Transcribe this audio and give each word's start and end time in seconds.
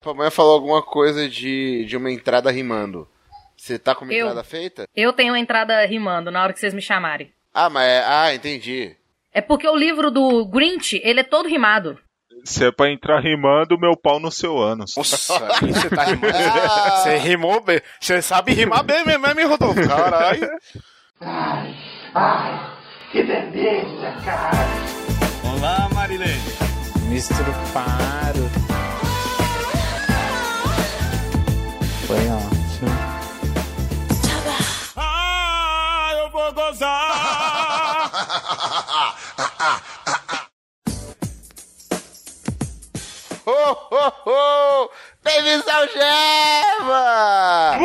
Pamonha 0.00 0.30
falou 0.30 0.54
alguma 0.54 0.82
coisa 0.82 1.28
de, 1.28 1.84
de 1.84 1.96
uma 1.96 2.10
entrada 2.10 2.50
rimando. 2.50 3.06
Você 3.54 3.78
tá 3.78 3.94
com 3.94 4.04
uma 4.06 4.14
Eu. 4.14 4.26
entrada 4.28 4.42
feita? 4.42 4.88
Eu 4.96 5.12
tenho 5.12 5.32
uma 5.34 5.38
entrada 5.38 5.84
rimando 5.84 6.30
na 6.30 6.42
hora 6.42 6.52
que 6.54 6.58
vocês 6.58 6.72
me 6.72 6.80
chamarem. 6.80 7.30
Ah, 7.52 7.68
mas 7.68 7.86
é. 7.86 8.04
Ah, 8.06 8.34
entendi. 8.34 8.96
É 9.32 9.42
porque 9.42 9.68
o 9.68 9.76
livro 9.76 10.10
do 10.10 10.46
Grinch, 10.46 10.98
ele 11.04 11.20
é 11.20 11.24
todo 11.24 11.48
rimado. 11.48 11.98
Se 12.44 12.64
é 12.64 12.72
pra 12.72 12.90
entrar 12.90 13.20
rimando, 13.20 13.78
meu 13.78 13.94
pau 13.94 14.18
no 14.18 14.30
seu 14.30 14.56
ânus. 14.58 14.96
Nossa, 14.96 15.36
aí 15.62 15.70
você 15.70 15.90
tá 15.90 16.04
rimando. 16.04 16.32
Você 17.02 17.16
rimou 17.18 17.60
bem. 17.62 17.82
Você 18.00 18.22
sabe 18.22 18.54
rimar 18.54 18.82
bem 18.82 19.04
mesmo, 19.04 19.26
hein, 19.26 19.46
Rodolfo? 19.46 19.86
Caralho. 19.86 20.48
Olá, 25.44 25.88
Marilene. 25.92 26.40
Misturo 27.10 27.52
Paro. 27.74 28.69
Foi 32.10 32.18
ótimo. 32.28 32.90
Ah, 34.96 36.10
eu 36.18 36.28
vou 36.30 36.52
gozar. 36.52 38.10
Ho, 43.46 43.76
ho, 43.92 44.12
ho! 44.26 44.90
Bem-vindos 45.22 45.68
ao 45.68 45.86
Geva! 45.86 47.78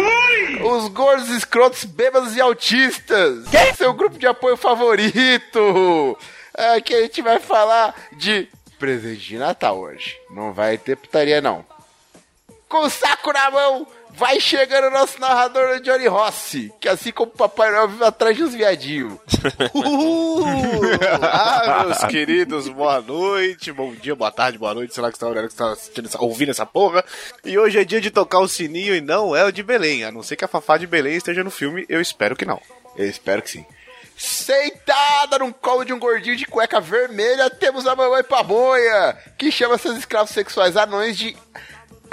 Os 0.73 0.87
gordos 0.87 1.29
escrotos, 1.29 1.83
bêbados 1.85 2.35
e 2.35 2.41
autistas! 2.41 3.45
Seu 3.77 3.93
grupo 3.93 4.17
de 4.17 4.25
apoio 4.25 4.57
favorito! 4.57 6.17
Aqui 6.75 6.95
a 6.95 7.01
gente 7.01 7.21
vai 7.21 7.39
falar 7.39 7.93
de 8.13 8.49
presente 8.79 9.21
de 9.21 9.37
Natal 9.37 9.77
hoje. 9.77 10.19
Não 10.31 10.51
vai 10.51 10.79
ter 10.79 10.95
putaria, 10.97 11.39
não. 11.41 11.63
Com 12.67 12.79
o 12.79 12.89
saco 12.89 13.31
na 13.31 13.51
mão, 13.51 13.87
vai 14.17 14.39
chegando 14.39 14.87
o 14.87 14.91
nosso 14.91 15.19
narrador 15.19 15.79
Johnny 15.81 16.07
Rossi, 16.07 16.71
que 16.79 16.87
assim 16.87 17.11
como 17.11 17.31
o 17.33 17.37
Papai 17.37 17.71
Noel 17.71 17.87
vive 17.89 18.03
atrás 18.03 18.35
de 18.35 18.43
uns 18.43 18.53
viadinhos. 18.53 19.13
Ah, 21.21 21.83
meus 21.85 22.03
queridos, 22.05 22.67
boa 22.69 23.01
noite, 23.01 23.71
bom 23.71 23.93
dia, 23.93 24.15
boa 24.15 24.31
tarde, 24.31 24.57
boa 24.57 24.73
noite, 24.73 24.93
sei 24.93 25.01
lá 25.03 25.09
que 25.11 25.17
está 25.17 25.31
que 25.33 25.39
está 25.47 25.71
assistindo 25.71 26.05
essa- 26.07 26.21
ouvindo 26.21 26.49
essa 26.51 26.65
porra. 26.65 27.03
E 27.43 27.57
hoje 27.57 27.79
é 27.79 27.83
dia 27.85 27.99
de 28.01 28.11
tocar 28.11 28.39
o 28.39 28.47
sininho 28.47 28.95
e 28.95 29.01
não 29.01 29.35
é 29.35 29.43
o 29.43 29.51
de 29.51 29.63
Belém, 29.63 30.03
a 30.03 30.11
não 30.11 30.23
ser 30.23 30.35
que 30.35 30.45
a 30.45 30.47
Fafá 30.47 30.77
de 30.77 30.87
Belém 30.87 31.15
esteja 31.15 31.43
no 31.43 31.51
filme, 31.51 31.85
eu 31.89 31.99
espero 32.01 32.35
que 32.35 32.45
não. 32.45 32.61
Eu 32.95 33.07
espero 33.07 33.41
que 33.41 33.49
sim. 33.49 33.65
Sentada 34.17 35.39
num 35.39 35.51
colo 35.51 35.83
de 35.83 35.91
um 35.93 35.99
gordinho 35.99 36.35
de 36.37 36.45
cueca 36.45 36.79
vermelha, 36.79 37.49
temos 37.49 37.85
a 37.85 37.95
mamãe 37.95 38.23
pamonha, 38.23 39.17
que 39.37 39.51
chama 39.51 39.77
seus 39.77 39.97
escravos 39.97 40.31
sexuais 40.31 40.77
anões 40.77 41.17
de 41.17 41.35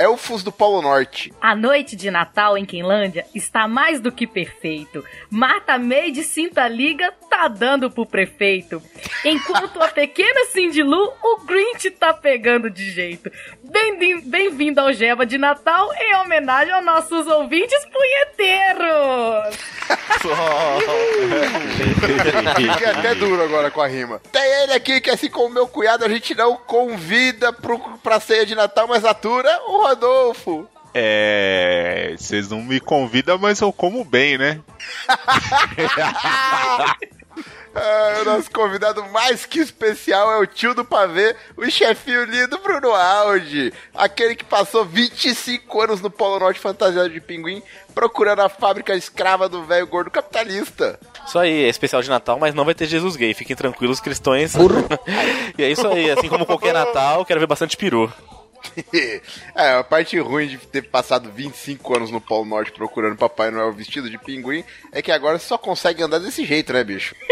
elfos 0.03 0.43
do 0.43 0.51
Polo 0.51 0.83
Norte. 0.83 1.33
A 1.41 1.55
noite 1.55 1.95
de 1.95 2.11
Natal 2.11 2.59
em 2.59 2.65
Quinlândia 2.65 3.25
está 3.35 3.69
mais 3.69 4.01
do 4.01 4.11
que 4.11 4.27
perfeito. 4.27 5.05
Marta 5.31 5.79
May 5.79 6.11
de 6.11 6.25
Cinta 6.25 6.67
Liga 6.67 7.13
tá 7.31 7.47
dando 7.47 7.89
pro 7.91 8.05
prefeito. 8.05 8.83
Enquanto 9.25 9.81
a 9.81 9.89
pequena 9.89 10.47
Cindy 10.47 10.83
Lou, 10.83 11.15
o 11.23 11.45
Grinch 11.45 11.91
tá 11.93 12.13
pegando 12.13 12.69
de 12.69 12.91
jeito. 12.91 13.31
Bem- 13.63 14.21
Bem-vindo 14.23 14.81
ao 14.81 14.93
Geva 14.93 15.25
de 15.25 15.39
Natal 15.39 15.89
em 15.95 16.17
homenagem 16.17 16.73
aos 16.75 16.85
nossos 16.85 17.27
ouvintes 17.29 17.79
punheteiros. 17.87 19.57
Fiquei 22.57 22.87
até 22.87 23.15
duro 23.15 23.43
agora 23.43 23.71
com 23.71 23.81
a 23.81 23.87
rima. 23.87 24.21
Tem 24.33 24.43
ele 24.63 24.73
aqui 24.73 25.01
que, 25.01 25.11
assim 25.11 25.31
como 25.31 25.53
meu 25.55 25.67
cunhado, 25.69 26.05
a 26.05 26.09
gente 26.09 26.35
não 26.35 26.57
convida 26.57 27.53
pro, 27.53 27.79
pra 28.03 28.19
ceia 28.21 28.45
de 28.45 28.55
Natal, 28.55 28.87
mas 28.89 29.05
atura 29.05 29.49
o 29.69 29.87
Rodolfo. 29.93 30.67
É. 30.95 32.15
Vocês 32.19 32.49
não 32.49 32.63
me 32.63 32.81
convidam, 32.81 33.39
mas 33.39 33.61
eu 33.61 33.73
como 33.73 34.05
bem, 34.05 34.39
né? 34.39 34.61
Ah, 35.09 36.97
o 38.21 38.25
nosso 38.25 38.51
convidado 38.51 39.03
mais 39.11 39.47
que 39.47 39.59
especial 39.59 40.31
é 40.33 40.39
o 40.39 40.47
tio 40.47 40.75
do 40.75 40.85
pavê, 40.85 41.35
o 41.57 41.71
chefinho 41.71 42.25
lindo 42.25 42.59
Bruno 42.59 42.91
Aldi. 42.93 43.73
Aquele 43.95 44.35
que 44.35 44.45
passou 44.45 44.85
25 44.85 45.81
anos 45.81 46.01
no 46.01 46.11
Polo 46.11 46.39
Norte 46.39 46.61
fantasiado 46.61 47.09
de 47.11 47.21
pinguim, 47.21 47.63
procurando 47.95 48.41
a 48.41 48.49
fábrica 48.49 48.95
escrava 48.95 49.49
do 49.49 49.65
velho 49.65 49.87
gordo 49.87 50.11
capitalista. 50.11 50.99
Isso 51.27 51.39
aí, 51.39 51.65
é 51.65 51.69
especial 51.69 52.03
de 52.03 52.11
Natal, 52.11 52.39
mas 52.39 52.55
não 52.55 52.65
vai 52.65 52.75
ter 52.75 52.87
Jesus 52.87 53.17
gay. 53.17 53.33
Fiquem 53.33 53.57
tranquilos, 53.57 54.01
cristões. 54.01 54.55
e 55.57 55.63
é 55.63 55.71
isso 55.71 55.87
aí, 55.87 56.11
assim 56.11 56.29
como 56.29 56.47
qualquer 56.47 56.73
Natal, 56.75 57.25
quero 57.25 57.41
ver 57.41 57.47
bastante 57.47 57.77
peru. 57.77 58.13
é, 59.55 59.75
a 59.75 59.85
parte 59.85 60.19
ruim 60.19 60.49
de 60.49 60.59
ter 60.59 60.83
passado 60.83 61.31
25 61.31 61.97
anos 61.97 62.11
no 62.11 62.21
Polo 62.21 62.45
Norte 62.45 62.73
procurando 62.73 63.17
Papai 63.17 63.51
Noel 63.51 63.73
vestido 63.73 64.09
de 64.11 64.19
pinguim 64.19 64.65
é 64.93 65.01
que 65.03 65.13
agora 65.13 65.39
você 65.39 65.47
só 65.47 65.59
consegue 65.59 66.03
andar 66.03 66.19
desse 66.19 66.45
jeito, 66.45 66.73
né, 66.73 66.83
bicho? 66.85 67.15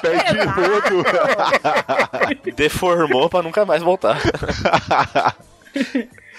Pé 0.00 0.32
de 0.32 0.38
rodo. 0.44 1.04
Deformou 2.54 3.28
pra 3.28 3.42
nunca 3.42 3.64
mais 3.64 3.82
voltar. 3.82 4.20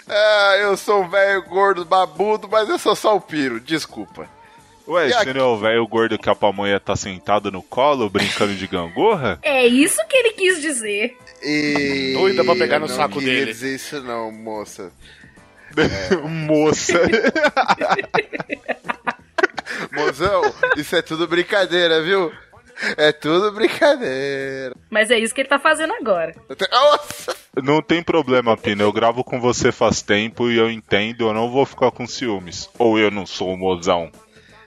Ah, 0.08 0.56
eu 0.60 0.76
sou 0.76 1.04
um 1.04 1.10
velho 1.10 1.44
gordo 1.44 1.86
babudo, 1.86 2.48
mas 2.50 2.68
eu 2.70 2.80
sou 2.80 2.96
só 2.96 3.16
o 3.16 3.22
piro, 3.22 3.60
desculpa. 3.60 4.28
Ué, 4.88 5.08
E 5.08 5.14
você 5.14 5.34
não 5.34 5.42
é 5.42 5.46
o 5.46 5.58
velho 5.58 5.88
gordo 5.88 6.18
que 6.18 6.30
a 6.30 6.36
pamonha 6.36 6.80
tá 6.80 6.96
sentado 6.96 7.52
no 7.52 7.62
colo, 7.62 8.10
brincando 8.10 8.56
de 8.56 8.66
gangorra? 8.66 9.38
É 9.44 9.68
isso 9.68 10.00
que 10.08 10.18
ele 10.18 10.32
quis 10.32 10.60
dizer. 10.60 11.16
E... 11.42 12.14
Doida 12.14 12.44
pra 12.44 12.56
pegar 12.56 12.80
no 12.80 12.86
eu 12.86 12.90
não 12.90 12.96
saco 12.96 13.20
queria 13.20 13.34
dele. 13.40 13.52
dizer 13.52 13.76
isso 13.76 14.02
não, 14.02 14.32
moça. 14.32 14.92
Moça. 16.28 17.00
Mozão, 19.92 20.42
isso 20.76 20.96
é 20.96 21.02
tudo 21.02 21.28
brincadeira, 21.28 22.02
viu? 22.02 22.32
É 22.98 23.12
tudo 23.12 23.52
brincadeira. 23.52 24.74
Mas 24.90 25.12
é 25.12 25.20
isso 25.20 25.34
que 25.34 25.42
ele 25.42 25.50
tá 25.50 25.60
fazendo 25.60 25.94
agora. 25.94 26.34
Nossa! 26.72 27.36
Não 27.62 27.82
tem 27.82 28.02
problema, 28.02 28.56
Pina. 28.56 28.84
Eu 28.84 28.94
gravo 28.94 29.24
com 29.24 29.40
você 29.40 29.72
faz 29.72 30.02
tempo 30.02 30.50
e 30.50 30.58
eu 30.58 30.72
entendo, 30.72 31.28
eu 31.28 31.34
não 31.34 31.52
vou 31.52 31.66
ficar 31.66 31.92
com 31.92 32.08
ciúmes. 32.08 32.70
Ou 32.78 32.98
eu 32.98 33.12
não 33.12 33.26
sou 33.26 33.54
o 33.54 33.58
mozão. 33.58 34.10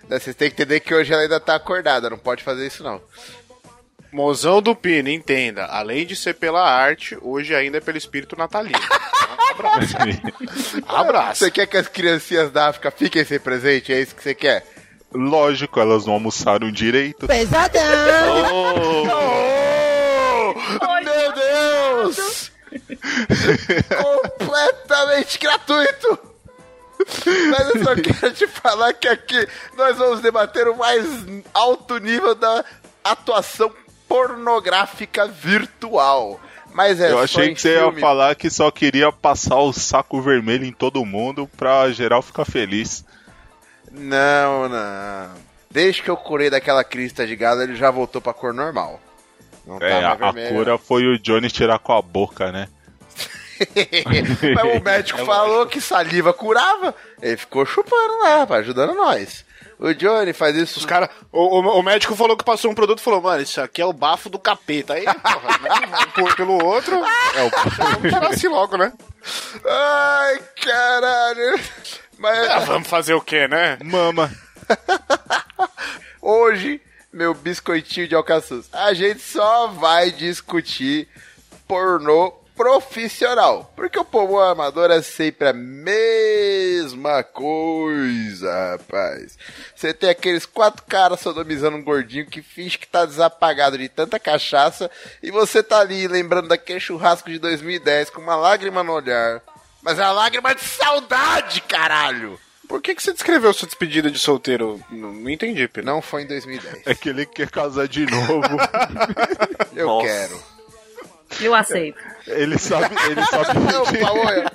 Vocês 0.09 0.37
têm 0.37 0.51
que 0.51 0.63
entender 0.63 0.81
que 0.81 0.95
hoje 0.95 1.13
ela 1.13 1.23
ainda 1.23 1.41
tá 1.41 1.55
acordada, 1.55 2.11
não 2.11 2.19
pode 2.19 2.43
fazer 2.43 2.67
isso 2.67 2.83
não. 2.83 3.01
Mozão 4.13 4.61
do 4.61 4.77
Pino, 4.77 5.09
entenda, 5.09 5.65
além 5.65 6.05
de 6.05 6.15
ser 6.15 6.35
pela 6.35 6.63
arte, 6.63 7.17
hoje 7.23 7.55
ainda 7.55 7.79
é 7.79 7.81
pelo 7.81 7.97
espírito 7.97 8.37
natalino. 8.37 8.79
Abraço. 10.87 11.39
Você 11.39 11.51
quer 11.51 11.67
que 11.67 11.79
as 11.79 11.89
criancinhas 11.89 12.51
da 12.51 12.69
África 12.69 12.91
fiquem 12.91 13.25
sem 13.25 13.41
presente? 13.41 13.91
É 13.91 14.01
isso 14.01 14.15
que 14.15 14.23
você 14.23 14.35
quer? 14.35 14.67
Lógico, 15.15 15.81
elas 15.81 16.05
não 16.05 16.15
almoçaram 16.15 16.71
direito. 16.71 17.27
Meu 21.05 21.33
Deus! 21.33 22.53
Completamente 24.03 25.39
gratuito! 25.39 26.19
Mas 27.51 27.75
eu 27.75 27.85
só 27.85 27.95
quero 27.97 28.35
te 28.35 28.47
falar 28.47 28.93
que 28.93 29.09
aqui 29.09 29.49
nós 29.77 29.97
vamos 29.97 30.21
debater 30.21 30.69
o 30.69 30.77
mais 30.77 31.05
alto 31.53 31.99
nível 31.99 32.35
da 32.35 32.65
atuação 33.03 33.73
pornográfica 34.13 35.27
virtual. 35.27 36.39
Mas 36.75 37.01
é 37.01 37.11
eu 37.11 37.19
achei 37.19 37.55
que 37.55 37.61
você 37.61 37.77
filme. 37.79 37.95
ia 37.97 38.01
falar 38.01 38.35
que 38.35 38.51
só 38.51 38.71
queria 38.71 39.11
passar 39.11 39.57
o 39.57 39.73
saco 39.73 40.21
vermelho 40.21 40.65
em 40.65 40.73
todo 40.73 41.05
mundo 41.05 41.49
pra 41.57 41.91
geral 41.93 42.21
ficar 42.23 42.45
feliz. 42.45 43.05
Não, 43.91 44.69
não. 44.69 45.31
Desde 45.71 46.03
que 46.03 46.11
eu 46.11 46.17
curei 46.17 46.51
daquela 46.51 46.85
crista 46.85 47.27
de 47.27 47.35
gado, 47.37 47.63
ele 47.63 47.75
já 47.77 47.91
voltou 47.91 48.21
pra 48.21 48.33
cor 48.35 48.53
normal. 48.55 49.01
Não 49.67 49.79
tá 49.79 49.87
É, 49.87 49.99
a, 49.99 50.09
mais 50.09 50.23
a 50.23 50.31
vermelho. 50.33 50.57
cura 50.57 50.79
foi 50.79 51.05
o 51.07 51.19
Johnny 51.19 51.51
tirar 51.51 51.79
com 51.79 51.93
a 51.93 52.03
boca, 52.03 52.51
né? 52.53 52.69
Mas 54.55 54.81
o 54.81 54.83
médico 54.83 55.19
falou 55.25 55.67
que 55.67 55.81
saliva 55.81 56.33
curava. 56.33 56.95
Ele 57.21 57.37
ficou 57.37 57.65
chupando 57.65 58.19
lá, 58.23 58.47
pá, 58.47 58.57
ajudando 58.57 58.95
nós. 58.95 59.45
O 59.85 59.93
Johnny 59.95 60.33
faz 60.33 60.55
isso. 60.55 60.79
Os 60.79 60.87
cara, 60.87 61.11
o, 61.33 61.41
o- 61.59 61.79
o 61.79 61.83
médico 61.83 62.15
falou 62.15 62.37
que 62.37 62.45
passou 62.45 62.71
um 62.71 62.75
produto 62.75 63.01
e 63.01 63.03
falou, 63.03 63.21
mano, 63.21 63.43
isso 63.43 63.61
aqui 63.61 63.83
é 63.83 63.85
o 63.85 63.93
bafo 63.93 64.31
do 64.31 64.39
capeta. 64.39 64.95
Aí, 64.95 65.05
porra, 65.05 65.59
né, 65.59 66.35
pelo 66.37 66.65
outro, 66.65 66.95
é 67.35 67.43
o 67.43 68.27
assim 68.33 68.47
logo, 68.49 68.77
né? 68.77 68.93
Ai, 69.69 70.39
caralho. 70.65 71.61
Mas 72.17 72.49
Ah, 72.51 72.59
vamos 72.61 72.87
fazer 72.89 73.15
o 73.15 73.21
quê, 73.21 73.49
né? 73.49 73.77
Mama. 73.83 74.31
hoje, 76.21 76.81
meu 77.13 77.35
biscoitinho 77.35 78.09
de 78.09 78.15
alcaçuz, 78.15 78.69
a 78.73 78.93
gente 78.95 79.21
só 79.21 79.67
vai 79.69 80.11
discutir 80.11 81.09
pornô 81.67 82.33
profissional. 82.63 83.73
Porque 83.75 83.99
o 83.99 84.05
povo 84.05 84.39
amador 84.39 84.89
é 84.93 85.03
sempre 85.03 85.49
a 85.49 85.53
mesma 85.53 87.25
coisa, 87.25 88.71
rapaz. 88.71 89.37
Você 89.75 89.93
tem 89.93 90.11
aqueles 90.11 90.47
quatro 90.47 90.85
caras 90.85 91.19
sodomizando 91.19 91.77
um 91.77 91.83
gordinho 91.83 92.25
que 92.25 92.41
finge 92.41 92.79
que 92.79 92.87
tá 92.87 93.05
desapagado 93.05 93.77
de 93.77 93.89
tanta 93.89 94.21
cachaça 94.21 94.89
e 95.21 95.33
você 95.33 95.61
tá 95.61 95.81
ali 95.81 96.07
lembrando 96.07 96.47
daquele 96.47 96.79
churrasco 96.79 97.29
de 97.29 97.41
2010 97.41 98.11
com 98.11 98.21
uma 98.21 98.37
lágrima 98.37 98.85
no 98.85 98.93
olhar. 98.93 99.43
Mas 99.83 99.99
é 99.99 100.03
uma 100.03 100.13
lágrima 100.13 100.55
de 100.55 100.63
saudade, 100.63 101.61
caralho! 101.63 102.39
Por 102.69 102.81
que, 102.81 102.95
que 102.95 103.03
você 103.03 103.13
descreveu 103.13 103.53
sua 103.53 103.67
despedida 103.67 104.09
de 104.09 104.21
solteiro? 104.21 104.81
Não, 104.89 105.13
não 105.13 105.29
entendi, 105.29 105.67
Pedro. 105.67 105.91
Não 105.91 106.01
foi 106.01 106.23
em 106.23 106.27
2010. 106.29 106.87
É 106.87 106.95
que 106.95 107.09
ele 107.09 107.27
quer 107.27 107.51
casar 107.51 107.89
de 107.89 108.07
novo. 108.07 108.41
Eu 109.75 109.89
Nossa. 109.89 110.07
quero. 110.07 110.53
Eu 111.41 111.55
aceito. 111.55 111.99
Ele 112.27 112.59
sabe, 112.59 112.95
ele 113.11 113.25
sabe, 113.25 113.59
Não, 113.73 113.85
que, 113.85 113.99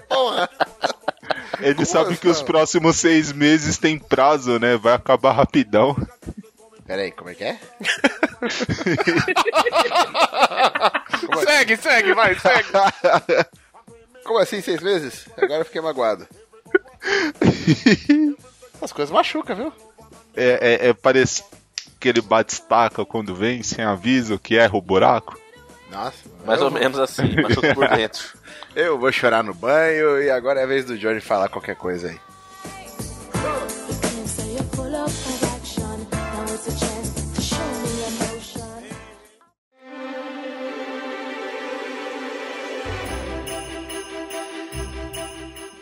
porra! 0.07 0.49
ele 1.59 1.85
sabe 1.85 2.17
que 2.17 2.27
os 2.27 2.41
próximos 2.41 2.97
seis 2.97 3.31
meses 3.31 3.77
tem 3.77 3.97
prazo, 3.97 4.59
né? 4.59 4.77
Vai 4.77 4.93
acabar 4.93 5.31
rapidão. 5.33 5.95
Peraí, 6.85 7.11
como 7.11 7.29
é 7.29 7.35
que 7.35 7.43
é? 7.43 7.59
Segue, 11.45 11.75
segue, 11.77 12.13
vai, 12.13 12.39
segue. 12.39 12.69
Como 14.23 14.39
assim, 14.39 14.61
seis 14.61 14.81
meses? 14.81 15.27
Agora 15.37 15.61
eu 15.61 15.65
fiquei 15.65 15.81
magoado. 15.81 16.27
As 18.81 18.93
coisas 18.93 19.11
machucam, 19.11 19.55
viu? 19.55 19.73
É, 20.35 20.59
é, 20.85 20.89
é 20.89 20.93
parece 20.93 21.43
que 21.99 22.07
ele 22.07 22.21
bate 22.21 22.53
estaca 22.53 23.05
quando 23.05 23.35
vem, 23.35 23.63
sem 23.63 23.83
aviso, 23.83 24.39
que 24.39 24.55
erra 24.57 24.77
o 24.77 24.81
buraco. 24.81 25.37
Nossa. 25.91 26.17
Mais 26.45 26.61
ou 26.61 26.69
vou- 26.69 26.79
menos 26.79 26.99
assim, 26.99 27.23
machuca 27.41 27.73
por 27.73 27.87
dentro. 27.89 28.37
Eu 28.75 28.97
vou 28.99 29.11
chorar 29.11 29.43
no 29.43 29.53
banho 29.53 30.21
e 30.21 30.29
agora 30.29 30.59
é 30.59 30.63
a 30.63 30.67
vez 30.67 30.85
do 30.85 30.97
Johnny 30.97 31.19
falar 31.21 31.49
qualquer 31.49 31.75
coisa 31.75 32.09
aí. 32.09 32.19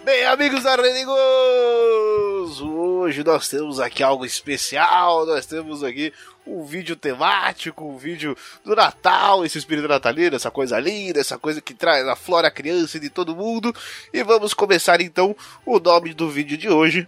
Bem, 0.03 0.23
amigos 0.25 0.65
arrenigos, 0.65 1.15
hoje 2.61 3.23
nós 3.23 3.47
temos 3.49 3.79
aqui 3.79 4.03
algo 4.03 4.23
especial, 4.25 5.25
nós 5.25 5.45
temos 5.47 5.83
aqui 5.83 6.13
um 6.45 6.63
vídeo 6.63 6.95
temático, 6.95 7.85
um 7.85 7.97
vídeo 7.97 8.37
do 8.63 8.75
Natal, 8.75 9.45
esse 9.45 9.57
espírito 9.57 9.87
natalino, 9.87 10.35
essa 10.35 10.51
coisa 10.51 10.79
linda, 10.79 11.19
essa 11.19 11.37
coisa 11.37 11.61
que 11.61 11.73
traz 11.73 12.07
a 12.07 12.15
flora 12.15 12.51
criança 12.51 12.99
de 12.99 13.09
todo 13.09 13.35
mundo. 13.35 13.73
E 14.13 14.23
vamos 14.23 14.53
começar 14.53 15.01
então, 15.01 15.35
o 15.65 15.79
nome 15.79 16.13
do 16.13 16.29
vídeo 16.29 16.57
de 16.57 16.69
hoje 16.69 17.07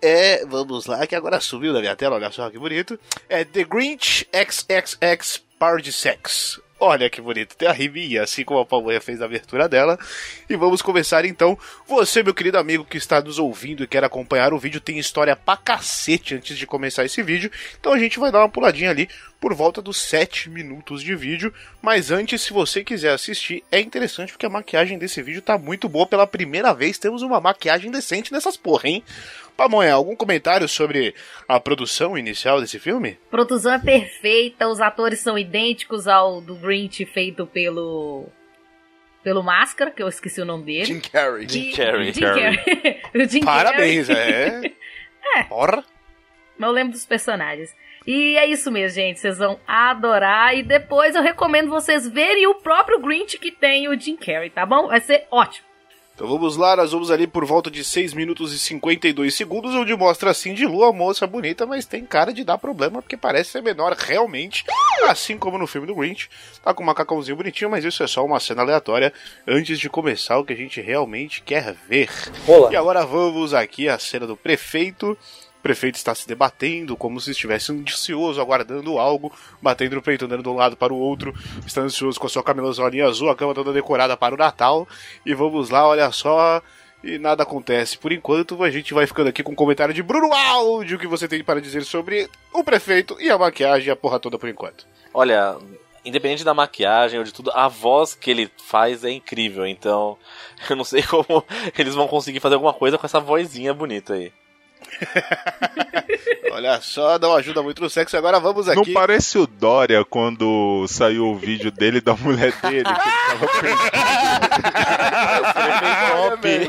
é, 0.00 0.44
vamos 0.46 0.86
lá, 0.86 1.06
que 1.06 1.14
agora 1.14 1.40
subiu 1.40 1.72
da 1.72 1.80
minha 1.80 1.96
tela, 1.96 2.16
olha 2.16 2.30
só 2.30 2.48
que 2.50 2.58
bonito, 2.58 2.98
é 3.28 3.44
The 3.44 3.64
Grinch 3.64 4.28
XXX 4.32 5.42
Party 5.58 5.92
Sex. 5.92 6.60
Olha 6.80 7.10
que 7.10 7.20
bonito, 7.20 7.56
tem 7.56 7.66
a 7.66 7.72
riminha, 7.72 8.22
assim 8.22 8.44
como 8.44 8.60
a 8.60 8.64
Palmeira 8.64 9.00
fez 9.00 9.20
a 9.20 9.24
abertura 9.24 9.68
dela. 9.68 9.98
E 10.48 10.54
vamos 10.54 10.80
começar 10.80 11.24
então. 11.24 11.58
Você, 11.88 12.22
meu 12.22 12.32
querido 12.32 12.56
amigo 12.56 12.84
que 12.84 12.96
está 12.96 13.20
nos 13.20 13.38
ouvindo 13.38 13.82
e 13.82 13.86
quer 13.86 14.04
acompanhar 14.04 14.52
o 14.52 14.58
vídeo, 14.58 14.80
tem 14.80 14.96
história 14.96 15.34
pra 15.34 15.56
cacete 15.56 16.36
antes 16.36 16.56
de 16.56 16.66
começar 16.68 17.04
esse 17.04 17.20
vídeo. 17.20 17.50
Então 17.80 17.92
a 17.92 17.98
gente 17.98 18.20
vai 18.20 18.30
dar 18.30 18.38
uma 18.38 18.48
puladinha 18.48 18.90
ali 18.90 19.08
por 19.40 19.54
volta 19.54 19.80
dos 19.80 19.96
7 19.98 20.50
minutos 20.50 21.02
de 21.02 21.14
vídeo. 21.14 21.52
Mas 21.80 22.10
antes, 22.10 22.42
se 22.42 22.52
você 22.52 22.82
quiser 22.82 23.12
assistir, 23.12 23.62
é 23.70 23.80
interessante 23.80 24.32
porque 24.32 24.46
a 24.46 24.50
maquiagem 24.50 24.98
desse 24.98 25.22
vídeo 25.22 25.42
tá 25.42 25.56
muito 25.56 25.88
boa. 25.88 26.06
Pela 26.06 26.26
primeira 26.26 26.72
vez 26.74 26.98
temos 26.98 27.22
uma 27.22 27.40
maquiagem 27.40 27.90
decente 27.90 28.32
nessas 28.32 28.56
porra, 28.56 28.88
hein? 28.88 29.04
Pamonha, 29.56 29.92
algum 29.92 30.14
comentário 30.14 30.68
sobre 30.68 31.14
a 31.48 31.58
produção 31.58 32.16
inicial 32.16 32.60
desse 32.60 32.78
filme? 32.78 33.18
Produção 33.28 33.72
é 33.72 33.78
perfeita, 33.78 34.68
os 34.68 34.80
atores 34.80 35.18
são 35.18 35.36
idênticos 35.36 36.06
ao 36.06 36.40
do 36.40 36.54
Grinch 36.54 37.04
feito 37.06 37.44
pelo. 37.44 38.26
pelo 39.24 39.42
Máscara, 39.42 39.90
que 39.90 40.00
eu 40.00 40.06
esqueci 40.06 40.40
o 40.40 40.44
nome 40.44 40.64
dele. 40.64 40.84
Jim 40.84 41.00
Carrey. 41.00 41.48
Jim 41.48 41.72
Carrey. 41.72 42.12
Jim 42.12 42.20
Carrey. 42.20 43.28
Jim 43.28 43.40
Parabéns, 43.44 44.06
Carrey. 44.06 44.76
é. 45.36 45.42
Porra. 45.44 45.84
Mas 46.56 46.68
eu 46.68 46.72
lembro 46.72 46.92
dos 46.92 47.06
personagens. 47.06 47.74
E 48.06 48.36
é 48.38 48.46
isso 48.46 48.70
mesmo, 48.70 48.94
gente. 48.94 49.20
Vocês 49.20 49.38
vão 49.38 49.58
adorar. 49.66 50.56
E 50.56 50.62
depois 50.62 51.14
eu 51.14 51.22
recomendo 51.22 51.68
vocês 51.68 52.08
verem 52.08 52.46
o 52.46 52.54
próprio 52.56 53.00
Grinch 53.00 53.38
que 53.38 53.50
tem 53.50 53.88
o 53.88 53.98
Jim 53.98 54.16
Carrey, 54.16 54.50
tá 54.50 54.64
bom? 54.64 54.88
Vai 54.88 55.00
ser 55.00 55.26
ótimo. 55.30 55.68
Então 56.18 56.26
vamos 56.26 56.56
lá, 56.56 56.74
nós 56.74 56.90
vamos 56.90 57.12
ali 57.12 57.28
por 57.28 57.44
volta 57.44 57.70
de 57.70 57.84
6 57.84 58.12
minutos 58.12 58.52
e 58.52 58.58
52 58.58 59.32
segundos, 59.32 59.72
onde 59.76 59.94
mostra 59.94 60.32
assim 60.32 60.52
de 60.52 60.66
lua, 60.66 60.92
moça 60.92 61.28
bonita, 61.28 61.64
mas 61.64 61.86
tem 61.86 62.04
cara 62.04 62.32
de 62.32 62.42
dar 62.42 62.58
problema, 62.58 63.00
porque 63.00 63.16
parece 63.16 63.52
ser 63.52 63.62
menor 63.62 63.92
realmente, 63.92 64.64
assim 65.06 65.38
como 65.38 65.56
no 65.56 65.68
filme 65.68 65.86
do 65.86 65.94
Grinch. 65.94 66.28
Tá 66.60 66.74
com 66.74 66.82
um 66.82 66.86
macacãozinho 66.86 67.36
bonitinho, 67.36 67.70
mas 67.70 67.84
isso 67.84 68.02
é 68.02 68.08
só 68.08 68.24
uma 68.24 68.40
cena 68.40 68.62
aleatória 68.62 69.12
antes 69.46 69.78
de 69.78 69.88
começar 69.88 70.38
o 70.38 70.44
que 70.44 70.52
a 70.52 70.56
gente 70.56 70.80
realmente 70.80 71.40
quer 71.40 71.72
ver. 71.88 72.10
E 72.68 72.74
agora 72.74 73.06
vamos 73.06 73.54
aqui 73.54 73.88
à 73.88 73.96
cena 73.96 74.26
do 74.26 74.36
prefeito. 74.36 75.16
Prefeito 75.68 75.96
está 75.96 76.14
se 76.14 76.26
debatendo 76.26 76.96
como 76.96 77.20
se 77.20 77.32
estivesse 77.32 77.70
ansioso, 77.70 78.40
aguardando 78.40 78.98
algo, 78.98 79.30
batendo 79.60 79.96
no 79.96 80.02
peito, 80.02 80.24
andando 80.24 80.42
de 80.42 80.48
um 80.48 80.54
lado 80.54 80.78
para 80.78 80.94
o 80.94 80.98
outro, 80.98 81.34
está 81.66 81.82
ansioso 81.82 82.18
com 82.18 82.26
a 82.26 82.30
sua 82.30 82.42
camisolinha 82.42 83.06
azul, 83.06 83.28
a 83.28 83.36
cama 83.36 83.52
toda 83.52 83.70
decorada 83.70 84.16
para 84.16 84.34
o 84.34 84.38
Natal. 84.38 84.88
E 85.26 85.34
vamos 85.34 85.68
lá, 85.68 85.86
olha 85.86 86.10
só. 86.10 86.62
E 87.04 87.18
nada 87.18 87.42
acontece. 87.42 87.98
Por 87.98 88.12
enquanto, 88.12 88.64
a 88.64 88.70
gente 88.70 88.94
vai 88.94 89.06
ficando 89.06 89.28
aqui 89.28 89.42
com 89.42 89.52
o 89.52 89.54
comentário 89.54 89.92
de 89.92 90.02
Bruno 90.02 90.32
Áudio, 90.32 90.96
o 90.96 90.98
que 90.98 91.06
você 91.06 91.28
tem 91.28 91.44
para 91.44 91.60
dizer 91.60 91.84
sobre 91.84 92.30
o 92.50 92.64
prefeito 92.64 93.20
e 93.20 93.28
a 93.28 93.36
maquiagem 93.36 93.88
e 93.88 93.90
a 93.90 93.96
porra 93.96 94.18
toda 94.18 94.38
por 94.38 94.48
enquanto. 94.48 94.86
Olha, 95.12 95.54
independente 96.02 96.44
da 96.44 96.54
maquiagem 96.54 97.18
ou 97.18 97.26
de 97.26 97.34
tudo, 97.34 97.50
a 97.50 97.68
voz 97.68 98.14
que 98.14 98.30
ele 98.30 98.50
faz 98.56 99.04
é 99.04 99.10
incrível. 99.10 99.66
Então, 99.66 100.16
eu 100.70 100.76
não 100.76 100.84
sei 100.84 101.02
como 101.02 101.44
eles 101.78 101.94
vão 101.94 102.08
conseguir 102.08 102.40
fazer 102.40 102.54
alguma 102.54 102.72
coisa 102.72 102.96
com 102.96 103.04
essa 103.04 103.20
vozinha 103.20 103.74
bonita 103.74 104.14
aí. 104.14 104.32
Olha 106.52 106.80
só, 106.80 107.18
não 107.18 107.34
ajuda 107.36 107.62
muito 107.62 107.82
no 107.82 107.90
sexo. 107.90 108.16
Agora 108.16 108.40
vamos 108.40 108.66
Não 108.66 108.82
aqui. 108.82 108.92
parece 108.92 109.38
o 109.38 109.46
Dória 109.46 110.04
quando 110.04 110.84
saiu 110.88 111.26
o 111.26 111.36
vídeo 111.36 111.70
dele 111.70 112.00
da 112.00 112.14
mulher 112.14 112.52
dele, 112.60 112.60
que 112.60 112.76
ele 112.76 112.84
tava 112.84 113.46
perdido. 113.60 113.90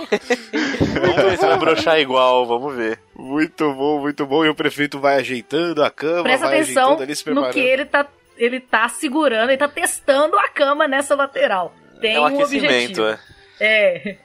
vamos 1.01 1.23
ver 1.23 1.37
se 1.37 1.45
vai 1.45 1.57
broxar 1.57 1.99
igual, 1.99 2.45
vamos 2.45 2.75
ver. 2.75 2.99
Muito 3.15 3.73
bom, 3.73 3.99
muito 4.01 4.25
bom. 4.25 4.45
E 4.45 4.49
o 4.49 4.55
prefeito 4.55 4.99
vai 4.99 5.17
ajeitando 5.17 5.83
a 5.83 5.89
cama, 5.89 6.23
Presta 6.23 6.47
vai 6.47 6.61
atenção 6.61 6.83
ajeitando 6.83 7.03
ali, 7.03 7.15
se 7.15 7.21
no 7.29 7.33
preparando. 7.33 7.53
que 7.53 7.59
ele 7.59 7.85
tá, 7.85 8.07
ele 8.37 8.59
tá 8.59 8.89
segurando, 8.89 9.49
ele 9.49 9.57
tá 9.57 9.67
testando 9.67 10.37
a 10.37 10.47
cama 10.49 10.87
nessa 10.87 11.15
lateral. 11.15 11.73
Tem 11.99 12.15
é 12.15 12.19
um 12.19 12.23
um 12.23 12.25
aquecimento, 12.27 13.01
objetivo. 13.01 13.19
é. 13.59 13.61
É. 13.61 14.17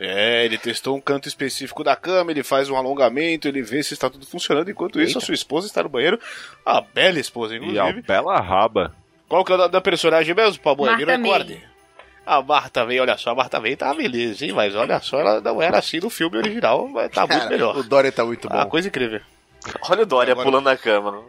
É, 0.00 0.44
ele 0.44 0.56
testou 0.56 0.96
um 0.96 1.00
canto 1.00 1.26
específico 1.26 1.82
da 1.82 1.96
cama, 1.96 2.30
ele 2.30 2.44
faz 2.44 2.70
um 2.70 2.76
alongamento, 2.76 3.48
ele 3.48 3.62
vê 3.62 3.82
se 3.82 3.94
está 3.94 4.08
tudo 4.08 4.24
funcionando. 4.24 4.70
Enquanto 4.70 5.00
isso, 5.00 5.18
a 5.18 5.20
sua 5.20 5.34
esposa 5.34 5.66
está 5.66 5.82
no 5.82 5.88
banheiro. 5.88 6.20
A 6.64 6.80
bela 6.80 7.18
esposa, 7.18 7.54
E 7.54 7.56
a 7.56 7.60
inclusive. 7.60 8.02
bela 8.02 8.38
raba. 8.40 8.94
Qual 9.28 9.44
que 9.44 9.50
é 9.52 9.54
o 9.56 9.58
nome 9.58 9.72
da 9.72 9.80
personagem 9.80 10.34
mesmo, 10.34 10.62
Pablo? 10.62 10.84
Me 10.84 10.90
Marta 11.04 11.06
May. 11.18 11.30
recorde. 11.30 11.64
A 12.24 12.42
Marta 12.42 12.84
May, 12.84 13.00
olha 13.00 13.16
só, 13.16 13.30
a 13.30 13.34
Marta 13.34 13.58
May 13.58 13.74
tá 13.74 13.92
beleza, 13.92 14.44
hein? 14.44 14.52
Mas 14.52 14.74
olha 14.76 15.00
só, 15.00 15.18
ela 15.18 15.40
não 15.40 15.60
era 15.60 15.78
assim 15.78 15.98
no 15.98 16.10
filme 16.10 16.36
original, 16.38 16.86
mas 16.88 17.10
tá 17.10 17.22
muito 17.22 17.32
Cara, 17.38 17.48
melhor. 17.50 17.76
o 17.76 17.82
Dória 17.82 18.12
tá 18.12 18.24
muito 18.24 18.46
Ah, 18.50 18.64
bom. 18.64 18.70
coisa 18.70 18.86
incrível. 18.88 19.20
Olha 19.90 20.02
o 20.02 20.06
Dória 20.06 20.32
Agora- 20.32 20.46
pulando 20.46 20.64
na 20.64 20.76
cama. 20.76 21.24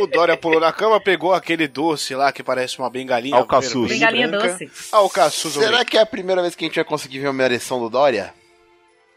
O 0.00 0.06
Dória 0.06 0.36
pulou 0.36 0.60
na 0.60 0.72
cama, 0.72 1.00
pegou 1.00 1.32
aquele 1.34 1.66
doce 1.66 2.14
lá 2.14 2.30
que 2.32 2.42
parece 2.42 2.78
uma 2.78 2.88
bengalinha. 2.90 3.36
Alcaçuz. 3.36 3.90
Bengalinha 3.90 4.28
branca. 4.28 4.48
doce. 4.52 4.70
Alcaçuz, 4.92 5.54
Será 5.54 5.84
que 5.84 5.96
é 5.96 6.00
a 6.00 6.06
primeira 6.06 6.42
vez 6.42 6.54
que 6.54 6.64
a 6.64 6.68
gente 6.68 6.76
vai 6.76 6.84
conseguir 6.84 7.18
ver 7.20 7.28
uma 7.28 7.42
ereção 7.42 7.80
do 7.80 7.88
Dória? 7.88 8.32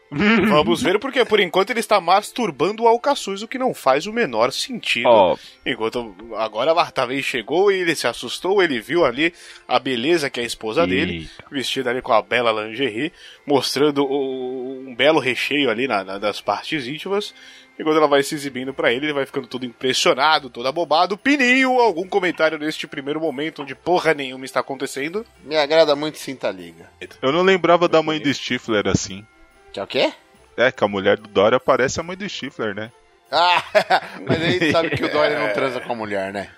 Vamos 0.48 0.80
ver, 0.82 1.00
porque 1.00 1.24
por 1.24 1.40
enquanto 1.40 1.70
ele 1.70 1.80
está 1.80 2.00
masturbando 2.00 2.84
o 2.84 2.88
Alcaçuz, 2.88 3.42
o 3.42 3.48
que 3.48 3.58
não 3.58 3.74
faz 3.74 4.06
o 4.06 4.12
menor 4.12 4.52
sentido. 4.52 5.08
Ó, 5.08 5.36
Enquanto 5.64 6.14
agora 6.36 6.70
a 6.70 6.74
Marta 6.74 7.04
May 7.04 7.20
chegou 7.24 7.72
e 7.72 7.80
ele 7.80 7.94
se 7.96 8.06
assustou, 8.06 8.62
ele 8.62 8.80
viu 8.80 9.04
ali 9.04 9.34
a 9.66 9.80
beleza 9.80 10.30
que 10.30 10.38
é 10.38 10.44
a 10.44 10.46
esposa 10.46 10.86
dele, 10.86 11.28
vestida 11.50 11.90
ali 11.90 12.00
com 12.00 12.12
a 12.12 12.22
bela 12.22 12.52
lingerie, 12.66 13.12
mostrando 13.44 14.04
o- 14.04 14.84
um 14.86 14.94
belo 14.94 15.18
recheio 15.18 15.68
ali 15.70 15.88
na, 15.88 16.04
na- 16.04 16.18
das 16.18 16.40
partes 16.40 16.86
íntimas. 16.86 17.34
E 17.78 17.84
quando 17.84 17.98
ela 17.98 18.08
vai 18.08 18.22
se 18.22 18.34
exibindo 18.34 18.72
pra 18.72 18.90
ele, 18.90 19.06
ele 19.06 19.12
vai 19.12 19.26
ficando 19.26 19.46
todo 19.46 19.66
impressionado, 19.66 20.48
todo 20.48 20.66
abobado. 20.66 21.18
Pininho, 21.18 21.78
algum 21.78 22.08
comentário 22.08 22.58
neste 22.58 22.86
primeiro 22.86 23.20
momento 23.20 23.62
onde 23.62 23.74
porra 23.74 24.14
nenhuma 24.14 24.46
está 24.46 24.60
acontecendo? 24.60 25.26
Me 25.44 25.56
agrada 25.56 25.94
muito 25.94 26.18
Cinta 26.18 26.50
Liga. 26.50 26.88
eu 27.20 27.32
não 27.32 27.42
lembrava 27.42 27.86
da 27.86 28.02
mãe 28.02 28.18
do 28.18 28.32
Stifler 28.32 28.88
assim. 28.88 29.26
Que 29.72 29.80
é 29.80 29.82
o 29.82 29.86
quê? 29.86 30.12
É, 30.56 30.72
que 30.72 30.82
a 30.82 30.88
mulher 30.88 31.18
do 31.18 31.28
Dória 31.28 31.60
parece 31.60 32.00
a 32.00 32.02
mãe 32.02 32.16
do 32.16 32.26
Stifler, 32.26 32.74
né? 32.74 32.90
Ah, 33.30 33.62
mas 34.26 34.40
aí 34.40 34.72
sabe 34.72 34.90
que 34.90 35.04
o 35.04 35.12
Dória 35.12 35.38
não 35.38 35.52
transa 35.52 35.80
com 35.80 35.92
a 35.92 35.96
mulher, 35.96 36.32
né? 36.32 36.48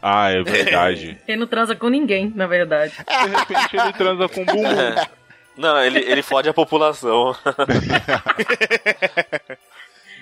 Ah, 0.00 0.30
é 0.30 0.42
verdade. 0.42 1.18
Ele 1.26 1.38
não 1.38 1.46
transa 1.48 1.74
com 1.74 1.88
ninguém, 1.88 2.32
na 2.36 2.46
verdade. 2.46 2.92
De 2.96 3.36
repente 3.36 3.76
ele 3.76 3.92
transa 3.94 4.28
com 4.28 4.42
o 4.42 4.44
bumbum. 4.44 4.62
Não, 5.58 5.82
ele, 5.82 5.98
ele 5.98 6.22
fode 6.22 6.48
a 6.48 6.54
população. 6.54 7.34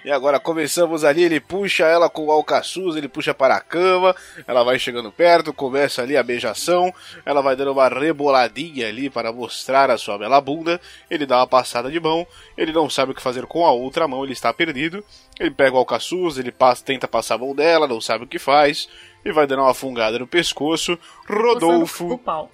E 0.07 0.11
agora 0.13 0.39
começamos 0.39 1.03
ali, 1.03 1.25
ele 1.25 1.41
puxa 1.41 1.85
ela 1.85 2.09
com 2.09 2.27
o 2.27 2.31
alcaçuz, 2.31 2.95
ele 2.95 3.09
puxa 3.09 3.35
para 3.35 3.57
a 3.57 3.61
cama, 3.61 4.15
ela 4.47 4.63
vai 4.63 4.79
chegando 4.79 5.11
perto, 5.11 5.53
começa 5.53 6.01
ali 6.01 6.17
a 6.17 6.23
beijação, 6.23 6.95
ela 7.25 7.43
vai 7.43 7.57
dando 7.57 7.73
uma 7.73 7.89
reboladinha 7.89 8.87
ali 8.87 9.11
para 9.11 9.33
mostrar 9.33 9.91
a 9.91 9.99
sua 9.99 10.17
bela 10.17 10.41
bunda, 10.41 10.81
ele 11.11 11.27
dá 11.27 11.39
uma 11.39 11.47
passada 11.49 11.91
de 11.91 11.99
mão, 11.99 12.25
ele 12.57 12.73
não 12.73 12.89
sabe 12.89 13.11
o 13.11 13.15
que 13.17 13.21
fazer 13.21 13.47
com 13.47 13.67
a 13.67 13.73
outra 13.73 14.07
mão, 14.07 14.23
ele 14.23 14.33
está 14.33 14.53
perdido, 14.53 15.05
ele 15.41 15.51
pega 15.51 15.75
o 15.75 15.79
alcaçuz, 15.79 16.39
ele 16.39 16.53
passa, 16.53 16.85
tenta 16.85 17.09
passar 17.09 17.35
a 17.35 17.39
mão 17.39 17.53
dela, 17.53 17.89
não 17.89 18.01
sabe 18.01 18.23
o 18.23 18.29
que 18.29 18.39
faz, 18.39 18.89
e 19.25 19.33
vai 19.33 19.45
dando 19.45 19.63
uma 19.63 19.75
fungada 19.75 20.21
no 20.21 20.27
pescoço, 20.29 20.97
Rodolfo, 21.29 22.13
O 22.13 22.19
pau. 22.19 22.49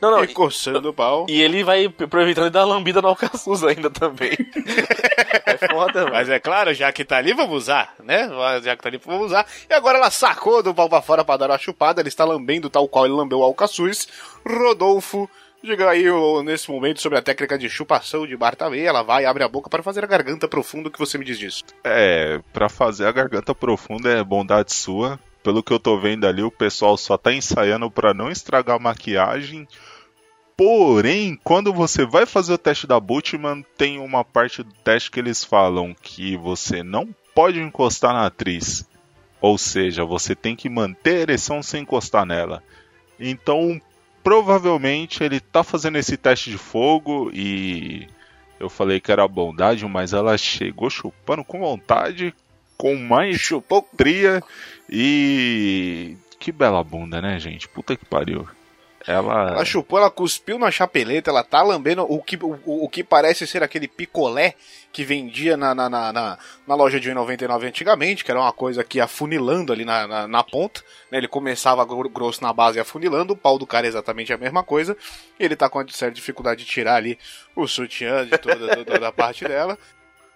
Não, 0.00 0.10
não. 0.10 0.24
e 0.24 0.28
coçando 0.28 0.90
o 0.90 0.94
pau. 0.94 1.26
E 1.28 1.40
ele 1.42 1.64
vai 1.64 1.86
aproveitando 1.86 2.46
e 2.46 2.50
dar 2.50 2.64
uma 2.64 2.74
lambida 2.74 3.02
no 3.02 3.08
alcaçuz 3.08 3.64
ainda 3.64 3.90
também. 3.90 4.30
é 5.44 5.56
foda, 5.68 6.02
mano. 6.02 6.12
Mas 6.12 6.28
é 6.28 6.38
claro, 6.38 6.72
já 6.72 6.92
que 6.92 7.04
tá 7.04 7.16
ali, 7.16 7.32
vamos 7.32 7.56
usar, 7.56 7.94
né? 8.02 8.28
Já 8.62 8.76
que 8.76 8.82
tá 8.82 8.88
ali, 8.88 9.00
vamos 9.04 9.26
usar. 9.26 9.46
E 9.68 9.74
agora 9.74 9.98
ela 9.98 10.10
sacou 10.10 10.62
do 10.62 10.74
pau 10.74 10.88
pra 10.88 11.02
fora 11.02 11.24
pra 11.24 11.36
dar 11.36 11.50
uma 11.50 11.58
chupada. 11.58 12.00
Ele 12.00 12.08
está 12.08 12.24
lambendo 12.24 12.70
tal 12.70 12.86
qual 12.88 13.06
ele 13.06 13.14
lambeu 13.14 13.40
o 13.40 13.44
alcaçuz. 13.44 14.06
Rodolfo. 14.46 15.28
Diga 15.62 15.90
aí 15.90 16.04
nesse 16.44 16.70
momento 16.70 17.00
sobre 17.00 17.18
a 17.18 17.22
técnica 17.22 17.58
de 17.58 17.68
chupação 17.68 18.24
de 18.24 18.36
Marta 18.36 18.70
May. 18.70 18.86
Ela 18.86 19.02
vai, 19.02 19.24
abre 19.24 19.42
a 19.42 19.48
boca 19.48 19.68
para 19.68 19.82
fazer 19.82 20.04
a 20.04 20.06
garganta 20.06 20.46
profunda. 20.46 20.88
O 20.88 20.92
que 20.92 20.98
você 20.98 21.18
me 21.18 21.24
diz 21.24 21.36
disso? 21.36 21.64
É, 21.82 22.40
pra 22.52 22.68
fazer 22.68 23.06
a 23.06 23.12
garganta 23.12 23.52
profunda 23.52 24.08
é 24.08 24.22
bondade 24.22 24.72
sua. 24.72 25.18
Pelo 25.42 25.62
que 25.62 25.72
eu 25.72 25.78
tô 25.78 25.98
vendo 25.98 26.26
ali, 26.26 26.42
o 26.42 26.50
pessoal 26.50 26.96
só 26.96 27.16
tá 27.16 27.32
ensaiando 27.32 27.90
pra 27.90 28.12
não 28.12 28.30
estragar 28.30 28.76
a 28.76 28.80
maquiagem. 28.80 29.66
Porém, 30.56 31.38
quando 31.44 31.72
você 31.72 32.04
vai 32.04 32.26
fazer 32.26 32.52
o 32.52 32.58
teste 32.58 32.86
da 32.86 32.98
Butman, 32.98 33.64
tem 33.76 33.98
uma 33.98 34.24
parte 34.24 34.62
do 34.62 34.72
teste 34.84 35.10
que 35.10 35.20
eles 35.20 35.44
falam 35.44 35.94
que 36.02 36.36
você 36.36 36.82
não 36.82 37.14
pode 37.34 37.60
encostar 37.60 38.12
na 38.12 38.26
atriz. 38.26 38.88
Ou 39.40 39.56
seja, 39.56 40.04
você 40.04 40.34
tem 40.34 40.56
que 40.56 40.68
manter 40.68 41.18
a 41.18 41.20
ereção 41.20 41.62
sem 41.62 41.82
encostar 41.82 42.26
nela. 42.26 42.62
Então, 43.20 43.80
provavelmente 44.22 45.22
ele 45.22 45.38
tá 45.38 45.62
fazendo 45.62 45.96
esse 45.96 46.16
teste 46.16 46.50
de 46.50 46.58
fogo 46.58 47.30
e 47.32 48.08
eu 48.58 48.68
falei 48.68 49.00
que 49.00 49.12
era 49.12 49.26
bondade, 49.28 49.86
mas 49.86 50.12
ela 50.12 50.36
chegou 50.36 50.90
chupando 50.90 51.44
com 51.44 51.60
vontade, 51.60 52.34
com 52.78 52.94
mais 52.96 53.36
Chupou. 53.38 53.86
tria 53.96 54.42
e 54.88 56.16
que 56.38 56.50
bela 56.52 56.82
bunda, 56.82 57.20
né, 57.20 57.38
gente? 57.38 57.68
Puta 57.68 57.96
que 57.96 58.04
pariu. 58.04 58.48
Ela 59.06 59.52
Ela 59.52 59.64
chupou, 59.64 59.98
ela 59.98 60.10
cuspiu 60.10 60.58
na 60.58 60.70
chapeleta, 60.70 61.30
ela 61.30 61.42
tá 61.42 61.62
lambendo 61.62 62.02
o 62.02 62.22
que, 62.22 62.36
o, 62.42 62.58
o 62.84 62.88
que 62.90 63.02
parece 63.02 63.46
ser 63.46 63.62
aquele 63.62 63.88
picolé 63.88 64.54
que 64.92 65.02
vendia 65.02 65.56
na, 65.56 65.74
na, 65.74 65.88
na, 65.88 66.12
na, 66.12 66.38
na 66.66 66.74
loja 66.74 67.00
de 67.00 67.10
1,99 67.10 67.64
antigamente, 67.68 68.22
que 68.22 68.30
era 68.30 68.40
uma 68.40 68.52
coisa 68.52 68.84
que 68.84 69.00
afunilando 69.00 69.72
ali 69.72 69.84
na, 69.84 70.06
na, 70.06 70.28
na 70.28 70.44
ponta, 70.44 70.82
né? 71.10 71.16
Ele 71.18 71.28
começava 71.28 71.84
gro- 71.86 72.08
grosso 72.10 72.42
na 72.42 72.52
base 72.52 72.76
e 72.78 72.80
afunilando, 72.80 73.32
o 73.32 73.36
pau 73.36 73.58
do 73.58 73.66
cara 73.66 73.86
é 73.86 73.88
exatamente 73.88 74.32
a 74.32 74.36
mesma 74.36 74.62
coisa, 74.62 74.94
ele 75.40 75.56
tá 75.56 75.70
com 75.70 75.78
uma 75.78 75.86
certa 75.90 76.14
dificuldade 76.14 76.64
de 76.64 76.70
tirar 76.70 76.96
ali 76.96 77.18
o 77.56 77.66
sutiã 77.66 78.26
de 78.26 78.36
toda, 78.36 78.84
toda 78.84 79.08
a 79.08 79.12
parte 79.12 79.44
dela. 79.46 79.78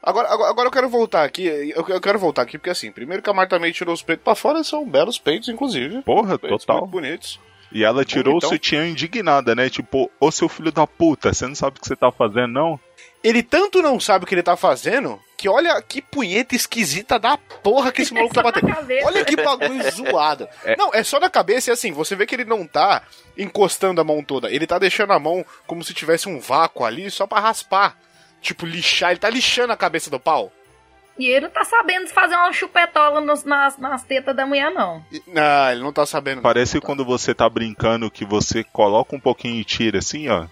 Agora, 0.03 0.29
agora, 0.33 0.51
agora 0.51 0.67
eu 0.67 0.73
quero 0.73 0.89
voltar 0.89 1.23
aqui, 1.25 1.45
eu, 1.47 1.85
eu 1.89 2.01
quero 2.01 2.19
voltar 2.19 2.43
aqui 2.43 2.59
porque 2.59 2.71
assim, 2.71 2.91
primeiro 2.91 3.23
que 3.23 3.31
a 3.31 3.33
Marta 3.33 3.59
May 3.59 3.73
tirou 3.73 3.95
os 3.95 4.03
peitos 4.03 4.25
pra 4.25 4.35
fora, 4.35 4.65
são 4.65 4.85
belos 4.85 5.19
peitos, 5.19 5.49
inclusive. 5.49 6.03
Porra, 6.03 6.39
Peitos 6.39 6.65
total. 6.65 6.81
muito 6.81 6.91
bonitos. 6.91 7.39
E 7.71 7.85
ela 7.85 8.05
tirou 8.05 8.35
Bonitão. 8.35 8.49
o 8.51 8.53
sutiã 8.53 8.87
indignada, 8.87 9.55
né? 9.55 9.71
Tipo, 9.71 10.11
ô 10.21 10.31
seu 10.31 10.49
filho 10.49 10.71
da 10.71 10.87
puta, 10.87 11.33
você 11.33 11.47
não 11.47 11.55
sabe 11.55 11.79
o 11.79 11.81
que 11.81 11.87
você 11.87 11.97
tá 11.97 12.11
fazendo, 12.13 12.49
não? 12.53 12.81
Ele 13.25 13.43
tanto 13.43 13.81
não 13.81 13.99
sabe 14.01 14.25
o 14.25 14.29
que 14.29 14.35
ele 14.35 14.43
tá 14.43 14.57
fazendo, 14.57 15.19
que 15.39 15.49
olha 15.49 15.81
que 15.81 16.03
punheta 16.03 16.55
esquisita 16.57 17.19
da 17.19 17.39
porra 17.39 17.91
que 17.93 18.03
esse 18.03 18.13
maluco 18.15 18.35
tá 18.35 18.43
batendo. 18.43 18.67
Olha 19.05 19.25
que 19.25 19.37
bagulho 19.37 19.89
zoado. 19.91 20.47
Não, 20.77 20.91
é 20.93 21.03
só 21.05 21.19
na 21.21 21.31
cabeça 21.31 21.71
e 21.71 21.73
assim, 21.73 21.93
você 21.93 22.15
vê 22.17 22.27
que 22.27 22.35
ele 22.35 22.45
não 22.45 22.67
tá 22.67 23.03
encostando 23.39 24.01
a 24.01 24.05
mão 24.05 24.23
toda. 24.23 24.51
Ele 24.51 24.67
tá 24.67 24.79
deixando 24.79 25.13
a 25.13 25.19
mão 25.19 25.47
como 25.67 25.83
se 25.85 25.95
tivesse 25.95 26.29
um 26.29 26.41
vácuo 26.41 26.85
ali 26.85 27.11
só 27.11 27.27
pra 27.27 27.41
raspar. 27.41 27.97
Tipo, 28.43 28.67
lixar. 28.67 29.13
Ele 29.13 29.21
tá 29.21 29.31
lixando 29.31 29.73
a 29.73 29.77
cabeça 29.77 30.11
do 30.11 30.21
pau. 30.21 30.53
E 31.19 31.27
ele 31.27 31.43
não 31.47 31.51
tá 31.51 31.65
sabendo 31.65 32.09
fazer 32.09 32.35
uma 32.35 32.53
chupetola 32.53 33.21
nos- 33.21 33.45
nas, 33.45 33.79
nas 33.79 34.03
tetas 34.03 34.35
da 34.35 34.45
mulher, 34.47 34.71
não. 34.71 35.05
Não, 35.27 35.71
ele 35.71 35.81
não 35.83 35.93
tá 35.93 36.05
sabendo. 36.05 36.37
não. 36.37 36.43
Parece 36.43 36.81
quando 36.81 37.05
você 37.05 37.35
tá 37.35 37.49
brincando 37.49 38.11
que 38.11 38.25
você 38.25 38.65
coloca 38.65 39.15
um 39.15 39.21
pouquinho 39.21 39.61
e 39.61 39.65
tira 39.65 39.99
assim, 39.99 40.29
ó. 40.29 40.47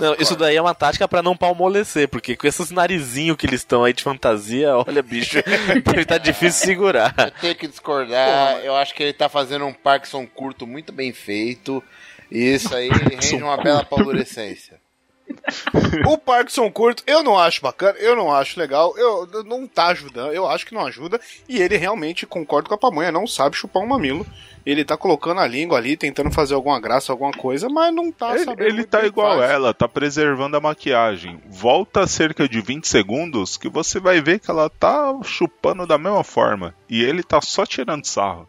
Não, 0.00 0.14
isso 0.20 0.36
daí 0.36 0.54
é 0.56 0.62
uma 0.62 0.74
tática 0.74 1.08
pra 1.08 1.20
não 1.22 1.36
palmolecer, 1.36 2.08
porque 2.08 2.36
com 2.36 2.46
esses 2.46 2.70
narizinhos 2.70 3.36
que 3.36 3.44
eles 3.46 3.60
estão 3.60 3.82
aí 3.82 3.92
de 3.92 4.04
fantasia, 4.04 4.76
olha, 4.76 5.02
bicho, 5.02 5.38
deve 5.84 6.04
tá 6.04 6.16
difícil 6.16 6.64
segurar. 6.66 7.12
Tenho 7.40 7.56
que 7.56 7.66
discordar. 7.66 8.58
Eu 8.64 8.76
acho 8.76 8.94
que 8.94 9.02
ele 9.02 9.12
tá 9.12 9.28
fazendo 9.28 9.64
um 9.66 9.72
Parkinson 9.72 10.26
curto 10.28 10.64
muito 10.66 10.92
bem 10.92 11.12
feito. 11.12 11.82
E 12.30 12.38
isso 12.54 12.74
aí 12.74 12.88
rende 12.88 13.34
uma 13.42 13.56
bela 13.56 13.84
paulorescência. 13.84 14.80
O 16.06 16.18
Parkinson 16.18 16.70
curto, 16.70 17.02
eu 17.06 17.22
não 17.22 17.38
acho 17.38 17.60
bacana, 17.62 17.98
eu 17.98 18.14
não 18.16 18.32
acho 18.32 18.58
legal, 18.58 18.94
eu 18.96 19.28
eu- 19.32 19.44
não 19.44 19.66
tá 19.66 19.86
ajudando, 19.88 20.32
eu 20.32 20.46
acho 20.48 20.66
que 20.66 20.74
não 20.74 20.86
ajuda, 20.86 21.20
e 21.48 21.60
ele 21.60 21.76
realmente, 21.76 22.26
concordo 22.26 22.68
com 22.68 22.74
a 22.74 22.78
pamonha, 22.78 23.10
não 23.12 23.26
sabe 23.26 23.56
chupar 23.56 23.82
um 23.82 23.86
mamilo. 23.86 24.26
Ele 24.66 24.82
tá 24.82 24.96
colocando 24.96 25.40
a 25.42 25.46
língua 25.46 25.76
ali, 25.76 25.94
tentando 25.94 26.30
fazer 26.30 26.54
alguma 26.54 26.80
graça, 26.80 27.12
alguma 27.12 27.32
coisa, 27.32 27.68
mas 27.68 27.94
não 27.94 28.10
tá 28.10 28.34
Ele, 28.34 28.44
sabendo. 28.46 28.66
ele 28.66 28.84
tá 28.84 29.00
que 29.00 29.06
igual 29.08 29.38
faz. 29.38 29.50
ela, 29.50 29.74
tá 29.74 29.86
preservando 29.86 30.56
a 30.56 30.60
maquiagem. 30.60 31.38
Volta 31.50 32.06
cerca 32.06 32.48
de 32.48 32.62
20 32.62 32.88
segundos 32.88 33.58
que 33.58 33.68
você 33.68 34.00
vai 34.00 34.22
ver 34.22 34.38
que 34.40 34.50
ela 34.50 34.70
tá 34.70 35.14
chupando 35.22 35.86
da 35.86 35.98
mesma 35.98 36.24
forma. 36.24 36.74
E 36.88 37.02
ele 37.04 37.22
tá 37.22 37.42
só 37.42 37.66
tirando 37.66 38.06
sarro. 38.06 38.48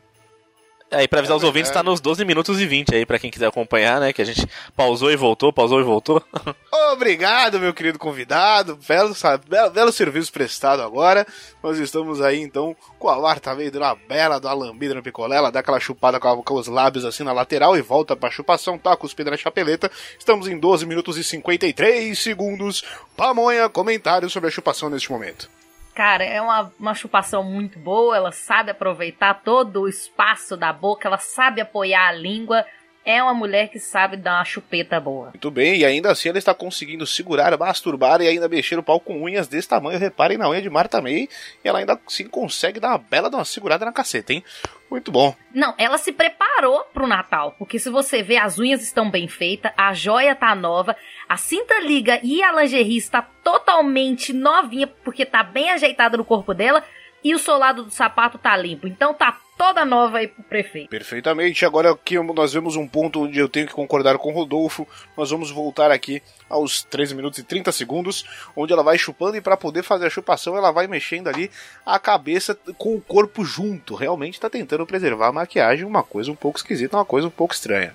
Aí, 0.95 1.07
pra 1.07 1.19
avisar 1.19 1.35
os 1.37 1.43
ouvintes, 1.43 1.71
tá 1.71 1.83
nos 1.83 1.99
12 1.99 2.23
minutos 2.25 2.59
e 2.59 2.65
20 2.65 2.95
aí, 2.95 3.05
pra 3.05 3.19
quem 3.19 3.29
quiser 3.29 3.47
acompanhar, 3.47 3.99
né? 3.99 4.13
Que 4.13 4.21
a 4.21 4.25
gente 4.25 4.47
pausou 4.75 5.11
e 5.11 5.15
voltou, 5.15 5.51
pausou 5.51 5.79
e 5.79 5.83
voltou. 5.83 6.21
Obrigado, 6.93 7.59
meu 7.59 7.73
querido 7.73 7.97
convidado. 7.99 8.77
Belo, 8.87 9.13
belo, 9.47 9.69
belo 9.71 9.91
serviço 9.91 10.31
prestado 10.31 10.81
agora. 10.81 11.25
Nós 11.63 11.77
estamos 11.79 12.21
aí, 12.21 12.39
então, 12.41 12.75
com 12.99 13.09
a 13.09 13.19
Marta 13.19 13.55
dando 13.55 13.77
uma 13.79 13.95
bela, 13.95 14.39
uma 14.39 14.53
lambida 14.53 14.93
no 14.93 15.03
picolé. 15.03 15.37
Ela 15.37 15.51
dá 15.51 15.59
aquela 15.59 15.79
chupada 15.79 16.19
com, 16.19 16.27
a- 16.27 16.43
com 16.43 16.53
os 16.55 16.67
lábios 16.67 17.05
assim 17.05 17.23
na 17.23 17.31
lateral 17.33 17.75
e 17.77 17.81
volta 17.81 18.15
pra 18.15 18.29
chupação, 18.31 18.77
tá 18.77 18.95
cuspida 18.95 19.31
na 19.31 19.37
chapeleta. 19.37 19.91
Estamos 20.17 20.47
em 20.47 20.57
12 20.57 20.85
minutos 20.85 21.17
e 21.17 21.23
53 21.23 22.17
segundos. 22.17 22.83
Pamonha, 23.17 23.67
comentários 23.69 24.31
sobre 24.31 24.47
a 24.49 24.51
chupação 24.51 24.89
neste 24.89 25.11
momento. 25.11 25.49
Cara, 25.95 26.25
é 26.25 26.41
uma, 26.41 26.73
uma 26.77 26.93
chupação 26.93 27.41
muito 27.41 27.79
boa, 27.79 28.17
ela 28.17 28.31
sabe 28.33 28.69
aproveitar 28.69 29.33
todo 29.45 29.83
o 29.83 29.87
espaço 29.87 30.57
da 30.57 30.73
boca, 30.73 31.07
ela 31.07 31.17
sabe 31.17 31.61
apoiar 31.61 32.09
a 32.09 32.11
língua. 32.11 32.65
É 33.05 33.21
uma 33.21 33.35
mulher 33.35 33.69
que 33.69 33.79
sabe 33.79 34.17
dar 34.17 34.39
uma 34.39 34.45
chupeta 34.45 34.99
boa. 34.99 35.27
Muito 35.27 35.51
bem, 35.51 35.77
e 35.77 35.85
ainda 35.85 36.11
assim 36.11 36.29
ela 36.29 36.39
está 36.39 36.55
conseguindo 36.55 37.05
segurar, 37.05 37.55
masturbar 37.55 38.19
e 38.19 38.27
ainda 38.27 38.49
mexer 38.49 38.79
o 38.79 38.83
pau 38.83 38.99
com 38.99 39.21
unhas 39.21 39.47
desse 39.47 39.69
tamanho. 39.69 39.99
Reparem 39.99 40.39
na 40.39 40.49
unha 40.49 40.61
de 40.61 40.69
Marta 40.69 40.99
May. 40.99 41.29
E 41.63 41.67
ela 41.67 41.79
ainda 41.79 41.99
assim 42.07 42.27
consegue 42.27 42.79
dar 42.79 42.89
uma 42.89 42.97
bela 42.97 43.29
de 43.29 43.35
uma 43.35 43.45
segurada 43.45 43.85
na 43.85 43.91
caceta, 43.91 44.33
hein? 44.33 44.43
Muito 44.89 45.11
bom. 45.11 45.35
Não, 45.53 45.75
ela 45.77 45.97
se 45.97 46.11
preparou 46.11 46.83
pro 46.93 47.05
Natal, 47.05 47.55
porque 47.59 47.77
se 47.77 47.89
você 47.89 48.23
vê, 48.23 48.37
as 48.37 48.57
unhas 48.57 48.81
estão 48.81 49.11
bem 49.11 49.27
feitas, 49.27 49.71
a 49.77 49.93
joia 49.93 50.35
tá 50.35 50.55
nova, 50.55 50.95
a 51.29 51.37
cinta 51.37 51.79
liga 51.81 52.19
e 52.23 52.41
a 52.41 52.51
lingerie 52.53 52.97
está 52.97 53.21
totalmente 53.21 54.33
novinha, 54.33 54.87
porque 54.87 55.25
tá 55.25 55.43
bem 55.43 55.69
ajeitada 55.69 56.17
no 56.17 56.25
corpo 56.25 56.53
dela, 56.53 56.83
e 57.23 57.33
o 57.33 57.39
solado 57.39 57.83
do 57.83 57.91
sapato 57.91 58.37
tá 58.37 58.55
limpo. 58.55 58.87
Então 58.87 59.13
tá 59.13 59.39
toda 59.57 59.85
nova 59.85 60.19
aí 60.19 60.27
pro 60.27 60.43
prefeito. 60.43 60.89
Perfeitamente. 60.89 61.65
Agora 61.65 61.91
aqui 61.91 62.19
nós 62.19 62.53
vemos 62.53 62.75
um 62.75 62.87
ponto 62.87 63.23
onde 63.23 63.39
eu 63.39 63.49
tenho 63.49 63.67
que 63.67 63.73
concordar 63.73 64.17
com 64.17 64.29
o 64.29 64.33
Rodolfo. 64.33 64.87
Nós 65.17 65.31
vamos 65.31 65.51
voltar 65.51 65.91
aqui 65.91 66.21
aos 66.49 66.83
13 66.83 67.15
minutos 67.15 67.39
e 67.39 67.43
30 67.43 67.71
segundos, 67.71 68.23
onde 68.55 68.71
ela 68.71 68.83
vai 68.83 68.97
chupando 68.97 69.37
e 69.37 69.41
para 69.41 69.57
poder 69.57 69.83
fazer 69.83 70.05
a 70.05 70.09
chupação, 70.09 70.55
ela 70.55 70.71
vai 70.71 70.87
mexendo 70.87 71.27
ali 71.27 71.49
a 71.85 71.97
cabeça 71.97 72.57
com 72.77 72.95
o 72.95 73.01
corpo 73.01 73.43
junto. 73.43 73.95
Realmente 73.95 74.35
está 74.35 74.49
tentando 74.49 74.85
preservar 74.85 75.27
a 75.27 75.33
maquiagem, 75.33 75.85
uma 75.85 76.03
coisa 76.03 76.31
um 76.31 76.35
pouco 76.35 76.59
esquisita, 76.59 76.97
uma 76.97 77.05
coisa 77.05 77.27
um 77.27 77.31
pouco 77.31 77.53
estranha. 77.53 77.93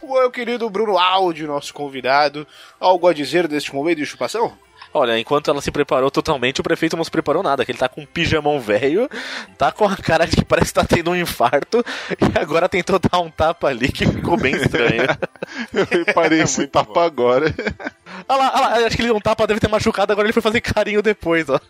O 0.00 0.14
meu 0.14 0.30
querido 0.30 0.68
Bruno 0.68 0.98
Aldi, 0.98 1.46
nosso 1.46 1.72
convidado, 1.72 2.46
algo 2.80 3.06
a 3.06 3.12
dizer 3.12 3.46
deste 3.46 3.74
momento 3.74 3.98
de 3.98 4.06
chupação? 4.06 4.56
Olha, 4.94 5.18
enquanto 5.18 5.50
ela 5.50 5.60
se 5.60 5.70
preparou 5.70 6.10
totalmente, 6.10 6.60
o 6.60 6.64
prefeito 6.64 6.96
não 6.96 7.04
se 7.04 7.10
preparou 7.10 7.42
nada, 7.42 7.64
que 7.64 7.72
ele 7.72 7.78
tá 7.78 7.88
com 7.88 8.02
um 8.02 8.06
pijamão 8.06 8.60
velho, 8.60 9.08
tá 9.58 9.72
com 9.72 9.84
a 9.84 9.96
cara 9.96 10.26
de 10.26 10.36
que 10.36 10.44
parece 10.44 10.72
que 10.72 10.80
tá 10.80 10.84
tendo 10.84 11.10
um 11.10 11.16
infarto, 11.16 11.84
e 12.10 12.38
agora 12.38 12.68
tentou 12.68 12.98
dar 12.98 13.18
um 13.20 13.30
tapa 13.30 13.68
ali 13.68 13.90
que 13.90 14.06
ficou 14.06 14.36
bem 14.36 14.54
estranho. 14.54 15.06
Eu 15.72 15.84
reparei 15.84 16.42
esse 16.42 16.58
Muito 16.58 16.70
tapa 16.70 17.04
agora. 17.04 17.46
Olha 18.28 18.38
lá, 18.38 18.52
olha 18.54 18.60
lá, 18.60 18.86
acho 18.86 18.96
que 18.96 19.02
ele 19.02 19.08
deu 19.08 19.16
um 19.16 19.20
tapa, 19.20 19.46
deve 19.46 19.60
ter 19.60 19.68
machucado, 19.68 20.12
agora 20.12 20.26
ele 20.26 20.32
foi 20.32 20.42
fazer 20.42 20.60
carinho 20.60 21.02
depois, 21.02 21.48
ó. 21.48 21.58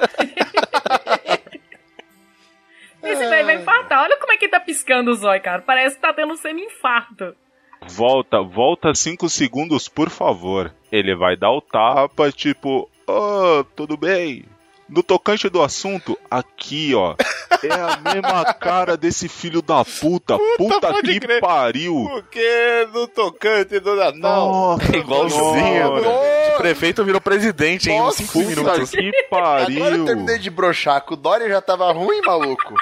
Esse 3.02 3.26
velho 3.28 3.46
vai 3.46 3.56
infartar. 3.56 4.00
Olha 4.00 4.16
como 4.16 4.32
é 4.32 4.36
que 4.36 4.42
que 4.42 4.48
tá 4.48 4.58
piscando 4.58 5.12
o 5.12 5.14
zóio, 5.14 5.40
cara? 5.40 5.62
Parece 5.62 5.94
que 5.94 6.02
tá 6.02 6.12
tendo 6.12 6.32
um 6.32 6.36
semi-infarto. 6.36 7.34
Volta, 7.86 8.40
volta 8.42 8.92
5 8.92 9.28
segundos, 9.28 9.88
por 9.88 10.10
favor. 10.10 10.74
Ele 10.90 11.14
vai 11.14 11.36
dar 11.36 11.52
o 11.52 11.60
tapa, 11.60 12.32
tipo, 12.32 12.90
oh, 13.06 13.64
tudo 13.76 13.96
bem. 13.96 14.44
No 14.88 15.02
tocante 15.02 15.48
do 15.48 15.62
assunto, 15.62 16.18
aqui, 16.30 16.94
ó. 16.94 17.14
É 17.62 17.72
a 17.72 17.96
mesma 18.12 18.44
cara 18.52 18.94
desse 18.94 19.26
filho 19.26 19.62
da 19.62 19.82
puta. 19.84 20.36
Puta, 20.58 20.92
pode 20.92 21.12
que 21.14 21.20
crer. 21.20 21.40
pariu. 21.40 22.06
Porque 22.10 22.88
no 22.92 23.06
tocante 23.08 23.80
do 23.80 23.94
Natal. 23.96 24.18
Nossa, 24.20 24.94
Igualzinho. 24.96 25.94
Nossa. 26.02 26.54
O 26.54 26.56
prefeito 26.58 27.02
virou 27.04 27.22
presidente 27.22 27.88
em 27.88 27.94
uns 27.94 28.04
Nossa, 28.04 28.22
5 28.24 28.38
minutos. 28.40 28.90
Que 28.90 29.10
Agora 29.30 29.64
eu 29.64 29.70
pariu. 29.70 30.04
terminei 30.04 30.38
de 30.38 30.50
broxar, 30.50 31.06
que 31.06 31.14
o 31.14 31.16
Dória 31.16 31.48
já 31.48 31.62
tava 31.62 31.90
ruim, 31.92 32.20
maluco. 32.20 32.74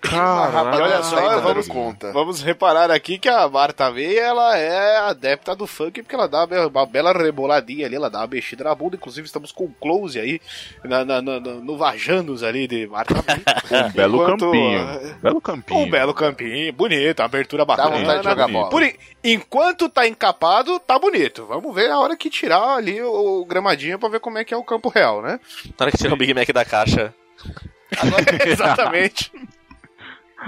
Caralho. 0.00 0.78
E 0.78 0.82
olha 0.82 1.02
só, 1.02 1.16
vamos, 1.40 1.66
dando 1.66 1.68
conta. 1.68 2.12
vamos 2.12 2.42
reparar 2.42 2.90
aqui 2.90 3.18
que 3.18 3.28
a 3.28 3.48
Marta 3.48 3.90
May, 3.90 4.16
ela 4.16 4.56
é 4.58 4.98
adepta 4.98 5.54
do 5.56 5.66
funk, 5.66 6.02
porque 6.02 6.14
ela 6.14 6.28
dá 6.28 6.44
uma 6.44 6.86
bela 6.86 7.12
reboladinha 7.12 7.86
ali, 7.86 7.96
ela 7.96 8.10
dá 8.10 8.18
uma 8.20 8.26
mexida 8.26 8.64
na 8.64 8.74
bunda, 8.74 8.96
inclusive 8.96 9.26
estamos 9.26 9.52
com 9.52 9.64
um 9.64 9.72
close 9.80 10.18
aí, 10.18 10.40
na, 10.84 11.04
na- 11.04 11.22
na- 11.22 11.40
no 11.40 11.76
Vajanos 11.76 12.42
ali 12.42 12.66
de 12.68 12.86
Marta 12.86 13.14
May. 13.14 13.42
Um 13.72 13.90
belo 13.92 14.16
Enquanto, 14.22 14.40
campinho. 14.46 14.78
ah, 14.80 15.16
Belo 15.22 15.40
campinho. 15.40 15.80
Um 15.80 15.90
belo 15.90 16.14
campinho, 16.14 16.72
bonito, 16.72 17.20
uma 17.20 17.24
abertura 17.26 17.64
Dá 17.64 17.76
bacana. 17.76 17.96
vontade 17.98 18.18
de 18.22 18.28
jogar 18.28 18.48
bola. 18.48 18.68
Por 18.68 18.82
en- 18.82 18.94
enquanto 19.24 19.88
tá 19.88 20.06
encapado, 20.06 20.78
tá 20.80 20.98
bonito. 20.98 21.46
Vamos 21.46 21.74
ver 21.74 21.90
a 21.90 21.98
hora 21.98 22.16
que 22.16 22.28
tirar 22.28 22.76
ali 22.76 23.00
o, 23.02 23.40
o 23.40 23.44
gramadinho 23.46 23.98
pra 23.98 24.08
ver 24.10 24.20
como 24.20 24.36
é 24.38 24.44
que 24.44 24.52
é 24.52 24.56
o 24.56 24.62
campo 24.64 24.88
real, 24.90 25.22
né? 25.22 25.40
Na 25.78 25.84
hora 25.86 25.90
que 25.90 25.96
tira 25.98 26.12
o 26.12 26.16
Big 26.16 26.34
Mac 26.34 26.48
da 26.52 26.64
caixa. 26.64 27.14
Exatamente. 28.46 29.30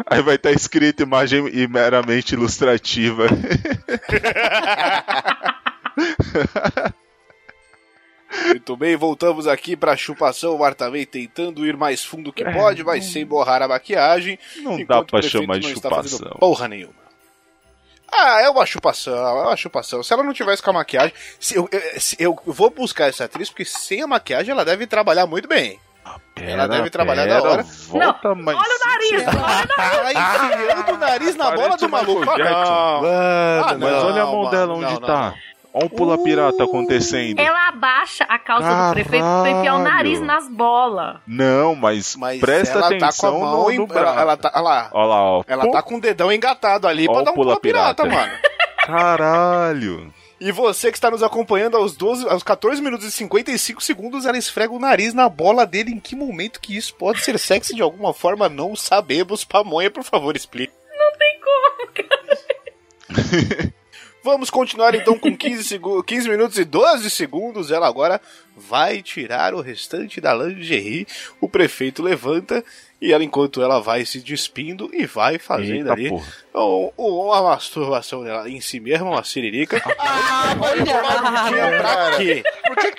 Aí 0.06 0.20
vai 0.22 0.34
estar 0.36 0.50
escrito 0.52 1.02
imagem 1.02 1.46
e 1.52 1.66
meramente 1.68 2.34
ilustrativa. 2.34 3.26
Muito 8.48 8.76
bem, 8.76 8.96
voltamos 8.96 9.46
aqui 9.46 9.76
pra 9.76 9.96
chupação. 9.96 10.58
Marta 10.58 10.90
May 10.90 11.06
tentando 11.06 11.64
ir 11.66 11.76
mais 11.76 12.04
fundo 12.04 12.32
que 12.32 12.44
pode, 12.44 12.82
mas 12.82 13.04
sem 13.06 13.24
borrar 13.24 13.62
a 13.62 13.68
maquiagem. 13.68 14.38
Não 14.56 14.84
dá 14.84 15.00
o 15.00 15.04
prefeito 15.04 15.42
chamar 15.42 15.58
de 15.60 15.68
chupação. 15.74 16.36
Porra 16.40 16.66
nenhuma. 16.68 17.04
Ah, 18.16 18.40
é 18.42 18.48
uma 18.48 18.64
chupação, 18.66 19.14
é 19.16 19.42
uma 19.42 19.56
chupação. 19.56 20.02
Se 20.02 20.12
ela 20.12 20.22
não 20.22 20.32
tivesse 20.32 20.62
com 20.62 20.70
a 20.70 20.74
maquiagem. 20.74 21.12
se 21.38 21.54
eu, 21.56 21.68
eu- 21.70 22.00
se 22.00 22.16
eu 22.18 22.38
vou 22.46 22.70
buscar 22.70 23.08
essa 23.08 23.24
atriz, 23.24 23.50
porque 23.50 23.64
sem 23.64 24.02
a 24.02 24.06
maquiagem 24.06 24.52
ela 24.52 24.64
deve 24.64 24.86
trabalhar 24.86 25.26
muito 25.26 25.48
bem. 25.48 25.78
Ela 26.36 26.66
deve 26.68 26.90
trabalhar 26.90 27.26
da 27.26 27.42
hora. 27.42 27.62
Volta, 27.88 28.34
mas... 28.34 28.56
Olha 28.56 28.64
o 28.64 28.88
nariz, 28.88 29.28
olha 29.28 29.38
o 29.38 29.42
nariz. 29.42 29.94
Ela 29.94 30.12
enfiando 30.52 30.92
o 30.92 30.98
nariz 30.98 31.36
na 31.36 31.50
bola 31.52 31.76
do 31.76 31.86
o 31.86 31.90
maluco. 31.90 32.30
Ah, 32.30 32.38
não. 32.38 33.04
Ah, 33.04 33.66
Mas 33.70 33.78
não, 33.78 34.06
olha 34.06 34.22
a 34.22 34.26
mão 34.26 34.38
mano, 34.38 34.50
dela 34.50 34.74
onde 34.74 34.84
não, 34.84 34.92
não, 34.92 35.00
tá. 35.00 35.20
não. 35.30 35.34
Olha 35.76 35.86
um 35.86 35.88
pula 35.88 36.22
pirata 36.22 36.62
acontecendo. 36.64 37.40
Ela 37.40 37.68
abaixa 37.68 38.24
a 38.28 38.38
calça 38.38 38.68
do 38.88 38.92
prefeito 38.92 39.24
pra 39.24 39.50
enfiar 39.50 39.74
o 39.74 39.78
nariz 39.80 40.20
Caralho. 40.20 40.26
nas 40.26 40.48
bolas. 40.48 41.16
Não, 41.26 41.74
mas, 41.74 42.14
Mas 42.16 42.40
presta 42.40 42.78
ela 42.78 42.86
atenção 42.86 43.32
tá 43.32 43.38
com 43.38 43.44
a 43.44 43.50
mão 43.50 43.70
no, 43.70 43.86
no 43.86 43.98
ela, 43.98 44.20
ela 44.20 44.36
tá, 44.36 44.52
olha 44.54 44.62
lá. 44.62 44.88
Olha 44.92 45.06
lá, 45.06 45.22
ó. 45.22 45.44
Ela 45.48 45.64
Pô, 45.64 45.70
tá 45.72 45.82
com 45.82 45.96
o 45.96 46.00
dedão 46.00 46.30
engatado 46.32 46.86
ali 46.86 47.08
Ó 47.08 47.12
pra 47.12 47.22
o 47.22 47.24
dar 47.24 47.30
um 47.32 47.34
pula 47.34 47.46
pula 47.48 47.60
pirata, 47.60 48.02
pirata. 48.04 48.20
mano. 48.28 48.38
Caralho. 48.86 50.12
E 50.44 50.52
você 50.52 50.90
que 50.90 50.98
está 50.98 51.10
nos 51.10 51.22
acompanhando 51.22 51.74
aos 51.78 51.96
12, 51.96 52.28
aos 52.28 52.42
14 52.42 52.82
minutos 52.82 53.06
e 53.06 53.10
55 53.10 53.82
segundos, 53.82 54.26
ela 54.26 54.36
esfrega 54.36 54.74
o 54.74 54.78
nariz 54.78 55.14
na 55.14 55.26
bola 55.26 55.64
dele. 55.64 55.90
Em 55.90 55.98
que 55.98 56.14
momento 56.14 56.60
que 56.60 56.76
isso 56.76 56.94
pode 56.96 57.24
ser 57.24 57.38
sexy 57.38 57.74
de 57.74 57.80
alguma 57.80 58.12
forma? 58.12 58.46
Não 58.46 58.76
sabemos. 58.76 59.42
Pamonha, 59.42 59.90
por 59.90 60.04
favor, 60.04 60.36
explique. 60.36 60.74
Não 60.98 61.18
tem 61.18 61.40
como, 61.40 61.92
cara. 61.94 63.72
Vamos 64.22 64.50
continuar 64.50 64.94
então 64.94 65.18
com 65.18 65.34
15, 65.34 65.64
segu- 65.64 66.02
15 66.02 66.28
minutos 66.28 66.58
e 66.58 66.64
12 66.64 67.08
segundos. 67.08 67.70
Ela 67.70 67.86
agora 67.88 68.20
vai 68.54 69.00
tirar 69.02 69.54
o 69.54 69.62
restante 69.62 70.20
da 70.20 70.34
lingerie. 70.34 71.06
O 71.40 71.48
prefeito 71.48 72.02
levanta 72.02 72.62
e 73.06 73.12
ela, 73.12 73.22
enquanto 73.24 73.60
ela 73.62 73.80
vai 73.80 74.04
se 74.06 74.20
despindo 74.20 74.88
e 74.92 75.04
vai 75.06 75.38
fazendo 75.38 75.78
Eita, 75.88 75.92
ali 75.92 76.08
porra. 76.08 76.26
o- 76.54 76.92
o- 76.96 77.32
a 77.32 77.42
masturbação 77.42 78.22
dela 78.24 78.48
em 78.48 78.60
si 78.60 78.78
mesma, 78.80 79.10
uma 79.10 79.24
siririca. 79.24 79.82
Ah, 79.98 80.56
Olha, 80.60 81.78
pra 81.78 82.16
quê? 82.16 82.42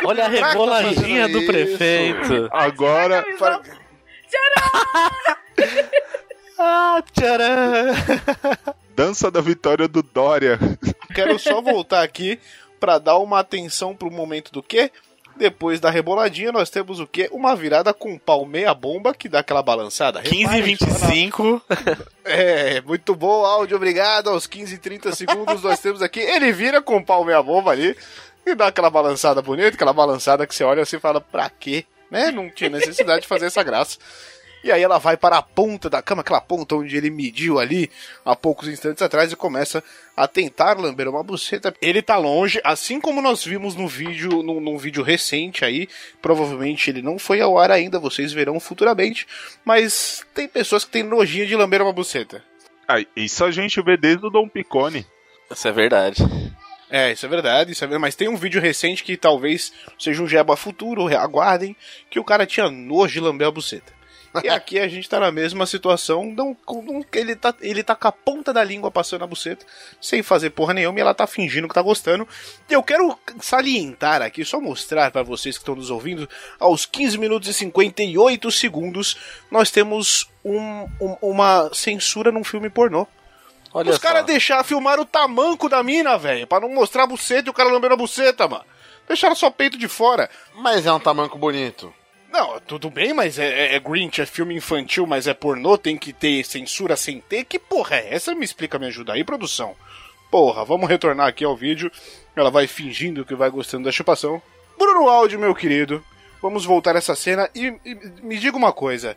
Olha 0.05 0.25
a 0.25 0.29
Caraca, 0.29 0.47
reboladinha 0.49 1.27
do 1.29 1.37
isso. 1.39 1.47
prefeito. 1.47 2.49
Agora, 2.51 3.25
Para- 3.39 3.61
ah, 6.59 7.03
tcharam! 7.13 7.45
dança 8.95 9.29
da 9.29 9.41
vitória 9.41 9.87
do 9.87 10.01
Dória. 10.01 10.57
Quero 11.13 11.37
só 11.39 11.61
voltar 11.61 12.03
aqui 12.03 12.39
pra 12.79 12.97
dar 12.97 13.17
uma 13.17 13.39
atenção 13.39 13.95
pro 13.95 14.11
momento 14.11 14.51
do 14.51 14.61
quê? 14.63 14.91
Depois 15.37 15.79
da 15.81 15.89
reboladinha, 15.89 16.51
nós 16.51 16.69
temos 16.69 16.99
o 16.99 17.05
quê? 17.05 17.27
Uma 17.31 17.55
virada 17.55 17.93
com 17.93 18.17
pau 18.17 18.45
meia 18.45 18.73
bomba 18.73 19.13
que 19.13 19.27
dá 19.27 19.39
aquela 19.39 19.61
balançada. 19.61 20.21
15 20.21 20.35
e 20.35 20.45
Reparem 20.45 20.75
só 20.77 20.85
na- 20.85 20.93
25. 21.07 21.61
É, 22.23 22.81
muito 22.81 23.13
bom 23.15 23.45
áudio, 23.45 23.75
obrigado. 23.75 24.29
Aos 24.29 24.47
15 24.47 24.75
e 24.75 24.77
30 24.77 25.13
segundos 25.13 25.61
nós 25.61 25.79
temos 25.79 26.01
aqui. 26.01 26.19
Ele 26.21 26.51
vira 26.51 26.81
com 26.81 26.97
o 26.97 27.05
pau 27.05 27.25
meia 27.25 27.43
bomba 27.43 27.71
ali 27.71 27.95
e 28.45 28.55
dá 28.55 28.67
aquela 28.67 28.89
balançada 28.89 29.41
bonita, 29.41 29.75
aquela 29.75 29.91
balançada 29.93 30.47
que 30.47 30.55
você 30.55 30.63
olha 30.63 30.83
assim 30.83 30.95
e 30.95 30.99
fala, 30.99 31.19
pra 31.19 31.49
quê? 31.49 31.85
Né? 32.09 32.31
Não 32.31 32.49
tinha 32.49 32.69
necessidade 32.69 33.21
de 33.23 33.27
fazer 33.27 33.47
essa 33.47 33.61
graça. 33.63 33.97
E 34.65 34.71
aí 34.71 34.81
ela 34.81 34.97
vai 34.97 35.15
para 35.15 35.37
a 35.37 35.43
ponta 35.43 35.91
da 35.91 36.01
cama, 36.01 36.21
aquela 36.21 36.41
ponta 36.41 36.73
onde 36.73 36.97
ele 36.97 37.11
mediu 37.11 37.59
ali 37.59 37.87
há 38.25 38.35
poucos 38.35 38.67
instantes 38.67 39.03
atrás 39.03 39.31
e 39.31 39.35
começa 39.35 39.83
a 40.17 40.27
tentar 40.27 40.79
lamber 40.79 41.07
uma 41.07 41.21
buceta. 41.21 41.71
Ele 41.79 42.01
tá 42.01 42.17
longe, 42.17 42.59
assim 42.63 42.99
como 42.99 43.21
nós 43.21 43.45
vimos 43.45 43.75
no 43.75 43.87
vídeo, 43.87 44.41
num, 44.41 44.59
num 44.59 44.75
vídeo 44.75 45.03
recente 45.03 45.63
aí. 45.63 45.87
Provavelmente 46.19 46.89
ele 46.89 47.03
não 47.03 47.19
foi 47.19 47.41
ao 47.41 47.59
ar 47.59 47.69
ainda, 47.69 47.99
vocês 47.99 48.33
verão 48.33 48.59
futuramente. 48.59 49.27
Mas 49.63 50.25
tem 50.33 50.47
pessoas 50.47 50.83
que 50.83 50.89
têm 50.89 51.03
nojinho 51.03 51.45
de 51.45 51.55
lamber 51.55 51.83
uma 51.83 51.93
buceta. 51.93 52.43
Ah, 52.87 53.05
isso 53.15 53.45
a 53.45 53.51
gente 53.51 53.79
vê 53.83 53.95
desde 53.95 54.25
o 54.25 54.31
Dom 54.31 54.49
Picone. 54.49 55.05
Isso 55.51 55.67
é 55.67 55.71
verdade. 55.71 56.23
É, 56.89 57.11
isso 57.11 57.23
é 57.23 57.29
verdade, 57.29 57.71
isso 57.71 57.83
é 57.83 57.87
verdade. 57.87 58.01
Mas 58.01 58.15
tem 58.15 58.27
um 58.27 58.35
vídeo 58.35 58.59
recente 58.59 59.03
que 59.03 59.15
talvez 59.15 59.71
seja 59.99 60.23
um 60.23 60.27
jeba 60.27 60.57
futuro, 60.57 61.07
aguardem, 61.15 61.75
que 62.09 62.19
o 62.19 62.23
cara 62.23 62.47
tinha 62.47 62.67
nojo 62.67 63.13
de 63.13 63.19
lamber 63.19 63.47
a 63.47 63.51
buceta. 63.51 63.93
E 64.43 64.49
aqui 64.49 64.79
a 64.79 64.87
gente 64.87 65.07
tá 65.09 65.19
na 65.19 65.31
mesma 65.31 65.65
situação, 65.65 66.25
não, 66.25 66.55
não- 66.67 67.05
ele, 67.13 67.35
tá, 67.35 67.53
ele 67.61 67.83
tá 67.83 67.95
com 67.95 68.07
a 68.07 68.11
ponta 68.11 68.51
da 68.53 68.63
língua 68.63 68.89
passando 68.91 69.23
a 69.23 69.27
buceta, 69.27 69.65
sem 70.01 70.21
fazer 70.23 70.49
porra 70.51 70.73
nenhuma, 70.73 70.97
e 70.97 71.01
ela 71.01 71.13
tá 71.13 71.25
fingindo 71.27 71.67
que 71.67 71.73
tá 71.73 71.81
gostando. 71.81 72.27
E 72.69 72.73
eu 72.73 72.83
quero 72.83 73.17
salientar 73.39 74.21
aqui, 74.21 74.43
só 74.43 74.59
mostrar 74.59 75.11
pra 75.11 75.23
vocês 75.23 75.57
que 75.57 75.61
estão 75.61 75.75
nos 75.75 75.89
ouvindo, 75.89 76.27
aos 76.59 76.85
15 76.85 77.17
minutos 77.17 77.47
e 77.49 77.53
58 77.53 78.51
segundos, 78.51 79.17
nós 79.49 79.71
temos 79.71 80.29
um- 80.43 80.83
um- 81.01 81.17
uma 81.21 81.69
censura 81.73 82.31
num 82.31 82.43
filme 82.43 82.69
pornô. 82.69 83.07
Olha 83.73 83.91
Os 83.91 83.97
caras 83.97 84.25
deixaram 84.25 84.63
filmar 84.63 84.99
o 84.99 85.05
tamanco 85.05 85.67
da 85.67 85.83
mina, 85.83 86.17
velho, 86.17 86.47
pra 86.47 86.59
não 86.61 86.69
mostrar 86.73 87.03
a 87.03 87.07
buceta 87.07 87.49
e 87.49 87.51
o 87.51 87.53
cara 87.53 87.69
lambendo 87.69 87.93
a 87.95 87.97
buceta, 87.97 88.47
mano. 88.47 88.63
Deixaram 89.07 89.35
só 89.35 89.49
peito 89.51 89.77
de 89.77 89.87
fora. 89.87 90.29
Mas 90.55 90.85
é 90.85 90.91
um 90.93 90.99
tamanco 90.99 91.37
bonito. 91.37 91.93
Não, 92.37 92.59
tudo 92.59 92.89
bem, 92.89 93.13
mas 93.13 93.39
é, 93.39 93.47
é, 93.47 93.75
é 93.75 93.79
Grinch, 93.79 94.21
é 94.21 94.25
filme 94.25 94.53
infantil, 94.53 95.07
mas 95.07 95.25
é 95.25 95.33
pornô, 95.33 95.77
tem 95.77 95.97
que 95.97 96.11
ter 96.11 96.43
censura 96.43 96.97
sem 96.97 97.21
ter. 97.21 97.45
Que 97.45 97.57
porra 97.57 97.95
é 97.95 98.13
essa? 98.13 98.35
Me 98.35 98.43
explica, 98.43 98.77
me 98.77 98.87
ajuda 98.87 99.13
aí, 99.13 99.23
produção. 99.23 99.73
Porra, 100.29 100.65
vamos 100.65 100.89
retornar 100.89 101.29
aqui 101.29 101.45
ao 101.45 101.55
vídeo. 101.55 101.89
Ela 102.35 102.51
vai 102.51 102.67
fingindo 102.67 103.23
que 103.23 103.33
vai 103.33 103.49
gostando 103.49 103.85
da 103.85 103.91
chupação. 103.91 104.41
Bruno 104.77 105.07
Áudio, 105.07 105.39
meu 105.39 105.55
querido, 105.55 106.03
vamos 106.41 106.65
voltar 106.65 106.95
a 106.95 106.97
essa 106.97 107.15
cena 107.15 107.49
e, 107.55 107.67
e 107.85 107.95
me 108.21 108.37
diga 108.37 108.57
uma 108.57 108.73
coisa. 108.73 109.15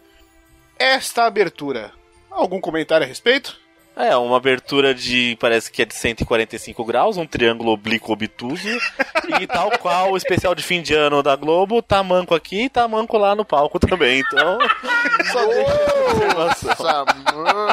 Esta 0.79 1.25
abertura, 1.25 1.91
algum 2.31 2.61
comentário 2.61 3.05
a 3.05 3.09
respeito? 3.09 3.59
É, 3.99 4.17
uma 4.17 4.37
abertura 4.37 4.95
de. 4.95 5.37
parece 5.41 5.73
que 5.73 5.83
é 5.83 5.85
de 5.85 5.93
145 5.93 6.85
graus, 6.85 7.17
um 7.17 7.27
triângulo 7.27 7.73
oblíquo 7.73 8.13
obtuso. 8.13 8.69
e 9.41 9.47
tal 9.49 9.77
qual 9.79 10.13
o 10.13 10.17
especial 10.17 10.55
de 10.55 10.63
fim 10.63 10.81
de 10.81 10.95
ano 10.95 11.21
da 11.21 11.35
Globo, 11.35 11.83
tá 11.83 12.01
manco 12.01 12.33
aqui 12.33 12.67
e 12.67 12.71
tá 12.71 12.87
manco 12.87 13.19
lá 13.19 13.35
no 13.35 13.45
palco 13.45 13.81
também. 13.81 14.21
Então. 14.21 14.59
Só 15.33 15.47
deixa. 15.47 16.35
Nossa, 16.37 17.05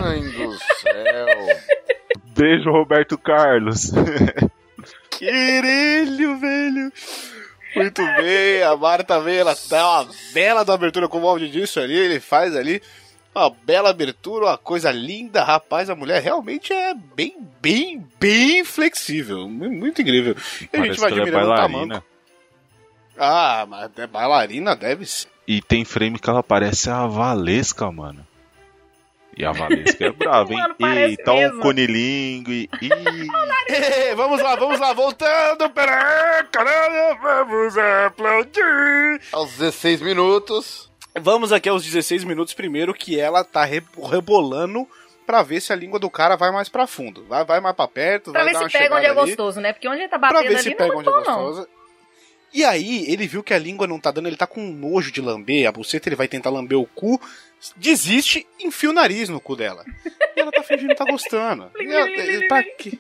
mãe 0.01 0.23
do 0.23 0.51
céu. 0.53 1.27
Beijo, 2.35 2.71
Roberto 2.71 3.19
Carlos. 3.19 3.91
Querelho, 5.11 6.39
velho. 6.39 6.91
Muito 7.75 8.01
bem, 8.01 8.63
a 8.63 8.75
Marta 8.75 9.19
vem, 9.19 9.37
ela 9.37 9.55
dá 9.69 10.01
uma 10.01 10.09
bela 10.33 10.63
da 10.63 10.73
abertura 10.73 11.07
com 11.07 11.21
o 11.21 11.27
áudio 11.27 11.49
disso 11.49 11.79
ali, 11.79 11.93
ele 11.93 12.21
faz 12.21 12.55
ali 12.55 12.81
uma 13.35 13.49
bela 13.49 13.89
abertura, 13.89 14.45
uma 14.45 14.57
coisa 14.57 14.89
linda, 14.91 15.43
rapaz, 15.43 15.89
a 15.89 15.95
mulher 15.95 16.21
realmente 16.21 16.71
é 16.71 16.93
bem, 16.93 17.35
bem, 17.61 18.05
bem 18.19 18.63
flexível, 18.63 19.49
mu- 19.49 19.69
muito 19.69 20.01
incrível. 20.01 20.35
E 20.73 20.77
a 20.77 20.85
gente 20.85 20.99
Parece 20.99 20.99
vai 21.01 21.11
que 21.11 21.19
ela 21.19 21.19
é 21.19 21.21
admirando 21.23 21.45
o 21.45 21.49
bailarina. 21.55 21.79
tamanho. 21.95 22.03
Ah, 23.17 23.65
mas 23.67 23.91
é 23.97 24.07
bailarina 24.07 24.75
deve 24.75 25.05
ser. 25.05 25.27
E 25.47 25.61
tem 25.61 25.85
frame 25.85 26.17
que 26.19 26.29
ela 26.29 26.41
parece 26.43 26.89
a 26.89 27.05
Valesca, 27.05 27.91
mano. 27.91 28.25
E 29.37 29.43
a 29.45 29.51
Valesca 29.51 30.05
é 30.05 30.11
brava, 30.11 30.51
hein? 30.53 30.57
Mano, 30.59 30.75
parece 30.79 31.11
Eita, 31.19 31.31
um 31.33 31.35
mesmo. 31.37 31.59
conilingue. 31.61 32.69
Ih, 32.81 33.27
Ê, 33.67 34.15
vamos 34.15 34.41
lá, 34.41 34.55
vamos 34.55 34.79
lá, 34.79 34.93
voltando. 34.93 35.69
Pera 35.71 36.39
aí, 36.39 36.43
caralho, 36.45 37.19
vamos 37.21 37.77
aplaudir. 37.77 39.21
Aos 39.33 39.51
16 39.57 40.01
minutos. 40.01 40.89
Vamos 41.17 41.51
aqui 41.53 41.69
aos 41.69 41.83
16 41.83 42.23
minutos 42.23 42.53
primeiro, 42.53 42.93
que 42.93 43.19
ela 43.19 43.43
tá 43.43 43.63
re- 43.63 43.81
rebolando 44.11 44.87
pra 45.25 45.41
ver 45.41 45.61
se 45.61 45.71
a 45.71 45.75
língua 45.75 45.97
do 45.99 46.09
cara 46.09 46.35
vai 46.35 46.51
mais 46.51 46.67
pra 46.69 46.85
fundo. 46.85 47.25
Vai, 47.25 47.45
vai 47.45 47.59
mais 47.61 47.75
pra 47.75 47.87
perto, 47.87 48.31
Pra 48.31 48.43
vai 48.43 48.53
ver 48.53 48.59
dar 48.59 48.69
se 48.69 48.77
pega 48.77 48.95
onde 48.95 49.05
é 49.05 49.09
ali, 49.09 49.15
gostoso, 49.19 49.61
né? 49.61 49.73
Porque 49.73 49.87
onde 49.87 49.99
ele 50.01 50.09
tá 50.09 50.19
Pra 50.19 50.29
batendo 50.29 50.49
ver 50.49 50.55
ali 50.55 50.63
se 50.63 50.69
não 50.71 50.77
pega 50.77 50.93
é 50.93 50.97
onde 50.97 51.09
é 51.09 51.11
bom, 51.11 51.23
não. 51.25 51.67
E 52.53 52.63
aí, 52.63 53.05
ele 53.11 53.27
viu 53.27 53.43
que 53.43 53.53
a 53.53 53.57
língua 53.59 53.85
não 53.87 53.99
tá 53.99 54.11
dando, 54.11 54.27
ele 54.27 54.37
tá 54.37 54.47
com 54.47 54.61
nojo 54.61 55.11
de 55.11 55.19
lamber 55.21 55.67
a 55.67 55.71
buceta, 55.73 56.07
ele 56.07 56.15
vai 56.15 56.27
tentar 56.27 56.49
lamber 56.49 56.77
o 56.79 56.85
cu, 56.85 57.19
desiste, 57.75 58.47
enfia 58.59 58.89
o 58.89 58.93
nariz 58.93 59.27
no 59.27 59.41
cu 59.41 59.55
dela. 59.57 59.83
E 60.35 60.39
ela 60.39 60.51
tá 60.51 60.63
fingindo 60.63 60.89
que 60.89 60.95
tá 60.95 61.05
gostando. 61.05 61.69
E 61.79 61.85
ela- 61.91 62.07
ele 62.09 62.47
tá 62.47 62.59
aqui. 62.59 62.99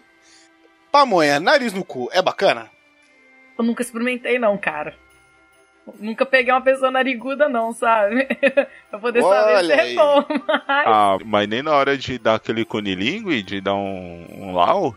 Pamonha, 0.91 1.39
nariz 1.39 1.71
no 1.73 1.85
cu, 1.85 2.09
é 2.11 2.21
bacana? 2.21 2.69
Eu 3.57 3.63
nunca 3.63 3.81
experimentei, 3.81 4.37
não, 4.39 4.57
cara. 4.57 4.97
Nunca 5.99 6.25
peguei 6.25 6.51
uma 6.51 6.61
pessoa 6.61 6.89
nariguda, 6.89 7.47
não, 7.47 7.71
sabe? 7.71 8.25
pra 8.89 8.99
poder 8.99 9.21
saber 9.21 9.51
se 9.51 9.55
Olha 9.57 9.73
é 9.73 9.93
bom. 9.93 10.25
Mas... 10.67 10.87
ah, 10.87 11.17
mas 11.23 11.47
nem 11.47 11.61
na 11.61 11.71
hora 11.73 11.95
de 11.97 12.17
dar 12.17 12.35
aquele 12.35 12.65
conilingue, 12.65 13.43
de 13.43 13.61
dar 13.61 13.75
um, 13.75 14.25
um 14.31 14.53
lau. 14.53 14.95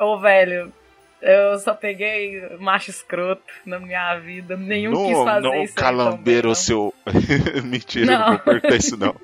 Ô, 0.00 0.18
velho, 0.18 0.72
eu 1.20 1.58
só 1.58 1.74
peguei 1.74 2.40
macho 2.58 2.90
escroto 2.90 3.42
na 3.66 3.80
minha 3.80 4.18
vida. 4.18 4.56
Nenhum 4.56 4.92
quis 4.92 5.16
Não, 5.16 5.24
fazer 5.24 5.48
não 5.48 5.62
isso. 5.62 5.74
calambeiro 5.74 6.42
também, 6.42 6.52
o 6.52 6.54
seu. 6.54 6.94
Mentira, 7.64 8.06
Não. 8.06 8.18
não 8.18 8.28
vou 8.28 8.38
cortar 8.38 8.76
isso 8.76 8.96
não. 8.96 9.14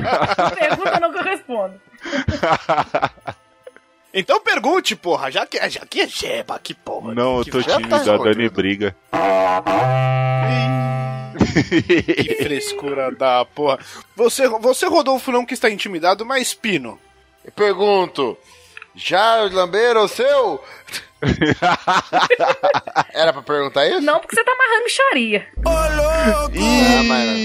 não. 0.00 0.50
Pergunta 0.50 1.00
não 1.00 1.12
que 1.12 1.18
eu 1.18 1.22
respondo. 1.24 1.74
Então 4.18 4.40
pergunte, 4.40 4.96
porra, 4.96 5.30
já 5.30 5.44
que, 5.44 5.58
já 5.68 5.80
que 5.80 6.00
é 6.00 6.08
jeba, 6.08 6.58
que 6.58 6.72
porra. 6.72 7.14
Não, 7.14 7.36
eu 7.36 7.44
que 7.44 7.50
tô 7.50 7.60
já 7.60 7.78
tá 7.78 8.00
tímido, 8.00 8.12
a. 8.12 8.16
Dani 8.16 8.48
briga. 8.48 8.96
Que 12.16 12.34
frescura 12.42 13.14
da 13.14 13.44
porra. 13.44 13.78
Você, 14.16 14.48
você 14.48 14.86
Rodolfo, 14.86 15.30
não 15.30 15.44
que 15.44 15.52
está 15.52 15.68
intimidado, 15.68 16.24
mas 16.24 16.54
Pino. 16.54 16.98
Eu 17.44 17.52
pergunto. 17.52 18.38
Já 18.94 19.42
lamberam 19.52 20.04
o 20.04 20.08
seu? 20.08 20.64
Era 23.12 23.34
pra 23.34 23.42
perguntar 23.42 23.86
isso? 23.86 24.00
Não, 24.00 24.18
porque 24.18 24.34
você 24.34 24.42
tá 24.42 24.52
amarrando 24.52 24.84
micharia. 24.84 25.46
Ah, 25.66 27.02
mas 27.06 27.36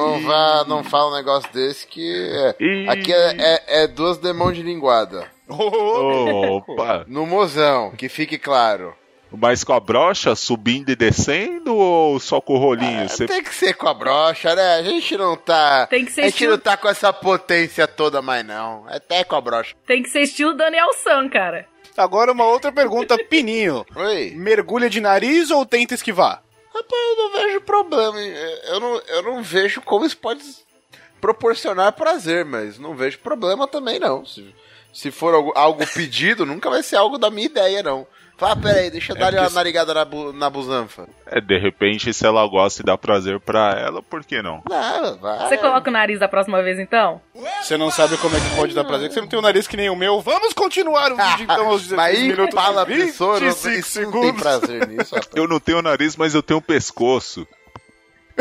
não 0.00 0.20
vá, 0.22 0.64
não 0.66 0.84
fala 0.84 1.10
um 1.12 1.16
negócio 1.16 1.52
desse 1.52 1.86
que 1.86 2.30
é- 2.58 2.90
aqui 2.90 3.12
é, 3.12 3.36
é, 3.38 3.82
é 3.82 3.86
duas 3.86 4.18
demãos 4.18 4.54
de 4.56 4.62
linguada. 4.62 5.26
Opa! 5.48 7.04
No 7.06 7.26
mozão, 7.26 7.90
que 7.92 8.08
fique 8.08 8.38
claro. 8.38 8.94
Mas 9.32 9.62
com 9.62 9.72
a 9.72 9.78
brocha 9.78 10.34
subindo 10.34 10.90
e 10.90 10.96
descendo 10.96 11.76
ou 11.76 12.18
só 12.18 12.40
com 12.40 12.54
o 12.54 12.58
rolinho? 12.58 13.08
Você- 13.08 13.26
Tem 13.28 13.42
que 13.44 13.54
ser 13.54 13.74
com 13.74 13.86
a 13.88 13.94
brocha, 13.94 14.56
né? 14.56 14.74
A 14.74 14.82
gente 14.82 15.16
não 15.16 15.36
tá. 15.36 15.86
Tem 15.86 16.04
que 16.04 16.10
ser 16.10 16.22
A 16.22 16.24
gente 16.24 16.32
estilo- 16.34 16.52
não 16.52 16.58
tá 16.58 16.76
com 16.76 16.88
essa 16.88 17.12
potência 17.12 17.86
toda 17.86 18.20
mais, 18.20 18.44
não. 18.44 18.88
É 18.88 18.96
Até 18.96 19.22
com 19.22 19.36
a 19.36 19.40
brocha. 19.40 19.76
Tem 19.86 20.02
que 20.02 20.08
ser 20.08 20.22
estilo 20.22 20.54
Daniel 20.54 20.92
San, 21.04 21.28
cara. 21.28 21.64
Agora 21.96 22.32
uma 22.32 22.44
outra 22.44 22.72
pergunta, 22.72 23.16
Pininho. 23.28 23.84
Oi. 23.94 24.32
Mergulha 24.34 24.90
de 24.90 25.00
nariz 25.00 25.50
ou 25.50 25.64
tenta 25.64 25.94
esquivar? 25.94 26.42
Rapaz, 26.74 27.00
eu 27.00 27.16
não 27.16 27.32
vejo 27.32 27.60
problema. 27.62 28.18
Eu 28.20 28.80
não, 28.80 28.96
eu 28.96 29.22
não 29.22 29.42
vejo 29.42 29.82
como 29.82 30.06
isso 30.06 30.16
pode 30.16 30.42
proporcionar 31.20 31.92
prazer, 31.92 32.44
mas 32.44 32.78
não 32.78 32.94
vejo 32.94 33.18
problema 33.18 33.66
também, 33.66 33.98
não. 33.98 34.24
Se, 34.24 34.54
se 34.92 35.10
for 35.10 35.34
algo, 35.34 35.52
algo 35.54 35.86
pedido, 35.94 36.46
nunca 36.46 36.70
vai 36.70 36.82
ser 36.82 36.96
algo 36.96 37.18
da 37.18 37.30
minha 37.30 37.46
ideia, 37.46 37.82
não. 37.82 38.06
Fala, 38.40 38.52
ah, 38.54 38.56
peraí, 38.56 38.90
deixa 38.90 39.12
eu 39.12 39.16
dar 39.18 39.34
uma 39.34 39.50
narigada 39.50 39.92
na, 39.92 40.02
bu, 40.02 40.32
na 40.32 40.48
busanfa. 40.48 41.06
É, 41.26 41.42
de 41.42 41.58
repente, 41.58 42.10
se 42.14 42.26
ela 42.26 42.46
gosta 42.48 42.80
e 42.80 42.84
dá 42.86 42.96
prazer 42.96 43.38
pra 43.38 43.78
ela, 43.78 44.02
por 44.02 44.24
que 44.24 44.40
não? 44.40 44.62
Não, 44.66 45.18
vai. 45.18 45.46
Você 45.46 45.58
coloca 45.58 45.90
o 45.90 45.92
nariz 45.92 46.18
da 46.18 46.26
próxima 46.26 46.62
vez, 46.62 46.78
então? 46.78 47.20
Você 47.62 47.76
não 47.76 47.90
sabe 47.90 48.16
como 48.16 48.34
é 48.34 48.40
que 48.40 48.56
pode 48.56 48.74
dar 48.74 48.82
prazer, 48.84 49.08
que 49.08 49.14
você 49.14 49.20
não 49.20 49.28
tem 49.28 49.38
um 49.38 49.42
nariz 49.42 49.66
que 49.66 49.76
nem 49.76 49.90
o 49.90 49.94
meu. 49.94 50.22
Vamos 50.22 50.54
continuar 50.54 51.12
o 51.12 51.16
vídeo 51.16 51.42
então 51.52 51.68
aos 51.68 51.82
16 51.82 51.96
Mas 51.98 52.16
aí 52.16 52.28
minutos 52.28 52.54
fala 52.54 52.80
a 52.80 52.86
pessoa, 52.86 53.38
não, 53.38 53.46
25 53.46 53.50
isso 53.50 54.00
não 54.00 54.10
tem 54.10 54.22
segundos. 54.22 54.40
prazer 54.42 54.88
nisso, 54.88 55.14
rapaz. 55.20 55.36
Eu 55.36 55.46
não 55.46 55.60
tenho 55.60 55.82
nariz, 55.82 56.16
mas 56.16 56.34
eu 56.34 56.42
tenho 56.42 56.62
pescoço. 56.62 57.46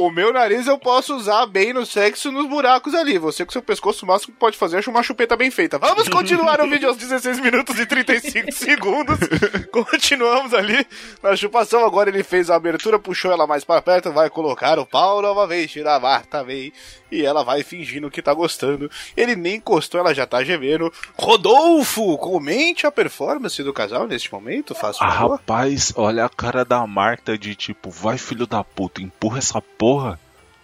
O 0.00 0.10
meu 0.10 0.32
nariz 0.32 0.66
eu 0.66 0.78
posso 0.78 1.14
usar 1.14 1.44
bem 1.44 1.74
no 1.74 1.84
sexo 1.84 2.32
nos 2.32 2.46
buracos 2.48 2.94
ali. 2.94 3.18
Você 3.18 3.44
com 3.44 3.52
seu 3.52 3.60
pescoço, 3.60 4.06
o 4.06 4.08
máximo 4.08 4.32
que 4.32 4.40
pode 4.40 4.56
fazer 4.56 4.82
é 4.82 4.90
uma 4.90 5.02
chupeta 5.02 5.36
bem 5.36 5.50
feita. 5.50 5.78
Vamos 5.78 6.08
continuar 6.10 6.58
o 6.62 6.66
vídeo 6.70 6.88
aos 6.88 6.96
16 6.96 7.38
minutos 7.38 7.78
e 7.78 7.84
35 7.84 8.50
segundos. 8.50 9.18
Continuamos 9.70 10.54
ali 10.54 10.86
na 11.22 11.36
chupação. 11.36 11.84
Agora 11.84 12.08
ele 12.08 12.22
fez 12.22 12.48
a 12.48 12.56
abertura, 12.56 12.98
puxou 12.98 13.30
ela 13.30 13.46
mais 13.46 13.62
para 13.62 13.82
perto, 13.82 14.10
vai 14.10 14.30
colocar 14.30 14.78
o 14.78 14.86
pau 14.86 15.20
novamente 15.20 15.82
na 15.82 16.00
Marta 16.00 16.42
May. 16.42 16.72
E 17.12 17.26
ela 17.26 17.42
vai 17.42 17.62
fingindo 17.64 18.10
que 18.10 18.22
tá 18.22 18.32
gostando. 18.32 18.88
Ele 19.16 19.34
nem 19.36 19.56
encostou, 19.56 20.00
ela 20.00 20.14
já 20.14 20.24
tá 20.26 20.42
gemendo. 20.44 20.90
Rodolfo, 21.18 22.16
comente 22.18 22.86
a 22.86 22.90
performance 22.92 23.60
do 23.62 23.72
casal 23.72 24.06
neste 24.06 24.32
momento, 24.32 24.74
faça 24.76 25.04
Ah, 25.04 25.10
favor. 25.10 25.30
rapaz, 25.32 25.92
olha 25.96 26.24
a 26.24 26.28
cara 26.28 26.64
da 26.64 26.86
Marta 26.86 27.36
de 27.36 27.54
tipo, 27.56 27.90
vai 27.90 28.16
filho 28.16 28.46
da 28.46 28.62
puta, 28.62 29.02
empurra 29.02 29.38
essa 29.38 29.60
porra, 29.60 29.89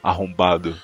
arrombado. 0.02 0.76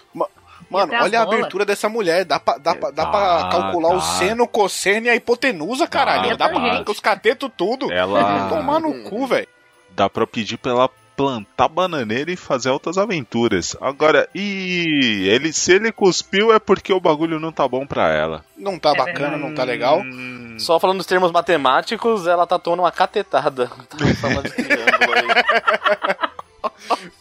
Mano, 0.71 0.87
até 0.87 0.97
a 0.97 1.03
olha 1.05 1.21
a 1.21 1.25
bola. 1.25 1.37
abertura 1.39 1.65
dessa 1.67 1.89
mulher. 1.89 2.25
Dá 2.25 2.41
pra, 2.41 2.57
dá, 2.57 2.75
pra- 2.75 2.91
dá 2.91 3.07
pra 3.07 3.43
Dá, 3.43 3.49
calcular 3.51 3.91
o 3.91 3.97
dá. 3.97 4.01
seno, 4.01 4.49
cosseno 4.49 5.07
e 5.07 5.11
a 5.11 5.15
hipotenusa, 5.17 5.87
caralho. 5.87 6.31
Dá. 6.37 6.49
Dá 6.49 6.49
pra 6.49 6.91
os 6.91 7.01
catetos 7.01 7.51
tudo. 7.57 7.93
Ela- 7.93 8.49
Tomar 8.49 8.81
no 8.81 9.03
cu, 9.03 9.27
velho. 9.27 9.47
Dá 9.91 10.09
pra 10.09 10.27
pedir 10.27 10.57
pra 10.57 10.73
ela 10.73 10.89
plantar 11.15 11.69
bananeira 11.69 12.33
e 12.33 12.37
fazer 12.37 12.71
altas 12.71 12.97
aventuras. 12.97 13.77
Agora, 13.83 14.27
e 14.35 15.29
ele 15.31 15.53
se 15.53 15.73
ele 15.75 15.93
cuspiu 15.93 16.51
é 16.55 16.59
porque 16.59 16.91
o 16.91 16.99
bagulho 17.01 17.39
não 17.39 17.53
tá 17.53 17.69
bom 17.69 17.87
pra 17.87 18.09
ela. 18.11 18.43
Não 18.57 18.79
tá 18.79 18.93
É 18.93 18.97
bacana, 18.97 19.19
verdade. 19.21 19.43
não 19.43 19.55
tá 19.55 19.63
legal. 19.65 20.01
Hum, 20.01 20.57
Só 20.59 20.81
falando 20.81 20.97
dos 20.99 21.07
termos 21.07 21.31
matemáticos, 21.31 22.27
ela 22.27 22.47
tá 22.47 22.59
tomando 22.59 22.81
uma 22.81 22.91
catetada. 22.91 23.71
Tá 23.93 24.41
de 24.41 24.51
triângulo 24.53 25.13
aí. 25.15 26.23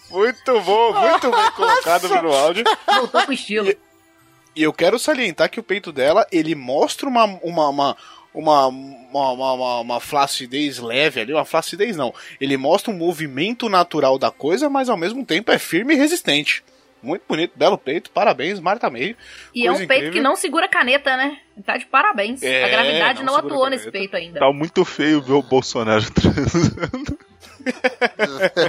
Muito 0.10 0.62
bom, 0.62 0.94
muito 0.94 1.32
bem 1.32 1.52
colocado 1.52 2.10
no 2.22 2.32
áudio. 2.34 2.64
Voltou 2.88 3.26
com 3.26 3.32
estilo. 3.32 3.74
E 4.56 4.64
eu 4.64 4.74
quero 4.74 5.00
salientar 5.00 5.50
que 5.50 5.60
o 5.60 5.64
peito 5.64 5.92
dela, 5.92 6.28
ele 6.32 6.54
mostra 6.56 7.08
uma, 7.08 7.24
uma, 7.24 7.70
uma, 7.70 7.98
uma, 8.34 8.68
uma, 8.68 9.32
uma, 9.32 9.54
uma- 9.54 9.80
uma 9.80 10.00
flacidez 10.02 10.78
leve 10.80 11.22
ali, 11.22 11.34
uma 11.34 11.46
flacidez 11.46 11.96
não. 11.96 12.14
Ele 12.40 12.58
mostra 12.58 12.92
um 12.92 12.98
movimento 12.98 13.70
natural 13.70 14.18
da 14.20 14.30
coisa, 14.30 14.70
mas 14.70 14.90
ao 14.90 14.98
mesmo 14.98 15.26
tempo 15.26 15.52
é 15.52 15.58
firme 15.58 15.94
e 15.94 15.98
resistente. 15.98 16.64
Muito 17.02 17.24
bonito, 17.28 17.54
belo 17.56 17.80
peito, 17.80 18.12
parabéns, 18.12 18.60
Marta 18.60 18.88
May. 18.90 19.16
E 19.56 19.66
é 19.66 19.72
um 19.72 19.74
Coisa 19.76 19.88
peito 19.88 20.00
incrível. 20.02 20.14
que 20.14 20.22
não 20.22 20.36
segura 20.36 20.68
caneta, 20.68 21.18
né? 21.18 21.38
Tá 21.66 21.76
de 21.78 21.86
parabéns. 21.88 22.44
É, 22.44 22.64
a 22.66 22.70
gravidade 22.70 23.24
não 23.24 23.34
não, 23.34 23.40
atuou 23.40 23.64
caneta. 23.64 23.70
nesse 23.78 23.90
peito 23.92 24.16
ainda. 24.16 24.40
tá 24.40 24.52
muito 24.54 24.86
feio 24.86 25.20
ver 25.22 25.34
o 25.34 25.42
Bolsonaro 25.42 26.04
transando. 26.12 27.18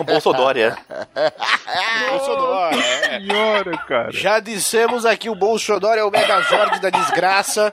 O 0.00 0.05
Bolsodória. 0.05 0.76
Bolsonaro, 2.11 2.78
é. 2.78 3.20
Senhora, 3.20 3.78
cara. 3.78 4.12
Já 4.12 4.40
dissemos 4.40 5.05
aqui, 5.07 5.28
o 5.28 5.35
Bolsonaro 5.35 6.00
é 6.00 6.05
o 6.05 6.11
Megazord 6.11 6.81
da 6.81 6.90
desgraça. 6.90 7.72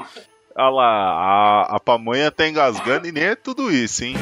Olha 0.56 0.70
lá, 0.70 0.86
a, 0.86 1.76
a 1.76 1.80
pamonha 1.80 2.32
tá 2.32 2.48
engasgando 2.48 3.08
e 3.08 3.12
nem 3.12 3.24
é 3.24 3.36
tudo 3.36 3.72
isso, 3.72 4.04
hein? 4.04 4.16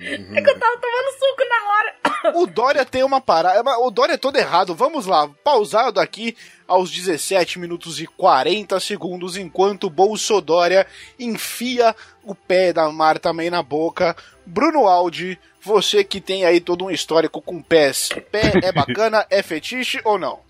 É 0.00 0.40
que 0.40 0.50
eu 0.50 0.58
tava 0.58 0.76
tomando 0.78 1.12
suco 1.18 1.44
na 1.48 1.72
hora. 1.72 1.94
O 2.38 2.46
Dória 2.46 2.84
tem 2.84 3.02
uma 3.02 3.20
parada. 3.20 3.62
mas 3.62 3.76
O 3.78 3.90
Dória 3.90 4.14
é 4.14 4.18
todo 4.18 4.36
errado. 4.36 4.74
Vamos 4.74 5.06
lá, 5.06 5.28
pausado 5.44 6.00
aqui 6.00 6.36
aos 6.66 6.90
17 6.90 7.58
minutos 7.58 8.00
e 8.00 8.06
40 8.06 8.78
segundos, 8.80 9.36
enquanto 9.36 9.84
o 9.84 9.90
Bolsodória 9.90 10.86
enfia 11.18 11.94
o 12.22 12.34
pé 12.34 12.72
da 12.72 12.90
Marta 12.90 13.32
May 13.32 13.50
na 13.50 13.62
boca. 13.62 14.16
Bruno 14.46 14.86
Aldi, 14.86 15.38
você 15.62 16.02
que 16.04 16.20
tem 16.20 16.44
aí 16.44 16.60
todo 16.60 16.84
um 16.84 16.90
histórico 16.90 17.40
com 17.42 17.60
pés. 17.62 18.08
Pé 18.30 18.52
é 18.62 18.72
bacana, 18.72 19.26
é 19.30 19.42
fetiche 19.42 20.00
ou 20.04 20.18
não? 20.18 20.40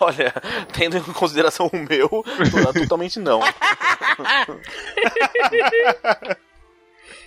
Olha, 0.00 0.32
tendo 0.72 0.96
em 0.96 1.02
consideração 1.02 1.68
o 1.72 1.76
meu, 1.76 2.08
to- 2.08 2.24
totalmente 2.80 3.18
não. 3.18 3.40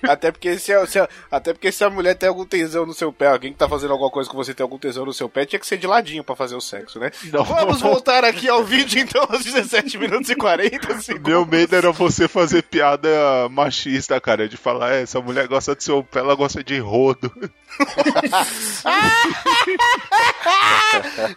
Até 0.03 0.31
porque, 0.31 0.57
se 0.59 0.73
a, 0.73 0.85
se 0.85 0.99
a- 0.99 1.07
até 1.31 1.53
porque 1.53 1.71
se 1.71 1.83
a 1.83 1.89
mulher 1.89 2.15
tem 2.15 2.27
algum 2.29 2.45
tesão 2.45 2.85
no 2.85 2.93
seu 2.93 3.11
pé, 3.11 3.27
alguém 3.27 3.51
que 3.53 3.57
tá 3.59 3.67
fazendo 3.69 3.91
alguma 3.91 4.09
coisa 4.09 4.29
com 4.29 4.37
você 4.37 4.53
tem 4.53 4.63
algum 4.63 4.77
tesão 4.77 5.05
no 5.05 5.13
seu 5.13 5.27
pé, 5.29 5.45
tinha 5.45 5.59
que 5.59 5.67
ser 5.67 5.77
de 5.77 5.87
ladinho 5.87 6.23
pra 6.23 6.35
fazer 6.35 6.55
o 6.55 6.61
sexo, 6.61 6.99
né? 6.99 7.11
Não. 7.31 7.43
Vamos 7.43 7.81
voltar 7.81 8.23
aqui 8.23 8.47
ao 8.49 8.63
vídeo 8.63 8.99
então 9.01 9.25
aos 9.29 9.43
17 9.43 9.97
minutos 9.97 10.29
e 10.29 10.35
40 10.35 10.99
segundos. 11.01 11.29
Meu 11.29 11.45
medo 11.45 11.75
era 11.75 11.91
você 11.91 12.27
fazer 12.27 12.63
piada 12.63 13.09
machista, 13.49 14.19
cara, 14.21 14.47
de 14.49 14.57
falar, 14.57 14.93
"É, 14.93 15.01
essa 15.03 15.19
mulher 15.21 15.47
gosta 15.47 15.75
de 15.75 15.83
seu 15.83 16.03
pé, 16.03 16.19
ela 16.19 16.35
gosta 16.35 16.63
de 16.63 16.77
rodo. 16.79 17.31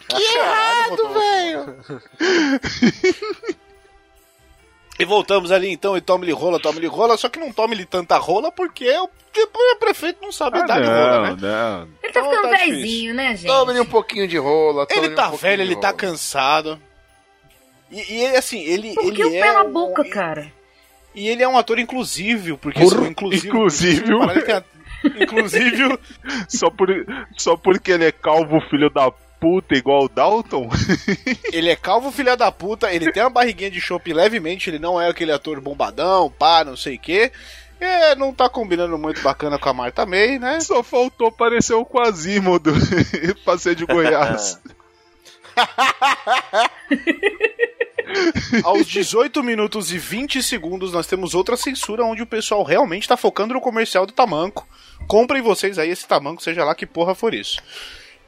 Que 0.08 0.22
errado, 0.38 1.08
velho! 1.14 1.76
E 4.98 5.04
voltamos 5.04 5.52
ali 5.52 5.70
então 5.70 5.96
e 5.96 6.00
tome-lhe 6.00 6.32
rola, 6.32 6.58
tome-lhe 6.58 6.86
rola, 6.88 7.16
só 7.16 7.28
que 7.28 7.38
não 7.38 7.52
tome-lhe 7.52 7.84
tanta 7.84 8.16
rola 8.18 8.50
porque 8.50 8.90
o, 8.98 9.08
tipo, 9.32 9.56
o 9.56 9.76
prefeito 9.76 10.18
não 10.20 10.32
sabe 10.32 10.58
Ah, 10.58 10.62
dar 10.66 10.80
de 10.80 10.88
rola, 10.88 11.20
né? 11.20 11.36
não, 11.40 11.78
não. 11.80 11.88
Ele 12.02 12.12
tá 12.12 12.20
Então 12.20 12.30
ficando 12.30 12.50
tá 12.50 12.56
difícil. 12.56 12.74
velhinho, 12.80 13.14
né, 13.14 13.36
gente? 13.36 13.46
Tome-lhe 13.46 13.80
um 13.80 13.86
pouquinho 13.86 14.26
de 14.26 14.36
rola. 14.38 14.82
Ele 14.90 14.94
tome-lhe 14.96 15.14
tá 15.14 15.26
um 15.26 15.30
pouquinho 15.30 15.50
velho, 15.50 15.62
ele 15.62 15.76
tá 15.76 15.88
rola. 15.88 15.98
cansado. 15.98 16.80
E, 17.90 18.12
e 18.12 18.24
ele, 18.24 18.36
assim, 18.36 18.60
ele, 18.60 18.94
Por 18.94 19.04
ele 19.04 19.16
que 19.16 19.24
o 19.24 19.34
é 19.36 19.40
pé 19.40 19.52
na 19.52 19.62
um- 19.62 19.72
boca, 19.72 20.04
cara? 20.04 20.52
E 21.14 21.28
ele 21.28 21.42
é 21.42 21.48
um 21.48 21.56
ator 21.56 21.78
inclusive, 21.78 22.56
porque 22.56 22.80
Por- 22.80 22.92
assim, 22.92 23.06
inclusive, 23.08 23.48
ele 23.48 24.14
inclusive, 25.24 25.98
Só, 26.48 26.70
por, 26.70 26.88
só 27.36 27.56
porque 27.56 27.92
ele 27.92 28.04
é 28.04 28.12
calvo, 28.12 28.60
filho 28.68 28.90
da 28.90 29.12
puta, 29.40 29.74
igual 29.74 30.04
o 30.04 30.08
Dalton? 30.08 30.68
ele 31.52 31.70
é 31.70 31.76
calvo 31.76 32.10
filha 32.10 32.36
da 32.36 32.52
puta, 32.52 32.92
ele 32.92 33.12
tem 33.12 33.22
uma 33.22 33.30
barriguinha 33.30 33.70
de 33.70 33.80
chope 33.80 34.12
levemente, 34.12 34.70
ele 34.70 34.78
não 34.78 35.00
é 35.00 35.08
aquele 35.08 35.32
ator 35.32 35.60
bombadão, 35.60 36.30
pá, 36.30 36.64
não 36.64 36.76
sei 36.76 36.96
o 36.96 37.00
quê. 37.00 37.32
É, 37.80 38.16
não 38.16 38.34
tá 38.34 38.48
combinando 38.48 38.98
muito 38.98 39.22
bacana 39.22 39.58
com 39.58 39.68
a 39.68 39.72
Marta 39.72 40.04
May, 40.04 40.38
né? 40.38 40.58
Só 40.60 40.82
faltou 40.82 41.30
parecer 41.30 41.74
o 41.74 41.86
Quasimodo 41.86 42.72
pra 43.44 43.56
ser 43.56 43.76
de 43.76 43.86
Goiás. 43.86 44.58
Aos 48.64 48.86
18 48.86 49.42
minutos 49.42 49.92
e 49.92 49.98
20 49.98 50.42
segundos, 50.42 50.92
nós 50.92 51.06
temos 51.06 51.34
outra 51.34 51.56
censura 51.56 52.04
onde 52.04 52.22
o 52.22 52.26
pessoal 52.26 52.64
realmente 52.64 53.06
tá 53.06 53.16
focando 53.16 53.54
no 53.54 53.60
comercial 53.60 54.06
do 54.06 54.12
tamanco. 54.12 54.66
Comprem 55.06 55.42
vocês 55.42 55.78
aí 55.78 55.90
esse 55.90 56.08
tamanco, 56.08 56.42
seja 56.42 56.64
lá 56.64 56.74
que 56.74 56.86
porra 56.86 57.14
for 57.14 57.34
isso. 57.34 57.62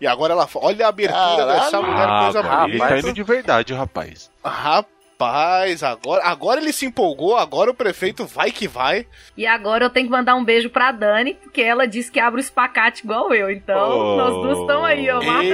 E 0.01 0.07
agora 0.07 0.33
ela 0.33 0.49
olha 0.55 0.87
a 0.87 0.89
abertura 0.89 1.19
Caralho. 1.37 1.61
dessa 1.61 1.83
mulher, 1.83 2.09
coisa 2.23 2.41
Ah, 2.41 2.65
ele 2.69 2.79
tá 2.79 2.87
bonita. 2.89 2.99
indo 3.09 3.13
de 3.13 3.23
verdade, 3.23 3.75
rapaz. 3.75 4.31
Rapaz, 4.43 5.83
agora, 5.83 6.25
agora 6.25 6.61
ele 6.61 6.73
se 6.73 6.87
empolgou, 6.87 7.37
agora 7.37 7.71
o 7.71 7.75
prefeito 7.75 8.25
vai 8.25 8.51
que 8.51 8.67
vai. 8.67 9.07
E 9.37 9.47
agora 9.47 9.85
eu 9.85 9.91
tenho 9.91 10.07
que 10.07 10.13
mandar 10.13 10.35
um 10.37 10.43
beijo 10.45 10.71
pra 10.71 10.91
Dani, 10.93 11.35
porque 11.35 11.61
ela 11.61 11.87
disse 11.87 12.11
que 12.11 12.19
abre 12.19 12.41
o 12.41 12.43
espacate 12.43 13.05
igual 13.05 13.35
eu. 13.35 13.51
Então, 13.51 13.77
Oh. 13.91 14.17
nós 14.17 14.35
duas 14.43 14.59
estamos 14.61 14.85
aí, 14.87 15.11
ó. 15.11 15.21
Mata. 15.23 15.45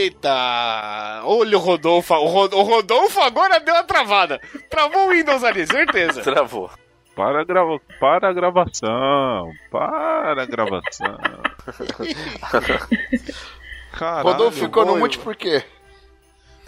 Eita! 0.00 1.20
Olha 1.24 1.56
o 1.58 1.60
Rodolfo, 1.60 2.14
o, 2.14 2.26
Ro- 2.26 2.50
o 2.56 2.62
Rodolfo 2.62 3.20
agora 3.20 3.60
deu 3.60 3.74
uma 3.74 3.84
travada. 3.84 4.40
Travou 4.70 5.06
o 5.06 5.10
Windows 5.10 5.44
ali, 5.44 5.66
certeza. 5.66 6.22
Travou. 6.24 6.70
Para 7.18 7.40
a, 7.40 7.44
grava... 7.44 7.80
para 7.98 8.28
a 8.28 8.32
gravação. 8.32 9.52
Para 9.72 10.40
a 10.40 10.46
gravação. 10.46 11.18
Caralho, 13.90 14.22
Rodolfo 14.22 14.60
ficou 14.60 14.86
no 14.86 14.98
mute 14.98 15.18
eu- 15.18 15.24
por 15.24 15.34
quê? 15.34 15.64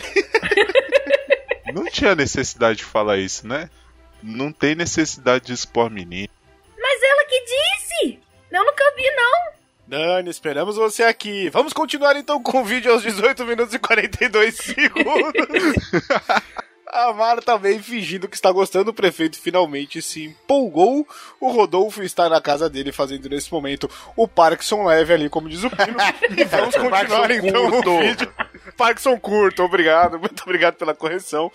Não 1.73 1.85
tinha 1.85 2.17
necessidade 2.17 2.79
de 2.79 2.85
falar 2.85 3.19
isso, 3.19 3.47
né? 3.47 3.71
Não 4.21 4.51
tem 4.51 4.75
necessidade 4.75 5.47
de 5.47 5.53
expor 5.53 5.89
menino. 5.89 6.29
Mas 6.77 7.01
ela 7.01 7.25
que 7.27 7.45
disse! 7.45 8.19
Eu 8.51 8.65
nunca 8.65 8.93
vi, 8.97 9.09
não. 9.13 9.53
Dani, 9.87 10.31
esperamos 10.31 10.75
você 10.75 11.05
aqui. 11.05 11.49
Vamos 11.51 11.73
continuar 11.73 12.17
então 12.17 12.43
com 12.43 12.63
o 12.63 12.65
vídeo 12.65 12.91
aos 12.91 13.03
18 13.03 13.47
minutos 13.47 13.73
e 13.73 13.79
42 13.79 14.57
segundos. 14.57 15.33
A 16.92 17.12
Marta 17.12 17.42
também 17.42 17.81
fingindo 17.81 18.29
que 18.29 18.35
está 18.35 18.50
gostando, 18.50 18.90
o 18.90 18.94
prefeito 18.94 19.38
finalmente 19.40 20.03
se 20.03 20.24
empolgou. 20.24 21.07
O 21.40 21.50
Rodolfo 21.50 22.03
está 22.03 22.29
na 22.29 22.40
casa 22.40 22.68
dele 22.68 22.90
fazendo 22.90 23.29
nesse 23.29 23.53
momento 23.53 23.88
o 24.16 24.26
Parkinson 24.26 24.85
leve 24.85 25.12
ali, 25.12 25.31
como 25.31 25.48
diz 25.48 25.62
o 25.62 25.70
Pino. 25.70 25.96
E 26.37 26.44
vamos 26.44 26.74
continuar 26.74 27.31
então 27.31 27.70
curto. 27.70 27.90
o 27.90 28.00
vídeo. 28.00 28.35
Parkinson 28.76 29.18
curto, 29.18 29.62
obrigado, 29.62 30.18
muito 30.18 30.42
obrigado 30.42 30.74
pela 30.74 30.94
correção. 30.94 31.50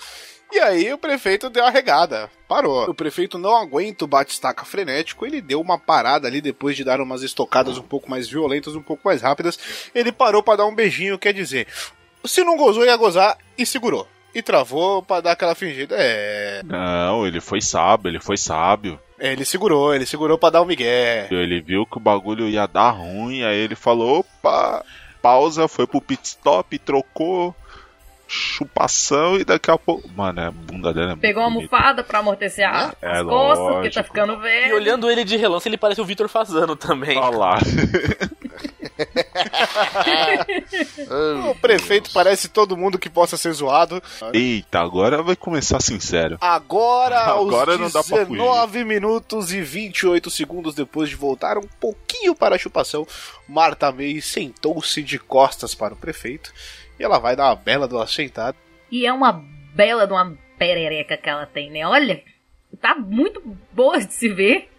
E 0.54 0.60
aí 0.60 0.94
o 0.94 0.98
prefeito 0.98 1.50
deu 1.50 1.66
a 1.66 1.70
regada, 1.70 2.30
parou. 2.48 2.90
O 2.90 2.94
prefeito 2.94 3.38
não 3.38 3.56
aguenta 3.58 4.06
o 4.06 4.08
bate-estaca 4.08 4.64
frenético, 4.64 5.26
ele 5.26 5.42
deu 5.42 5.60
uma 5.60 5.78
parada 5.78 6.28
ali 6.28 6.40
depois 6.40 6.78
de 6.78 6.84
dar 6.84 7.02
umas 7.02 7.24
estocadas 7.24 7.78
um 7.78 7.84
pouco 7.84 8.10
mais 8.10 8.30
violentas, 8.30 8.76
um 8.76 8.82
pouco 8.82 9.06
mais 9.06 9.22
rápidas. 9.22 9.60
Ele 9.94 10.12
parou 10.12 10.42
para 10.42 10.58
dar 10.58 10.66
um 10.66 10.76
beijinho, 10.76 11.20
quer 11.20 11.34
dizer, 11.34 11.68
se 12.24 12.44
não 12.44 12.56
gozou 12.56 12.86
ia 12.86 12.96
gozar 12.96 13.38
e 13.58 13.66
segurou. 13.66 14.08
E 14.36 14.42
travou 14.42 15.02
pra 15.02 15.22
dar 15.22 15.32
aquela 15.32 15.56
fingida. 15.56 15.96
É. 15.98 16.62
Não, 16.66 17.26
ele 17.26 17.40
foi 17.40 17.62
sábio, 17.62 18.10
ele 18.10 18.20
foi 18.20 18.36
sábio. 18.36 19.00
é, 19.18 19.32
Ele 19.32 19.46
segurou, 19.46 19.96
ele 19.96 20.06
segurou 20.06 20.38
pra 20.38 20.50
dar 20.50 20.62
um 20.62 20.66
migué. 20.66 21.28
Ele 21.32 21.62
viu 21.62 21.86
que 21.86 21.96
o 21.96 22.02
bagulho 22.02 22.48
ia 22.50 22.68
dar 22.68 22.90
ruim, 22.90 23.44
aí 23.44 23.56
ele 23.58 23.76
falou, 23.76 24.20
opa, 24.20 24.84
pausa, 25.22 25.70
foi 25.70 25.88
pro 25.88 26.02
pit 26.02 26.22
stop, 26.28 26.78
trocou, 26.80 27.56
chupação 28.28 29.38
e 29.38 29.46
daqui 29.46 29.72
a 29.72 29.78
pouco. 29.78 30.10
Mano, 30.16 30.42
é, 30.42 30.48
a 30.48 30.52
bunda 30.52 30.94
dela 30.94 31.14
é 31.14 31.16
Pegou 31.16 31.42
uma 31.44 31.48
almofada 31.56 32.04
pra 32.04 32.20
amortecear 32.20 32.94
É, 33.02 33.20
as 33.20 33.24
costas, 33.24 33.68
porque 33.74 33.90
tá 33.90 34.04
ficando 34.04 34.34
E 34.34 34.38
velho. 34.42 34.76
olhando 34.76 35.10
ele 35.10 35.24
de 35.24 35.38
relance, 35.38 35.68
ele 35.70 35.78
parece 35.78 36.02
o 36.02 36.06
Vitor 36.06 36.28
Fazano 36.28 36.76
também. 36.76 37.18
Olha 37.18 37.38
lá. 37.38 37.58
O 41.50 41.56
prefeito 41.56 42.12
parece 42.14 42.50
todo 42.50 42.78
mundo 42.78 42.98
que 42.98 43.10
possa 43.10 43.38
ser 43.38 43.52
zoado. 43.54 44.02
Eita, 44.34 44.80
agora 44.80 45.22
vai 45.22 45.36
começar 45.36 45.82
sincero. 45.82 46.38
Agora, 46.42 47.20
aos 47.28 47.48
Agora 47.48 47.78
não 47.78 47.90
dá 47.90 48.04
pra 48.04 48.24
19 48.24 48.84
minutos 48.84 49.54
e 49.54 49.62
28 49.62 50.30
segundos 50.30 50.74
depois 50.74 51.10
de 51.10 51.16
voltar 51.16 51.58
um 51.58 51.68
pouquinho 51.80 52.36
para 52.36 52.56
a 52.56 52.60
chupação, 52.60 53.06
Marta 53.48 53.92
May 53.92 54.22
sentou-se 54.22 55.02
de 55.04 55.20
costas 55.20 55.76
para 55.76 55.94
o 55.94 55.98
prefeito 55.98 56.52
e 57.00 57.04
ela 57.04 57.20
vai 57.20 57.36
dar 57.36 57.50
uma 57.50 57.56
bela 57.56 57.88
de 57.88 57.94
uma 57.94 58.08
sentada. 58.08 58.58
E 58.92 59.06
é 59.06 59.14
uma 59.14 59.44
bela 59.74 60.08
de 60.08 60.14
uma 60.14 60.36
perereca 60.58 61.18
que 61.18 61.30
ela 61.30 61.46
tem, 61.46 61.70
né? 61.70 61.86
Olha, 61.86 62.24
tá 62.82 62.96
muito 62.96 63.42
boa 63.72 64.00
de 64.00 64.14
se 64.14 64.30
ver. 64.30 64.70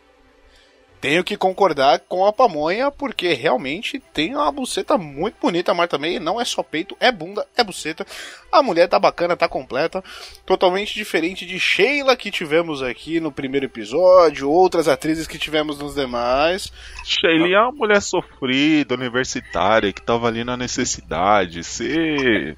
Tenho 1.06 1.22
que 1.22 1.36
concordar 1.36 2.00
com 2.00 2.26
a 2.26 2.32
pamonha, 2.32 2.90
porque 2.90 3.32
realmente 3.32 4.00
tem 4.12 4.34
uma 4.34 4.50
buceta 4.50 4.98
muito 4.98 5.36
bonita, 5.40 5.72
Marta 5.72 5.96
May. 5.96 6.18
Não 6.18 6.40
é 6.40 6.44
só 6.44 6.64
peito, 6.64 6.96
é 6.98 7.12
bunda, 7.12 7.46
é 7.56 7.62
buceta. 7.62 8.04
A 8.50 8.60
mulher 8.60 8.88
tá 8.88 8.98
bacana, 8.98 9.36
tá 9.36 9.48
completa. 9.48 10.02
Totalmente 10.44 10.96
diferente 10.96 11.46
de 11.46 11.60
Sheila 11.60 12.16
que 12.16 12.28
tivemos 12.28 12.82
aqui 12.82 13.20
no 13.20 13.30
primeiro 13.30 13.66
episódio, 13.66 14.50
outras 14.50 14.88
atrizes 14.88 15.28
que 15.28 15.38
tivemos 15.38 15.78
nos 15.78 15.94
demais. 15.94 16.72
Shelly 17.04 17.54
é 17.54 17.60
uma 17.60 17.70
mulher 17.70 18.02
sofrida, 18.02 18.96
universitária, 18.96 19.92
que 19.92 20.02
tava 20.02 20.26
ali 20.26 20.42
na 20.42 20.56
necessidade. 20.56 21.62
Você. 21.62 22.56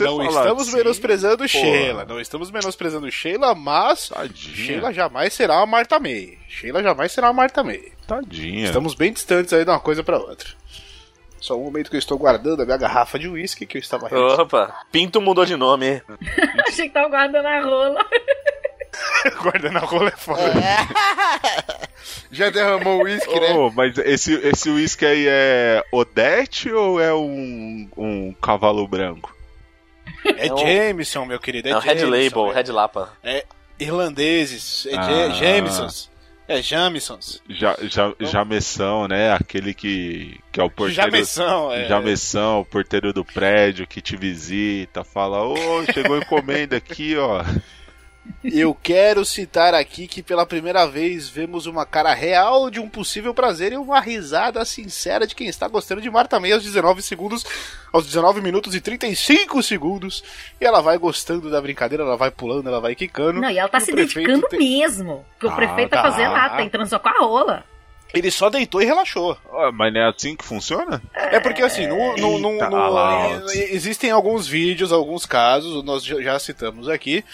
Não 0.00 0.22
estamos 0.26 0.72
menosprezando 0.72 1.36
porra, 1.36 1.48
Sheila, 1.48 2.04
não 2.04 2.20
estamos 2.20 2.50
menosprezando 2.50 3.10
Sheila, 3.10 3.54
mas 3.54 4.08
Tadinha. 4.08 4.56
Sheila 4.56 4.92
jamais 4.92 5.32
será 5.32 5.58
uma 5.58 5.66
Marta 5.66 6.00
May. 6.00 6.38
Sheila 6.48 6.82
jamais 6.82 7.12
será 7.12 7.28
uma 7.28 7.34
Marta 7.34 7.62
May. 7.62 7.92
Tadinha. 8.06 8.66
Estamos 8.66 8.94
bem 8.94 9.12
distantes 9.12 9.52
aí 9.52 9.64
de 9.64 9.70
uma 9.70 9.78
coisa 9.78 10.02
pra 10.02 10.18
outra. 10.18 10.48
Só 11.40 11.56
um 11.58 11.64
momento 11.64 11.90
que 11.90 11.96
eu 11.96 12.00
estou 12.00 12.18
guardando 12.18 12.62
a 12.62 12.64
minha 12.64 12.76
garrafa 12.78 13.18
de 13.18 13.28
uísque 13.28 13.66
que 13.66 13.76
eu 13.76 13.80
estava 13.80 14.08
Opa, 14.40 14.74
Pinto 14.90 15.20
mudou 15.20 15.44
de 15.44 15.56
nome. 15.56 16.02
Achei 16.66 16.88
que 16.88 16.94
tava 16.94 17.08
guardando 17.08 17.46
a 17.46 17.60
rola. 17.60 18.06
guardando 19.42 19.76
a 19.76 19.80
rola 19.80 20.08
é 20.08 20.16
foda. 20.16 20.42
Já 22.30 22.50
derramou 22.50 23.00
o 23.00 23.04
uísque, 23.04 23.38
né? 23.38 23.52
Oh, 23.54 23.70
mas 23.70 23.96
esse 23.98 24.34
esse 24.36 24.70
uísque 24.70 25.04
aí 25.04 25.26
é 25.28 25.84
Odete 25.92 26.72
ou 26.72 26.98
é 26.98 27.12
um, 27.12 27.88
um 27.96 28.32
cavalo 28.40 28.88
branco? 28.88 29.34
É, 30.24 30.48
É 30.48 30.52
um- 30.52 30.56
Jameson, 30.58 31.24
meu 31.26 31.38
querido. 31.38 31.68
É, 31.68 31.72
É 31.72 31.76
um 31.76 31.80
Red 31.80 31.98
Jameson, 31.98 32.10
Label, 32.40 32.52
é. 32.52 32.54
Red 32.62 32.72
Lapa. 32.72 33.12
Irlandeses. 33.78 34.86
É 34.86 34.96
Ah. 34.96 35.02
Ja- 35.10 35.28
Jamesons. 35.30 36.10
É 36.46 36.60
Jamesons. 36.60 37.42
Ja, 37.48 37.74
ja, 37.90 38.14
jameção, 38.20 39.08
né? 39.08 39.32
Aquele 39.32 39.72
que, 39.72 40.38
que 40.52 40.60
é 40.60 40.62
o 40.62 40.68
porteiro. 40.68 40.94
Jameção, 41.02 41.72
é. 41.72 41.88
Jameção, 41.88 42.60
o 42.60 42.64
porteiro 42.66 43.14
do 43.14 43.24
prédio 43.24 43.86
que 43.86 44.02
te 44.02 44.14
visita, 44.14 45.02
fala: 45.02 45.42
Ô, 45.42 45.56
chegou 45.92 46.18
encomenda 46.18 46.76
aqui, 46.76 47.16
ó. 47.16 47.42
Eu 48.42 48.74
quero 48.74 49.24
citar 49.24 49.74
aqui 49.74 50.06
que 50.06 50.22
pela 50.22 50.44
primeira 50.46 50.86
vez 50.86 51.28
vemos 51.28 51.66
uma 51.66 51.84
cara 51.86 52.12
real 52.12 52.70
de 52.70 52.78
um 52.80 52.88
possível 52.88 53.32
prazer 53.34 53.72
e 53.72 53.76
uma 53.76 54.00
risada 54.00 54.64
sincera 54.64 55.26
de 55.26 55.34
quem 55.34 55.46
está 55.48 55.66
gostando 55.66 56.00
de 56.00 56.10
Marta 56.10 56.38
May 56.38 56.52
aos 56.52 56.62
19 56.62 57.00
segundos, 57.02 57.44
aos 57.92 58.04
19 58.06 58.40
minutos 58.40 58.74
e 58.74 58.80
35 58.80 59.62
segundos. 59.62 60.22
E 60.60 60.64
ela 60.64 60.80
vai 60.80 60.98
gostando 60.98 61.50
da 61.50 61.60
brincadeira, 61.60 62.04
ela 62.04 62.16
vai 62.16 62.30
pulando, 62.30 62.68
ela 62.68 62.80
vai 62.80 62.94
quicando. 62.94 63.40
Não, 63.40 63.50
e 63.50 63.58
ela 63.58 63.68
tá 63.68 63.78
o 63.78 63.80
se 63.80 63.92
dedicando 63.92 64.46
tem- 64.48 64.58
mesmo. 64.58 65.24
Ah, 65.42 65.46
o 65.46 65.54
prefeito 65.56 65.90
tá 65.90 66.02
tá. 66.02 66.10
fazendo 66.10 66.32
nada, 66.32 66.56
tá 66.56 66.62
entrando 66.62 66.86
só 66.88 66.98
com 66.98 67.08
a 67.08 67.18
rola. 67.18 67.64
Ele 68.14 68.30
só 68.30 68.48
deitou 68.48 68.80
e 68.80 68.84
relaxou. 68.84 69.36
Ah, 69.52 69.70
Mas 69.72 69.92
não 69.92 70.00
é 70.00 70.08
assim 70.08 70.36
que 70.36 70.44
funciona? 70.44 71.02
É 71.14 71.40
porque 71.40 71.62
assim, 71.62 71.86
no, 71.86 72.16
no- 72.16 72.38
no- 72.38 72.58
no- 72.70 73.50
existem 73.52 74.10
alguns 74.10 74.46
vídeos, 74.46 74.92
alguns 74.92 75.26
casos, 75.26 75.82
nós 75.84 76.04
já 76.04 76.38
citamos 76.38 76.88
aqui, 76.88 77.24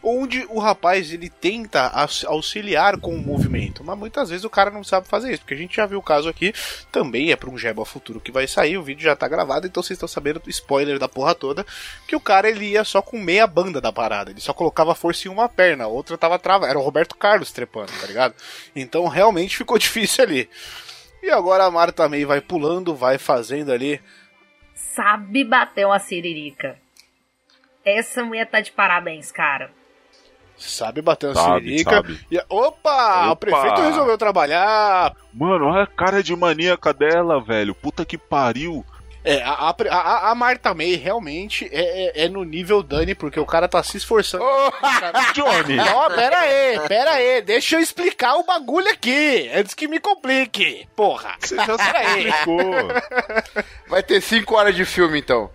onde 0.00 0.46
o 0.48 0.60
rapaz 0.60 1.12
ele 1.12 1.28
tenta 1.28 1.88
aux- 1.88 2.24
auxiliar 2.24 2.98
com 3.00 3.12
o 3.14 3.18
movimento, 3.18 3.82
mas 3.82 3.98
muitas 3.98 4.30
vezes 4.30 4.44
o 4.44 4.50
cara 4.50 4.70
não 4.70 4.84
sabe 4.84 5.08
fazer 5.08 5.32
isso, 5.32 5.40
porque 5.40 5.54
a 5.54 5.56
gente 5.56 5.74
já 5.74 5.86
viu 5.86 5.98
o 5.98 6.02
caso 6.02 6.28
aqui, 6.28 6.54
também 6.92 7.32
é 7.32 7.36
para 7.36 7.50
um 7.50 7.58
Jeba 7.58 7.84
futuro 7.84 8.20
que 8.20 8.30
vai 8.30 8.46
sair, 8.46 8.78
o 8.78 8.82
vídeo 8.82 9.02
já 9.02 9.16
tá 9.16 9.26
gravado, 9.26 9.66
então 9.66 9.82
vocês 9.82 9.96
estão 9.96 10.08
sabendo 10.08 10.38
do 10.38 10.48
spoiler 10.50 11.00
da 11.00 11.08
porra 11.08 11.34
toda, 11.34 11.66
que 12.06 12.14
o 12.14 12.20
cara 12.20 12.48
ele 12.48 12.66
ia 12.66 12.84
só 12.84 13.02
com 13.02 13.18
meia 13.18 13.44
banda 13.46 13.80
da 13.80 13.92
parada, 13.92 14.30
ele 14.30 14.40
só 14.40 14.52
colocava 14.54 14.94
força 14.94 15.26
em 15.26 15.30
uma 15.32 15.48
perna, 15.48 15.84
a 15.84 15.88
outra 15.88 16.16
tava 16.16 16.38
travada, 16.38 16.70
era 16.70 16.78
o 16.78 16.82
Roberto 16.82 17.16
Carlos 17.16 17.50
trepando, 17.50 17.90
tá 18.00 18.06
ligado? 18.06 18.34
Então 18.76 19.08
realmente 19.08 19.56
ficou 19.56 19.76
difícil 19.78 20.22
ali. 20.28 20.48
E 21.22 21.30
agora 21.30 21.64
a 21.64 21.70
Marta 21.70 22.08
May 22.08 22.24
vai 22.24 22.40
pulando, 22.40 22.94
vai 22.94 23.18
fazendo 23.18 23.72
ali 23.72 24.00
Sabe 24.74 25.44
bater 25.44 25.86
uma 25.86 25.98
siririca. 25.98 26.78
Essa 27.84 28.22
mulher 28.24 28.46
tá 28.48 28.60
de 28.60 28.70
parabéns, 28.70 29.32
cara. 29.32 29.70
Sabe 30.56 31.00
bater 31.00 31.26
uma 31.28 31.34
Sabe, 31.34 31.60
siririca. 31.66 31.90
sabe. 31.90 32.20
E, 32.30 32.38
opa, 32.48 33.28
O 33.28 33.30
Opa! 33.32 33.36
prefeito 33.36 33.80
resolveu 33.80 34.18
trabalhar. 34.18 35.14
Mano, 35.32 35.66
olha 35.66 35.84
a 35.84 35.86
cara 35.86 36.22
de 36.22 36.34
maníaca 36.34 36.92
dela, 36.92 37.40
velho. 37.40 37.74
Puta 37.74 38.04
que 38.04 38.18
pariu. 38.18 38.84
É, 39.24 39.42
a, 39.42 39.50
a, 39.50 39.74
a- 39.90 40.30
a 40.30 40.34
Marta 40.34 40.72
May 40.72 40.94
realmente 40.94 41.68
é, 41.72 42.20
é- 42.20 42.24
é 42.24 42.28
no 42.28 42.44
nível 42.44 42.82
Dani, 42.82 43.14
porque 43.14 43.38
o 43.38 43.44
cara 43.44 43.68
tá 43.68 43.82
se 43.82 43.96
esforçando. 43.96 44.44
Johnny! 45.34 45.78
Ó, 45.80 46.08
pera 46.10 46.38
aí, 46.40 46.80
pera 46.88 47.10
aí, 47.12 47.42
deixa 47.42 47.76
eu 47.76 47.80
explicar 47.80 48.36
o 48.36 48.44
bagulho 48.44 48.88
aqui, 48.90 49.50
antes 49.54 49.74
que 49.74 49.88
me 49.88 49.98
complique. 49.98 50.86
Porra, 50.96 51.34
Você 51.40 51.56
já 51.56 51.74
explicou. 52.16 52.62
Vai 53.88 54.02
ter 54.02 54.20
5 54.20 54.54
horas 54.54 54.74
de 54.74 54.84
filme 54.84 55.18
então. 55.18 55.50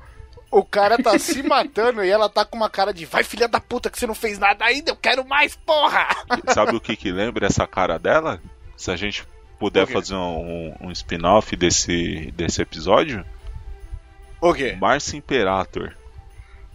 O 0.52 0.64
cara 0.64 1.02
tá 1.02 1.18
se 1.18 1.42
matando 1.42 2.04
e 2.04 2.10
ela 2.12 2.30
tá 2.30 2.46
com 2.46 2.56
uma 2.56 2.70
cara 2.70 2.94
de 2.94 3.06
vai 3.06 3.24
filha 3.24 3.48
da 3.48 3.60
puta 3.60 3.90
que 3.90 3.98
você 3.98 4.06
não 4.06 4.14
fez 4.14 4.38
nada 4.38 4.64
ainda, 4.66 4.92
eu 4.92 4.96
quero 4.96 5.26
mais, 5.26 5.56
porra. 5.56 6.08
Sabe 6.54 6.76
o 6.76 6.82
que 6.82 6.96
que 6.96 7.12
lembra 7.12 7.48
essa 7.48 7.66
cara 7.66 7.98
dela? 7.98 8.40
Se 8.78 8.92
a 8.92 8.96
gente 8.96 9.26
puder 9.58 9.88
fazer 9.88 10.14
um, 10.14 10.76
um 10.82 10.92
spin-off 10.92 11.56
desse, 11.56 12.32
desse 12.36 12.62
episódio? 12.62 13.26
O 14.46 14.54
quê? 14.54 14.76
Márcio 14.80 15.18
Imperator. 15.18 15.94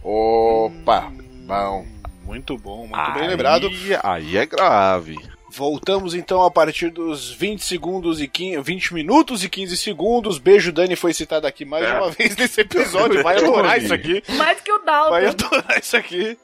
Opa, 0.03 1.11
bom. 1.45 1.85
Muito 2.23 2.57
bom, 2.57 2.87
muito 2.87 3.11
bem 3.13 3.27
lembrado. 3.27 3.69
Aí 4.03 4.37
é 4.37 4.45
grave. 4.45 5.17
Voltamos 5.51 6.13
então 6.13 6.43
a 6.43 6.51
partir 6.51 6.89
dos 6.91 7.31
20 7.31 7.63
segundos 7.63 8.21
e 8.21 8.27
15, 8.27 8.61
20 8.61 8.93
minutos 8.93 9.43
e 9.43 9.49
15 9.49 9.75
segundos. 9.77 10.37
Beijo 10.37 10.71
Dani 10.71 10.95
foi 10.95 11.11
citado 11.13 11.47
aqui 11.47 11.65
mais 11.65 11.85
É. 11.85 11.93
uma 11.93 12.11
vez 12.11 12.35
nesse 12.35 12.61
episódio. 12.61 13.23
Vai 13.23 13.37
adorar 13.41 13.77
isso 13.79 13.93
aqui. 13.93 14.23
Mais 14.37 14.59
que 14.61 14.71
o 14.71 14.79
Dalton. 14.79 15.09
Vai 15.09 15.25
adorar 15.25 15.79
isso 15.79 15.97
aqui. 15.97 16.37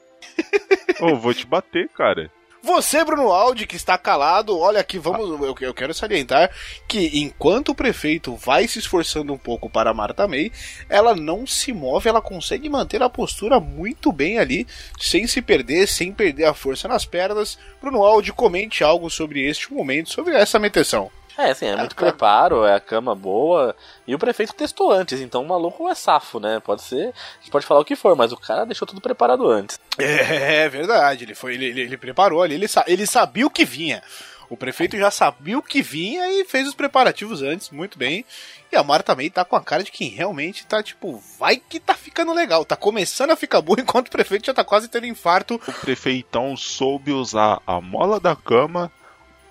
Ô, 1.00 1.14
vou 1.16 1.32
te 1.32 1.46
bater, 1.46 1.88
cara. 1.90 2.30
Você, 2.66 3.04
Bruno 3.04 3.30
Aldi, 3.30 3.64
que 3.64 3.76
está 3.76 3.96
calado, 3.96 4.58
olha 4.58 4.80
aqui, 4.80 4.98
vamos. 4.98 5.40
Eu, 5.40 5.54
eu 5.60 5.72
quero 5.72 5.94
salientar 5.94 6.50
que 6.88 7.20
enquanto 7.20 7.68
o 7.68 7.74
prefeito 7.76 8.34
vai 8.34 8.66
se 8.66 8.80
esforçando 8.80 9.32
um 9.32 9.38
pouco 9.38 9.70
para 9.70 9.90
a 9.90 9.94
Marta 9.94 10.26
May, 10.26 10.50
ela 10.88 11.14
não 11.14 11.46
se 11.46 11.72
move, 11.72 12.08
ela 12.08 12.20
consegue 12.20 12.68
manter 12.68 13.00
a 13.04 13.08
postura 13.08 13.60
muito 13.60 14.10
bem 14.10 14.40
ali, 14.40 14.66
sem 14.98 15.28
se 15.28 15.40
perder, 15.40 15.86
sem 15.86 16.12
perder 16.12 16.46
a 16.46 16.54
força 16.54 16.88
nas 16.88 17.06
pernas. 17.06 17.56
Bruno 17.80 18.02
Aldi, 18.02 18.32
comente 18.32 18.82
algo 18.82 19.08
sobre 19.08 19.48
este 19.48 19.72
momento, 19.72 20.10
sobre 20.10 20.34
essa 20.34 20.58
meteção. 20.58 21.08
É, 21.38 21.50
assim, 21.50 21.66
é 21.66 21.76
muito 21.76 21.94
preparo, 21.94 22.64
é 22.64 22.74
a 22.74 22.80
cama 22.80 23.14
boa. 23.14 23.76
E 24.06 24.14
o 24.14 24.18
prefeito 24.18 24.54
testou 24.54 24.90
antes, 24.90 25.20
então 25.20 25.42
o 25.42 25.48
maluco 25.48 25.88
é 25.88 25.94
safo, 25.94 26.40
né? 26.40 26.60
Pode 26.60 26.82
ser. 26.82 27.08
A 27.08 27.40
gente 27.40 27.50
pode 27.50 27.66
falar 27.66 27.80
o 27.80 27.84
que 27.84 27.96
for, 27.96 28.16
mas 28.16 28.32
o 28.32 28.36
cara 28.36 28.64
deixou 28.64 28.86
tudo 28.86 29.00
preparado 29.00 29.46
antes. 29.48 29.78
É 29.98 30.68
verdade, 30.68 31.24
ele 31.24 31.34
foi, 31.34 31.54
ele, 31.54 31.66
ele, 31.66 31.80
ele 31.82 31.96
preparou 31.96 32.42
ali, 32.42 32.54
ele, 32.54 32.66
ele 32.86 33.06
sabia 33.06 33.46
o 33.46 33.50
que 33.50 33.64
vinha. 33.64 34.02
O 34.48 34.56
prefeito 34.56 34.96
já 34.96 35.10
sabia 35.10 35.58
o 35.58 35.62
que 35.62 35.82
vinha 35.82 36.28
e 36.30 36.44
fez 36.44 36.68
os 36.68 36.74
preparativos 36.74 37.42
antes, 37.42 37.70
muito 37.70 37.98
bem. 37.98 38.24
E 38.70 38.76
a 38.76 38.82
Mara 38.82 39.02
também 39.02 39.30
tá 39.30 39.44
com 39.44 39.56
a 39.56 39.62
cara 39.62 39.82
de 39.82 39.90
quem 39.90 40.08
realmente 40.08 40.66
tá, 40.66 40.82
tipo, 40.82 41.22
vai 41.38 41.56
que 41.56 41.80
tá 41.80 41.94
ficando 41.94 42.32
legal, 42.32 42.64
tá 42.64 42.76
começando 42.76 43.30
a 43.30 43.36
ficar 43.36 43.60
boa, 43.60 43.78
enquanto 43.80 44.08
o 44.08 44.10
prefeito 44.10 44.46
já 44.46 44.54
tá 44.54 44.64
quase 44.64 44.88
tendo 44.88 45.06
infarto. 45.06 45.60
O 45.66 45.72
prefeitão 45.72 46.56
soube 46.56 47.12
usar 47.12 47.60
a 47.66 47.80
mola 47.80 48.20
da 48.20 48.36
cama, 48.36 48.90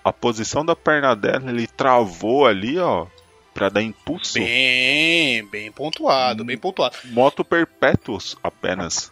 a 0.06 0.14
posição 0.14 0.64
da 0.64 0.76
perna 0.76 1.16
dela, 1.16 1.50
ele 1.50 1.66
travou 1.66 2.46
ali, 2.46 2.78
ó, 2.78 3.08
pra 3.56 3.70
dar 3.70 3.82
impulso. 3.82 4.36
Bem, 4.36 5.44
bem 5.48 5.72
pontuado, 5.72 6.46
bem 6.46 6.56
pontuado. 6.60 6.96
Moto 7.06 7.44
perpétuos 7.44 8.38
apenas. 8.44 9.12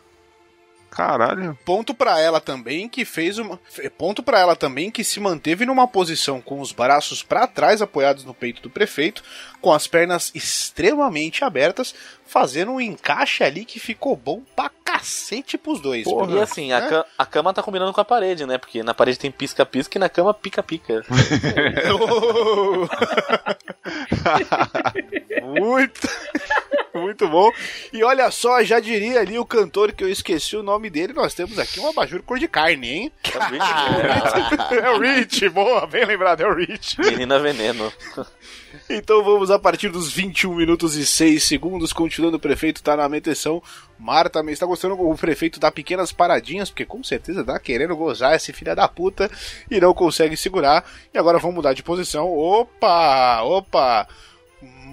Caralho. 0.96 1.58
Ponto 1.66 1.94
pra 1.94 2.20
ela 2.20 2.40
também 2.40 2.88
que 2.88 3.04
fez 3.04 3.38
uma. 3.40 3.60
Ponto 3.98 4.22
pra 4.22 4.40
ela 4.40 4.56
também 4.56 4.92
que 4.92 5.04
se 5.04 5.20
manteve 5.20 5.66
numa 5.66 5.88
posição 5.88 6.40
com 6.40 6.60
os 6.62 6.72
braços 6.72 7.24
pra 7.24 7.48
trás 7.48 7.82
apoiados 7.82 8.24
no 8.24 8.34
peito 8.34 8.62
do 8.62 8.70
prefeito, 8.70 9.24
com 9.60 9.72
as 9.74 9.88
pernas 9.88 10.32
extremamente 10.36 11.44
abertas, 11.44 11.96
fazendo 12.28 12.74
um 12.74 12.82
encaixe 12.82 13.44
ali 13.44 13.66
que 13.66 13.80
ficou 13.80 14.16
bom 14.16 14.42
pra 14.56 14.70
cacete 14.86 15.58
pros 15.58 15.82
dois. 15.82 16.04
Porra. 16.04 16.32
E 16.38 16.40
assim, 16.42 16.72
a, 16.72 16.78
É. 16.78 16.88
ca- 16.90 17.06
a 17.18 17.26
cama 17.26 17.54
tá 17.54 17.64
combinando 17.64 17.92
com 17.92 18.02
a 18.02 18.06
parede, 18.06 18.46
né? 18.46 18.60
Porque 18.60 18.84
na 18.84 18.94
parede 18.94 19.18
tem 19.18 19.32
pisca-pisca 19.32 19.98
e 19.98 20.00
na 20.00 20.10
cama 20.10 20.32
pica-pica. 20.34 21.04
muito, 25.42 26.08
muito 27.00 27.28
bom. 27.28 27.52
E 27.92 28.04
olha 28.04 28.30
só, 28.32 28.64
já 28.64 28.80
diria 28.80 29.20
ali 29.20 29.38
o 29.38 29.46
cantor 29.46 29.92
que 29.92 30.04
eu 30.04 30.10
esqueci 30.10 30.56
o 30.56 30.64
nome 30.64 30.90
dele, 30.90 31.14
nós 31.14 31.34
temos 31.34 31.58
aqui 31.58 31.80
um 31.80 31.90
abajur 31.90 32.22
cor 32.24 32.38
de 32.38 32.48
carne, 32.48 32.90
hein? 32.90 33.12
é 34.72 34.90
o 34.92 35.00
Rich, 35.00 35.50
boa, 35.50 35.88
bem 35.88 36.06
lembrado, 36.06 36.42
é 36.42 36.48
o 36.48 36.54
Rich. 36.54 37.00
Menina 37.00 37.40
veneno. 37.40 37.92
Então 38.90 39.24
vamos 39.24 39.52
a 39.52 39.60
partir 39.60 39.90
dos 39.90 40.12
21 40.12 40.56
minutos 40.56 40.96
e 40.96 41.06
6 41.06 41.44
segundos, 41.44 41.94
continuando 41.94 42.38
o 42.38 42.40
prefeito 42.40 42.82
tá 42.82 42.96
na 42.96 43.08
meteção. 43.08 43.62
Marta 44.00 44.40
também 44.40 44.54
está 44.54 44.66
gostando, 44.66 45.00
o 45.00 45.16
prefeito 45.16 45.60
dá 45.60 45.72
pequenas 45.72 46.12
paradinhas, 46.12 46.70
porque 46.70 46.86
com 46.86 47.04
certeza 47.04 47.44
tá 47.44 47.58
querendo 47.60 47.96
gozar 47.96 48.36
esse 48.36 48.52
filho 48.52 48.76
da 48.76 48.88
puta 48.88 49.30
e 49.70 49.80
não 49.80 49.94
consegue 49.94 50.36
segurar. 50.36 50.84
E 51.14 51.18
agora 51.18 51.38
vamos 51.38 51.56
mudar 51.56 51.74
de 51.74 51.84
posição. 51.84 52.28
Opa, 52.28 53.42
opa. 53.44 54.08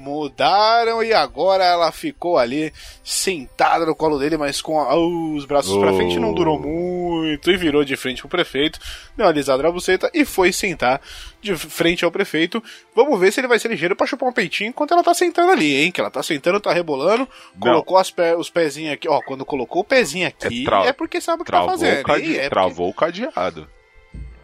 Mudaram 0.01 1.03
e 1.03 1.13
agora 1.13 1.63
ela 1.65 1.93
ficou 1.93 2.39
ali 2.39 2.73
sentada 3.05 3.85
no 3.87 3.95
colo 3.95 4.19
dele, 4.19 4.37
mas 4.37 4.61
com 4.63 4.81
a- 4.81 4.95
os 4.97 5.45
braços 5.45 5.77
pra 5.77 5.93
Oh. 5.93 5.97
frente 5.97 6.19
não 6.19 6.33
durou 6.33 6.59
muito 6.59 7.51
e 7.51 7.57
virou 7.57 7.85
de 7.85 7.97
frente 7.97 8.21
pro 8.23 8.29
prefeito, 8.31 8.79
deu 9.17 9.27
uma 9.27 9.31
alisada 9.33 9.63
na 9.63 9.71
buceta 9.71 10.11
e 10.15 10.25
foi 10.25 10.53
sentar 10.53 11.01
de 11.41 11.55
frente 11.57 12.05
ao 12.05 12.11
prefeito. 12.11 12.63
Vamos 12.95 13.19
ver 13.21 13.33
se 13.33 13.41
ele 13.41 13.49
vai 13.49 13.59
ser 13.59 13.69
ligeiro 13.69 13.95
pra 13.95 14.07
chupar 14.07 14.29
um 14.29 14.33
peitinho 14.33 14.69
enquanto 14.71 14.93
ela 14.93 15.03
tá 15.03 15.15
sentando 15.15 15.53
ali, 15.53 15.75
hein? 15.75 15.93
Que 15.93 16.01
ela 16.01 16.11
tá 16.11 16.23
sentando, 16.23 16.61
tá 16.61 16.73
rebolando, 16.73 17.29
colocou 17.59 17.97
as 17.99 18.11
pé- 18.11 18.37
os 18.37 18.51
pezinhos 18.51 18.95
aqui, 18.95 19.09
ó. 19.09 19.21
Quando 19.21 19.45
colocou 19.45 19.83
o 19.83 19.85
pezinho 19.85 20.27
aqui, 20.27 20.63
é, 20.63 20.65
tra- 20.65 20.95
porque 20.95 21.21
sabe 21.21 21.43
o 21.43 21.45
que 21.45 21.53
tá 21.53 21.65
fazendo. 21.65 22.01
o, 22.01 22.05
cade... 22.05 22.23
É 22.25 22.35
porque- 22.35 22.49
Travou 22.51 22.89
o 22.89 22.95
cadeado. 22.95 23.69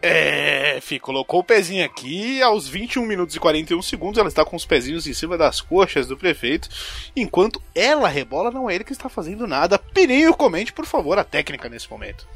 É, 0.07 0.81
fi, 0.81 0.99
colocou 0.99 1.41
o 1.41 1.45
pezinho 1.45 1.85
aqui, 1.85 2.43
aos 2.43 2.69
21 2.69 3.05
minutos 3.05 3.35
e 3.35 3.41
41 3.41 3.81
segundos 3.83 4.19
ela 4.19 4.29
está 4.29 4.45
com 4.45 4.57
os 4.57 4.67
pezinhos 4.67 5.07
em 5.07 5.13
cima 5.13 5.37
das 5.37 5.61
coxas 5.61 6.07
do 6.07 6.17
prefeito, 6.17 6.69
enquanto 7.15 7.63
ela 7.75 8.09
rebola, 8.09 8.51
não 8.51 8.69
é 8.69 8.75
ele 8.75 8.85
que 8.85 8.93
está 8.93 9.09
fazendo 9.09 9.47
nada. 9.47 9.79
Pininho, 9.79 10.35
comente, 10.35 10.73
por 10.73 10.87
favor, 10.87 11.19
a 11.19 11.25
técnica 11.25 11.69
nesse 11.69 11.91
momento. 11.91 12.27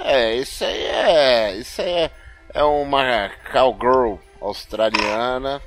É, 0.00 0.36
isso 0.36 0.64
aí 0.64 0.82
é. 0.82 1.56
Isso 1.56 1.82
aí 1.82 1.90
é, 1.90 2.10
é 2.54 2.62
uma 2.62 3.30
cowgirl 3.52 4.16
australiana, 4.40 5.60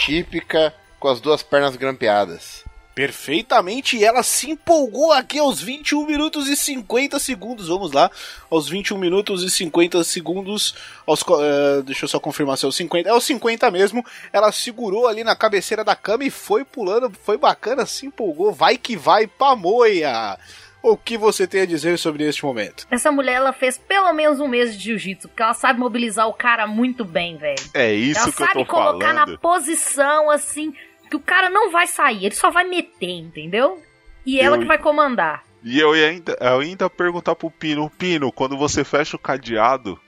típica, 0.00 0.74
com 0.98 1.08
as 1.08 1.20
duas 1.20 1.42
pernas 1.42 1.76
grampeadas. 1.76 2.64
Perfeitamente, 2.94 3.96
e 3.96 4.04
ela 4.04 4.22
se 4.22 4.50
empolgou 4.50 5.12
aqui 5.12 5.38
aos 5.38 5.60
21 5.60 6.04
minutos 6.06 6.48
e 6.48 6.56
50 6.56 7.18
segundos. 7.18 7.68
Vamos 7.68 7.92
lá, 7.92 8.10
aos 8.50 8.68
21 8.68 8.98
minutos 8.98 9.42
e 9.42 9.50
50 9.50 10.02
segundos. 10.04 10.74
Aos, 11.06 11.22
eh, 11.22 11.82
deixa 11.84 12.04
eu 12.04 12.08
só 12.08 12.18
confirmar 12.20 12.58
se 12.58 12.64
é 12.64 12.68
os 12.68 12.76
50. 12.76 13.08
É 13.08 13.14
os 13.14 13.24
50 13.24 13.70
mesmo. 13.70 14.04
Ela 14.32 14.52
segurou 14.52 15.06
ali 15.06 15.24
na 15.24 15.36
cabeceira 15.36 15.84
da 15.84 15.96
cama 15.96 16.24
e 16.24 16.30
foi 16.30 16.64
pulando. 16.64 17.10
Foi 17.24 17.38
bacana, 17.38 17.86
se 17.86 18.06
empolgou. 18.06 18.52
Vai 18.52 18.76
que 18.76 18.96
vai, 18.96 19.26
Pamoia! 19.26 20.38
o 20.82 20.96
que 20.96 21.18
você 21.18 21.46
tem 21.46 21.60
a 21.60 21.66
dizer 21.66 21.98
sobre 21.98 22.24
este 22.26 22.44
momento? 22.44 22.86
Essa 22.90 23.12
mulher, 23.12 23.34
ela 23.34 23.52
fez 23.52 23.76
pelo 23.76 24.12
menos 24.12 24.40
um 24.40 24.48
mês 24.48 24.74
de 24.76 24.84
jiu-jitsu, 24.84 25.28
porque 25.28 25.42
ela 25.42 25.52
sabe 25.54 25.78
mobilizar 25.78 26.26
o 26.26 26.32
cara 26.32 26.66
muito 26.66 27.04
bem, 27.04 27.36
velho. 27.36 27.62
É 27.74 27.92
isso 27.92 28.18
Ela 28.20 28.32
que 28.32 28.42
eu 28.42 28.46
sabe 28.46 28.58
tô 28.60 28.66
colocar 28.66 29.14
falando. 29.14 29.30
na 29.32 29.38
posição, 29.38 30.30
assim, 30.30 30.74
que 31.10 31.16
o 31.16 31.20
cara 31.20 31.50
não 31.50 31.70
vai 31.70 31.86
sair, 31.86 32.24
ele 32.26 32.34
só 32.34 32.50
vai 32.50 32.64
meter, 32.64 33.10
entendeu? 33.10 33.82
E 34.24 34.40
ela 34.40 34.56
Eu- 34.56 34.60
que 34.60 34.66
vai 34.66 34.78
comandar. 34.78 35.44
E 35.62 35.78
eu 35.78 35.94
ia 35.94 36.08
ainda, 36.08 36.38
eu 36.40 36.60
ainda 36.60 36.88
perguntar 36.88 37.34
pro 37.36 37.50
Pino, 37.50 37.90
Pino, 37.90 38.32
quando 38.32 38.56
você 38.56 38.82
fecha 38.82 39.16
o 39.16 39.18
cadeado 39.18 40.00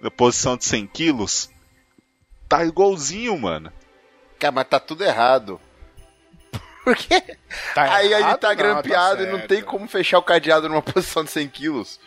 na 0.00 0.08
posição 0.10 0.56
de 0.56 0.64
100 0.64 0.86
quilos, 0.86 1.50
tá 2.48 2.64
igualzinho, 2.64 3.36
mano. 3.36 3.72
Cara, 4.38 4.52
mas 4.52 4.68
tá 4.68 4.78
tudo 4.78 5.02
errado. 5.02 5.60
Porque 6.84 7.20
Tá 7.74 7.94
aí 7.96 8.06
ele 8.06 8.14
errado? 8.14 8.38
tá 8.38 8.48
Não, 8.50 8.56
grampeado 8.56 9.22
e 9.22 9.26
não 9.26 9.40
tem 9.40 9.62
como 9.62 9.88
fechar 9.88 10.18
o 10.18 10.22
cadeado 10.22 10.68
numa 10.68 10.82
posição 10.82 11.24
de 11.24 11.30
100 11.30 11.48
quilos. 11.48 11.98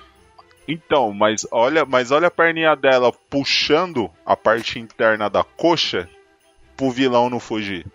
Então, 0.67 1.11
mas 1.13 1.45
olha, 1.51 1.83
mas 1.85 2.11
olha 2.11 2.27
a 2.27 2.31
perninha 2.31 2.75
dela 2.75 3.11
puxando 3.11 4.09
a 4.25 4.35
parte 4.37 4.79
interna 4.79 5.29
da 5.29 5.43
coxa 5.43 6.09
pro 6.75 6.91
vilão 6.91 7.29
não 7.29 7.39
fugir. 7.39 7.85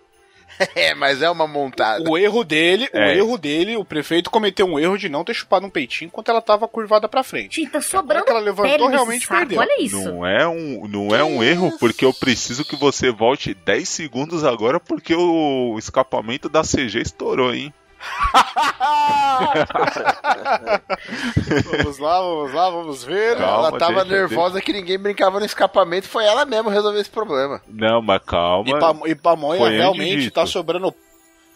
É, 0.75 0.93
mas 0.95 1.21
é 1.21 1.29
uma 1.29 1.47
montada. 1.47 2.09
O 2.09 2.17
erro 2.17 2.43
dele, 2.43 2.89
o 2.93 2.97
É. 2.97 3.17
erro 3.17 3.37
dele, 3.37 3.75
o 3.77 3.85
prefeito 3.85 4.29
cometeu 4.29 4.65
um 4.65 4.79
erro 4.79 4.97
de 4.97 5.09
não 5.09 5.23
ter 5.23 5.33
chupado 5.33 5.65
um 5.65 5.69
peitinho 5.69 6.07
enquanto 6.07 6.29
ela 6.29 6.41
tava 6.41 6.67
curvada 6.67 7.07
pra 7.07 7.23
frente. 7.23 7.61
Gente, 7.61 7.71
tá 7.71 7.81
sobrando 7.81 8.25
que 8.25 8.31
ela 8.31 8.39
levantou, 8.39 8.87
realmente 8.87 9.25
saco, 9.25 9.39
perdeu. 9.39 9.59
olha 9.59 9.81
isso. 9.81 9.99
Não 9.99 10.25
é 10.25 10.47
um, 10.47 10.87
não 10.87 11.15
é 11.15 11.23
um 11.23 11.43
erro, 11.43 11.77
porque 11.79 12.05
eu 12.05 12.13
preciso 12.13 12.63
que 12.65 12.75
você 12.75 13.11
volte 13.11 13.53
10 13.53 13.87
segundos 13.87 14.43
agora, 14.43 14.79
porque 14.79 15.13
o 15.15 15.75
escapamento 15.77 16.49
da 16.49 16.61
CG 16.63 16.99
estourou, 17.01 17.53
hein? 17.53 17.73
vamos 21.71 21.99
lá, 21.99 22.21
vamos 22.21 22.53
lá, 22.53 22.69
vamos 22.69 23.03
ver. 23.03 23.37
Calma, 23.37 23.67
ela 23.67 23.77
tava 23.77 24.05
deixa, 24.05 24.27
nervosa 24.27 24.61
que 24.61 24.73
ninguém 24.73 24.99
brincava 24.99 25.39
no 25.39 25.45
escapamento, 25.45 26.07
foi 26.07 26.25
ela 26.25 26.45
mesmo 26.45 26.69
resolver 26.69 26.99
esse 26.99 27.09
problema. 27.09 27.61
Não, 27.67 28.01
mas 28.01 28.21
calma. 28.25 28.69
E, 28.69 28.79
pa, 28.79 28.95
e 29.05 29.15
pamonha 29.15 29.69
realmente 29.69 30.23
dito. 30.23 30.33
tá 30.33 30.45
sobrando. 30.45 30.93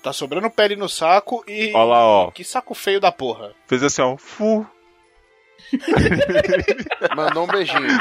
Tá 0.01 0.13
sobrando 0.13 0.49
pele 0.49 0.75
no 0.75 0.87
saco 0.87 1.43
e. 1.47 1.71
Ó 1.73 1.83
lá, 1.83 2.05
ó. 2.05 2.31
Que 2.31 2.43
saco 2.43 2.73
feio 2.73 2.99
da 2.99 3.11
porra. 3.11 3.51
Fez 3.67 3.83
assim, 3.83 4.01
ó. 4.01 4.15
Fu. 4.17 4.65
Mandou 7.15 7.43
um 7.43 7.47
beijinho. 7.47 7.99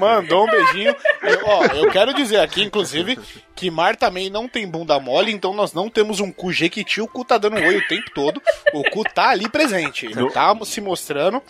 Mandou 0.00 0.44
um 0.44 0.50
beijinho. 0.50 0.96
Eu, 1.22 1.40
ó, 1.44 1.64
eu 1.66 1.90
quero 1.90 2.14
dizer 2.14 2.40
aqui, 2.40 2.62
inclusive, 2.62 3.18
que 3.54 3.70
Mar 3.70 3.96
também 3.96 4.30
não 4.30 4.48
tem 4.48 4.66
bunda 4.66 4.98
mole, 4.98 5.32
então 5.32 5.52
nós 5.52 5.72
não 5.72 5.88
temos 5.88 6.20
um 6.20 6.32
cu 6.32 6.52
jequiti, 6.52 7.00
o 7.00 7.06
cu 7.06 7.24
tá 7.24 7.38
dando 7.38 7.56
um 7.56 7.66
oi 7.66 7.76
o 7.76 7.88
tempo 7.88 8.10
todo. 8.14 8.42
O 8.72 8.82
cu 8.90 9.04
tá 9.04 9.30
ali 9.30 9.48
presente. 9.48 10.06
Ele 10.06 10.30
tá 10.30 10.54
se 10.64 10.80
mostrando. 10.80 11.42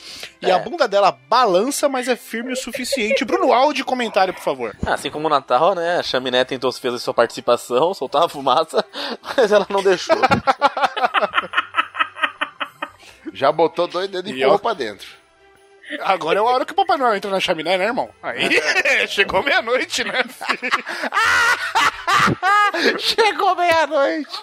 E 0.43 0.51
a 0.51 0.59
bunda 0.59 0.89
dela 0.89 1.17
balança, 1.29 1.89
mas 1.89 2.09
é 2.09 2.17
firme 2.17 2.53
o 2.53 2.57
suficiente. 2.57 3.25
Bruno, 3.25 3.53
áudio 3.53 3.83
e 3.83 3.85
comentário, 3.85 4.35
por 4.35 4.43
favor. 4.43 4.77
Assim 4.87 5.11
como 5.11 5.27
o 5.27 5.31
Natal, 5.31 5.75
né? 5.75 5.99
A 5.99 6.03
Chaminé 6.03 6.45
tentou 6.45 6.73
fazer 6.73 6.99
sua 6.99 7.15
participação, 7.15 7.95
soltar 7.95 8.25
a 8.25 8.29
fumaça, 8.29 8.85
mas 9.37 9.53
ela 9.53 9.67
não 9.71 9.83
deixou. 9.83 10.17
Já 13.35 13.53
botou 13.53 13.87
dois 13.87 14.09
dedos 14.09 14.31
e 14.31 14.35
empurrou 14.41 14.59
pra 14.59 14.73
dentro. 14.73 15.07
Agora 16.01 16.39
é 16.39 16.41
a 16.41 16.45
hora 16.45 16.65
que 16.65 16.73
o 16.73 16.77
Papai 16.77 16.97
Noel 16.97 17.17
entra 17.17 17.31
na 17.31 17.39
chaminé, 17.41 17.77
né, 17.77 17.85
irmão? 17.85 18.09
Aí, 18.23 18.49
chegou 19.09 19.43
meia-noite, 19.43 20.03
né? 20.05 20.25
Chegou 22.99 23.55
meia-noite. 23.55 24.43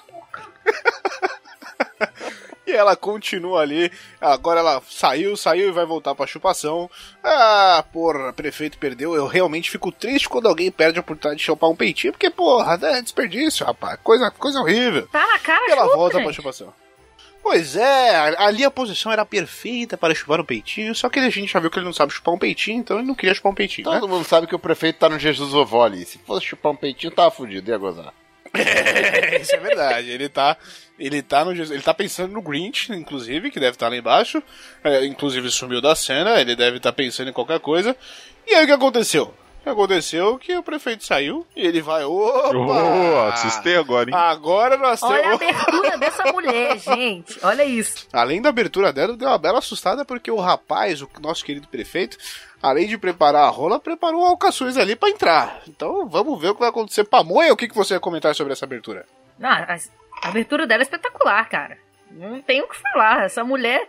E 2.68 2.72
ela 2.74 2.96
continua 2.96 3.62
ali. 3.62 3.92
Agora 4.22 4.60
ela 4.60 4.82
saiu, 4.88 5.36
saiu 5.36 5.70
e 5.70 5.72
vai 5.72 5.84
voltar 5.84 6.14
pra 6.14 6.28
chupação. 6.28 6.88
Ah, 7.24 7.84
porra, 7.92 8.32
prefeito 8.32 8.78
perdeu. 8.78 9.16
Eu 9.16 9.26
realmente 9.26 9.72
fico 9.72 9.92
triste 9.92 10.30
quando 10.30 10.48
alguém 10.48 10.70
perde 10.72 11.00
a 11.00 11.02
oportunidade 11.02 11.40
de 11.40 11.44
chupar 11.44 11.72
um 11.72 11.76
peitinho, 11.76 12.14
porque, 12.14 12.30
porra, 12.30 12.78
é 12.84 13.02
desperdício, 13.02 13.66
rapaz. 13.66 14.00
Coisa, 14.04 14.30
coisa 14.30 14.60
horrível. 14.60 15.08
Tá 15.08 15.26
na 15.26 15.40
cara, 15.40 15.68
E 15.68 15.72
ela 15.72 15.86
chupa, 15.86 15.98
volta 15.98 16.18
pra 16.18 16.26
gente. 16.28 16.36
chupação. 16.36 16.72
Pois 17.44 17.76
é, 17.76 18.36
ali 18.38 18.64
a 18.64 18.72
posição 18.72 19.12
era 19.12 19.26
perfeita 19.26 19.98
para 19.98 20.14
chupar 20.14 20.40
um 20.40 20.46
peitinho, 20.46 20.94
só 20.94 21.10
que 21.10 21.20
a 21.20 21.30
gente 21.30 21.52
já 21.52 21.60
viu 21.60 21.72
que 21.72 21.80
ele 21.80 21.86
não 21.86 21.94
sabe 21.94 22.14
chupar 22.14 22.34
um 22.34 22.38
peitinho, 22.38 22.80
então 22.80 22.98
ele 23.00 23.08
não 23.08 23.16
queria 23.16 23.34
chupar 23.34 23.52
um 23.52 23.56
peitinho, 23.56 23.90
né? 23.90 24.00
Todo 24.00 24.10
mundo 24.10 24.26
sabe 24.26 24.48
que 24.48 24.56
o 24.56 24.60
prefeito 24.60 25.00
tá 25.00 25.10
no 25.10 25.18
Jesus 25.18 25.52
Vovó 25.52 25.84
ali. 25.84 26.06
Se 26.06 26.20
fosse 26.20 26.46
chupar 26.46 26.72
um 26.72 26.76
peitinho, 26.76 27.12
tava 27.12 27.32
fudido, 27.32 27.70
ia 27.70 27.78
gozar. 27.78 28.14
Isso 29.42 29.56
é 29.56 29.60
verdade. 29.60 30.10
Ele 30.10 30.30
tá, 30.30 30.58
ele 31.00 31.22
tá 31.22 31.46
no, 31.46 31.52
ele 31.52 31.82
tá 31.82 31.94
pensando 31.94 32.34
no 32.34 32.42
Grinch, 32.42 32.92
inclusive, 32.92 33.50
que 33.50 33.60
deve 33.60 33.76
estar 33.76 33.90
lá 33.90 33.96
embaixo. 33.96 34.44
É, 34.84 35.06
inclusive 35.06 35.50
sumiu 35.50 35.82
da 35.82 35.96
cena. 35.96 36.40
Ele 36.40 36.56
deve 36.56 36.78
estar 36.78 36.92
pensando 36.92 37.30
em 37.30 37.34
qualquer 37.34 37.60
coisa. 37.60 37.96
E 38.46 38.54
aí 38.54 38.64
o 38.64 38.68
que 38.68 38.74
aconteceu? 38.74 39.34
O 39.62 39.64
que 39.64 39.70
aconteceu 39.70 40.40
que 40.40 40.58
o 40.58 40.64
prefeito 40.64 41.06
saiu 41.06 41.46
e 41.56 41.66
ele 41.68 41.82
vai. 41.84 42.04
Opa! 42.04 42.50
Oh, 42.52 43.30
assustei 43.32 43.78
agora, 43.78 44.10
hein? 44.10 44.16
Agora 44.16 44.76
nós 44.76 45.04
Olha 45.04 45.36
a 45.36 45.38
temos. 45.38 45.60
abertura 45.62 45.98
dessa 46.00 46.32
mulher, 46.32 46.78
gente. 46.82 47.40
Olha 47.44 47.64
isso. 47.64 48.08
Além 48.12 48.42
da 48.42 48.50
abertura 48.50 48.92
dela, 48.92 49.16
deu 49.16 49.28
uma 49.28 49.38
bela 49.38 49.60
assustada 49.60 50.04
porque 50.04 50.32
o 50.32 50.40
rapaz, 50.40 51.04
o 51.04 51.10
nosso 51.22 51.46
querido 51.46 51.68
prefeito, 51.68 52.18
além 52.60 52.88
de 52.88 52.98
preparar 52.98 53.44
a 53.44 53.50
rola, 53.50 53.80
preparou 53.80 54.26
alcaçuz 54.26 54.78
ali 54.80 54.96
pra 54.96 55.10
entrar. 55.10 55.62
Então 55.68 56.10
vamos 56.10 56.42
ver 56.42 56.50
o 56.50 56.54
que 56.56 56.62
vai 56.62 56.70
acontecer. 56.70 57.04
Pamonha, 57.04 57.54
o 57.54 57.58
que, 57.58 57.68
que 57.68 57.76
você 57.76 57.94
ia 57.94 58.00
comentar 58.00 58.34
sobre 58.34 58.54
essa 58.54 58.66
abertura? 58.66 59.06
Não, 59.38 59.50
a 59.50 59.78
a 60.24 60.28
abertura 60.28 60.66
dela 60.66 60.82
é 60.82 60.86
espetacular, 60.86 61.48
cara. 61.50 61.78
Não 62.10 62.42
tem 62.42 62.62
o 62.62 62.68
que 62.68 62.78
falar. 62.78 63.26
Essa 63.26 63.44
mulher 63.44 63.88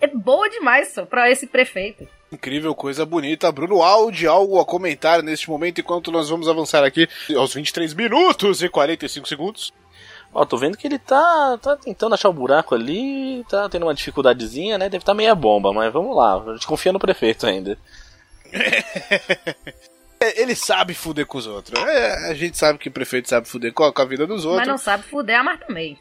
é 0.00 0.06
boa 0.06 0.48
demais 0.48 0.88
só 0.88 1.04
pra 1.04 1.30
esse 1.30 1.46
prefeito. 1.46 2.08
Incrível, 2.32 2.74
coisa 2.74 3.04
bonita. 3.04 3.52
Bruno 3.52 3.82
Aldi, 3.82 4.26
algo 4.26 4.58
a 4.58 4.64
comentar 4.64 5.22
neste 5.22 5.50
momento 5.50 5.80
enquanto 5.80 6.10
nós 6.10 6.28
vamos 6.30 6.48
avançar 6.48 6.82
aqui 6.82 7.06
aos 7.36 7.52
23 7.54 7.92
minutos 7.94 8.62
e 8.62 8.68
45 8.68 9.28
segundos. 9.28 9.72
Ó, 10.34 10.44
tô 10.46 10.56
vendo 10.56 10.78
que 10.78 10.86
ele 10.86 10.98
tá, 10.98 11.58
tá 11.60 11.76
tentando 11.76 12.14
achar 12.14 12.30
o 12.30 12.32
buraco 12.32 12.74
ali, 12.74 13.44
tá 13.50 13.68
tendo 13.68 13.84
uma 13.84 13.94
dificuldadezinha, 13.94 14.78
né? 14.78 14.88
Deve 14.88 15.02
estar 15.02 15.12
meia 15.12 15.34
bomba, 15.34 15.74
mas 15.74 15.92
vamos 15.92 16.16
lá, 16.16 16.42
a 16.42 16.52
gente 16.54 16.66
confia 16.66 16.92
no 16.92 16.98
prefeito 16.98 17.46
ainda. 17.46 17.78
É, 20.24 20.40
Ele 20.40 20.54
sabe 20.54 20.94
fuder 20.94 21.26
com 21.26 21.36
os 21.36 21.48
outros. 21.48 21.76
É, 21.82 22.30
a 22.30 22.34
gente 22.34 22.56
sabe 22.56 22.78
que 22.78 22.88
o 22.88 22.92
prefeito 22.92 23.28
sabe 23.28 23.48
fuder 23.48 23.72
com 23.72 23.82
a, 23.82 24.04
vida 24.04 24.24
dos 24.24 24.44
Mas 24.44 24.52
outros. 24.52 24.68
não 24.68 24.74
Não... 24.74 24.78
sabe 24.78 25.02
fuder 25.02 25.40
a 25.40 25.42
Marta 25.42 25.66
May. 25.68 25.98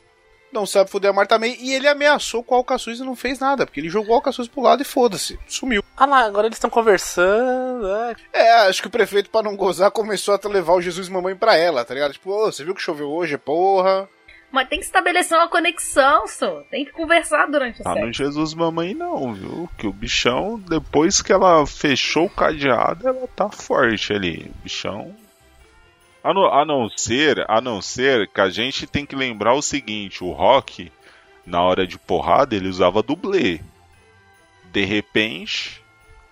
Sabe 0.65 0.89
fuder 0.89 1.09
a 1.11 1.13
Marta 1.13 1.37
May. 1.39 1.57
E 1.59 1.73
ele 1.73 1.87
ameaçou 1.87 2.43
com 2.43 2.55
o 2.55 2.57
Alcaçuz 2.57 2.99
e 2.99 3.03
não 3.03 3.15
fez 3.15 3.39
nada. 3.39 3.65
Porque 3.65 3.79
ele 3.79 3.89
jogou 3.89 4.11
o 4.11 4.15
Alcaçuz 4.15 4.47
pro 4.47 4.61
lado 4.61 4.81
e 4.81 4.85
foda-se. 4.85 5.39
Sumiu. 5.47 5.83
Ah 5.95 6.05
lá, 6.05 6.19
agora 6.25 6.47
eles 6.47 6.57
estão 6.57 6.69
conversando. 6.69 7.87
é. 7.87 8.15
É, 8.33 8.51
acho 8.67 8.81
que 8.81 8.87
o 8.87 8.91
prefeito, 8.91 9.29
pra 9.29 9.43
não 9.43 9.55
gozar, 9.55 9.91
começou 9.91 10.33
a 10.41 10.47
levar 10.47 10.73
o 10.73 10.81
Jesus 10.81 11.09
Mamãe 11.09 11.35
pra 11.35 11.55
ela, 11.55 11.85
tá 11.85 11.93
ligado? 11.93 12.13
Tipo, 12.13 12.31
ô, 12.31 12.51
você 12.51 12.63
viu 12.63 12.75
que 12.75 12.81
choveu 12.81 13.09
hoje? 13.09 13.37
Porra. 13.37 14.07
Mas 14.51 14.67
tem 14.67 14.79
que 14.79 14.85
estabelecer 14.85 15.37
uma 15.37 15.47
conexão, 15.47 16.27
só. 16.27 16.61
Tem 16.69 16.83
que 16.83 16.91
conversar 16.91 17.45
durante 17.47 17.79
o 17.79 17.83
Tá 17.83 17.91
no 17.95 18.01
sexo. 18.07 18.13
Jesus 18.23 18.53
Mamãe 18.53 18.93
não, 18.93 19.33
viu? 19.33 19.69
Que 19.77 19.87
o 19.87 19.93
bichão, 19.93 20.59
depois 20.59 21.21
que 21.21 21.31
ela 21.31 21.65
fechou 21.65 22.25
o 22.25 22.29
cadeado, 22.29 23.07
ela 23.07 23.27
tá 23.33 23.49
forte 23.49 24.11
ali. 24.11 24.51
O 24.59 24.63
bichão. 24.63 25.15
A 26.23 26.33
não, 26.33 26.45
a 26.45 26.65
não 26.65 26.89
ser, 26.89 27.43
a 27.47 27.59
não 27.59 27.81
ser 27.81 28.27
que 28.27 28.41
a 28.41 28.49
gente 28.49 28.85
tem 28.85 29.05
que 29.05 29.15
lembrar 29.15 29.53
o 29.55 29.61
seguinte, 29.61 30.23
o 30.23 30.31
Rock, 30.31 30.91
na 31.45 31.61
hora 31.61 31.87
de 31.87 31.97
porrada, 31.97 32.55
ele 32.55 32.69
usava 32.69 33.01
dublê. 33.01 33.59
De 34.71 34.85
repente, 34.85 35.81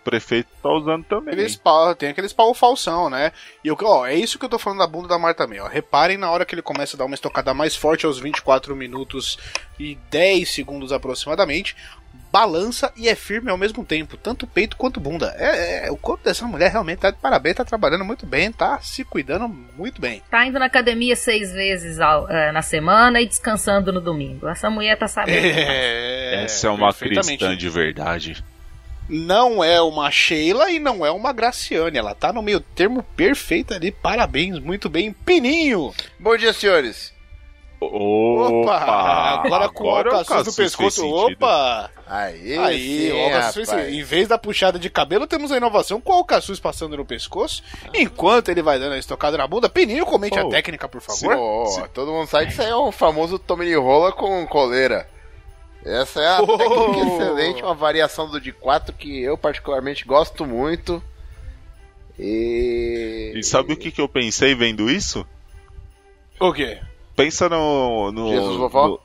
o 0.01 0.03
prefeito 0.03 0.49
tá 0.61 0.69
usando 0.69 1.03
também. 1.05 1.33
Aqueles 1.33 1.55
pau, 1.55 1.95
tem 1.95 2.09
aqueles 2.09 2.31
pau 2.31 2.53
falsão, 2.53 3.09
né? 3.09 3.33
E 3.63 3.75
que, 3.75 3.83
ó, 3.83 4.05
é 4.05 4.15
isso 4.15 4.37
que 4.37 4.45
eu 4.45 4.49
tô 4.49 4.59
falando 4.59 4.79
da 4.79 4.87
bunda 4.87 5.07
da 5.07 5.19
Marta 5.19 5.47
May, 5.47 5.59
ó. 5.59 5.67
Reparem 5.67 6.17
na 6.17 6.29
hora 6.29 6.45
que 6.45 6.53
ele 6.53 6.61
começa 6.61 6.95
a 6.95 6.99
dar 6.99 7.05
uma 7.05 7.15
estocada 7.15 7.53
mais 7.53 7.75
forte 7.75 8.05
aos 8.05 8.19
24 8.19 8.75
minutos 8.75 9.37
e 9.79 9.95
10 10.09 10.53
segundos 10.53 10.93
aproximadamente. 10.93 11.75
Balança 12.31 12.91
e 12.95 13.09
é 13.09 13.15
firme 13.15 13.49
ao 13.49 13.57
mesmo 13.57 13.83
tempo, 13.83 14.15
tanto 14.15 14.45
peito 14.45 14.77
quanto 14.77 14.99
bunda. 14.99 15.33
É, 15.37 15.87
é, 15.87 15.91
o 15.91 15.97
corpo 15.97 16.23
dessa 16.23 16.45
mulher 16.45 16.71
realmente 16.71 16.99
tá 16.99 17.09
de 17.11 17.17
parabéns, 17.17 17.55
tá 17.55 17.65
trabalhando 17.65 18.05
muito 18.05 18.25
bem, 18.25 18.51
tá 18.51 18.79
se 18.81 19.03
cuidando 19.03 19.47
muito 19.47 19.99
bem. 19.99 20.21
Tá 20.29 20.45
indo 20.45 20.59
na 20.59 20.65
academia 20.65 21.15
seis 21.15 21.51
vezes 21.51 21.99
ao- 21.99 22.29
eh, 22.29 22.51
na 22.51 22.61
semana 22.61 23.19
e 23.19 23.25
descansando 23.25 23.91
no 23.91 23.99
domingo. 23.99 24.47
Essa 24.47 24.69
mulher 24.69 24.95
tá 24.97 25.07
sabendo. 25.07 25.37
É, 25.43 26.43
Essa 26.43 26.67
é 26.67 26.69
uma 26.69 26.93
cristã 26.93 27.57
de 27.57 27.69
verdade. 27.69 28.43
Não 29.09 29.63
é 29.63 29.81
uma 29.81 30.11
Sheila 30.11 30.69
e 30.69 30.77
não 30.77 31.03
é 31.03 31.09
uma 31.09 31.33
Graciane. 31.33 31.97
Ela 31.97 32.13
tá 32.13 32.31
no 32.31 32.43
meio 32.43 32.59
termo 32.59 33.01
perfeito 33.01 33.73
ali. 33.73 33.89
Parabéns, 33.91 34.59
muito 34.59 34.87
bem. 34.87 35.11
Pininho! 35.11 35.91
Bom 36.19 36.37
dia, 36.37 36.53
senhores. 36.53 37.11
Opa! 37.81 38.79
Agora 39.45 39.69
com 39.69 39.83
o 39.85 39.89
Agora 39.89 40.09
alcaçuz 40.17 40.29
no 40.29 40.35
Cassius 40.35 40.55
fez 40.55 40.75
pescoço. 40.75 41.07
Opa! 41.07 41.91
Aí, 42.07 42.57
Aí, 42.57 42.79
sim, 42.79 43.11
o 43.11 43.23
alcaçuz. 43.25 43.69
Em 43.69 44.03
vez 44.03 44.27
da 44.27 44.37
puxada 44.37 44.77
de 44.79 44.89
cabelo, 44.89 45.27
temos 45.27 45.51
a 45.51 45.57
inovação 45.57 46.01
com 46.01 46.11
o 46.11 46.15
alcaçuz 46.15 46.59
passando 46.59 46.97
no 46.97 47.05
pescoço. 47.05 47.61
Enquanto 47.93 48.49
ele 48.49 48.61
vai 48.61 48.79
dando 48.79 48.93
a 48.93 48.97
estocada 48.97 49.37
na 49.37 49.47
bunda. 49.47 49.69
Pininho, 49.69 50.05
comente 50.05 50.37
a 50.39 50.45
Oh, 50.45 50.49
técnica, 50.49 50.87
por 50.89 51.01
favor. 51.01 51.35
Pô, 51.35 51.87
todo 51.93 52.11
mundo 52.11 52.27
sabe 52.27 52.47
que 52.47 52.53
isso 52.53 52.61
aí 52.61 52.69
é 52.69 52.75
o 52.75 52.91
famoso 52.91 53.37
Tommy 53.39 53.73
Rola 53.75 54.11
com 54.11 54.45
coleira. 54.47 55.07
Essa 55.85 56.19
é 56.21 56.27
a 56.27 56.41
Oh! 56.41 56.57
técnica 56.57 56.99
excelente, 57.07 57.63
uma 57.63 57.73
variação 57.73 58.29
do 58.29 58.41
de 58.41 58.51
4 58.51 58.93
que 58.93 59.21
eu 59.21 59.37
particularmente 59.37 60.03
gosto 60.05 60.45
muito. 60.45 61.01
E. 62.17 63.33
E 63.35 63.43
sabe 63.43 63.73
o 63.73 63.77
que, 63.77 63.91
que 63.91 64.01
eu 64.01 64.09
pensei 64.09 64.53
vendo 64.55 64.89
isso? 64.89 65.25
O 66.39 66.51
quê? 66.51 66.79
Pensa 67.15 67.47
no. 67.49 68.11
no 68.11 68.29
Jesus 68.29 68.57
Vovó? 68.57 68.87
no- 68.87 68.99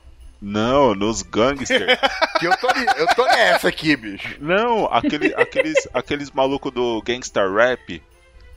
não, 0.45 0.93
nos 0.93 1.23
gangsters. 1.23 1.97
Que 2.37 2.45
eu, 2.47 2.57
tô, 2.57 2.67
eu 2.97 3.07
tô 3.15 3.25
nessa 3.27 3.69
aqui, 3.69 3.95
bicho. 3.95 4.35
não, 4.41 4.85
aquele, 4.87 5.33
aqueles, 5.35 5.87
aqueles 5.93 6.29
malucos 6.31 6.69
do 6.69 7.01
gangster 7.01 7.49
rap 7.49 8.03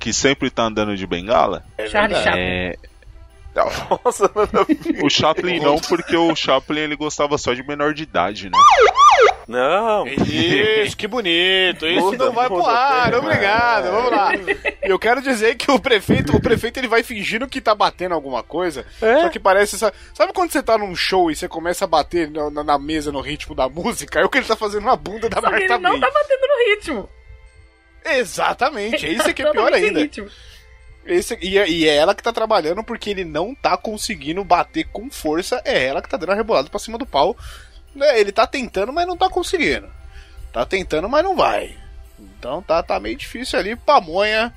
que 0.00 0.12
sempre 0.12 0.50
tá 0.50 0.64
andando 0.64 0.96
de 0.96 1.06
bengala. 1.06 1.64
Charlie 1.88 2.20
Chaplin. 2.20 2.40
É, 2.42 2.76
Nossa, 4.04 4.30
o 5.02 5.10
Chaplin 5.10 5.60
não, 5.60 5.78
porque 5.78 6.16
o 6.16 6.34
Chaplin 6.36 6.80
ele 6.80 6.96
gostava 6.96 7.36
só 7.38 7.52
de 7.54 7.62
menor 7.66 7.92
de 7.94 8.02
idade, 8.04 8.50
né? 8.50 8.58
não. 9.46 10.06
Isso, 10.06 10.96
que 10.96 11.06
bonito. 11.08 11.86
Isso 11.86 12.00
Muda, 12.06 12.26
não 12.26 12.32
vai 12.32 12.46
pro 12.46 12.64
ar, 12.66 13.14
obrigado. 13.14 13.90
Vamos 13.90 14.10
lá. 14.10 14.30
Eu 14.82 14.98
quero 14.98 15.20
dizer 15.22 15.56
que 15.56 15.70
o 15.70 15.78
prefeito, 15.78 16.36
o 16.36 16.40
prefeito 16.40 16.78
ele 16.78 16.88
vai 16.88 17.02
fingindo 17.02 17.48
que 17.48 17.60
tá 17.60 17.74
batendo 17.74 18.14
alguma 18.14 18.42
coisa. 18.42 18.84
É? 19.00 19.22
Só 19.22 19.28
que 19.28 19.38
parece. 19.40 19.78
Sabe, 19.78 19.96
sabe 20.14 20.32
quando 20.32 20.50
você 20.52 20.62
tá 20.62 20.76
num 20.78 20.94
show 20.94 21.30
e 21.30 21.36
você 21.36 21.48
começa 21.48 21.84
a 21.84 21.88
bater 21.88 22.30
na, 22.30 22.64
na- 22.64 22.78
mesa 22.78 23.10
no 23.10 23.20
ritmo 23.20 23.54
da 23.54 23.68
música? 23.68 24.20
É 24.20 24.24
o 24.24 24.28
que 24.28 24.38
ele 24.38 24.46
tá 24.46 24.56
fazendo 24.56 24.84
na 24.84 24.96
bunda 24.96 25.28
da 25.28 25.40
Só 25.40 25.50
Marta 25.50 25.64
ele 25.64 25.78
não 25.78 25.92
May. 25.92 26.00
tá 26.00 26.10
batendo 26.10 26.40
no 26.46 26.70
ritmo. 26.74 27.08
Exatamente, 28.04 29.04
é 29.06 29.10
isso 29.10 29.34
que 29.34 29.42
é 29.42 29.50
pior 29.52 29.72
ainda. 29.72 30.00
ritmo. 30.00 30.28
Esse, 31.04 31.38
e, 31.40 31.58
é- 31.58 31.68
e 31.68 31.88
é 31.88 31.96
ela 31.96 32.14
que 32.14 32.22
tá 32.22 32.32
trabalhando 32.32 32.84
porque 32.84 33.10
ele 33.10 33.24
não 33.24 33.54
tá 33.54 33.76
conseguindo 33.76 34.44
bater 34.44 34.84
com 34.92 35.10
força. 35.10 35.60
É 35.64 35.86
ela 35.86 36.02
que 36.02 36.08
tá 36.08 36.16
dando 36.16 36.32
a 36.32 36.34
rebolada 36.34 36.68
pra 36.68 36.78
cima 36.78 36.98
do 36.98 37.06
pau. 37.06 37.36
Né, 37.94 38.20
Ele 38.20 38.30
tá 38.30 38.46
tentando, 38.46 38.92
mas 38.92 39.06
não 39.06 39.16
tá 39.16 39.28
conseguindo. 39.30 39.88
Tá 40.52 40.64
tentando, 40.66 41.08
mas 41.08 41.24
não 41.24 41.34
vai. 41.34 41.74
Então 42.18 42.62
tá, 42.62 42.82
tá 42.82 43.00
meio 43.00 43.16
difícil 43.16 43.58
ali. 43.58 43.74
Pamonha, 43.76 44.52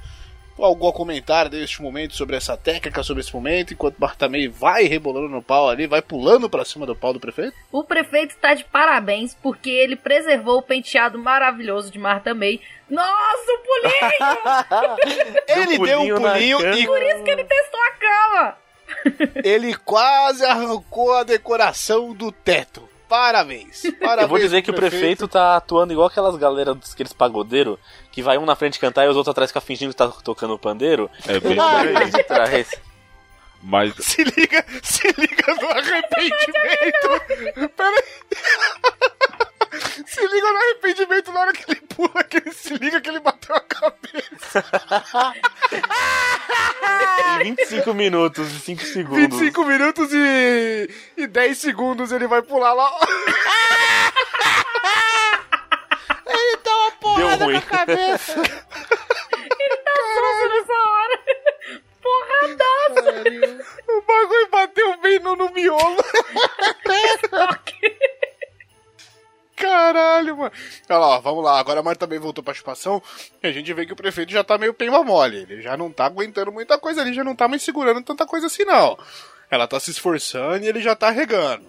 algum 0.65 0.91
comentário 0.91 1.51
deste 1.51 1.81
momento 1.81 2.15
sobre 2.15 2.35
essa 2.35 2.55
técnica, 2.57 3.03
sobre 3.03 3.21
esse 3.21 3.33
momento, 3.33 3.73
enquanto 3.73 3.97
Marta 3.97 4.29
May 4.29 4.47
vai 4.47 4.83
rebolando 4.83 5.29
no 5.29 5.41
pau 5.41 5.69
ali, 5.69 5.87
vai 5.87 6.01
pulando 6.01 6.49
pra 6.49 6.65
cima 6.65 6.85
do 6.85 6.95
pau 6.95 7.13
do 7.13 7.19
prefeito? 7.19 7.55
O 7.71 7.83
prefeito 7.83 8.35
tá 8.37 8.53
de 8.53 8.63
parabéns 8.63 9.35
porque 9.41 9.69
ele 9.69 9.95
preservou 9.95 10.59
o 10.59 10.63
penteado 10.63 11.17
maravilhoso 11.17 11.91
de 11.91 11.99
Marta 11.99 12.33
May. 12.33 12.59
Nossa, 12.89 13.51
o 13.51 13.57
pulinho! 13.59 15.37
Ele 15.61 15.79
deu 15.79 16.01
um 16.01 16.21
pulinho 16.21 16.73
e 16.75 16.85
Por 16.85 17.01
isso 17.01 17.23
que 17.23 17.29
ele 17.29 17.45
testou 17.45 17.79
a 17.79 17.91
cama! 17.93 18.57
ele 19.43 19.73
quase 19.75 20.43
arrancou 20.45 21.13
a 21.13 21.23
decoração 21.23 22.13
do 22.13 22.31
teto. 22.31 22.90
Parabéns. 23.11 23.81
Parabéns 23.99 24.21
Eu 24.23 24.27
vou 24.29 24.39
dizer 24.39 24.61
que 24.61 24.71
o 24.71 24.73
prefeito 24.73 25.27
tá 25.27 25.57
atuando 25.57 25.91
igual 25.91 26.07
aquelas 26.07 26.37
galera 26.37 26.73
dos 26.73 26.93
aqueles 26.93 27.11
pagodeiros 27.11 27.77
que 28.09 28.21
vai 28.23 28.37
um 28.37 28.45
na 28.45 28.55
frente 28.55 28.79
cantar 28.79 29.03
e 29.05 29.09
os 29.09 29.17
outros 29.17 29.31
atrás 29.31 29.49
ficam 29.49 29.61
fingindo 29.61 29.91
que 29.91 29.97
tá 29.97 30.07
tocando 30.07 30.53
o 30.53 30.59
pandeiro. 30.59 31.11
É 31.27 31.37
bem 31.37 31.57
de 32.09 32.23
trás. 32.23 32.71
Mas 33.61 33.93
Se 33.99 34.23
liga, 34.23 34.65
se 34.81 35.07
liga 35.17 35.53
no 35.61 35.67
arrependimento. 35.77 37.69
Pera 37.75 37.97
aí. 37.97 39.11
Se 40.05 40.27
liga 40.27 40.51
no 40.51 40.57
arrependimento 40.57 41.31
na 41.31 41.39
hora 41.41 41.53
que 41.53 41.71
ele 41.71 41.81
pula, 41.81 42.23
que 42.23 42.37
ele 42.37 42.51
se 42.53 42.73
liga 42.75 43.01
que 43.01 43.09
ele 43.09 43.19
bateu 43.19 43.55
a 43.55 43.61
cabeça. 43.61 44.63
Em 47.41 47.55
25 47.55 47.93
minutos 47.93 48.51
e 48.51 48.59
5 48.59 48.81
segundos. 48.83 49.39
25 49.39 49.65
minutos 49.65 50.09
e, 50.13 50.89
e 51.17 51.27
10 51.27 51.57
segundos 51.57 52.11
ele 52.11 52.27
vai 52.27 52.41
pular 52.41 52.73
lá. 52.73 52.91
ele 56.27 56.57
dá 56.63 56.75
uma 56.75 56.89
Deu 56.91 56.97
porrada 56.99 57.45
ruim. 57.45 57.53
na 57.55 57.61
cabeça. 57.61 58.35
Nossa, 58.35 58.49
nessa 60.49 60.73
hora! 60.73 61.19
Olha 70.89 70.99
lá, 70.99 71.19
vamos 71.19 71.43
lá. 71.43 71.59
Agora 71.59 71.79
a 71.79 71.83
Marta 71.83 72.05
também 72.05 72.19
voltou 72.19 72.43
pra 72.43 72.53
chupação. 72.53 73.01
E 73.41 73.47
a 73.47 73.51
gente 73.51 73.73
vê 73.73 73.85
que 73.85 73.93
o 73.93 73.95
prefeito 73.95 74.31
já 74.31 74.43
tá 74.43 74.57
meio 74.57 74.73
pemba 74.73 75.03
mole. 75.03 75.45
Ele 75.49 75.61
já 75.61 75.75
não 75.75 75.91
tá 75.91 76.05
aguentando 76.05 76.51
muita 76.51 76.77
coisa 76.77 77.01
ali, 77.01 77.13
já 77.13 77.23
não 77.23 77.35
tá 77.35 77.47
mais 77.47 77.63
segurando 77.63 78.01
tanta 78.03 78.25
coisa 78.25 78.47
assim, 78.47 78.63
não. 78.63 78.97
Ela 79.49 79.67
tá 79.67 79.79
se 79.79 79.91
esforçando 79.91 80.63
e 80.63 80.67
ele 80.67 80.81
já 80.81 80.95
tá 80.95 81.09
regando. 81.09 81.65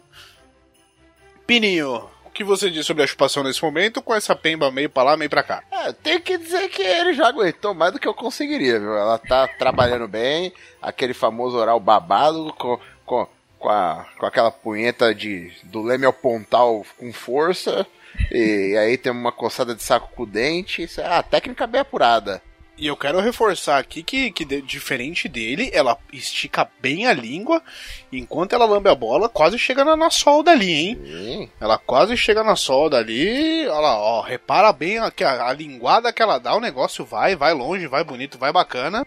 Pininho, 1.47 2.09
o 2.25 2.31
que 2.31 2.45
você 2.45 2.71
diz 2.71 2.87
sobre 2.87 3.03
a 3.03 3.07
chupação 3.07 3.43
nesse 3.43 3.63
momento 3.63 4.01
com 4.01 4.15
essa 4.15 4.35
pemba 4.35 4.71
meio 4.71 4.89
pra 4.89 5.03
lá, 5.03 5.17
meio 5.17 5.29
pra 5.29 5.43
cá? 5.43 5.63
É, 5.71 5.93
tem 5.93 6.21
que 6.21 6.39
dizer 6.39 6.69
que 6.69 6.83
ele 6.83 7.13
já 7.13 7.29
aguentou 7.29 7.75
mais 7.75 7.93
do 7.93 7.99
que 7.99 8.09
eu 8.09 8.15
conseguiria, 8.15 8.79
viu? 8.79 8.97
Ela 8.97 9.19
tá 9.19 9.47
trabalhando 9.47 10.07
bem, 10.09 10.53
aquele 10.81 11.13
famoso 11.13 11.59
oral 11.59 11.79
babado 11.81 12.53
com, 12.55 12.79
com, 13.05 13.27
com, 13.59 13.69
a, 13.69 14.07
com 14.17 14.25
aquela 14.25 14.51
punheta 14.51 15.15
de, 15.15 15.53
do 15.65 15.83
leme 15.83 16.07
ao 16.07 16.13
pontal 16.13 16.87
com 16.97 17.13
força. 17.13 17.87
E 18.31 18.77
aí 18.77 18.97
tem 18.99 19.13
uma 19.13 19.33
coçada 19.33 19.75
de 19.75 19.83
saco 19.83 20.11
com 20.15 20.23
o 20.23 20.27
dente. 20.27 20.83
Isso 20.83 21.01
é 21.01 21.07
a 21.07 21.23
técnica 21.23 21.67
bem 21.67 21.81
apurada. 21.81 22.43
E 22.79 22.87
eu 22.87 22.97
quero 22.97 23.21
reforçar 23.21 23.79
aqui 23.79 24.03
que, 24.03 24.33
que 24.33 24.45
de- 24.45 24.63
diferente 24.63 25.29
dele, 25.29 25.71
ela 25.73 25.97
estica 26.13 26.69
bem 26.81 27.07
a 27.07 27.13
língua, 27.13 27.63
enquanto 28.11 28.55
ela 28.55 28.65
lambe 28.65 28.89
a 28.89 28.95
bola, 28.95 29.29
quase 29.29 29.59
chega 29.59 29.85
na, 29.85 29.95
na 29.95 30.11
solda 30.11 30.51
ali, 30.51 30.73
hein? 30.73 31.01
Sim. 31.05 31.51
Ela 31.61 31.77
quase 31.79 32.17
chega 32.17 32.43
na 32.43 32.57
solda 32.57 32.97
ali, 32.99 33.69
olha 33.69 33.79
lá, 33.79 33.99
ó, 33.99 34.21
repara 34.23 34.73
bem 34.73 34.99
a, 34.99 35.13
a, 35.21 35.49
a 35.51 35.53
linguada 35.53 36.13
que 36.13 36.23
ela 36.23 36.39
dá, 36.39 36.57
o 36.57 36.61
negócio 36.61 37.05
vai, 37.05 37.37
vai 37.37 37.53
longe, 37.53 37.87
vai 37.87 38.03
bonito, 38.03 38.39
vai 38.39 38.51
bacana. 38.53 39.07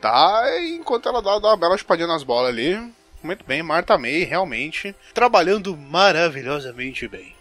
Tá, 0.00 0.44
enquanto 0.62 1.08
ela 1.08 1.22
dá, 1.22 1.38
dá 1.38 1.48
uma 1.48 1.56
bela 1.56 1.76
chupadinha 1.78 2.08
nas 2.08 2.24
bolas 2.24 2.48
ali. 2.50 2.78
Muito 3.22 3.44
bem, 3.44 3.62
Marta 3.62 3.96
May, 3.96 4.24
realmente, 4.24 4.94
trabalhando 5.12 5.76
maravilhosamente 5.76 7.06
bem. 7.08 7.34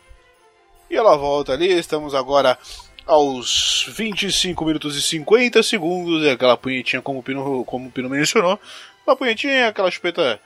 E 0.94 0.96
ela 0.96 1.18
volta 1.18 1.54
ali, 1.54 1.72
estamos 1.72 2.14
agora 2.14 2.56
aos 3.04 3.84
25 3.98 4.64
minutos 4.64 4.96
e 4.96 5.02
50 5.02 5.64
segundos, 5.64 6.22
e 6.24 6.30
aquela 6.30 6.56
punhetinha 6.56 7.02
como 7.02 7.18
o 7.18 7.24
Pino, 7.24 7.66
como 7.66 7.88
o 7.88 7.92
Pino 7.92 8.08
mencionou. 8.08 8.60
Uma 9.04 9.16
punhetinha, 9.16 9.70
aquela 9.70 9.90
chupeta 9.90 10.40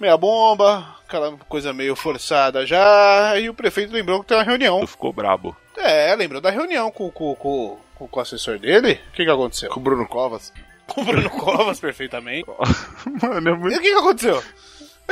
meia 0.00 0.16
bomba, 0.16 0.84
aquela 1.06 1.36
coisa 1.48 1.72
meio 1.72 1.94
forçada 1.94 2.66
já, 2.66 3.38
e 3.38 3.48
o 3.48 3.54
prefeito 3.54 3.92
lembrou 3.92 4.20
que 4.22 4.26
tem 4.26 4.36
uma 4.36 4.42
reunião. 4.42 4.84
ficou 4.88 5.12
brabo. 5.12 5.56
É, 5.76 6.12
lembrou 6.16 6.40
da 6.40 6.50
reunião 6.50 6.90
com, 6.90 7.08
com, 7.08 7.36
com, 7.36 7.78
com, 7.94 8.08
o 8.10 8.20
assessor 8.20 8.58
dele. 8.58 8.98
O 9.10 9.12
que, 9.12 9.24
que 9.24 9.30
aconteceu? 9.30 9.70
Com 9.70 9.78
o 9.78 9.84
Bruno 9.84 10.08
Covas. 10.08 10.52
Com 10.88 11.02
o 11.02 11.04
Bruno 11.04 11.30
Covas, 11.30 11.78
perfeitamente. 11.78 12.44
Mano, 13.22 13.50
é 13.50 13.52
E 13.52 13.56
muito... 13.56 13.76
o 13.76 13.80
que, 13.80 13.88
que 13.88 13.98
aconteceu? 13.98 14.42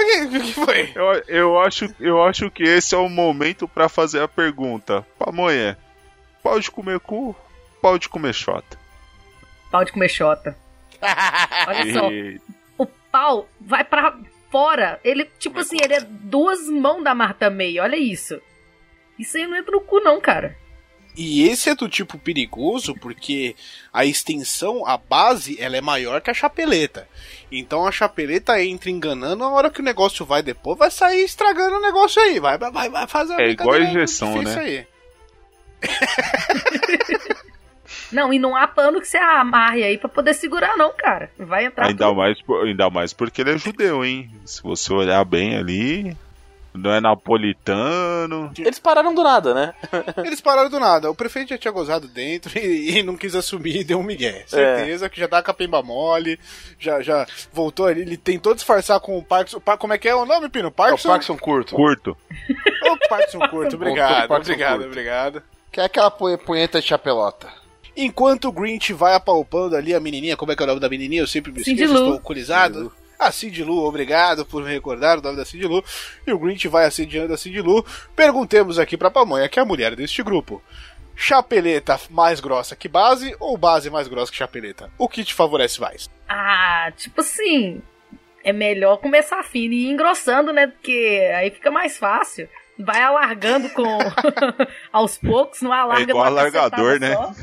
O 0.01 0.31
que, 0.31 0.37
o 0.39 0.41
que 0.43 0.53
foi? 0.55 0.93
eu, 0.95 1.23
eu, 1.29 1.61
acho, 1.61 1.95
eu 2.01 2.23
acho 2.23 2.51
que 2.51 2.63
esse 2.63 2.95
é 2.95 2.99
o 2.99 3.09
momento 3.09 3.67
pra 3.69 3.89
fazer 3.89 4.23
a 4.23 4.29
pergunta. 4.29 5.07
Pamonha, 5.19 5.77
pode 6.43 6.71
comer 6.71 7.01
cu? 7.01 7.35
Pode 7.81 8.09
comer 8.09 8.33
xota. 8.35 8.79
Pau 9.71 9.85
de 9.85 9.93
comer 9.93 10.09
xota. 10.09 10.57
Olha 11.69 11.93
só, 11.93 12.11
E- 12.11 12.41
o 12.77 12.87
pau 12.87 13.49
vai 13.61 13.85
pra 13.85 14.17
fora. 14.51 14.99
Ele, 15.05 15.25
tipo 15.39 15.61
assim, 15.61 15.77
ele 15.83 15.95
é 15.95 16.01
duas 16.01 16.67
mãos 16.69 17.03
da 17.05 17.15
Marta 17.15 17.49
May. 17.51 17.79
Olha 17.79 17.97
isso. 17.97 18.41
Isso 19.19 19.37
aí 19.37 19.47
não 19.47 19.57
entra 19.57 19.73
no 19.73 19.81
cu, 19.81 20.01
não, 20.01 20.21
cara. 20.21 20.57
E 21.17 21.47
esse 21.49 21.69
é 21.69 21.75
do 21.75 21.89
tipo 21.89 22.19
perigoso 22.19 22.95
porque 22.95 23.55
a 23.93 24.05
extensão, 24.05 24.87
a 24.87 24.97
base, 24.97 25.61
ela 25.61 25.77
é 25.77 25.81
maior 25.81 26.21
que 26.21 26.31
a 26.31 26.35
chapeleta. 26.35 27.07
Então 27.51 27.87
a 27.87 27.93
chapeleta 27.93 28.63
entra 28.63 28.91
enganando, 28.91 29.43
a 29.45 29.51
hora 29.51 29.71
que 29.71 29.81
o 29.81 29.85
negócio 29.85 30.25
vai 30.25 30.43
depois, 30.43 30.79
vai 30.79 30.91
sair 30.91 31.25
estragando 31.25 31.77
o 31.77 31.81
negócio 31.83 32.23
aí. 32.23 32.39
Vai, 32.39 32.57
vai, 32.57 32.89
vai 32.89 33.07
fazer 33.07 33.35
a 33.35 33.43
É 33.43 33.51
igual 33.51 33.73
a 33.75 33.81
injeção, 33.81 34.41
né? 34.43 34.55
Aí. 34.59 34.87
Não, 38.13 38.33
e 38.33 38.39
não 38.41 38.57
há 38.57 38.67
pano 38.67 39.01
que 39.01 39.07
você 39.07 39.19
amarre 39.19 39.85
aí 39.85 39.97
pra 39.97 40.09
poder 40.09 40.35
segurar, 40.35 40.77
não, 40.77 40.93
cara. 40.93 41.31
Vai 41.39 41.67
entrar 41.67 41.87
Ainda 41.87 42.07
tudo. 42.07 42.17
mais, 42.17 42.43
por- 42.43 42.67
ainda 42.67 42.91
mais 42.91 43.13
porque 43.13 43.41
ele 43.41 43.53
é 43.53 43.59
judeu, 43.59 44.05
hein? 44.05 44.29
Se 44.45 44.61
você 44.63 44.93
olhar 44.93 45.25
bem 45.25 45.57
ali, 45.57 46.17
não 46.75 46.93
é 46.93 47.01
napolitano. 47.01 48.53
Eles 48.59 48.79
pararam 48.79 49.15
do 49.15 49.23
nada, 49.23 49.55
né? 49.55 49.75
Eles 50.25 50.41
pararam 50.41 50.71
do 50.71 50.79
nada. 50.81 51.11
O 51.11 51.15
prefeito 51.15 51.51
já 51.51 51.59
tinha 51.59 51.73
gozado 51.73 52.07
dentro 52.09 52.57
e, 52.59 52.99
e 52.99 53.03
não 53.03 53.17
quis 53.17 53.35
assumir 53.35 53.77
e 53.81 53.85
deu 53.85 53.99
um 53.99 54.03
migué. 54.03 54.45
Certeza 54.47 55.09
que 55.09 55.19
já 55.21 55.29
tá 55.29 55.43
com 55.43 55.51
a 55.51 55.55
pemba 55.55 55.83
mole, 55.83 56.39
já, 56.79 57.01
já 57.03 57.27
voltou 57.53 57.87
ali. 57.87 58.03
Ele 58.03 58.17
tentou 58.17 58.55
disfarçar 58.55 59.01
com 59.01 59.19
o 59.19 59.23
Parkinson. 59.23 59.61
Como 59.79 59.93
é 59.93 59.99
que 59.99 60.09
é 60.09 60.15
o 60.15 60.25
nome, 60.27 60.49
Pino? 60.49 60.67
É 60.67 60.69
o 60.69 60.73
Parkinson? 60.73 61.09
Parkinson 61.09 61.37
curto. 61.39 61.75
Curto. 61.75 62.17
O 62.89 62.97
Parkinson 63.09 63.41
curto. 63.49 63.77
Obrigado, 63.77 64.29
Parkinson 64.29 64.53
obrigado, 64.53 64.73
curto. 64.79 64.87
obrigado. 64.89 65.43
Que 65.73 65.81
é 65.81 65.85
aquela 65.85 66.11
pu- 66.11 66.37
punheta 66.39 66.81
de 66.81 66.87
chapelota. 66.87 67.49
Enquanto 67.97 68.47
o 68.49 68.53
Grinch 68.53 68.93
vai 68.93 69.15
apalpando 69.15 69.77
ali 69.77 69.93
a 69.95 70.01
menininha, 70.01 70.37
como 70.37 70.53
é 70.53 70.57
que 70.57 70.63
é 70.63 70.65
o 70.65 70.67
nome 70.69 70.81
da 70.81 70.89
menininha? 70.89 71.23
Eu 71.23 71.27
sempre 71.27 71.51
me 71.53 71.59
Cindy 71.63 71.83
esqueço, 71.83 71.93
Lou. 71.93 72.03
estou 72.03 72.15
alcoolizado. 72.19 72.93
A 73.21 73.31
Cindy 73.31 73.63
Lou, 73.63 73.87
obrigado 73.87 74.47
por 74.47 74.65
me 74.65 74.73
recordar 74.73 75.19
o 75.19 75.23
nome 75.23 75.37
da 75.37 75.45
Cindy 75.45 75.67
Lou. 75.67 75.85
E 76.27 76.33
o 76.33 76.39
Grinch 76.39 76.67
vai 76.69 76.87
assediando 76.87 77.35
a 77.35 77.37
Cindy 77.37 77.61
Lou. 77.61 77.85
Perguntemos 78.17 78.79
aqui 78.79 78.97
pra 78.97 79.11
pamonha, 79.11 79.47
que 79.47 79.59
é 79.59 79.63
a 79.63 79.67
mulher 79.67 79.95
deste 79.95 80.23
grupo. 80.23 80.63
Chapeleta 81.15 82.01
mais 82.09 82.41
grossa 82.41 82.75
que 82.75 82.89
base 82.89 83.37
ou 83.39 83.59
base 83.59 83.91
mais 83.91 84.09
grossa 84.09 84.33
que 84.33 84.39
chapeleta? 84.39 84.91
O 84.97 85.07
que 85.07 85.23
te 85.23 85.35
favorece 85.35 85.79
mais? 85.79 86.09
Ah, 86.27 86.91
tipo 86.97 87.21
assim, 87.21 87.83
é 88.43 88.55
melhor 88.55 88.97
começar 88.97 89.43
fino 89.43 89.75
e 89.75 89.85
ir 89.87 89.91
engrossando, 89.91 90.51
né? 90.51 90.69
Porque 90.69 91.31
aí 91.37 91.51
fica 91.51 91.71
mais 91.71 91.99
fácil. 91.99 92.49
Vai 92.79 93.03
alargando 93.03 93.69
com 93.69 93.99
aos 94.91 95.19
poucos, 95.19 95.61
não 95.61 95.75
alarga 95.75 96.05
É 96.05 96.09
igual 96.09 96.25
alargador, 96.25 96.99
né? 96.99 97.15
só. 97.15 97.35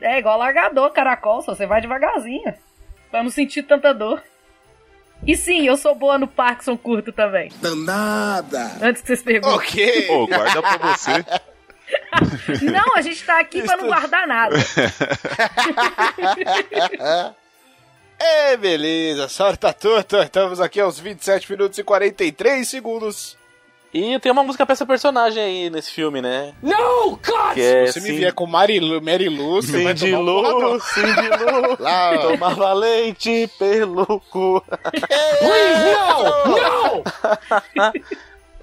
É 0.00 0.18
igual 0.18 0.34
alargador, 0.34 0.90
caracol, 0.90 1.42
só 1.42 1.54
você 1.54 1.64
vai 1.64 1.80
devagarzinho. 1.80 2.52
Pra 3.08 3.22
não 3.22 3.30
sentir 3.30 3.62
tanta 3.62 3.94
dor. 3.94 4.20
E 5.26 5.36
sim, 5.36 5.66
eu 5.66 5.76
sou 5.76 5.94
boa 5.94 6.18
no 6.18 6.26
Parkinson 6.26 6.76
curto 6.76 7.12
também. 7.12 7.50
Danada! 7.60 8.72
Antes 8.82 9.02
que 9.02 9.08
vocês 9.08 9.22
perguntem. 9.22 9.56
Ok! 9.56 10.06
Pô, 10.08 10.26
guarda 10.26 10.60
pra 10.60 10.78
você. 10.78 11.24
Não, 12.64 12.96
a 12.96 13.02
gente 13.02 13.24
tá 13.24 13.38
aqui 13.38 13.62
pra 13.62 13.76
não 13.76 13.86
guardar 13.86 14.26
nada. 14.26 14.56
É, 18.24 18.56
beleza, 18.56 19.28
sorte 19.28 19.66
tudo. 19.80 20.22
Estamos 20.22 20.60
aqui 20.60 20.80
aos 20.80 21.00
27 21.00 21.50
minutos 21.50 21.76
e 21.76 21.82
43 21.82 22.68
segundos. 22.68 23.36
E 23.94 24.18
tem 24.20 24.32
uma 24.32 24.42
música 24.42 24.64
pra 24.64 24.72
essa 24.72 24.86
personagem 24.86 25.42
aí 25.42 25.68
nesse 25.70 25.90
filme, 25.90 26.22
né? 26.22 26.54
No, 26.62 27.10
God! 27.10 27.52
Que 27.54 27.60
é 27.60 27.86
Se 27.86 28.00
você 28.00 28.00
me 28.00 28.16
vier 28.18 28.32
com 28.32 28.46
Marilu, 28.46 29.02
Mary 29.02 29.28
Lu, 29.28 29.60
você 29.60 29.82
vai 29.84 29.94
Cindy 29.96 30.12
tomar 30.12 30.18
um 30.18 30.24
Lou, 30.24 30.42
porradão. 30.44 30.80
Cindy 30.94 31.52
Lou, 31.52 31.76
Lá, 31.78 32.18
tomava 32.18 32.72
leite 32.72 33.50
pelo 33.58 34.06
cu. 34.30 34.64
Please, 35.40 35.82
no! 35.92 37.02
No! 37.84 37.92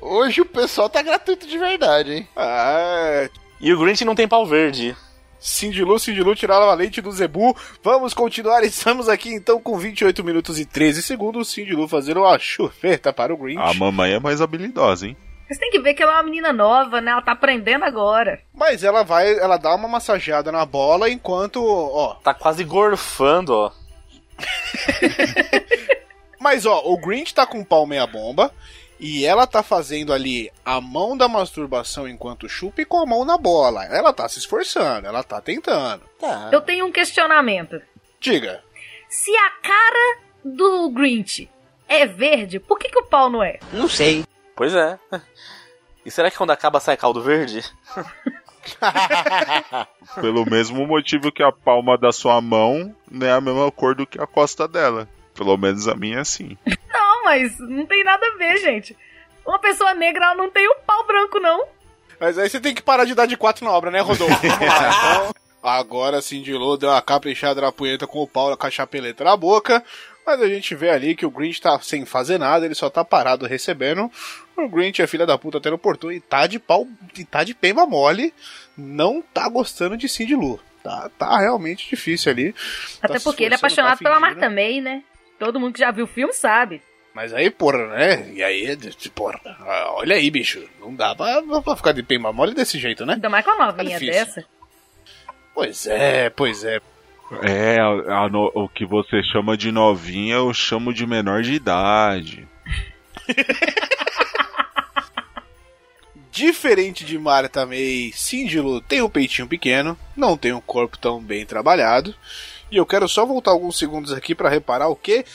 Hoje 0.01 0.41
o 0.41 0.45
pessoal 0.45 0.89
tá 0.89 1.01
gratuito 1.01 1.45
de 1.45 1.57
verdade, 1.57 2.13
hein? 2.13 2.27
Ah, 2.35 3.29
E 3.61 3.71
o 3.71 3.79
Grinch 3.79 4.03
não 4.05 4.15
tem 4.15 4.27
pau 4.27 4.45
verde. 4.45 4.95
Cindy 5.39 5.83
Lu, 5.83 5.97
Cindy 5.97 6.21
Lu 6.21 6.35
tiraram 6.35 6.69
a 6.69 6.73
leite 6.73 7.01
do 7.01 7.11
Zebu. 7.11 7.55
Vamos 7.81 8.13
continuar, 8.13 8.63
estamos 8.67 9.07
aqui 9.07 9.33
então 9.33 9.61
com 9.61 9.77
28 9.77 10.23
minutos 10.23 10.59
e 10.59 10.65
13 10.65 11.01
segundos. 11.01 11.49
Cindy 11.49 11.73
Lu 11.73 11.87
fazendo 11.87 12.21
uma 12.21 12.37
chufeta 12.37 13.13
para 13.13 13.33
o 13.33 13.37
Grinch. 13.37 13.61
A 13.61 13.73
mamãe 13.73 14.13
é 14.13 14.19
mais 14.19 14.41
habilidosa, 14.41 15.07
hein? 15.07 15.17
Vocês 15.47 15.57
têm 15.57 15.71
que 15.71 15.79
ver 15.79 15.95
que 15.95 16.03
ela 16.03 16.11
é 16.11 16.15
uma 16.17 16.23
menina 16.23 16.53
nova, 16.53 17.01
né? 17.01 17.09
Ela 17.09 17.23
tá 17.23 17.31
aprendendo 17.31 17.83
agora. 17.83 18.39
Mas 18.53 18.83
ela 18.83 19.03
vai, 19.03 19.33
ela 19.39 19.57
dá 19.57 19.73
uma 19.73 19.87
massageada 19.87 20.51
na 20.51 20.63
bola 20.63 21.09
enquanto, 21.09 21.65
ó. 21.65 22.13
Tá 22.15 22.35
quase 22.35 22.63
gorfando, 22.63 23.53
ó. 23.53 23.71
Mas 26.39 26.65
ó, 26.65 26.83
o 26.85 26.97
Grinch 26.97 27.33
tá 27.33 27.47
com 27.47 27.59
o 27.59 27.65
pau 27.65 27.87
meia 27.87 28.05
bomba. 28.05 28.53
E 28.99 29.25
ela 29.25 29.47
tá 29.47 29.63
fazendo 29.63 30.11
ali 30.11 30.51
a 30.65 30.81
mão 30.81 31.15
da 31.15 31.29
masturbação 31.29 32.07
enquanto 32.07 32.49
chupa 32.49 32.81
e 32.81 32.85
com 32.85 32.97
a 32.97 33.05
mão 33.05 33.23
na 33.23 33.37
bola. 33.37 33.85
Ela 33.85 34.11
tá 34.11 34.27
se 34.27 34.39
esforçando, 34.39 35.07
ela 35.07 35.23
tá 35.23 35.39
tentando. 35.39 36.03
Tá. 36.19 36.49
Eu 36.51 36.59
tenho 36.59 36.85
um 36.85 36.91
questionamento. 36.91 37.81
Diga. 38.19 38.61
Se 39.07 39.33
a 39.35 39.49
cara 39.61 40.17
do 40.43 40.89
Grinch 40.89 41.49
é 41.87 42.05
verde, 42.05 42.59
por 42.59 42.77
que, 42.77 42.89
que 42.89 42.99
o 42.99 43.05
pau 43.05 43.29
não 43.29 43.41
é? 43.41 43.59
Não 43.71 43.87
sei. 43.87 44.25
Pois 44.55 44.73
é. 44.73 44.99
E 46.05 46.11
será 46.11 46.31
que 46.31 46.37
quando 46.37 46.51
acaba 46.51 46.79
sai 46.79 46.97
caldo 46.97 47.21
verde? 47.21 47.61
Pelo 50.15 50.49
mesmo 50.49 50.87
motivo 50.87 51.31
que 51.31 51.43
a 51.43 51.51
palma 51.51 51.97
da 51.97 52.11
sua 52.11 52.41
mão 52.41 52.95
não 53.11 53.27
é 53.27 53.31
a 53.31 53.41
mesma 53.41 53.71
cor 53.71 53.93
do 53.93 54.07
que 54.07 54.19
a 54.19 54.25
costa 54.25 54.67
dela. 54.67 55.07
Pelo 55.35 55.55
menos 55.57 55.87
a 55.87 55.95
minha 55.95 56.17
é 56.17 56.21
assim. 56.21 56.57
Não, 57.29 57.39
mas 57.39 57.59
não 57.59 57.85
tem 57.85 58.03
nada 58.03 58.25
a 58.25 58.37
ver, 58.37 58.57
gente. 58.57 58.97
Uma 59.45 59.59
pessoa 59.59 59.93
negra 59.93 60.25
ela 60.25 60.35
não 60.35 60.49
tem 60.49 60.67
o 60.67 60.75
pau 60.85 61.05
branco, 61.05 61.39
não. 61.39 61.67
Mas 62.19 62.37
aí 62.37 62.49
você 62.49 62.59
tem 62.59 62.73
que 62.73 62.81
parar 62.81 63.05
de 63.05 63.15
dar 63.15 63.25
de 63.25 63.37
quatro 63.37 63.63
na 63.65 63.71
obra, 63.71 63.91
né, 63.91 63.99
Rodolfo? 64.01 64.35
Então. 64.45 65.33
Agora 65.61 66.21
Cindy 66.21 66.53
Lou 66.53 66.77
deu 66.77 66.89
uma 66.89 67.01
caprichada 67.01 67.59
na 67.59 67.69
punheta 67.71 68.07
com 68.07 68.19
o 68.21 68.27
pau 68.27 68.55
com 68.55 68.65
a 68.67 68.71
chapeleta 68.71 69.23
na 69.25 69.35
boca. 69.35 69.83
Mas 70.25 70.41
a 70.41 70.47
gente 70.47 70.73
vê 70.75 70.89
ali 70.89 71.15
que 71.15 71.25
o 71.25 71.29
Grinch 71.31 71.59
tá 71.59 71.79
sem 71.81 72.05
fazer 72.05 72.37
nada, 72.37 72.65
ele 72.65 72.75
só 72.75 72.89
tá 72.89 73.03
parado 73.03 73.45
recebendo. 73.45 74.09
O 74.55 74.69
Grinch 74.69 75.01
é 75.01 75.07
filha 75.07 75.25
da 75.25 75.37
puta 75.37 75.57
até 75.57 75.69
no 75.69 75.77
portão 75.77 76.11
e 76.11 76.19
tá 76.21 76.47
de 76.47 76.59
pau, 76.59 76.87
e 77.17 77.25
tá 77.25 77.43
de 77.43 77.53
pemba 77.53 77.85
mole. 77.85 78.33
Não 78.77 79.21
tá 79.21 79.49
gostando 79.49 79.97
de 79.97 80.07
Cindy 80.07 80.35
Lou. 80.35 80.59
Tá, 80.83 81.09
tá 81.17 81.37
realmente 81.39 81.89
difícil 81.89 82.31
ali. 82.31 82.55
Até 83.01 83.15
Tá 83.15 83.19
porque 83.21 83.43
ele 83.43 83.55
é 83.55 83.57
apaixonado 83.57 83.97
tá 83.97 84.03
pela 84.03 84.15
fingindo. 84.15 84.39
Marta 84.39 84.49
May, 84.49 84.79
né? 84.79 85.03
Todo 85.37 85.59
mundo 85.59 85.73
que 85.73 85.79
já 85.79 85.91
viu 85.91 86.05
o 86.05 86.07
filme 86.07 86.31
sabe. 86.31 86.81
Mas 87.21 87.33
aí, 87.33 87.49
porra, 87.49 87.85
né? 87.87 88.31
E 88.33 88.41
aí, 88.41 88.77
porra, 89.13 89.41
olha 89.89 90.15
aí, 90.15 90.31
bicho. 90.31 90.65
Não 90.79 90.95
dá 90.95 91.13
pra, 91.13 91.41
pra 91.61 91.75
ficar 91.75 91.91
de 91.91 92.01
pemba 92.01 92.31
mole 92.31 92.53
desse 92.53 92.79
jeito, 92.79 93.05
né? 93.05 93.15
Ainda 93.15 93.29
mais 93.29 93.43
com 93.43 93.51
a 93.51 93.65
novinha 93.73 93.99
difícil. 93.99 94.25
dessa. 94.25 94.45
Pois 95.53 95.85
é, 95.85 96.29
pois 96.29 96.63
é. 96.63 96.79
É, 97.43 97.77
a- 97.77 98.23
a 98.23 98.29
no- 98.29 98.49
o 98.55 98.69
que 98.69 98.85
você 98.85 99.21
chama 99.21 99.57
de 99.57 99.69
novinha, 99.69 100.35
eu 100.35 100.53
chamo 100.53 100.93
de 100.93 101.05
menor 101.05 101.41
de 101.41 101.55
idade. 101.55 102.47
Diferente 106.31 107.03
de 107.03 107.19
Marta 107.19 107.65
May, 107.65 108.11
Cindy 108.13 108.61
Lou 108.61 108.79
tem 108.79 109.01
um 109.01 109.09
peitinho 109.09 109.45
pequeno, 109.45 109.99
não 110.15 110.37
tem 110.37 110.53
um 110.53 110.61
corpo 110.61 110.97
tão 110.97 111.19
bem 111.21 111.45
trabalhado. 111.45 112.15
E 112.71 112.77
eu 112.77 112.85
quero 112.85 113.09
só 113.09 113.25
voltar 113.25 113.51
alguns 113.51 113.77
segundos 113.77 114.13
aqui 114.13 114.33
pra 114.33 114.47
reparar 114.47 114.87
o 114.87 114.95
que 114.95 115.25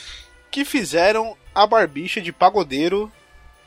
que 0.49 0.65
fizeram 0.65 1.37
a 1.55 1.65
barbicha 1.65 2.19
de 2.21 2.31
pagodeiro 2.33 3.11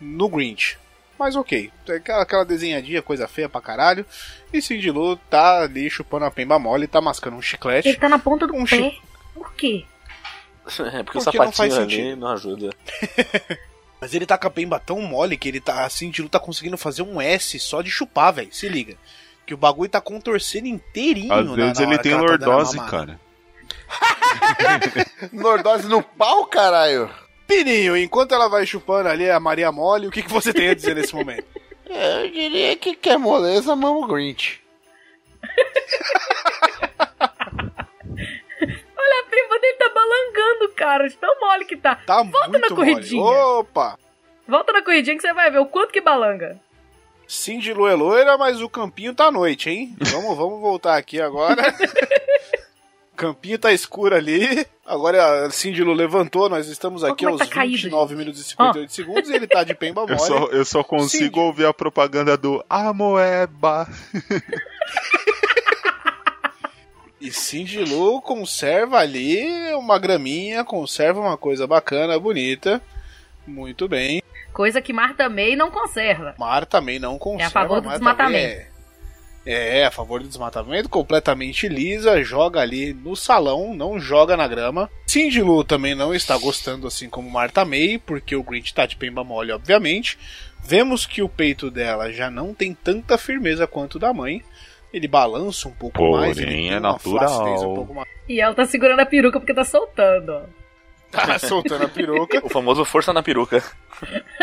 no 0.01 0.29
Grinch. 0.29 0.79
Mas 1.19 1.35
ok, 1.35 1.73
aquela, 1.97 2.23
aquela 2.23 2.45
desenhadinha, 2.45 3.03
coisa 3.03 3.27
feia 3.27 3.49
pra 3.49 3.61
caralho. 3.61 4.07
E 4.53 4.63
Cindy 4.63 4.89
Lou 4.91 5.17
tá 5.17 5.63
ali 5.63 5.91
chupando 5.91 6.27
a 6.27 6.31
pemba 6.31 6.59
mole, 6.61 6.87
tá 6.87 7.01
mascando 7.01 7.37
um 7.37 7.43
chiclete. 7.43 7.89
Ele 7.89 7.97
tá 7.99 8.09
na 8.09 8.19
ponta 8.21 8.47
do 8.47 8.55
Um 8.55 8.65
pé. 8.65 8.77
chi- 8.91 9.03
Por 9.35 9.53
quê? 9.55 9.85
É, 10.93 11.03
porque, 11.03 11.19
o 11.19 11.25
Porque 11.25 11.39
não 11.39 11.51
faz 11.51 11.73
sapatinho 11.73 11.83
ali 11.83 11.97
sentido. 11.97 12.21
não 12.21 12.29
ajuda. 12.29 12.71
Mas 14.01 14.13
ele 14.15 14.27
tá 14.27 14.37
com 14.37 14.47
a 14.47 14.51
pemba 14.51 14.79
tão 14.79 15.01
mole 15.01 15.37
que 15.39 15.49
ele 15.49 15.61
tá. 15.61 15.85
A 15.85 15.89
Cindy 15.91 16.21
Lou 16.21 16.29
tá 16.29 16.39
conseguindo 16.39 16.77
fazer 16.77 17.01
um 17.03 17.19
S 17.21 17.59
só 17.59 17.81
de 17.81 17.91
chupar, 17.91 18.35
velho. 18.35 18.53
Se 18.53 18.69
liga. 18.69 18.95
Que 19.47 19.55
o 19.55 19.57
bagulho 19.57 19.89
tá 19.91 19.99
contorcendo 20.01 20.67
inteirinho. 20.69 21.33
Às 21.33 21.47
na- 21.47 21.55
vezes 21.57 21.79
na 21.79 21.85
ele 21.87 21.99
tem 21.99 22.13
tá 22.13 22.21
lordose, 22.21 22.77
mamada. 22.77 22.91
cara. 22.97 23.21
Nordose 25.33 25.89
no 25.89 26.03
pau, 26.03 26.45
caralho. 26.47 27.11
Pininho, 27.49 27.97
enquanto 27.97 28.35
ela 28.35 28.47
vai 28.47 28.67
chupando 28.67 29.09
ali 29.09 29.29
a 29.31 29.41
Maria 29.41 29.73
Mole, 29.73 30.07
o 30.07 30.11
que, 30.11 30.23
que 30.23 30.31
você 30.31 30.53
tem 30.53 30.69
a 30.69 30.75
dizer 30.75 30.95
nesse 30.95 31.15
momento? 31.15 31.47
É, 31.89 32.21
eu 32.27 32.31
diria 32.31 32.77
que 32.77 32.95
quer 32.95 33.19
moleza, 33.19 33.75
mama 33.75 33.99
o 33.99 34.07
Grinch. 34.07 34.61
Olha, 38.97 39.21
a 39.21 39.31
prima 39.31 39.59
dele 39.61 39.77
tá 39.79 39.89
balangando, 39.95 40.69
cara. 40.77 41.09
De 41.09 41.17
tão 41.17 41.41
mole 41.41 41.65
que 41.65 41.77
tá. 41.77 41.97
Tá 42.07 42.23
Volta 42.23 42.49
muito 42.49 42.69
na 42.71 42.77
corridinha. 42.77 43.23
mole. 43.23 43.39
Opa! 43.39 43.99
Volta 44.47 44.73
na 44.73 44.83
corridinha 44.83 45.17
que 45.17 45.23
você 45.23 45.33
vai 45.33 45.51
ver 45.51 45.59
o 45.61 45.67
quanto 45.67 45.91
que 45.93 46.01
balanga. 46.03 46.61
Cindy 47.27 47.73
Lu 47.73 47.87
é 47.87 47.95
loira, 47.95 48.37
mas 48.39 48.61
o 48.61 48.69
campinho 48.69 49.15
tá 49.15 49.27
à 49.27 49.31
noite, 49.31 49.71
hein? 49.71 49.95
Vamos, 50.01 50.37
vamos 50.37 50.61
voltar 50.61 50.97
aqui 50.97 51.21
agora. 51.21 51.63
campinho 53.19 53.59
tá 53.59 53.73
escuro 53.73 54.15
ali. 54.15 54.65
Agora 54.87 55.47
a 55.47 55.51
Cindy 55.51 55.83
Lu 55.83 55.93
levantou, 55.93 56.49
nós 56.49 56.69
estamos 56.69 57.03
aqui 57.05 57.27
é 57.27 57.29
aos 57.29 57.41
tá 57.41 57.47
caído, 57.47 57.77
29 57.77 58.15
minutos 58.15 58.41
e 58.41 58.45
58 58.45 58.93
segundos 58.93 59.29
e 59.29 59.35
ele 59.35 59.47
tá 59.47 59.65
de 59.65 59.75
pemba 59.75 60.03
mole. 60.03 60.13
Eu 60.13 60.19
só, 60.19 60.47
eu 60.47 60.65
só 60.65 60.85
consigo 60.85 61.25
Cindy. 61.25 61.41
ouvir 61.41 61.67
a 61.67 61.75
propaganda 61.75 62.37
do 62.37 62.65
Amoeba. 62.71 63.89
E 67.21 67.33
Cindy 67.33 67.81
Lu 67.81 68.23
conserva 68.23 68.99
ali 68.99 69.75
uma 69.75 69.99
graminha, 69.99 70.65
conserva 70.65 71.19
uma 71.19 71.37
coisa 71.37 71.67
bacana, 71.67 72.17
bonita. 72.17 72.81
Muito 73.45 73.89
bem. 73.89 74.23
Coisa 74.53 74.81
que 74.81 74.93
Marta 74.93 75.29
May 75.29 75.57
não 75.57 75.71
conserva. 75.71 76.35
Mar 76.39 76.65
também 76.65 76.99
não 76.99 77.19
conserva. 77.19 77.43
É 77.43 77.47
a 77.47 77.51
favor 77.51 77.81
do 77.81 77.87
Mar 77.87 77.95
desmatamento. 77.95 78.61
É, 78.61 78.68
é, 79.51 79.87
a 79.87 79.91
favor 79.91 80.21
do 80.21 80.29
desmatamento, 80.29 80.91
completamente 80.91 81.69
lisa, 81.69 82.23
joga 82.23 82.61
ali 82.61 82.93
no 82.93 83.17
salão, 83.17 83.75
não 83.75 83.99
joga 83.99 84.37
na 84.37 84.47
grama. 84.47 84.91
Cindy 85.07 85.41
Lou 85.41 85.65
também 85.65 85.95
não 85.95 86.15
está 86.15 86.37
gostando 86.37 86.87
assim 86.87 87.09
como 87.09 87.31
Marta 87.31 87.65
May, 87.65 87.99
porque 87.99 88.37
o 88.37 88.43
Grinch 88.43 88.75
tá 88.75 88.85
de 88.85 88.97
pemba 88.97 89.25
mole, 89.25 89.51
obviamente. 89.53 90.19
Vemos 90.63 91.07
que 91.07 91.23
o 91.23 91.29
peito 91.31 91.71
dela 91.71 92.13
já 92.13 92.31
não 92.31 92.53
tem 92.53 92.75
tanta 92.75 93.17
firmeza 93.17 93.67
quanto 93.67 93.95
o 93.95 93.99
da 93.99 94.13
mãe. 94.13 94.43
Ele 94.93 95.09
balança 95.09 95.69
um 95.69 95.73
pouco 95.73 96.13
mais, 96.13 96.37
ele 96.37 96.47
Porém, 96.47 96.71
é 96.71 96.81
natural. 96.81 97.71
um 97.71 97.75
pouco 97.75 97.95
mais. 97.95 98.09
E 98.29 98.41
ela 98.41 98.55
tá 98.55 98.67
segurando 98.67 99.01
a 99.01 99.07
peruca 99.07 99.41
porque 99.41 99.55
tá 99.55 99.65
soltando, 99.65 100.33
ó. 100.33 100.43
Tá 101.11 101.39
soltando 101.41 101.85
a 101.85 101.89
peruca. 101.89 102.41
O 102.45 102.49
famoso 102.49 102.85
força 102.85 103.13
na 103.13 103.23
peruca. 103.23 103.63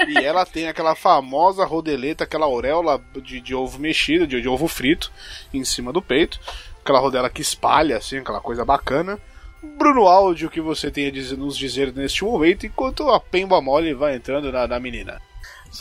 E 0.08 0.18
ela 0.18 0.46
tem 0.46 0.68
aquela 0.68 0.96
famosa 0.96 1.64
rodeleta, 1.66 2.24
aquela 2.24 2.46
auréola 2.46 3.02
de, 3.22 3.40
de 3.40 3.54
ovo 3.56 3.80
mexido, 3.80 4.26
de, 4.28 4.42
de 4.42 4.48
ovo 4.50 4.68
frito, 4.68 5.12
em 5.54 5.64
cima 5.64 5.94
do 5.94 6.02
peito. 6.02 6.40
Aquela 6.82 7.00
rodela 7.00 7.30
que 7.30 7.42
espalha, 7.42 7.98
assim, 7.98 8.18
aquela 8.18 8.40
coisa 8.40 8.66
bacana. 8.66 9.20
Bruno 9.64 10.08
Áudio, 10.08 10.48
o 10.48 10.52
que 10.52 10.62
você 10.62 10.92
tem 10.92 11.08
a 11.08 11.12
dizer- 11.12 11.38
nos 11.38 11.58
dizer 11.58 11.92
neste 11.94 12.24
momento, 12.24 12.66
enquanto 12.68 13.10
a 13.10 13.20
Pemba 13.20 13.60
Mole 13.62 13.94
vai 13.94 14.16
entrando 14.16 14.52
na, 14.52 14.68
na 14.68 14.80
menina. 14.80 15.20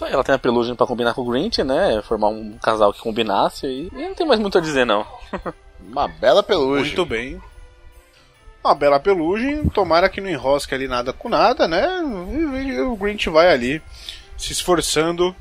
Aí, 0.03 0.13
ela 0.13 0.25
tem 0.25 0.35
a 0.35 0.39
pelugem 0.39 0.75
pra 0.75 0.87
combinar 0.87 1.15
com 1.15 1.21
o 1.23 1.31
Grinch, 1.31 1.63
né? 1.63 2.03
Formar 2.03 2.29
um 2.29 2.57
casal 2.59 2.93
que 2.93 3.01
combinasse 3.01 3.67
e, 3.67 3.89
e 3.93 4.09
não 4.09 4.15
tem 4.15 4.27
mais 4.27 4.41
muito 4.41 4.59
a 4.59 4.61
dizer, 4.61 4.85
não. 4.85 5.07
Uma 5.81 6.09
bela 6.09 6.43
pelugem. 6.43 6.87
Muito 6.87 7.05
bem. 7.07 7.41
Uma 8.65 8.75
bela 8.75 8.99
pelugem, 8.99 9.69
tomara 9.69 10.09
que 10.09 10.21
não 10.21 10.31
enrosque 10.31 10.75
ali 10.75 10.89
nada 10.89 11.13
com 11.13 11.29
nada, 11.29 11.69
né? 11.69 11.87
E- 12.67 12.81
O 12.81 12.97
Grinch 12.97 13.29
vai 13.29 13.53
ali 13.53 13.83
se 14.39 14.53
esforçando. 14.53 15.35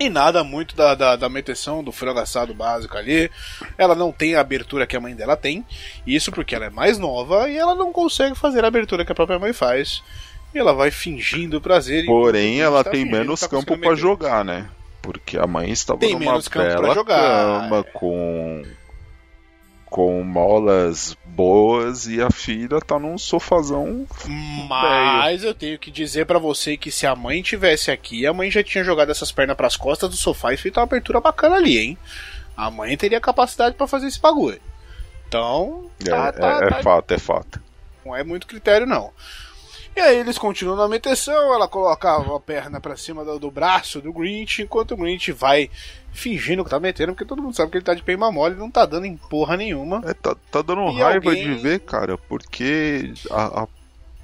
E 0.00 0.08
nada 0.08 0.42
muito 0.42 0.74
da, 0.74 0.94
da, 0.96 1.14
da 1.14 1.28
meteção 1.28 1.84
do 1.84 1.92
frango 1.92 2.18
assado 2.18 2.52
básico 2.52 2.96
ali. 2.96 3.30
Ela 3.78 3.94
não 3.94 4.10
tem 4.10 4.34
a 4.34 4.40
abertura 4.40 4.86
que 4.86 4.96
a 4.96 5.00
mãe 5.00 5.14
dela 5.14 5.36
tem. 5.36 5.64
Isso 6.04 6.32
porque 6.32 6.54
ela 6.54 6.64
é 6.64 6.70
mais 6.70 6.98
nova 6.98 7.48
e 7.48 7.56
ela 7.56 7.74
não 7.76 7.92
consegue 7.92 8.34
fazer 8.34 8.64
a 8.64 8.68
abertura 8.68 9.04
que 9.04 9.12
a 9.12 9.14
própria 9.14 9.38
mãe 9.38 9.52
faz. 9.52 10.02
E 10.52 10.58
ela 10.58 10.72
vai 10.72 10.90
fingindo 10.90 11.60
prazer. 11.60 12.04
Porém, 12.06 12.60
ela 12.60 12.82
tá 12.82 12.90
tem 12.90 13.02
fingindo 13.04 13.18
menos 13.18 13.40
tá 13.40 13.48
campo 13.48 13.76
meter. 13.76 13.96
jogar, 13.96 14.44
né? 14.44 14.66
Porque 15.00 15.38
a 15.38 15.46
mãe 15.46 15.70
estava 15.70 16.00
Tem 16.00 16.14
numa 16.14 16.32
menos 16.32 16.48
campo 16.48 16.66
pra 16.68 16.80
bela 16.80 16.94
jogar. 16.94 17.60
cama 17.62 17.84
com 17.92 18.62
com 19.92 20.22
molas 20.24 21.14
boas 21.26 22.06
e 22.06 22.22
a 22.22 22.30
filha 22.30 22.80
tá 22.80 22.98
num 22.98 23.18
sofazão 23.18 24.06
Mas 24.66 25.44
eu 25.44 25.52
tenho 25.54 25.78
que 25.78 25.90
dizer 25.90 26.24
pra 26.24 26.38
você 26.38 26.78
que 26.78 26.90
se 26.90 27.06
a 27.06 27.14
mãe 27.14 27.42
tivesse 27.42 27.90
aqui, 27.90 28.26
a 28.26 28.32
mãe 28.32 28.50
já 28.50 28.62
tinha 28.64 28.82
jogado 28.82 29.10
essas 29.10 29.30
pernas 29.30 29.54
pras 29.54 29.76
costas 29.76 30.08
do 30.08 30.16
sofá 30.16 30.54
e 30.54 30.56
feito 30.56 30.78
uma 30.78 30.84
abertura 30.84 31.20
bacana 31.20 31.56
ali, 31.56 31.78
hein? 31.78 31.98
A 32.56 32.70
mãe 32.70 32.96
teria 32.96 33.20
capacidade 33.20 33.76
pra 33.76 33.86
fazer 33.86 34.06
esse 34.06 34.18
bagulho. 34.20 34.60
Então, 35.28 35.90
tá, 36.02 36.26
é, 36.28 36.32
tá, 36.32 36.60
é- 36.62 36.64
é 36.64 36.68
tá- 36.70 36.82
fato, 36.82 37.12
é 37.12 37.18
fato. 37.18 37.62
não 38.04 38.16
é 38.16 38.24
muito 38.24 38.46
critério 38.46 38.86
não. 38.86 39.10
E 39.94 40.00
aí 40.00 40.16
eles 40.18 40.38
continuam 40.38 40.76
na 40.76 40.88
meteção, 40.88 41.52
ela 41.54 41.68
colocava 41.68 42.34
a 42.34 42.40
perna 42.40 42.80
pra 42.80 42.96
cima 42.96 43.24
do, 43.24 43.38
do 43.38 43.50
braço 43.50 44.00
do 44.00 44.12
Grinch, 44.12 44.62
enquanto 44.62 44.92
o 44.92 44.96
Grinch 44.96 45.32
vai 45.32 45.68
fingindo 46.12 46.64
que 46.64 46.70
tá 46.70 46.80
metendo, 46.80 47.12
porque 47.12 47.26
todo 47.26 47.42
mundo 47.42 47.54
sabe 47.54 47.70
que 47.70 47.76
ele 47.78 47.84
tá 47.84 47.92
de 47.94 48.02
peima 48.02 48.32
mole, 48.32 48.54
não 48.54 48.70
tá 48.70 48.86
dando 48.86 49.04
em 49.06 49.16
porra 49.16 49.56
nenhuma. 49.56 50.00
É, 50.06 50.14
tá, 50.14 50.34
tá 50.50 50.62
dando 50.62 50.88
E 50.90 51.00
raiva 51.00 51.28
alguém- 51.30 51.44
de 51.44 51.54
ver, 51.62 51.80
cara, 51.80 52.16
porque 52.16 53.12
a- 53.30 53.62
a- 53.62 53.68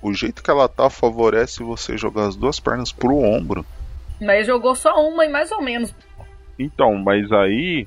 o 0.00 0.12
jeito 0.14 0.42
que 0.42 0.50
ela 0.50 0.68
tá 0.68 0.88
favorece 0.88 1.62
você 1.62 1.98
jogar 1.98 2.26
as 2.28 2.36
duas 2.36 2.58
pernas 2.58 2.90
pro 2.90 3.16
ombro. 3.18 3.64
Mas 4.20 4.46
jogou 4.46 4.74
só 4.74 4.94
uma 5.06 5.26
e 5.26 5.28
mais 5.28 5.52
ou 5.52 5.60
menos. 5.60 5.94
Então, 6.58 6.94
mas 6.96 7.30
aí 7.30 7.86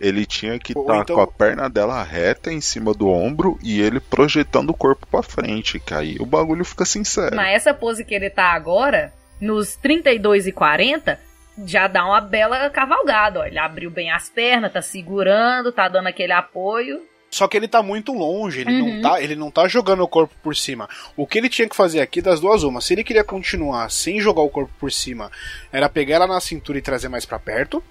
ele 0.00 0.24
tinha 0.26 0.58
que 0.58 0.72
estar 0.72 1.00
então- 1.00 1.16
com 1.16 1.22
a 1.22 1.26
perna 1.26 1.68
dela 1.68 2.02
reta 2.02 2.52
em 2.52 2.60
cima 2.60 2.92
do 2.94 3.08
ombro 3.08 3.58
e 3.62 3.80
ele 3.80 4.00
projetando 4.00 4.70
o 4.70 4.74
corpo 4.74 5.06
pra 5.06 5.22
frente, 5.22 5.78
que 5.80 5.94
aí 5.94 6.16
o 6.20 6.26
bagulho 6.26 6.64
fica 6.64 6.84
sincero. 6.84 7.34
Mas 7.36 7.56
essa 7.56 7.74
pose 7.74 8.04
que 8.04 8.14
ele 8.14 8.30
tá 8.30 8.52
agora, 8.52 9.12
nos 9.40 9.74
32 9.76 10.46
e 10.46 10.52
40, 10.52 11.18
já 11.64 11.86
dá 11.88 12.04
uma 12.04 12.20
bela 12.20 12.70
cavalgada. 12.70 13.40
Ó. 13.40 13.44
Ele 13.44 13.58
abriu 13.58 13.90
bem 13.90 14.10
as 14.10 14.28
pernas, 14.28 14.72
tá 14.72 14.80
segurando, 14.82 15.72
tá 15.72 15.88
dando 15.88 16.06
aquele 16.06 16.32
apoio. 16.32 17.00
Só 17.30 17.46
que 17.46 17.58
ele 17.58 17.68
tá 17.68 17.82
muito 17.82 18.14
longe, 18.14 18.62
ele, 18.62 18.80
Uhum. 18.80 18.94
não 18.94 19.02
tá, 19.02 19.20
ele 19.22 19.36
não 19.36 19.50
tá 19.50 19.68
jogando 19.68 20.02
o 20.02 20.08
corpo 20.08 20.34
por 20.42 20.56
cima. 20.56 20.88
O 21.14 21.26
que 21.26 21.36
ele 21.36 21.50
tinha 21.50 21.68
que 21.68 21.76
fazer 21.76 22.00
aqui 22.00 22.22
das 22.22 22.40
duas 22.40 22.62
uma, 22.62 22.80
se 22.80 22.94
ele 22.94 23.04
queria 23.04 23.22
continuar 23.22 23.90
sem 23.90 24.18
jogar 24.18 24.40
o 24.40 24.48
corpo 24.48 24.72
por 24.80 24.90
cima, 24.90 25.30
era 25.70 25.90
pegar 25.90 26.14
ela 26.16 26.26
na 26.26 26.40
cintura 26.40 26.78
e 26.78 26.82
trazer 26.82 27.10
mais 27.10 27.26
pra 27.26 27.38
perto, 27.38 27.84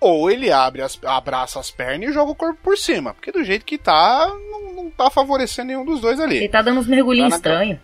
ou 0.00 0.30
ele 0.30 0.50
abre 0.52 0.82
as, 0.82 0.98
abraça 1.04 1.58
as 1.58 1.70
pernas 1.70 2.10
e 2.10 2.12
joga 2.12 2.32
o 2.32 2.34
corpo 2.34 2.58
por 2.62 2.76
cima, 2.76 3.14
porque 3.14 3.32
do 3.32 3.42
jeito 3.44 3.64
que 3.64 3.78
tá, 3.78 4.26
não, 4.50 4.72
não 4.84 4.90
tá 4.90 5.08
favorecendo 5.10 5.68
nenhum 5.68 5.84
dos 5.84 6.00
dois 6.00 6.20
ali. 6.20 6.36
Ele 6.38 6.48
tá 6.48 6.60
dando 6.62 6.80
uns 6.80 6.86
mergulhinhos 6.86 7.30
Tá 7.30 7.36
estranhos. 7.36 7.78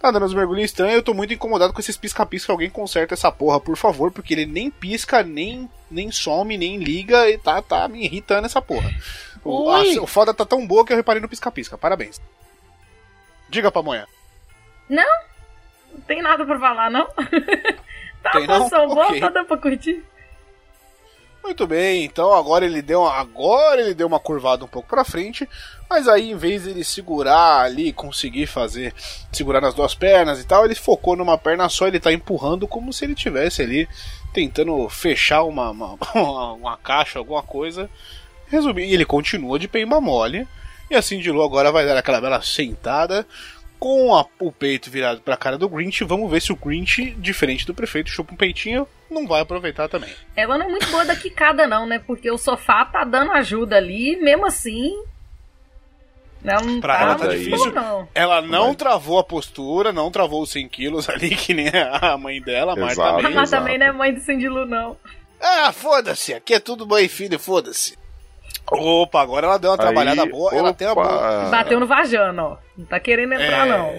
Tá 0.00 0.10
dando 0.10 0.26
uns 0.26 0.34
mergulhos 0.34 0.64
estranhos, 0.64 0.96
eu 0.96 1.02
tô 1.02 1.14
muito 1.14 1.32
incomodado 1.32 1.72
com 1.72 1.78
esses 1.78 1.96
pisca-pisca. 1.96 2.50
Alguém 2.52 2.68
conserta 2.68 3.14
essa 3.14 3.30
porra, 3.30 3.60
por 3.60 3.76
favor, 3.76 4.10
porque 4.10 4.34
ele 4.34 4.46
nem 4.46 4.68
pisca, 4.68 5.22
nem, 5.22 5.70
nem 5.88 6.10
some, 6.10 6.58
nem 6.58 6.76
liga 6.78 7.30
e 7.30 7.38
tá, 7.38 7.62
tá 7.62 7.86
me 7.86 8.04
irritando 8.04 8.46
essa 8.46 8.60
porra. 8.60 8.90
O, 9.44 9.70
a- 9.70 9.82
o 10.02 10.06
foda 10.06 10.34
tá 10.34 10.44
tão 10.44 10.66
boa 10.66 10.84
que 10.84 10.92
eu 10.92 10.96
reparei 10.96 11.22
no 11.22 11.28
pisca-pisca. 11.28 11.78
Parabéns. 11.78 12.20
Diga, 13.48 13.70
Pamonha. 13.70 14.06
Não, 14.88 15.04
não 15.92 16.00
tem 16.00 16.20
nada 16.20 16.44
pra 16.44 16.58
falar, 16.58 16.90
não. 16.90 17.06
tá 18.22 18.38
uma 18.38 18.46
não? 18.46 18.58
posição 18.58 18.88
boa, 18.88 19.20
tá 19.20 19.28
dando 19.28 19.46
pra 19.46 19.56
curtir. 19.56 20.02
Muito 21.42 21.66
bem, 21.66 22.04
então 22.04 22.32
agora 22.32 22.64
ele 22.64 22.80
deu 22.80 23.00
uma, 23.00 23.12
agora 23.14 23.80
ele 23.80 23.94
deu 23.94 24.06
uma 24.06 24.20
curvada 24.20 24.64
um 24.64 24.68
pouco 24.68 24.88
pra 24.88 25.04
frente, 25.04 25.48
mas 25.90 26.06
aí 26.06 26.30
em 26.30 26.36
vez 26.36 26.62
de 26.62 26.70
ele 26.70 26.84
segurar 26.84 27.62
ali, 27.62 27.92
conseguir 27.92 28.46
fazer 28.46 28.94
segurar 29.32 29.60
nas 29.60 29.74
duas 29.74 29.92
pernas 29.92 30.38
e 30.38 30.44
tal, 30.44 30.64
ele 30.64 30.76
focou 30.76 31.16
numa 31.16 31.36
perna 31.36 31.68
só, 31.68 31.88
ele 31.88 31.98
tá 31.98 32.12
empurrando 32.12 32.68
como 32.68 32.92
se 32.92 33.04
ele 33.04 33.14
tivesse 33.14 33.60
ali 33.60 33.88
tentando 34.32 34.88
fechar 34.88 35.42
uma 35.42 35.70
uma, 35.70 35.96
uma, 36.54 36.76
caixa, 36.76 37.18
alguma 37.18 37.42
coisa. 37.42 37.90
Resumir, 38.46 38.84
e 38.84 38.94
ele 38.94 39.04
continua 39.04 39.58
de 39.58 39.66
peima 39.66 40.00
mole. 40.00 40.46
E 40.90 40.94
assim 40.94 41.18
de 41.18 41.30
Lu 41.30 41.42
agora 41.42 41.72
vai 41.72 41.86
dar 41.86 41.96
aquela 41.96 42.20
bela 42.20 42.42
sentada 42.42 43.26
com 43.82 44.14
a- 44.14 44.24
o 44.38 44.52
peito 44.52 44.88
virado 44.88 45.20
pra 45.22 45.36
cara 45.36 45.58
do 45.58 45.68
Grinch. 45.68 46.04
Vamos 46.04 46.30
ver 46.30 46.40
se 46.40 46.52
o 46.52 46.56
Grinch, 46.56 47.10
diferente 47.18 47.66
do 47.66 47.74
prefeito, 47.74 48.10
chupa 48.10 48.32
um 48.32 48.36
peitinho, 48.36 48.86
não 49.10 49.26
vai 49.26 49.40
aproveitar 49.40 49.88
também. 49.88 50.14
Ela 50.36 50.56
não 50.56 50.66
é 50.66 50.68
muito 50.68 50.86
boa 50.88 51.04
da 51.04 51.16
quicada, 51.16 51.66
não, 51.66 51.84
né? 51.84 51.98
Porque 51.98 52.30
o 52.30 52.38
sofá 52.38 52.84
tá 52.84 53.02
dando 53.02 53.32
ajuda 53.32 53.76
ali, 53.76 54.14
mesmo 54.22 54.46
assim. 54.46 54.92
Ela 56.44 56.60
não 56.62 56.80
Pra 56.80 56.96
tá 56.96 57.02
ela 57.02 57.14
tá 57.16 57.26
difícil. 57.28 57.56
boa, 57.58 57.70
não. 57.72 58.08
Ela 58.14 58.40
não 58.40 58.72
travou 58.72 59.18
a 59.18 59.24
postura, 59.24 59.92
não 59.92 60.12
travou 60.12 60.42
os 60.42 60.50
100 60.50 60.68
quilos 60.68 61.08
ali, 61.10 61.34
que 61.34 61.52
nem 61.52 61.68
a 61.68 62.16
mãe 62.16 62.40
dela, 62.40 62.74
a 62.74 62.76
Marta. 62.76 63.02
A. 63.02 63.30
Marta 63.30 63.50
também 63.58 63.78
não 63.78 63.86
é 63.86 63.92
mãe 63.92 64.14
do 64.14 64.20
Cindy 64.20 64.48
Lu, 64.48 64.64
não. 64.64 64.96
Ah, 65.40 65.72
foda-se, 65.72 66.32
aqui 66.34 66.54
é 66.54 66.60
tudo 66.60 66.86
mãe 66.86 67.06
e 67.06 67.08
filho, 67.08 67.36
foda-se. 67.36 67.98
Opa, 68.70 69.20
agora 69.20 69.46
ela 69.46 69.58
deu 69.58 69.70
uma 69.70 69.76
trabalhada 69.78 70.22
Aí, 70.22 70.30
boa, 70.30 70.54
ela 70.54 70.72
tem 70.72 70.86
uma 70.88 70.94
boa. 70.94 71.06
opa. 71.06 71.50
Bateu 71.50 71.78
no 71.80 71.86
vajano, 71.86 72.42
ó. 72.42 72.56
Não 72.76 72.86
tá 72.86 72.98
querendo 73.00 73.34
entrar, 73.34 73.66
É. 73.66 73.70
não. 73.70 73.92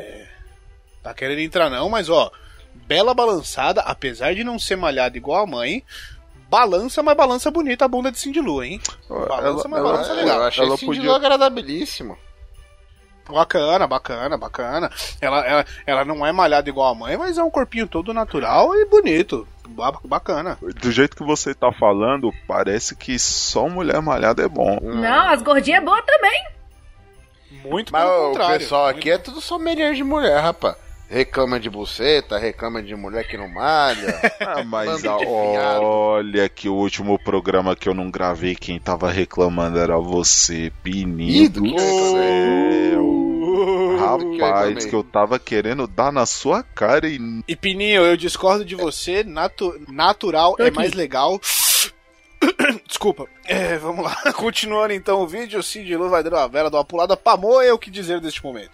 Tá 1.04 1.14
querendo 1.14 1.40
entrar 1.40 1.70
não, 1.70 1.90
mas 1.90 2.10
ó, 2.10 2.32
bela 2.88 3.14
balançada, 3.14 3.82
apesar 3.82 4.34
de 4.34 4.44
não 4.44 4.58
ser 4.58 4.76
malhada 4.78 5.16
igual 5.18 5.44
a 5.44 5.48
mãe, 5.48 5.84
balança, 6.50 7.04
mas 7.04 7.16
balança 7.16 7.52
bonita 7.52 7.86
a 7.86 7.88
bunda 7.88 8.12
de 8.12 8.18
Cindy 8.20 8.40
Lou, 8.40 8.64
hein? 8.64 8.80
Balança, 9.10 9.68
mas 9.68 9.84
balança 9.84 10.14
legal. 10.14 10.40
Eu 10.40 10.48
achei 10.48 10.66
Ela 10.66 10.76
esse 10.76 10.86
podia- 10.86 11.14
agradabilíssimo. 11.16 12.18
Bacana, 13.30 13.88
bacana, 13.88 14.38
bacana. 14.38 14.92
Ela, 15.22 15.46
ela, 15.48 15.66
ela 15.88 16.06
não 16.06 16.26
é 16.26 16.32
malhada 16.34 16.68
igual 16.70 16.92
a 16.92 16.96
mãe, 16.96 17.16
mas 17.16 17.38
é 17.38 17.44
um 17.44 17.50
corpinho 17.50 17.88
todo 17.88 18.14
natural 18.14 18.76
e 18.76 18.86
bonito. 18.86 19.48
Ba- 19.70 20.00
Bacana. 20.04 20.58
Do 20.82 20.92
jeito 20.92 21.16
que 21.16 21.24
você 21.24 21.54
tá 21.54 21.72
falando, 21.72 22.32
parece 22.48 22.96
que 22.96 23.18
só 23.18 23.68
mulher 23.70 24.02
malhada 24.02 24.44
é 24.44 24.48
bom. 24.48 24.80
Não, 24.82 25.30
as 25.30 25.42
gordinhas 25.42 25.82
é 25.82 25.86
boa 25.86 26.02
também. 26.02 26.44
Muito 27.66 27.92
Mas 27.94 28.04
pelo 28.04 28.14
o 28.26 28.28
contrário. 28.30 28.60
pessoal 28.60 28.88
aqui 28.88 29.10
é 29.12 29.18
tudo 29.18 29.40
sommelier 29.40 29.94
de 29.94 30.04
mulher, 30.04 30.42
rapaz. 30.42 30.76
Reclama 31.10 31.60
de 31.60 31.70
buceta, 31.70 32.40
reclama 32.40 32.82
de 32.82 32.96
mulher 32.96 33.28
que 33.28 33.38
não 33.38 33.48
malha. 33.48 34.20
Ah, 34.42 34.64
mas 34.64 35.06
a- 35.06 35.18
olha 35.18 36.50
que 36.50 36.68
o 36.68 36.74
último 36.74 37.18
programa 37.20 37.76
que 37.76 37.88
eu 37.88 37.94
não 37.94 38.10
gravei, 38.12 38.56
quem 38.56 38.80
tava 38.80 39.12
reclamando 39.12 39.80
era 39.80 39.98
você, 39.98 40.66
Ih, 40.66 40.70
Pininho 40.84 41.50
do 41.50 41.70
céu. 41.80 43.33
Rapaz, 44.06 44.86
que 44.86 44.94
eu 44.96 45.04
tava 45.04 45.40
querendo 45.40 45.88
dar 45.88 46.12
na 46.12 46.26
sua 46.26 46.64
cara 46.64 47.08
e 47.08 47.20
E 47.48 47.56
Pininho, 47.56 48.04
eu 48.04 48.18
discordo 48.18 48.64
de 48.66 48.76
você. 48.76 49.24
Natu- 49.24 49.80
natural 49.88 50.56
é 50.60 50.68
aqui. 50.68 50.76
mais 50.76 50.94
legal. 50.94 51.40
Desculpa. 52.88 53.26
É, 53.46 53.78
vamos 53.78 54.04
lá. 54.06 54.16
Continuando 54.34 54.94
então 54.94 55.22
o 55.22 55.28
vídeo, 55.28 55.60
o 55.60 55.64
Cid 55.64 55.96
Lu 55.96 56.10
vai 56.10 56.24
dando 56.24 56.36
uma 56.36 56.48
vela, 56.48 56.70
dar 56.70 56.78
uma 56.78 56.86
pulada. 56.86 57.16
Pamoia, 57.18 57.74
o 57.74 57.80
que 57.80 57.90
dizer 57.90 58.20
deste 58.20 58.44
momento? 58.44 58.72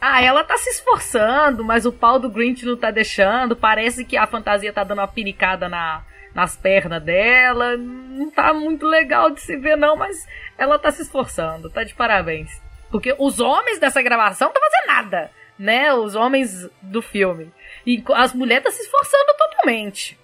Ah, 0.00 0.22
ela 0.22 0.44
tá 0.44 0.56
se 0.58 0.68
esforçando, 0.70 1.64
mas 1.64 1.86
o 1.86 1.92
pau 1.92 2.18
do 2.18 2.28
Grinch 2.30 2.64
não 2.66 2.76
tá 2.76 2.90
deixando. 2.90 3.56
Parece 3.56 4.04
que 4.04 4.16
a 4.16 4.26
fantasia 4.26 4.72
tá 4.72 4.84
dando 4.84 4.98
uma 4.98 5.08
piricada 5.08 5.66
na, 5.68 6.02
nas 6.34 6.56
pernas 6.56 7.02
dela. 7.02 7.76
Não 7.76 8.30
tá 8.30 8.52
muito 8.52 8.86
legal 8.86 9.30
de 9.30 9.40
se 9.40 9.56
ver, 9.56 9.76
não, 9.76 9.96
mas 9.96 10.16
ela 10.58 10.78
tá 10.78 10.90
se 10.90 11.02
esforçando. 11.02 11.70
Tá 11.70 11.84
de 11.84 11.94
parabéns. 11.94 12.50
Porque 12.94 13.12
os 13.18 13.40
homens 13.40 13.80
dessa 13.80 14.00
gravação 14.00 14.46
não 14.46 14.54
estão 14.54 14.70
fazendo 14.70 14.86
nada, 14.86 15.30
né? 15.58 15.92
Os 15.92 16.14
homens 16.14 16.68
do 16.80 17.02
filme. 17.02 17.50
E 17.84 18.00
as 18.12 18.32
mulheres 18.32 18.64
estão 18.64 18.72
se 18.72 18.82
esforçando 18.84 19.34
totalmente. 19.36 20.16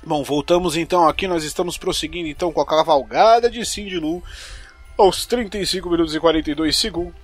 Bom, 0.00 0.22
voltamos 0.22 0.76
então 0.76 1.08
aqui. 1.08 1.26
Nós 1.26 1.42
estamos 1.42 1.76
prosseguindo 1.76 2.28
então 2.28 2.52
com 2.52 2.60
a 2.60 2.66
cavalgada 2.66 3.50
de 3.50 3.66
Cindy 3.66 3.98
Lu 3.98 4.22
aos 4.96 5.26
35 5.26 5.90
minutos 5.90 6.14
e 6.14 6.20
42 6.20 6.76
segundos. 6.76 7.14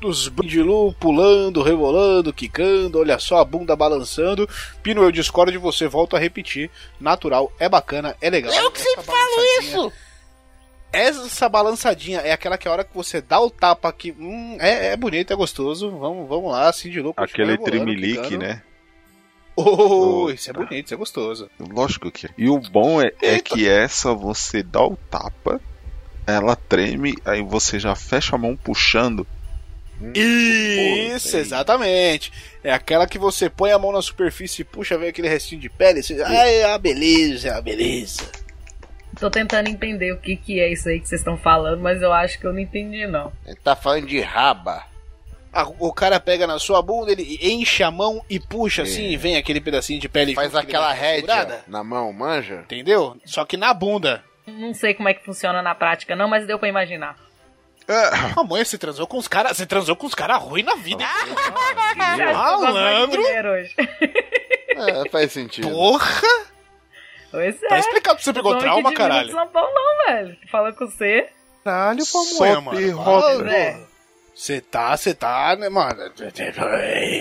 Dos 0.00 0.24
Cindy 0.24 0.60
Lu 0.60 0.92
pulando, 0.94 1.62
rebolando, 1.62 2.32
quicando, 2.32 2.98
olha 2.98 3.20
só 3.20 3.38
a 3.38 3.44
bunda 3.44 3.76
balançando. 3.76 4.50
Pino, 4.82 5.04
eu 5.04 5.12
discordo 5.12 5.52
de 5.52 5.58
você, 5.58 5.86
volto 5.86 6.16
a 6.16 6.18
repetir. 6.18 6.68
Natural, 6.98 7.52
é 7.60 7.68
bacana, 7.68 8.16
é 8.20 8.28
legal. 8.28 8.52
Eu 8.52 8.72
que 8.72 8.80
sempre 8.80 9.04
falo 9.04 9.44
isso! 9.60 9.92
Essa 10.96 11.48
balançadinha 11.48 12.20
é 12.20 12.32
aquela 12.32 12.56
que 12.58 12.66
a 12.66 12.72
hora 12.72 12.84
que 12.84 12.94
você 12.94 13.20
dá 13.20 13.40
o 13.40 13.50
tapa 13.50 13.92
que 13.92 14.12
hum, 14.12 14.56
é, 14.60 14.88
é 14.88 14.96
bonito, 14.96 15.32
é 15.32 15.36
gostoso. 15.36 15.90
Vamos, 15.90 16.28
vamos 16.28 16.50
lá, 16.50 16.68
assim 16.68 16.90
de 16.90 17.00
louco. 17.00 17.22
Aquele 17.22 17.58
trimelique, 17.58 18.36
né? 18.36 18.62
Oh, 19.56 20.30
isso 20.30 20.50
é 20.50 20.52
bonito, 20.52 20.86
isso 20.86 20.94
é 20.94 20.96
gostoso. 20.96 21.50
Lógico 21.58 22.10
que 22.10 22.26
é. 22.26 22.30
E 22.36 22.48
o 22.48 22.58
bom 22.58 23.00
é, 23.00 23.12
é 23.22 23.40
que 23.40 23.66
essa 23.66 24.12
você 24.12 24.62
dá 24.62 24.84
o 24.84 24.96
tapa, 24.96 25.60
ela 26.26 26.54
treme, 26.54 27.14
aí 27.24 27.42
você 27.42 27.78
já 27.78 27.94
fecha 27.94 28.36
a 28.36 28.38
mão 28.38 28.54
puxando. 28.54 29.26
Isso, 30.14 31.32
Pô, 31.32 31.38
exatamente. 31.38 32.30
É 32.62 32.70
aquela 32.70 33.06
que 33.06 33.18
você 33.18 33.48
põe 33.48 33.72
a 33.72 33.78
mão 33.78 33.92
na 33.92 34.02
superfície 34.02 34.60
e 34.60 34.64
puxa, 34.64 34.98
vem 34.98 35.08
aquele 35.08 35.28
restinho 35.28 35.60
de 35.60 35.70
pele. 35.70 36.02
Você, 36.02 36.20
ai, 36.22 36.64
a 36.64 36.76
beleza, 36.76 37.56
a 37.56 37.62
beleza. 37.62 38.30
Tô 39.18 39.30
tentando 39.30 39.68
entender 39.68 40.12
o 40.12 40.18
que, 40.18 40.36
que 40.36 40.60
é 40.60 40.70
isso 40.70 40.88
aí 40.88 41.00
que 41.00 41.08
vocês 41.08 41.20
estão 41.20 41.36
falando, 41.36 41.80
mas 41.80 42.02
eu 42.02 42.12
acho 42.12 42.38
que 42.38 42.46
eu 42.46 42.52
não 42.52 42.60
entendi, 42.60 43.06
não. 43.06 43.32
Ele 43.46 43.56
tá 43.56 43.74
falando 43.74 44.06
de 44.06 44.20
raba. 44.20 44.84
Ah, 45.52 45.66
o 45.78 45.90
cara 45.92 46.20
pega 46.20 46.46
na 46.46 46.58
sua 46.58 46.82
bunda, 46.82 47.10
ele 47.10 47.38
enche 47.40 47.82
a 47.82 47.90
mão 47.90 48.22
e 48.28 48.38
puxa 48.38 48.82
assim, 48.82 49.08
e 49.08 49.16
vem 49.16 49.36
aquele 49.38 49.58
pedacinho 49.60 49.98
de 49.98 50.06
pele. 50.06 50.34
Faz 50.34 50.54
aquela 50.54 50.92
rédea 50.92 51.64
na 51.66 51.82
mão, 51.82 52.12
manja? 52.12 52.56
Entendeu? 52.64 53.16
Só 53.24 53.44
que 53.46 53.56
na 53.56 53.72
bunda. 53.72 54.22
Não 54.46 54.74
sei 54.74 54.92
como 54.92 55.08
é 55.08 55.14
que 55.14 55.24
funciona 55.24 55.62
na 55.62 55.74
prática, 55.74 56.14
não, 56.14 56.28
mas 56.28 56.46
deu 56.46 56.58
pra 56.58 56.68
imaginar. 56.68 57.16
Mamãe, 58.36 58.64
você 58.64 58.76
transou 58.76 59.06
com 59.06 59.16
os 59.16 59.28
caras. 59.28 59.56
Você 59.56 59.64
transou 59.64 59.96
com 59.96 60.06
os 60.06 60.14
caras 60.14 60.42
ruins 60.42 60.66
na 60.66 60.74
vida. 60.74 61.04
De 62.16 62.24
Malandro. 62.34 63.22
mulher 63.22 63.46
hoje. 63.46 63.74
É, 63.78 65.08
faz 65.08 65.32
sentido. 65.32 65.70
Porra! 65.70 66.55
Pois 67.36 67.62
é. 67.62 67.68
Tá 67.68 67.78
explicado 67.78 68.16
que 68.16 68.24
você 68.24 68.32
pegou 68.32 68.56
trauma, 68.56 68.94
caralho. 68.94 69.30
São 69.30 69.46
Paulo, 69.48 69.68
não, 69.74 70.06
velho. 70.06 70.38
Falando 70.50 70.74
com 70.74 70.86
você. 70.86 71.28
Caralho, 71.62 72.02
pamonha, 72.06 72.60
mano. 72.62 73.50
É. 73.50 73.78
Você 74.34 74.60
tá, 74.62 74.96
você 74.96 75.14
tá, 75.14 75.54
né, 75.54 75.68
mano? 75.68 76.00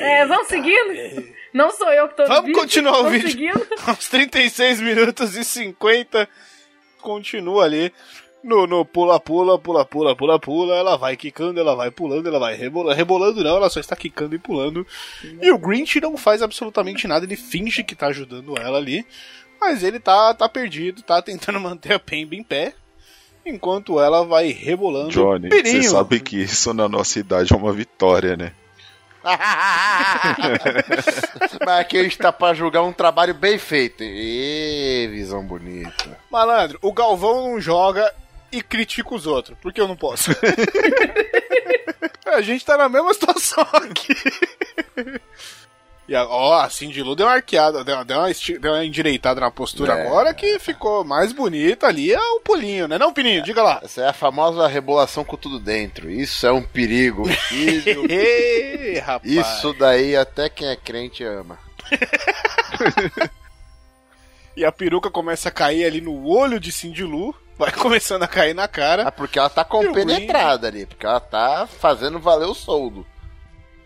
É, 0.01 0.25
vamos 0.25 0.47
seguindo? 0.47 1.33
Não 1.53 1.69
sou 1.71 1.89
eu 1.91 2.07
que 2.07 2.15
tô 2.15 2.25
Vamos 2.27 2.45
vídeo, 2.45 2.61
continuar 2.61 2.99
o 2.99 3.09
vídeo. 3.09 3.29
seguindo. 3.29 3.67
Aos 3.87 4.07
36 4.07 4.79
minutos 4.79 5.35
e 5.35 5.43
50. 5.43 6.29
Continua 7.01 7.65
ali. 7.65 7.91
No, 8.41 8.67
no 8.67 8.85
pula, 8.85 9.19
pula, 9.19 9.57
pula, 9.59 9.85
pula, 9.85 10.15
pula, 10.15 10.39
pula. 10.39 10.75
Ela 10.75 10.97
vai 10.97 11.17
quicando, 11.17 11.59
ela 11.59 11.75
vai 11.75 11.91
pulando, 11.91 12.27
ela 12.27 12.39
vai 12.39 12.55
rebolando. 12.55 12.95
Rebolando 12.95 13.43
não, 13.43 13.57
ela 13.57 13.69
só 13.69 13.79
está 13.81 13.95
quicando 13.95 14.35
e 14.35 14.39
pulando. 14.39 14.85
E 15.41 15.51
o 15.51 15.57
Grinch 15.57 15.99
não 15.99 16.15
faz 16.15 16.41
absolutamente 16.41 17.05
nada. 17.05 17.25
Ele 17.25 17.35
finge 17.35 17.83
que 17.83 17.95
tá 17.95 18.07
ajudando 18.07 18.57
ela 18.57 18.77
ali. 18.77 19.05
Mas 19.65 19.81
ele 19.81 19.99
tá, 19.99 20.31
tá 20.35 20.47
perdido, 20.47 21.01
tá 21.01 21.23
tentando 21.23 21.59
manter 21.59 21.93
a 21.93 21.99
Pemba 21.99 22.35
em 22.35 22.43
pé. 22.43 22.75
Enquanto 23.43 23.99
ela 23.99 24.23
vai 24.25 24.47
rebolando. 24.47 25.09
Johnny, 25.09 25.49
você 25.49 25.83
sabe 25.83 26.19
que 26.19 26.41
isso 26.41 26.73
na 26.73 26.89
nossa 26.89 27.19
idade 27.19 27.53
é 27.53 27.55
uma 27.55 27.71
vitória, 27.71 28.35
né? 28.35 28.51
Mas 31.65 31.79
aqui 31.79 31.97
a 31.97 32.03
gente 32.03 32.17
tá 32.17 32.31
pra 32.31 32.53
julgar 32.53 32.83
um 32.83 32.93
trabalho 32.93 33.33
bem 33.33 33.57
feito. 33.57 34.03
Ê, 34.03 35.07
visão 35.11 35.43
bonita. 35.43 36.17
Malandro, 36.29 36.77
o 36.81 36.93
Galvão 36.93 37.51
não 37.51 37.59
joga 37.59 38.13
e 38.51 38.61
critica 38.61 39.15
os 39.15 39.27
outros. 39.27 39.57
Por 39.59 39.73
que 39.73 39.81
eu 39.81 39.87
não 39.87 39.95
posso? 39.95 40.29
a 42.25 42.41
gente 42.41 42.65
tá 42.65 42.77
na 42.77 42.89
mesma 42.89 43.13
situação 43.13 43.65
aqui. 43.73 44.13
E 46.07 46.15
a, 46.15 46.23
ó, 46.27 46.61
a 46.61 46.69
Cindy 46.69 47.01
Lu 47.01 47.15
deu 47.15 47.25
uma 47.25 47.33
arqueada, 47.33 47.83
deu, 47.83 48.05
deu, 48.05 48.19
uma, 48.19 48.27
deu 48.59 48.71
uma 48.73 48.85
endireitada 48.85 49.41
na 49.41 49.49
postura 49.49 49.93
É. 49.93 50.05
agora 50.07 50.33
que 50.35 50.59
ficou 50.59 51.03
mais 51.03 51.33
bonita 51.33 51.87
ali 51.87 52.13
é 52.13 52.19
o 52.19 52.39
pulinho, 52.41 52.87
né? 52.87 52.99
Não, 52.99 53.11
Pininho? 53.11 53.41
Diga 53.41 53.63
lá. 53.63 53.79
Essa 53.83 54.01
é 54.01 54.07
a 54.09 54.13
famosa 54.13 54.67
rebolação 54.67 55.23
com 55.23 55.35
tudo 55.35 55.59
dentro. 55.59 56.09
Isso 56.11 56.45
é 56.45 56.51
um 56.51 56.61
perigo, 56.61 57.25
filho. 57.25 58.05
Ei, 58.11 58.99
rapaz. 58.99 59.31
Isso 59.31 59.73
daí 59.73 60.15
até 60.15 60.47
quem 60.47 60.67
é 60.67 60.75
crente 60.75 61.23
ama. 61.23 61.57
E 64.57 64.63
a 64.63 64.71
peruca 64.71 65.11
começa 65.11 65.49
a 65.49 65.51
cair 65.51 65.83
ali 65.83 65.99
no 65.99 66.25
olho 66.27 66.59
de 66.61 66.71
Cindy 66.71 67.03
Lu. 67.03 67.35
Vai 67.57 67.71
começando 67.75 68.23
a 68.23 68.27
cair 68.27 68.53
na 68.53 68.67
cara. 68.69 69.03
Ah, 69.07 69.11
porque 69.11 69.37
ela 69.37 69.49
tá 69.49 69.65
compenetrada 69.65 70.67
ali, 70.67 70.85
porque 70.85 71.05
ela 71.05 71.19
tá 71.19 71.67
fazendo 71.67 72.19
valer 72.19 72.47
o 72.47 72.53
soldo. 72.53 73.05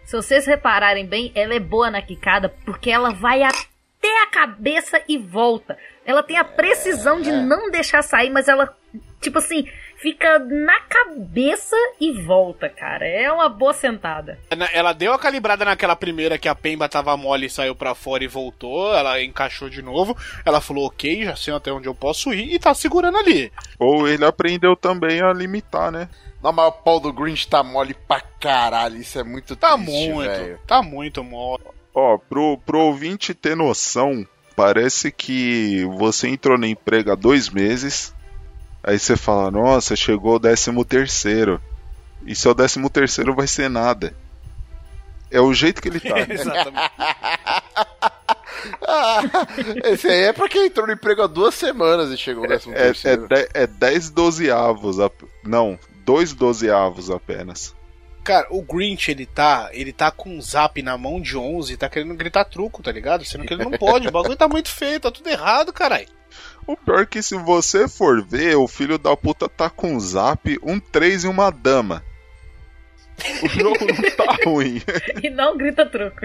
Se 0.10 0.16
vocês 0.16 0.48
repararem 0.48 1.06
bem, 1.06 1.32
ela 1.36 1.54
é 1.54 1.60
boa 1.60 1.92
na 1.92 2.02
quicada 2.02 2.50
porque 2.66 2.90
ela 2.90 3.12
vai 3.12 3.44
até 3.44 4.24
a 4.24 4.26
cabeça 4.26 5.00
e 5.08 5.20
volta. 5.20 5.78
Ela 6.04 6.24
tem 6.24 6.36
a 6.36 6.44
precisão 6.44 7.22
de 7.22 7.32
não 7.32 7.70
deixar 7.70 8.02
sair, 8.02 8.32
mas 8.32 8.48
ela, 8.48 8.76
tipo 9.22 9.38
assim, 9.38 9.68
fica 9.98 10.40
na 10.40 10.80
cabeça 10.80 11.76
e 12.02 12.24
volta, 12.24 12.68
cara. 12.68 13.06
É 13.06 13.32
uma 13.32 13.48
boa 13.48 13.72
sentada. 13.72 14.40
Ela 14.74 14.94
deu 14.94 15.14
a 15.14 15.20
calibrada 15.20 15.64
naquela 15.64 15.96
primeira 15.96 16.40
que 16.40 16.50
a 16.50 16.56
Pemba 16.56 16.90
tava 16.90 17.16
mole 17.16 17.46
e 17.46 17.50
saiu 17.50 17.76
pra 17.76 17.94
fora 17.94 18.24
e 18.24 18.28
voltou. 18.28 18.92
Ela 18.92 19.22
encaixou 19.22 19.70
de 19.70 19.84
novo. 19.84 20.18
Ela 20.44 20.60
falou, 20.60 20.88
ok, 20.88 21.26
já 21.26 21.36
sei 21.36 21.54
até 21.54 21.72
onde 21.72 21.88
eu 21.88 21.94
posso 21.94 22.34
ir. 22.34 22.52
E 22.52 22.58
tá 22.58 22.74
segurando 22.74 23.20
ali. 23.20 23.54
Ou 23.78 24.08
ele 24.08 24.26
aprendeu 24.26 24.76
também 24.76 25.22
a 25.22 25.32
limitar, 25.32 25.92
né? 25.92 26.10
Mas 26.42 26.56
o 26.58 26.72
pau 26.72 27.00
do 27.00 27.12
Grinch 27.12 27.48
tá 27.48 27.62
mole 27.64 27.94
pra 28.08 28.22
caralho. 28.22 28.98
Isso 28.98 29.20
é 29.20 29.24
muito 29.24 29.56
Tá 29.56 29.76
triste, 29.78 30.10
muito, 30.10 30.30
velho. 30.30 30.60
tá 30.66 30.82
muito 30.82 31.24
mole. 31.24 31.64
Ó, 31.94 32.18
pro, 32.18 32.58
pro 32.66 32.80
ouvinte 32.80 33.34
ter 33.34 33.56
noção, 33.58 34.26
parece 34.56 35.12
que 35.12 35.84
você 35.98 36.28
entrou 36.30 36.58
no 36.58 36.66
emprego 36.66 37.12
há 37.12 37.16
dois 37.16 37.50
meses, 37.50 38.14
aí 38.84 38.98
você 38.98 39.18
fala, 39.18 39.52
nossa, 39.52 39.96
chegou 39.96 40.36
o 40.36 40.40
décimo 40.40 40.86
terceiro. 40.86 41.62
E 42.26 42.36
seu 42.36 42.54
décimo 42.54 42.90
terceiro 42.90 43.34
vai 43.36 43.48
ser 43.48 43.70
nada. 43.70 44.14
É 45.32 45.40
o 45.42 45.54
jeito 45.54 45.82
que 45.82 45.90
ele 45.90 46.00
tá. 46.00 46.20
Exatamente. 46.30 46.92
Ah, 48.88 49.22
esse 49.86 50.08
aí 50.08 50.24
é 50.24 50.34
pra 50.34 50.50
quem 50.50 50.66
entrou 50.68 50.86
no 50.88 50.94
emprego 50.94 51.22
há 51.22 51.28
duas 51.28 51.54
semanas 51.56 52.12
e 52.12 52.18
chegou 52.18 52.44
no 52.44 52.50
décimo 52.50 52.74
É, 52.76 52.78
é, 52.78 52.84
terceiro. 52.86 53.28
de- 53.28 53.50
é 53.54 53.68
10 53.68 54.10
dozeavos. 54.10 55.00
ap- 55.00 55.24
Não, 55.44 55.78
dois 56.10 56.34
dozeavos 56.34 57.12
apenas. 57.12 57.76
Cara, 58.24 58.48
o 58.50 58.64
Grinch, 58.64 59.12
ele 59.12 59.28
tá, 59.28 59.70
ele 59.72 59.94
tá 59.94 60.10
com 60.10 60.32
um 60.32 60.42
zap 60.42 60.82
na 60.82 60.98
mão 60.98 61.22
de 61.22 61.38
11 61.38 61.72
e 61.72 61.78
tá 61.78 61.88
querendo 61.88 62.16
gritar 62.16 62.46
truco, 62.46 62.82
tá 62.82 62.92
ligado? 62.92 63.24
Sendo 63.24 63.46
que 63.46 63.54
ele 63.54 63.64
não 63.64 63.78
pode. 63.78 64.08
O 64.08 64.12
bagulho 64.12 64.36
tá 64.36 64.48
muito 64.48 64.72
feio, 64.72 65.00
tá 65.00 65.12
tudo 65.12 65.30
errado, 65.30 65.72
caralho. 65.72 66.08
O 66.66 66.76
pior 66.76 67.04
é 67.04 67.06
que 67.06 67.22
se 67.22 67.38
você 67.38 67.88
for 67.88 68.26
ver, 68.26 68.56
o 68.56 68.68
filho 68.68 68.98
da 68.98 69.16
puta 69.16 69.48
tá 69.48 69.70
com 69.70 69.94
um 69.94 70.00
zap, 70.00 70.58
um 70.64 70.80
3 70.80 71.26
e 71.26 71.28
uma 71.28 71.52
dama. 71.52 72.04
O 73.44 73.48
jogo 73.48 73.86
não 73.86 74.12
tá 74.12 74.38
ruim. 74.44 74.82
E 75.22 75.30
não 75.30 75.56
grita 75.56 75.86
truco. 75.86 76.22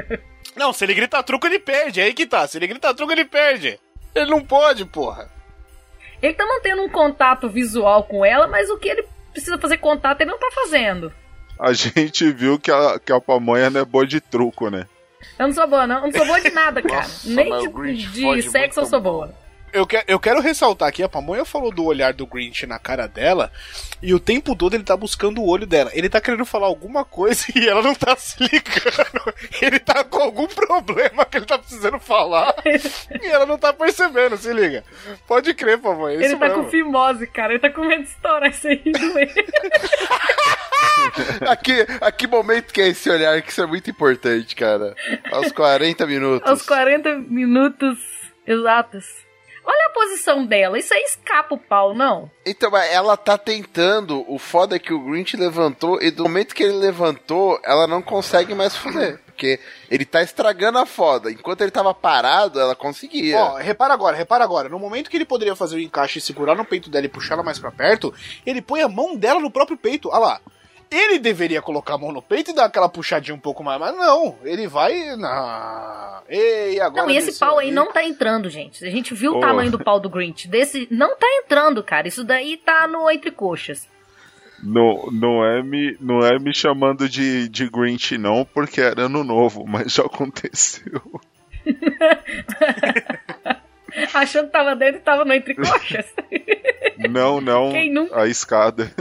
Não, 0.57 0.73
se 0.73 0.83
ele 0.87 0.95
grita 0.95 1.23
truco, 1.23 1.47
ele 1.47 1.59
perde. 1.59 2.01
É 2.01 2.05
aí 2.05 2.15
que 2.15 2.27
tá. 2.27 2.49
Se 2.49 2.57
ele 2.57 2.69
grita 2.69 2.95
truco, 2.95 3.13
ele 3.13 3.27
perde. 3.27 3.79
Ele 4.15 4.31
não 4.31 4.41
pode, 4.41 4.87
porra. 4.87 5.31
Ele 6.23 6.33
tá 6.33 6.47
mantendo 6.47 6.83
um 6.83 6.89
contato 6.89 7.51
visual 7.51 8.05
com 8.05 8.25
ela, 8.25 8.47
mas 8.47 8.71
o 8.71 8.79
que 8.79 8.89
ele 8.89 9.05
precisa 9.35 9.59
fazer 9.59 9.77
contato 9.79 10.21
ele 10.21 10.31
não 10.31 10.39
tá 10.39 10.49
fazendo. 10.55 11.13
A 11.59 11.73
gente 11.73 12.31
viu 12.33 12.59
que 12.59 12.71
a, 12.71 12.99
que 12.99 13.13
a 13.13 13.21
pamonha 13.21 13.69
não 13.69 13.81
é 13.81 13.85
boa 13.85 14.07
de 14.07 14.21
truco, 14.21 14.71
né? 14.71 14.87
Eu 15.39 15.47
não 15.49 15.55
sou 15.55 15.67
boa, 15.67 15.87
não. 15.87 15.97
Eu 15.97 16.03
não 16.03 16.13
sou 16.13 16.27
boa 16.27 16.41
de 16.41 16.51
nada, 16.51 16.83
cara. 16.83 16.97
Nossa, 16.97 17.29
Nem 17.29 17.71
de, 17.71 18.07
de 18.11 18.43
sexo 18.51 18.81
eu 18.81 18.87
sou 18.87 19.01
boa. 19.01 19.35
Eu, 19.75 19.85
que, 19.87 20.03
eu 20.07 20.21
quero 20.21 20.41
ressaltar 20.41 20.89
aqui, 20.89 21.03
a 21.03 21.09
Pamonha 21.09 21.45
falou 21.45 21.73
do 21.73 21.85
olhar 21.85 22.13
do 22.13 22.27
Grinch 22.27 22.65
na 22.65 22.79
cara 22.79 23.09
dela, 23.09 23.51
e 24.01 24.15
o 24.15 24.21
tempo 24.21 24.55
todo 24.55 24.75
ele 24.75 24.85
tá 24.85 24.97
buscando 24.97 25.41
o 25.41 25.49
olho 25.49 25.67
dela. 25.67 25.91
Ele 25.93 26.09
tá 26.09 26.21
querendo 26.21 26.45
falar 26.45 26.69
alguma 26.69 27.05
coisa 27.05 27.45
e 27.57 27.69
ela 27.69 27.83
não 27.83 27.93
tá 27.93 28.15
se 28.17 28.37
ligando. 28.41 29.35
Ele 29.61 29.81
tá 29.81 30.05
com 30.05 30.23
algum 30.23 30.47
problema 30.47 31.25
que 31.25 31.39
ele 31.39 31.47
tá 31.47 31.59
precisando 31.59 31.99
falar 31.99 32.55
e 32.65 33.27
ela 33.27 33.47
não 33.47 33.59
tá 33.59 33.73
percebendo, 33.73 34.37
se 34.37 34.53
liga. 34.53 34.85
Pode 35.27 35.55
crer, 35.55 35.79
Pamonha, 35.79 36.15
é 36.15 36.17
isso 36.17 36.25
ele 36.35 36.37
tá 36.39 36.49
mesmo. 36.49 36.65
com 36.65 36.71
fimose, 36.71 37.27
cara. 37.27 37.53
Ele 37.53 37.61
tá 37.61 37.71
com 37.71 37.85
medo 37.85 38.03
de 38.03 38.09
estourar 38.09 38.51
isso 38.51 38.69
aí. 38.69 38.83
Aqui, 41.49 41.87
aqui 42.01 42.27
momento 42.27 42.73
que 42.73 42.81
é 42.81 42.89
esse 42.89 43.09
olhar, 43.11 43.41
que 43.43 43.51
isso 43.51 43.63
é 43.63 43.67
muito 43.67 43.91
importante, 43.91 44.55
cara. 44.55 44.95
Aos 45.33 45.51
40 45.51 46.07
minutos. 46.07 46.49
Aos 46.49 46.63
40 46.63 47.17
minutos 47.29 47.99
exatos. 48.47 49.24
Olha 49.65 49.87
a 49.87 49.93
posição 49.93 50.45
dela. 50.45 50.79
Isso 50.79 50.93
aí 50.93 51.03
escapa 51.03 51.55
o 51.55 51.59
pau, 51.59 51.95
não? 51.95 52.31
Então, 52.45 52.77
ela 52.77 53.17
tá 53.17 53.39
tentando. 53.39 54.25
O 54.29 54.39
foda 54.39 54.77
é 54.77 54.79
que 54.79 54.93
o 54.93 55.01
Grinch 55.01 55.37
levantou, 55.37 56.01
e 56.03 56.11
do 56.11 56.25
momento 56.25 56.55
que 56.55 56.63
ele 56.63 56.75
levantou, 56.75 57.59
ela 57.65 57.87
não 57.87 58.03
consegue 58.03 58.55
mais 58.55 58.77
fuder. 58.77 59.21
Porque 59.27 59.59
ele 59.91 60.05
tá 60.05 60.23
estragando 60.23 60.79
a 60.79 60.87
foda. 60.87 61.31
Enquanto 61.31 61.63
ele 61.63 61.71
tava 61.71 61.93
parado, 61.93 62.61
ela 62.61 62.77
conseguia. 62.77 63.37
Ó, 63.39 63.57
repara 63.57 63.93
agora, 63.93 64.17
repara 64.17 64.45
agora. 64.45 64.69
No 64.69 64.79
momento 64.79 65.11
que 65.11 65.17
ele 65.17 65.25
poderia 65.25 65.57
fazer 65.57 65.77
o 65.77 65.81
encaixe 65.81 66.19
e 66.19 66.23
segurar 66.23 66.55
no 66.55 66.65
peito 66.65 66.89
dela 66.89 67.07
e 67.07 67.09
puxar 67.09 67.35
ela 67.35 67.43
mais 67.43 67.59
pra 67.59 67.73
perto, 67.73 68.15
ele 68.47 68.63
põe 68.63 68.83
a 68.83 68.89
mão 68.89 69.17
dela 69.17 69.41
no 69.41 69.51
próprio 69.51 69.77
peito. 69.77 70.09
Olha 70.11 70.19
lá. 70.19 70.41
Ele 70.91 71.19
deveria 71.19 71.63
colocar 71.63 71.95
a 71.95 71.99
mão 71.99 72.13
no 72.13 72.23
peito 72.23 72.51
e 72.51 72.55
dar 72.55 72.67
aquela 72.67 72.89
puxadinha 72.89 73.35
um 73.35 73.39
pouco 73.41 73.65
mais, 73.65 73.81
mas 73.81 73.97
não, 73.97 74.37
ele 74.45 74.67
vai 74.67 75.17
na. 75.17 76.23
Ei, 76.29 76.81
agora 76.81 77.05
Não, 77.07 77.11
e 77.11 77.17
esse 77.17 77.39
pau 77.39 77.59
aí 77.59 77.67
ali. 77.67 77.75
não 77.75 77.93
tá 77.93 78.03
entrando, 78.05 78.49
gente. 78.49 78.85
A 78.85 78.91
gente 78.91 79.15
viu 79.15 79.33
o 79.33 79.37
Ô. 79.39 79.41
tamanho 79.41 79.71
do 79.71 79.79
pau 79.83 80.01
do 80.01 80.09
Grinch. 80.09 80.49
Desse 80.49 80.87
não 80.91 81.17
tá 81.17 81.27
entrando, 81.43 81.83
cara. 81.83 82.09
Isso 82.09 82.25
daí 82.25 82.57
tá 82.57 82.87
no 82.87 83.11
entre 83.11 83.31
coxas. 83.31 83.89
Não, 84.63 85.09
não, 85.13 85.45
é 85.45 85.63
me, 85.63 85.97
não 86.01 86.21
é 86.25 86.39
me 86.39 86.55
chamando 86.55 87.09
de, 87.09 87.49
de 87.49 87.69
Grinch, 87.69 88.17
não, 88.17 88.45
porque 88.47 88.81
era 88.81 89.03
ano 89.03 89.23
novo, 89.23 89.67
mas 89.67 89.93
já 89.93 90.05
aconteceu. 90.05 91.03
Achando 94.15 94.47
que 94.47 94.53
tava 94.53 94.75
dentro 94.75 95.01
e 95.01 95.05
tava 95.05 95.25
no 95.25 95.33
entre 95.33 95.55
coxas. 95.55 96.07
Não, 97.11 97.41
não, 97.41 97.73
Quem 97.73 97.93
nunca? 97.93 98.21
a 98.23 98.27
escada. 98.27 98.91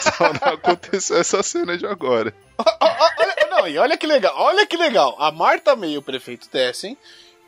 Só 0.00 0.32
não 0.32 0.54
aconteceu 0.54 1.18
essa 1.18 1.42
cena 1.42 1.76
de 1.76 1.86
agora. 1.86 2.34
Olha, 2.58 3.46
não, 3.50 3.66
e 3.68 3.78
olha 3.78 3.96
que 3.96 4.06
legal, 4.06 4.34
olha 4.36 4.66
que 4.66 4.76
legal. 4.76 5.16
A 5.18 5.30
Marta 5.30 5.74
May 5.76 5.90
e 5.90 5.98
o 5.98 6.02
prefeito 6.02 6.48
descem, 6.52 6.96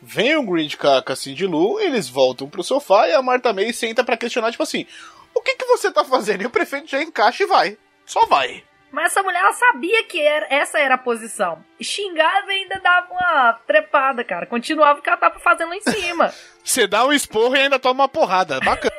vem 0.01 0.35
o 0.35 0.43
Grinch 0.43 0.77
com 0.77 0.87
a, 0.87 1.15
Cindy 1.15 1.45
Lou, 1.45 1.79
eles 1.79 2.07
voltam 2.09 2.49
pro 2.49 2.63
sofá 2.63 3.07
e 3.07 3.13
a 3.13 3.21
Marta 3.21 3.53
May 3.53 3.71
senta 3.73 4.03
pra 4.03 4.17
questionar, 4.17 4.51
tipo 4.51 4.63
assim, 4.63 4.85
o 5.33 5.41
que 5.41 5.55
que 5.55 5.65
você 5.65 5.91
tá 5.91 6.03
fazendo? 6.03 6.41
E 6.43 6.45
o 6.45 6.49
prefeito 6.51 6.89
já 6.89 7.01
encaixa 7.01 7.43
e 7.43 7.47
vai. 7.47 7.77
Só 8.05 8.25
vai. 8.25 8.63
Mas 8.91 9.05
essa 9.13 9.23
mulher, 9.23 9.39
ela 9.39 9.53
sabia 9.53 10.03
que 10.03 10.21
era- 10.21 10.47
essa 10.49 10.77
era 10.77 10.95
a 10.95 10.97
posição. 10.97 11.63
Xingava 11.81 12.51
e 12.51 12.57
ainda 12.63 12.77
dava 12.81 13.07
uma 13.13 13.53
trepada, 13.65 14.21
cara. 14.21 14.45
Continuava 14.45 14.99
o 14.99 15.01
que 15.01 15.07
ela 15.07 15.17
tava 15.17 15.39
fazendo 15.39 15.69
lá 15.69 15.77
em 15.77 15.81
cima. 15.81 16.33
Você 16.61 16.85
dá 16.87 17.05
um 17.05 17.13
esporro 17.13 17.55
e 17.55 17.59
ainda 17.61 17.79
toma 17.79 18.03
uma 18.03 18.09
porrada. 18.09 18.59
Bacana. 18.59 18.91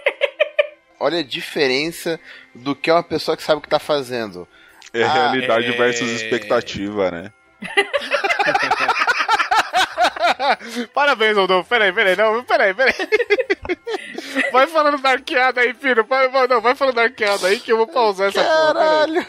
Olha 1.03 1.19
a 1.19 1.23
diferença 1.25 2.21
do 2.55 2.77
que 2.77 2.89
é 2.89 2.93
uma 2.95 3.03
pessoa 3.03 3.37
que 3.37 3.43
sabe 3.43 3.59
o 3.59 3.63
que 3.63 3.69
tá 3.69 3.81
fazendo. 3.81 4.47
É 4.95 5.03
Ah, 5.03 5.13
realidade 5.13 5.67
é- 5.67 5.77
versus 5.77 6.09
expectativa, 6.11 7.11
né? 7.11 7.33
Parabéns, 10.95 11.37
Rodolfo. 11.37 11.69
Peraí, 11.69 11.93
peraí, 11.93 12.17
não, 12.17 12.43
peraí, 12.45 12.75
peraí. 12.75 12.95
Vai 14.53 14.67
falando 14.67 14.99
da 14.99 15.11
arqueada 15.11 15.61
aí, 15.61 15.75
filho. 15.75 16.05
Vai, 16.05 16.29
vai, 16.29 16.47
não, 16.47 16.61
vai 16.61 16.75
falando 16.75 16.95
da 16.95 17.03
arqueada 17.03 17.49
aí 17.49 17.59
que 17.61 17.73
eu 17.73 17.77
vou 17.77 17.87
pausar 17.87 18.29
essa 18.29 18.43
porra. 18.43 18.75
Caralho! 18.75 19.27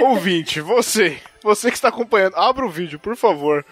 Ouvinte, 0.02 0.60
você, 0.60 1.18
você 1.42 1.70
que 1.70 1.76
está 1.76 1.88
acompanhando, 1.88 2.36
abra 2.36 2.64
o 2.66 2.70
vídeo, 2.70 2.98
por 2.98 3.16
favor. 3.16 3.64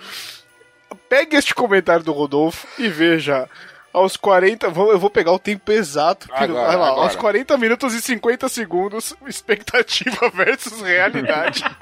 Pegue 1.09 1.37
este 1.37 1.55
comentário 1.55 2.05
do 2.05 2.13
Rodolfo 2.13 2.67
e 2.79 2.89
veja. 2.89 3.49
Aos 3.93 4.17
40, 4.17 4.71
vou- 4.71 4.91
eu 4.91 4.99
vou 4.99 5.11
pegar 5.11 5.33
o 5.33 5.39
tempo 5.39 5.71
exato. 5.71 6.27
Agora, 6.33 6.69
Olha 6.69 6.79
lá, 6.79 6.87
agora. 6.89 7.03
aos 7.03 7.17
40 7.17 7.59
minutos 7.59 7.93
e 7.93 8.01
50 8.01 8.49
segundos, 8.49 9.15
expectativa 9.27 10.31
versus 10.35 10.81
realidade. 10.81 11.63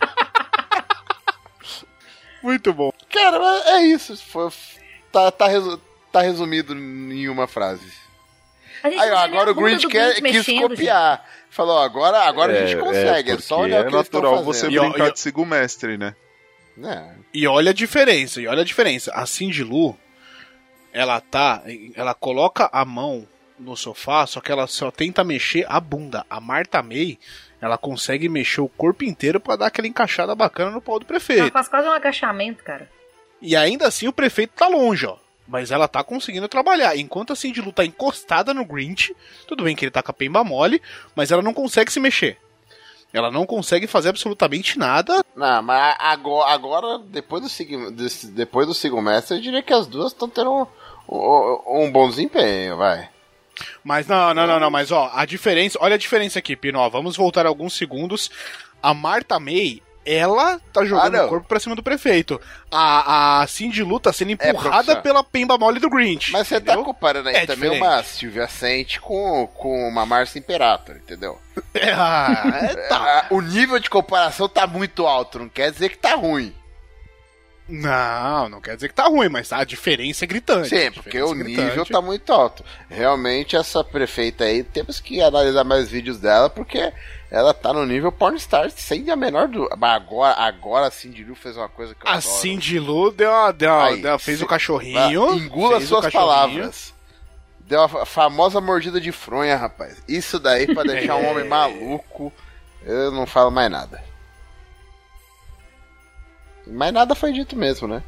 Muito 2.42 2.72
bom. 2.72 2.92
Cara, 3.10 3.38
é 3.76 3.82
isso. 3.82 4.16
Foi- 4.16 4.50
tá, 5.12 5.30
tá, 5.30 5.46
resu- 5.46 5.80
tá 6.10 6.22
resumido 6.22 6.72
em 6.74 7.28
uma 7.28 7.46
frase. 7.46 7.84
Gente 8.82 8.98
Aí, 8.98 9.10
ó, 9.10 9.18
agora 9.18 9.50
o 9.50 9.54
Grinch 9.54 9.86
quer, 9.88 10.14
Grinch 10.20 10.22
quis 10.22 10.46
mexendo, 10.46 10.68
copiar. 10.70 11.22
Falou, 11.50 11.78
agora, 11.78 12.20
agora 12.22 12.52
a 12.62 12.66
gente 12.66 12.80
consegue. 12.80 13.30
É, 13.30 13.34
porque 13.34 13.46
só 13.46 13.60
olhar 13.60 13.84
o 13.84 13.88
que 13.88 13.94
é 13.94 13.96
eles 13.98 14.06
estão 14.06 14.22
natural 14.22 14.42
você 14.44 14.68
E 14.68 14.78
brincar 14.78 15.08
e 15.08 15.12
de 15.12 15.20
sigo 15.20 15.44
mestre, 15.44 15.98
né? 15.98 16.14
É. 16.82 17.02
E 17.34 17.46
olha 17.46 17.70
a 17.72 17.74
diferença, 17.74 18.40
e 18.40 18.46
olha 18.46 18.62
a 18.62 18.64
diferença. 18.64 19.12
A 19.12 19.26
Cindy 19.26 19.62
Lu, 19.62 19.98
ela 20.92 21.20
tá. 21.20 21.62
Ela 21.94 22.14
coloca 22.14 22.68
a 22.72 22.84
mão 22.84 23.26
no 23.58 23.76
sofá, 23.76 24.26
só 24.26 24.40
que 24.40 24.50
ela 24.50 24.66
só 24.66 24.90
tenta 24.90 25.22
mexer 25.22 25.66
a 25.68 25.78
bunda. 25.78 26.24
A 26.28 26.40
Marta 26.40 26.82
May, 26.82 27.18
ela 27.60 27.76
consegue 27.76 28.28
mexer 28.28 28.60
o 28.60 28.68
corpo 28.68 29.04
inteiro 29.04 29.38
pra 29.38 29.56
dar 29.56 29.66
aquela 29.66 29.88
encaixada 29.88 30.34
bacana 30.34 30.70
no 30.70 30.80
pau 30.80 30.98
do 30.98 31.02
gente. 31.02 31.10
Ela 31.12 31.20
prefeito. 31.20 31.52
faz 31.52 31.68
quase 31.68 31.88
um 31.88 31.92
agachamento, 31.92 32.64
cara. 32.64 32.90
E 33.40 33.54
ainda 33.54 33.86
assim 33.86 34.08
o 34.08 34.12
prefeito 34.12 34.54
tá 34.54 34.68
longe, 34.68 35.06
ó. 35.06 35.16
Mas 35.46 35.70
ela 35.70 35.88
tá 35.88 36.04
conseguindo 36.04 36.48
trabalhar. 36.48 36.96
Enquanto 36.96 37.32
a 37.32 37.36
Cindy 37.36 37.60
Lu 37.60 37.72
tá 37.72 37.84
encostada 37.84 38.54
no 38.54 38.64
Grinch, 38.64 39.14
tudo 39.48 39.64
bem 39.64 39.74
que 39.74 39.84
ele 39.84 39.90
tá 39.90 40.02
com 40.02 40.10
a 40.10 40.14
pemba 40.14 40.44
mole, 40.44 40.80
mas 41.14 41.32
ela 41.32 41.42
não 41.42 41.52
consegue 41.52 41.92
se 41.92 41.98
mexer. 41.98 42.38
Ela 43.12 43.30
não 43.30 43.44
consegue 43.44 43.86
fazer 43.86 44.10
absolutamente 44.10 44.78
nada. 44.78 45.24
Não, 45.34 45.62
mas 45.62 45.96
agora, 45.98 46.52
agora 46.52 46.98
depois 46.98 47.42
do 47.42 47.48
Sig- 47.48 47.90
depois 48.32 48.66
do 48.66 48.74
Sigo 48.74 49.00
Mestre, 49.02 49.36
eu 49.36 49.42
diria 49.42 49.62
que 49.62 49.72
as 49.72 49.86
duas 49.86 50.12
estão 50.12 50.28
tendo 50.28 50.52
um, 50.52 50.66
um, 51.08 51.84
um 51.86 51.92
bom 51.92 52.08
desempenho, 52.08 52.76
vai. 52.76 53.08
Mas 53.82 54.06
não, 54.06 54.32
não, 54.32 54.46
não, 54.46 54.60
não, 54.60 54.70
mas 54.70 54.90
ó, 54.92 55.10
a 55.12 55.24
diferença, 55.24 55.76
olha 55.80 55.96
a 55.96 55.98
diferença 55.98 56.38
aqui, 56.38 56.54
Pino, 56.54 56.78
ó, 56.78 56.88
vamos 56.88 57.16
voltar 57.16 57.46
alguns 57.46 57.74
segundos. 57.76 58.30
A 58.82 58.94
Marta 58.94 59.38
May, 59.40 59.82
ela 60.04 60.60
tá 60.72 60.84
jogando 60.84 61.14
Ah, 61.16 61.26
o 61.26 61.28
corpo 61.28 61.46
pra 61.48 61.60
cima 61.60 61.76
do 61.76 61.82
prefeito. 61.82 62.40
A, 62.70 63.40
a 63.42 63.46
Cindy 63.46 63.82
Lu 63.82 64.00
tá 64.00 64.12
sendo 64.12 64.32
empurrada 64.32 64.70
professor. 64.84 65.02
pela 65.02 65.22
pemba 65.24 65.58
mole 65.58 65.78
do 65.78 65.90
Grinch. 65.90 66.32
Mas 66.32 66.48
você 66.48 66.60
tá 66.60 66.76
comparando 66.78 67.28
aí 67.28 67.34
É 67.36 67.46
também 67.46 67.70
diferente. 67.70 67.82
uma 67.82 68.02
Silvia 68.02 68.48
Sente 68.48 69.00
com, 69.00 69.46
com 69.48 69.88
uma 69.88 70.06
Márcia 70.06 70.38
Imperator, 70.38 70.96
entendeu? 70.96 71.38
É, 71.74 71.92
ah, 71.92 72.60
é, 72.62 72.74
tá. 72.88 72.96
Ah, 72.98 73.26
O 73.30 73.40
nível 73.40 73.78
de 73.78 73.90
comparação 73.90 74.48
tá 74.48 74.66
muito 74.66 75.06
alto, 75.06 75.38
não 75.38 75.48
quer 75.48 75.70
dizer 75.70 75.90
que 75.90 75.98
tá 75.98 76.14
ruim. 76.14 76.54
Não, 77.68 78.48
não 78.48 78.60
quer 78.60 78.74
dizer 78.74 78.88
que 78.88 78.94
tá 78.94 79.04
ruim, 79.06 79.28
mas 79.28 79.52
a 79.52 79.62
diferença 79.62 80.24
é 80.24 80.26
gritante. 80.28 80.68
Sim, 80.70 80.90
porque 80.90 81.20
o 81.22 81.30
é 81.32 81.34
nível 81.36 81.66
gritante. 81.66 81.92
tá 81.92 82.00
muito 82.02 82.32
alto. 82.32 82.64
Realmente, 82.88 83.54
essa 83.54 83.84
prefeita 83.84 84.42
aí, 84.44 84.64
temos 84.64 84.98
que 84.98 85.22
analisar 85.22 85.62
mais 85.62 85.88
vídeos 85.88 86.18
dela, 86.18 86.50
porque 86.50 86.92
ela 87.30 87.54
tá 87.54 87.72
no 87.72 87.86
nível 87.86 88.10
pornstar, 88.10 88.70
sem 88.70 89.08
a 89.10 89.16
menor 89.16 89.46
dúvida. 89.48 89.76
Mas 89.76 89.92
agora, 89.94 90.34
agora 90.34 90.86
a 90.88 90.90
Cindy 90.90 91.24
Lou 91.24 91.36
fez 91.36 91.56
uma 91.56 91.68
coisa 91.68 91.94
que 91.94 92.04
eu 92.04 92.08
A 92.10 92.14
adoro. 92.14 92.26
Cindy 92.34 92.78
Lu 92.80 93.12
deu 93.12 93.30
uma, 93.30 93.52
deu 93.52 93.70
uma- 93.70 93.84
Aí, 93.86 94.02
deu- 94.02 94.18
fez 94.18 94.38
se- 94.38 94.44
o 94.44 94.48
cachorrinho. 94.48 95.34
Engula 95.34 95.76
fez 95.76 95.88
suas 95.88 96.12
palavras. 96.12 96.92
Deu 97.60 97.82
a 97.84 97.88
fa- 97.88 98.04
famosa 98.04 98.60
mordida 98.60 99.00
de 99.00 99.12
fronha, 99.12 99.56
rapaz. 99.56 100.02
Isso 100.08 100.40
daí 100.40 100.74
pra 100.74 100.82
deixar 100.82 101.14
um 101.16 101.24
homem 101.30 101.46
maluco. 101.46 102.32
Eu 102.82 103.12
não 103.12 103.26
falo 103.26 103.50
mais 103.50 103.70
nada. 103.70 104.02
Mas 106.66 106.92
nada 106.92 107.14
foi 107.14 107.32
dito 107.32 107.54
mesmo, 107.56 107.86
né? 107.86 108.02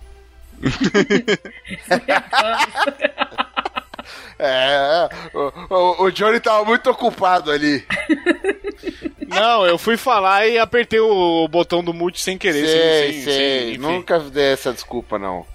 é, 4.39 5.09
o, 5.35 5.75
o, 5.75 6.03
o 6.05 6.11
Johnny 6.13 6.41
tava 6.41 6.65
muito 6.65 6.91
ocupado 6.91 7.51
ali. 7.51 7.87
Não, 9.29 9.67
eu 9.67 9.79
fui 9.79 9.97
falar 9.97 10.47
e 10.47 10.59
apertei 10.59 11.01
o 11.01 11.47
botão 11.49 11.83
do 11.83 11.93
mute 11.95 12.21
sem 12.21 12.37
querer. 12.39 12.67
sei, 12.67 13.13
sem- 13.13 13.23
sei. 13.23 13.79
Nunca 13.79 14.19
dei 14.21 14.53
essa 14.53 14.73
desculpa, 14.73 15.19
não. 15.19 15.47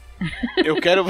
Eu 0.63 0.76
quero. 0.82 1.05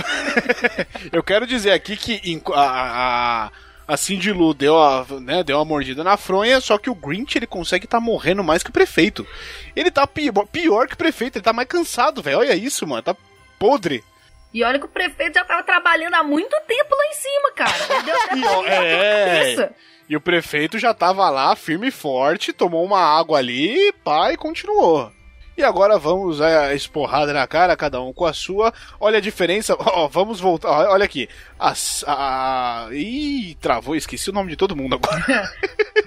eu 1.12 1.24
quero 1.24 1.48
dizer 1.48 1.72
aqui 1.72 1.96
que 1.96 2.20
em- 2.26 2.42
a, 2.54 2.62
a, 2.62 3.52
a 3.94 3.98
Cindy 3.98 4.32
Lu 4.34 4.54
deu, 4.54 4.78
a, 4.78 5.06
né, 5.22 5.44
deu 5.44 5.58
uma 5.58 5.66
mordida 5.66 6.04
na 6.04 6.18
fronha, 6.18 6.60
só 6.60 6.78
que 6.78 6.90
o 6.90 6.96
Grinch 6.96 7.38
ele 7.38 7.48
consegue 7.48 7.86
estar 7.86 8.00
morrendo 8.00 8.44
mais 8.44 8.64
que 8.64 8.70
o 8.70 8.74
prefeito. 8.74 9.26
Ele 9.76 9.90
tá 9.90 10.06
pior, 10.06 10.46
pior 10.52 10.88
que 10.88 10.94
o 10.96 10.98
prefeito, 10.98 11.38
ele 11.38 11.44
tá 11.44 11.54
mais 11.54 11.68
cansado, 11.68 12.22
velho. 12.22 12.40
Olha 12.40 12.56
isso, 12.56 12.86
mano. 12.86 13.02
Tá 13.02 13.16
podre. 13.58 14.04
E 14.54 14.64
olha 14.64 14.80
que 14.80 14.86
o 14.86 14.90
prefeito 14.90 15.36
já 15.36 15.46
tava 15.46 15.62
trabalhando 15.64 16.16
há 16.16 16.24
muito 16.24 16.56
tempo 16.68 16.96
lá 16.96 17.06
em 17.06 17.14
cima, 17.14 17.52
cara. 17.54 18.02
Deu 18.04 18.16
até 18.62 18.78
a 18.78 18.84
é. 18.84 19.70
E 20.10 20.16
o 20.16 20.22
prefeito 20.22 20.80
já 20.80 20.94
tava 20.94 21.30
lá, 21.30 21.56
firme 21.56 21.88
e 21.88 21.92
forte, 21.92 22.54
tomou 22.54 22.84
uma 22.84 23.00
água 23.00 23.40
ali, 23.40 23.94
pá, 24.04 24.32
e 24.32 24.38
continuou. 24.38 25.12
E 25.58 25.64
agora 25.64 25.98
vamos 25.98 26.40
a 26.40 26.76
esporrada 26.76 27.34
na 27.34 27.48
cara, 27.48 27.76
cada 27.76 28.00
um 28.00 28.14
com 28.14 28.26
a 28.26 28.32
sua. 28.32 28.72
Olha 29.00 29.18
a 29.18 29.22
diferença. 29.22 29.76
Ó, 29.82 30.08
vamos 30.08 30.40
voltar. 30.40 30.70
Olha 30.70 31.04
aqui. 31.04 31.28
A, 31.60 31.74
a, 32.06 32.90
ih, 32.92 33.58
travou, 33.60 33.96
esqueci 33.96 34.30
o 34.30 34.34
nome 34.34 34.52
de 34.52 34.56
todo 34.56 34.76
mundo 34.76 34.96
agora. 34.96 35.26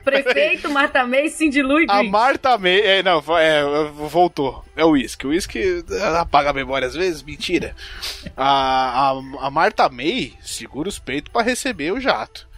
Prefeito, 0.05 0.71
Marta 0.71 1.05
May, 1.05 1.29
Cindy 1.29 1.63
Lou 1.63 1.81
A. 1.89 2.03
Marta 2.05 2.57
May. 2.57 2.81
É, 2.81 3.03
não, 3.03 3.23
é, 3.37 3.63
voltou. 4.09 4.65
É 4.77 4.85
o 4.85 4.91
uísque. 4.91 5.27
O 5.27 5.31
uísque 5.31 5.85
apaga 6.17 6.51
a 6.51 6.55
memória 6.55 6.87
às 6.87 6.95
vezes? 6.95 7.21
Mentira. 7.21 7.75
A, 8.37 9.11
a, 9.11 9.47
a 9.47 9.51
Marta 9.51 9.89
May 9.89 10.35
segura 10.41 10.89
os 10.89 11.01
peitos 11.01 11.33
pra 11.33 11.43
receber 11.43 11.93
o 11.93 12.01
jato. 12.01 12.49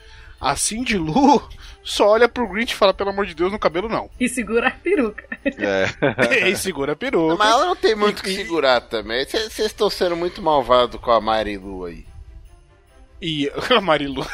A 0.43 0.57
Cindy 0.57 0.99
Lu 0.99 1.40
só 1.84 2.09
olha 2.09 2.28
pro 2.28 2.49
Grinch 2.49 2.72
e 2.72 2.76
fala: 2.76 2.93
pelo 2.93 3.11
amor 3.11 3.24
de 3.26 3.34
Deus, 3.34 3.53
no 3.53 3.61
cabelo 3.61 3.88
não. 3.88 4.11
E 4.18 4.28
segura 4.28 4.68
a 4.68 4.70
peruca. 4.72 5.24
É. 5.45 6.49
e 6.51 6.57
segura 6.57 6.95
a 6.95 6.97
peruca. 6.97 7.36
Mas 7.36 7.53
ela 7.53 7.66
não 7.66 7.76
tem 7.76 7.95
muito 7.95 8.18
o 8.18 8.22
que 8.24 8.34
segurar 8.34 8.80
também. 8.80 9.24
Vocês 9.24 9.57
estão 9.61 9.88
sendo 9.88 10.16
muito 10.16 10.43
malvados 10.43 11.01
com 11.01 11.12
a 11.12 11.20
Marilu 11.20 11.84
aí. 11.84 12.05
E 13.20 13.49
a 13.70 13.80
Marilu. 13.80 14.26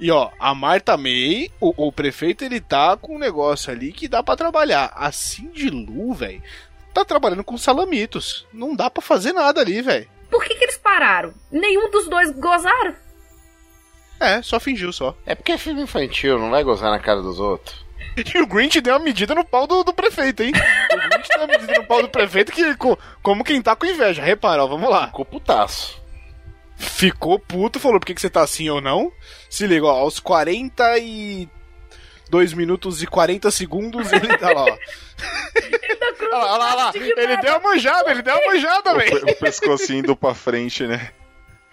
E 0.00 0.10
ó, 0.10 0.30
a 0.38 0.54
Marta 0.54 0.96
May, 0.96 1.50
o, 1.60 1.88
o 1.88 1.92
prefeito, 1.92 2.44
ele 2.44 2.60
tá 2.60 2.96
com 2.96 3.16
um 3.16 3.18
negócio 3.18 3.70
ali 3.70 3.92
que 3.92 4.08
dá 4.08 4.22
pra 4.22 4.36
trabalhar. 4.36 4.92
A 4.94 5.12
Cindy 5.12 5.68
Lu, 5.68 6.14
velho, 6.14 6.42
tá 6.94 7.04
trabalhando 7.04 7.44
com 7.44 7.58
salamitos. 7.58 8.46
Não 8.50 8.74
dá 8.74 8.88
pra 8.88 9.02
fazer 9.02 9.34
nada 9.34 9.60
ali, 9.60 9.82
velho. 9.82 10.08
Por 10.30 10.42
que, 10.44 10.54
que 10.54 10.64
eles 10.64 10.78
pararam? 10.78 11.34
Nenhum 11.50 11.90
dos 11.90 12.08
dois 12.08 12.30
gozaram. 12.30 12.94
É, 14.20 14.42
só 14.42 14.58
fingiu 14.58 14.92
só. 14.92 15.16
É 15.24 15.34
porque 15.34 15.52
é 15.52 15.58
filme 15.58 15.82
infantil, 15.82 16.38
não 16.38 16.50
vai 16.50 16.62
gozar 16.64 16.90
na 16.90 16.98
cara 16.98 17.20
dos 17.22 17.38
outros. 17.40 17.86
E 18.34 18.38
o 18.40 18.46
Grinch 18.48 18.80
deu 18.80 18.94
uma 18.94 18.98
medida 19.04 19.32
no 19.32 19.44
pau 19.44 19.64
do, 19.66 19.84
do 19.84 19.92
prefeito, 19.92 20.42
hein? 20.42 20.50
O 20.92 20.96
Grinch 21.08 21.28
deu 21.28 21.38
uma 21.38 21.46
medida 21.46 21.74
no 21.74 21.84
pau 21.86 22.02
do 22.02 22.08
prefeito 22.08 22.50
que, 22.50 22.74
co- 22.74 22.98
como 23.22 23.44
quem 23.44 23.62
tá 23.62 23.76
com 23.76 23.86
inveja. 23.86 24.20
Repara, 24.22 24.64
ó, 24.64 24.66
vamos 24.66 24.90
lá. 24.90 25.06
Ficou 25.06 25.24
putaço. 25.24 26.02
Ficou 26.76 27.38
puto, 27.38 27.78
falou 27.78 28.00
por 28.00 28.06
que, 28.06 28.14
que 28.14 28.20
você 28.20 28.28
tá 28.30 28.42
assim 28.42 28.68
ou 28.70 28.80
não. 28.80 29.12
Se 29.48 29.68
liga, 29.68 29.86
ó, 29.86 29.90
aos 30.00 30.18
42 30.18 31.48
minutos 32.54 33.02
e 33.02 33.06
40 33.06 33.50
segundos 33.52 34.12
ele 34.12 34.36
tá 34.36 34.50
lá, 34.52 34.64
ó. 34.64 34.76
Olha 36.30 36.36
lá, 36.36 36.52
olha 36.52 36.58
lá, 36.58 36.66
olha 36.66 36.74
lá. 36.76 36.92
Ele 36.94 37.36
deu 37.38 37.52
uma 37.56 37.70
manjada, 37.70 38.10
ele 38.10 38.22
deu 38.22 38.34
uma 38.36 38.52
manjada, 38.52 38.92
O, 38.92 38.96
velho. 38.98 39.24
pe- 39.26 39.32
o 39.32 39.36
pescocinho 39.36 40.00
indo 40.00 40.14
pra 40.16 40.34
frente, 40.34 40.86
né? 40.86 41.10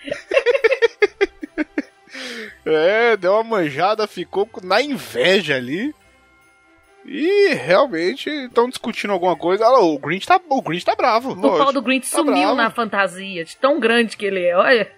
É, 2.66 3.18
deu 3.18 3.34
uma 3.34 3.44
manjada, 3.44 4.08
ficou 4.08 4.48
na 4.64 4.82
inveja 4.82 5.56
ali. 5.56 5.94
E 7.08 7.54
realmente 7.54 8.30
estão 8.30 8.68
discutindo 8.68 9.12
alguma 9.14 9.36
coisa. 9.36 9.64
Olha 9.66 9.74
lá, 9.78 9.80
o 9.84 10.00
Grinch 10.00 10.26
tá, 10.26 10.40
o 10.50 10.62
Grinch 10.62 10.84
tá 10.84 10.96
bravo. 10.96 11.32
O 11.34 11.58
pau 11.58 11.72
do 11.72 11.82
Grinch 11.82 12.10
tá 12.10 12.18
sumiu 12.18 12.34
bravo. 12.34 12.56
na 12.56 12.72
fantasia, 12.72 13.46
de 13.46 13.56
tão 13.58 13.80
grande 13.80 14.18
que 14.18 14.26
ele 14.26 14.44
é, 14.44 14.58
olha. 14.58 14.92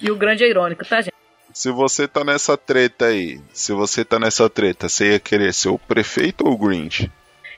E 0.00 0.10
o 0.10 0.16
grande 0.16 0.42
é 0.44 0.48
irônico, 0.48 0.82
tá, 0.86 1.02
gente? 1.02 1.12
Se 1.52 1.70
você 1.70 2.08
tá 2.08 2.24
nessa 2.24 2.56
treta 2.56 3.06
aí, 3.06 3.38
se 3.52 3.72
você 3.72 4.02
tá 4.04 4.18
nessa 4.18 4.48
treta, 4.48 4.88
você 4.88 5.12
ia 5.12 5.20
querer 5.20 5.52
ser 5.52 5.68
o 5.68 5.78
prefeito 5.78 6.46
ou 6.46 6.54
o 6.54 6.56
Grinch? 6.58 7.10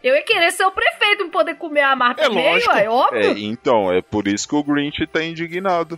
Eu 0.03 0.17
ia 0.17 0.25
querer 0.25 0.51
ser 0.51 0.65
o 0.65 0.73
prefeito 0.73 1.25
pra 1.27 1.33
poder 1.33 1.55
comer 1.55 1.83
a 1.83 1.95
Marta 1.95 2.23
É 2.25 2.29
meio, 2.29 2.55
lógico. 2.55 2.73
é 2.75 2.85
É, 2.87 2.91
óbvio. 2.91 3.39
então, 3.39 3.93
é 3.93 4.03
por 4.03 4.27
isso 4.27 4.49
que 4.49 4.57
o 4.57 4.65
Grinch 4.65 5.07
tá 5.07 5.23
indignado. 5.23 5.97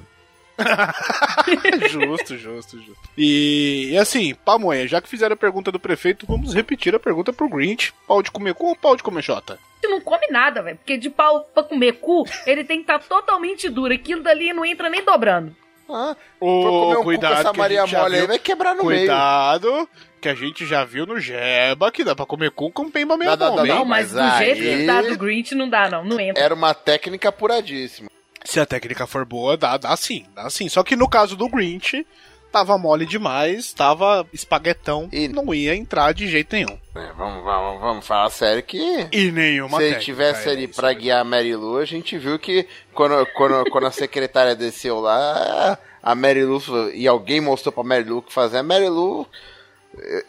justo, 1.88 2.36
justo, 2.36 2.78
justo. 2.78 2.98
E, 3.16 3.90
e 3.92 3.98
assim, 3.98 4.34
Pamonha, 4.44 4.86
já 4.86 5.00
que 5.00 5.08
fizeram 5.08 5.34
a 5.34 5.36
pergunta 5.36 5.70
do 5.72 5.80
prefeito, 5.80 6.26
vamos 6.26 6.54
repetir 6.54 6.94
a 6.94 6.98
pergunta 7.00 7.32
pro 7.32 7.48
Grinch. 7.48 7.92
Pau 8.06 8.22
de 8.22 8.30
comer 8.30 8.54
cu 8.54 8.66
ou 8.68 8.76
pau 8.76 8.96
de 8.96 9.02
comer 9.02 9.22
xota? 9.22 9.58
Ele 9.82 9.92
não 9.94 10.00
come 10.00 10.26
nada, 10.30 10.62
velho. 10.62 10.76
Porque 10.76 10.96
de 10.96 11.10
pau 11.10 11.40
pra 11.52 11.62
comer 11.62 11.94
cu, 11.94 12.24
ele 12.46 12.64
tem 12.64 12.78
que 12.78 12.82
estar 12.90 12.98
totalmente 13.00 13.68
duro. 13.68 13.92
Aquilo 13.92 14.22
dali 14.22 14.52
não 14.52 14.64
entra 14.64 14.88
nem 14.88 15.04
dobrando. 15.04 15.54
Ah, 15.88 16.16
comer 16.40 16.66
um 16.66 16.90
cu 16.90 16.96
com 16.96 17.02
cuidado 17.04 17.32
essa 17.34 17.42
que 17.42 17.48
a 17.48 17.52
Maria 17.62 17.80
gente 17.82 17.90
já 17.90 18.00
Mole 18.00 18.14
aí 18.14 18.20
viu- 18.20 18.28
vai 18.28 18.38
quebrar 18.38 18.74
no 18.74 18.84
meio. 18.84 19.00
Cuidado, 19.00 19.88
que 20.18 20.28
a 20.30 20.34
gente 20.34 20.64
já 20.64 20.82
viu 20.82 21.04
no 21.04 21.20
Jeba 21.20 21.92
que 21.92 22.02
dá 22.02 22.14
pra 22.16 22.24
comer 22.24 22.50
cu 22.52 22.70
com 22.70 22.90
pemba 22.90 23.18
meio 23.18 23.30
Não, 23.32 23.36
não, 23.36 23.56
não? 23.56 23.66
Não, 23.66 23.84
mas, 23.84 24.10
mas 24.14 24.32
do 24.32 24.38
jeito 24.38 24.62
aí- 24.62 24.78
que 24.80 24.86
tá 24.86 25.02
do 25.02 25.18
Grinch, 25.18 25.54
não 25.54 25.68
dá, 25.68 25.90
não. 25.90 26.02
Não 26.02 26.18
entra. 26.18 26.42
Era 26.42 26.54
uma 26.54 26.72
técnica 26.72 27.28
apuradíssima. 27.28 28.08
Se 28.44 28.60
a 28.60 28.66
técnica 28.66 29.06
for 29.06 29.24
boa, 29.24 29.56
dá, 29.56 29.76
dá 29.76 29.96
sim, 29.96 30.26
dá 30.34 30.48
sim. 30.50 30.68
Só 30.68 30.82
que 30.82 30.94
no 30.94 31.08
caso 31.08 31.34
do 31.34 31.48
Grinch, 31.48 32.06
tava 32.52 32.76
mole 32.78 33.06
demais, 33.06 33.72
tava 33.72 34.26
espaguetão, 34.32 35.08
E- 35.12 35.26
não 35.28 35.52
ia 35.52 35.74
entrar 35.74 36.12
de 36.12 36.28
jeito 36.28 36.54
nenhum. 36.54 36.78
É, 36.94 37.12
vamos, 37.14 37.42
vamos, 37.42 37.80
vamos 37.80 38.06
falar 38.06 38.30
sério 38.30 38.62
que... 38.62 39.08
E 39.10 39.32
nenhuma 39.32 39.78
Se 39.78 39.84
ele 39.84 39.96
tivesse 39.96 40.48
é 40.48 40.52
ali 40.52 40.68
pra 40.68 40.92
guiar 40.92 41.20
a 41.20 41.24
Mary 41.24 41.56
Lou, 41.56 41.78
a 41.78 41.84
gente 41.84 42.16
viu 42.16 42.38
que 42.38 42.68
quando, 42.92 43.26
quando, 43.34 43.64
quando 43.70 43.86
a 43.86 43.90
secretária 43.90 44.54
desceu 44.54 45.00
lá, 45.00 45.78
a 46.02 46.14
Mary 46.14 46.44
Lou 46.44 46.60
e 46.92 47.08
alguém 47.08 47.40
mostrou 47.40 47.72
pra 47.72 47.82
Mary 47.82 48.04
Lou 48.04 48.18
o 48.18 48.22
que 48.22 48.32
fazer, 48.32 48.58
a 48.58 48.62
Mary 48.62 48.88
Lou, 48.88 49.26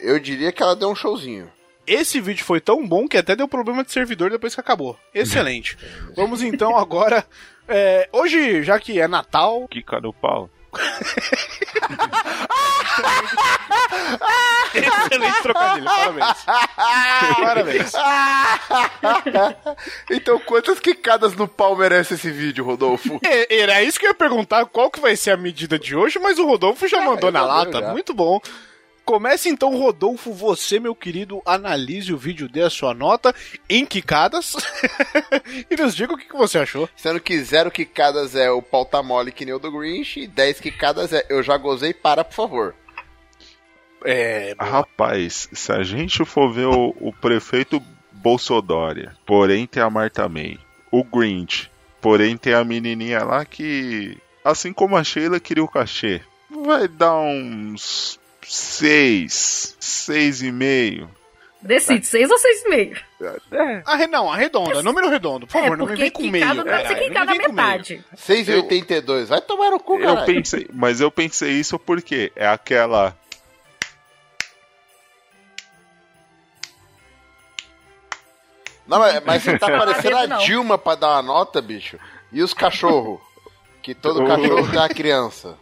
eu 0.00 0.18
diria 0.18 0.50
que 0.50 0.62
ela 0.62 0.74
deu 0.74 0.88
um 0.90 0.96
showzinho. 0.96 1.48
Esse 1.86 2.20
vídeo 2.20 2.44
foi 2.44 2.60
tão 2.60 2.84
bom 2.84 3.06
que 3.06 3.16
até 3.16 3.36
deu 3.36 3.46
problema 3.46 3.84
de 3.84 3.92
servidor 3.92 4.30
depois 4.30 4.52
que 4.54 4.60
acabou. 4.60 4.98
Excelente. 5.14 5.78
Vamos 6.16 6.42
então 6.42 6.76
agora. 6.76 7.24
É, 7.68 8.08
hoje, 8.12 8.62
já 8.62 8.78
que 8.78 9.00
é 9.00 9.08
Natal, 9.08 9.66
Kika 9.70 10.00
no 10.00 10.12
pau. 10.12 10.48
excelente 14.74 15.42
trocadilho, 15.42 15.86
parabéns. 15.86 16.44
Parabéns. 17.36 17.92
então 20.10 20.38
quantas 20.40 20.78
quicadas 20.80 21.34
no 21.34 21.46
pau 21.48 21.76
merece 21.76 22.14
esse 22.14 22.30
vídeo, 22.30 22.64
Rodolfo? 22.64 23.18
É, 23.24 23.60
Era 23.60 23.82
isso 23.82 23.98
que 23.98 24.06
eu 24.06 24.10
ia 24.10 24.14
perguntar, 24.14 24.64
qual 24.66 24.90
que 24.90 25.00
vai 25.00 25.16
ser 25.16 25.30
a 25.32 25.36
medida 25.36 25.78
de 25.78 25.96
hoje, 25.96 26.18
mas 26.18 26.38
o 26.38 26.46
Rodolfo 26.46 26.86
já 26.88 27.00
mandou 27.00 27.30
na 27.32 27.44
lata, 27.44 27.80
já. 27.80 27.92
muito 27.92 28.12
bom. 28.14 28.40
Comece 29.06 29.48
então, 29.48 29.78
Rodolfo, 29.78 30.32
você, 30.32 30.80
meu 30.80 30.92
querido, 30.92 31.40
analise 31.46 32.12
o 32.12 32.18
vídeo, 32.18 32.48
dê 32.48 32.62
a 32.62 32.68
sua 32.68 32.92
nota 32.92 33.32
em 33.70 33.86
quicadas 33.86 34.56
e 35.70 35.76
nos 35.76 35.94
diga 35.94 36.12
o 36.12 36.18
que, 36.18 36.26
que 36.26 36.36
você 36.36 36.58
achou. 36.58 36.90
Sendo 36.96 37.20
que 37.20 37.40
zero 37.40 37.70
quicadas 37.70 38.34
é 38.34 38.50
o 38.50 38.60
pau 38.60 38.84
tá 38.84 39.00
mole 39.04 39.30
que 39.30 39.44
nem 39.44 39.54
o 39.54 39.60
do 39.60 39.70
Grinch, 39.70 40.18
e 40.18 40.26
10 40.26 40.58
quicadas 40.58 41.12
é 41.12 41.24
eu 41.28 41.40
já 41.40 41.56
gozei, 41.56 41.94
para, 41.94 42.24
por 42.24 42.34
favor. 42.34 42.74
É, 44.04 44.56
Rapaz, 44.58 45.48
se 45.52 45.70
a 45.70 45.84
gente 45.84 46.24
for 46.24 46.52
ver 46.52 46.66
o, 46.66 46.92
o 47.00 47.12
prefeito 47.12 47.80
Bolsodória, 48.10 49.16
porém 49.24 49.68
tem 49.68 49.80
a 49.80 49.88
Marta 49.88 50.28
May, 50.28 50.58
o 50.90 51.04
Grinch, 51.04 51.70
porém 52.00 52.36
tem 52.36 52.54
a 52.54 52.64
menininha 52.64 53.22
lá 53.22 53.44
que, 53.44 54.18
assim 54.44 54.72
como 54.72 54.96
a 54.96 55.04
Sheila 55.04 55.38
queria 55.38 55.62
o 55.62 55.68
cachê, 55.68 56.20
vai 56.50 56.88
dar 56.88 57.14
uns 57.14 58.18
seis, 58.48 59.76
seis 59.80 60.42
e 60.42 60.50
meio. 60.50 61.10
Decide, 61.60 62.06
seis 62.06 62.30
ou 62.30 62.38
seis 62.38 62.62
e 62.64 62.68
meio. 62.68 62.96
arre, 63.84 64.06
não, 64.06 64.30
arredonda, 64.30 64.82
número 64.82 65.08
redondo, 65.08 65.46
por 65.46 65.52
favor, 65.54 65.74
é, 65.74 65.76
não 65.76 65.86
me 65.86 65.96
vem 65.96 66.10
com 66.10 66.22
meio. 66.22 66.44
É, 66.44 66.54
não 66.54 66.64
vem 66.64 67.10
com 67.12 67.24
meio. 67.26 67.52
metade. 67.52 68.04
6,82, 68.16 69.26
vai 69.26 69.40
tomar 69.40 69.70
no 69.70 69.80
cu, 69.80 69.98
Eu 69.98 70.24
pensei, 70.24 70.68
mas 70.72 71.00
eu 71.00 71.10
pensei 71.10 71.52
isso 71.52 71.78
porque 71.78 72.30
é 72.36 72.46
aquela 72.46 73.16
Não, 78.86 78.98
mas, 78.98 79.22
mas 79.24 79.42
você 79.42 79.58
tá 79.58 79.66
parecendo 79.78 80.16
a. 80.16 80.26
Dilma 80.38 80.78
pra 80.78 80.94
dar 80.94 81.08
uma 81.14 81.22
nota, 81.22 81.60
bicho. 81.60 81.98
E 82.32 82.42
os 82.42 82.54
cachorros? 82.54 83.20
Que 83.82 83.94
todo 83.94 84.24
cachorro 84.26 84.68
tem 84.70 84.78
uma 84.78 84.88
criança. 84.88 85.56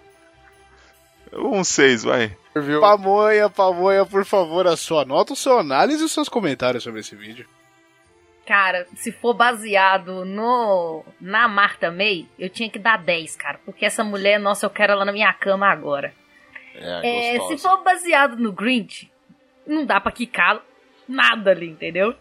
Um 1.36 1.64
seis, 1.64 2.02
vai. 2.02 2.36
Viu? 2.54 2.80
Pamonha, 2.80 3.50
Pamonha, 3.50 4.06
por 4.06 4.24
favor, 4.24 4.66
a 4.66 4.76
sua 4.76 5.04
nota, 5.04 5.32
o 5.32 5.36
seu 5.36 5.58
análise 5.58 6.02
e 6.02 6.06
os 6.06 6.12
seus 6.12 6.28
comentários 6.28 6.84
sobre 6.84 7.00
esse 7.00 7.16
vídeo. 7.16 7.46
Cara, 8.46 8.86
se 8.94 9.10
for 9.10 9.32
baseado 9.32 10.24
no 10.24 11.02
na 11.20 11.48
Marta 11.48 11.90
May, 11.90 12.26
eu 12.38 12.50
tinha 12.50 12.68
que 12.68 12.78
dar 12.78 12.98
10, 12.98 13.36
cara. 13.36 13.58
Porque 13.64 13.86
essa 13.86 14.04
mulher, 14.04 14.38
nossa, 14.38 14.66
eu 14.66 14.70
quero 14.70 14.92
ela 14.92 15.04
na 15.04 15.12
minha 15.12 15.32
cama 15.32 15.66
agora. 15.66 16.12
É, 16.74 17.36
É, 17.36 17.40
se 17.40 17.56
for 17.58 17.82
baseado 17.82 18.36
no 18.36 18.52
Grinch, 18.52 19.10
não 19.66 19.86
dá 19.86 19.98
pra 20.00 20.12
quicar 20.12 20.60
nada 21.08 21.52
ali, 21.52 21.70
entendeu? 21.70 22.14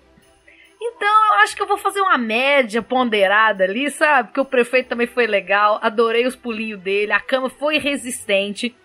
Então 0.81 1.27
eu 1.27 1.33
acho 1.43 1.55
que 1.55 1.61
eu 1.61 1.67
vou 1.67 1.77
fazer 1.77 2.01
uma 2.01 2.17
média 2.17 2.81
ponderada 2.81 3.63
ali, 3.63 3.89
sabe? 3.89 4.29
Porque 4.29 4.41
o 4.41 4.45
prefeito 4.45 4.89
também 4.89 5.07
foi 5.07 5.25
legal, 5.25 5.79
adorei 5.81 6.25
os 6.25 6.35
pulinhos 6.35 6.79
dele, 6.81 7.11
a 7.11 7.19
cama 7.19 7.49
foi 7.49 7.77
resistente. 7.77 8.75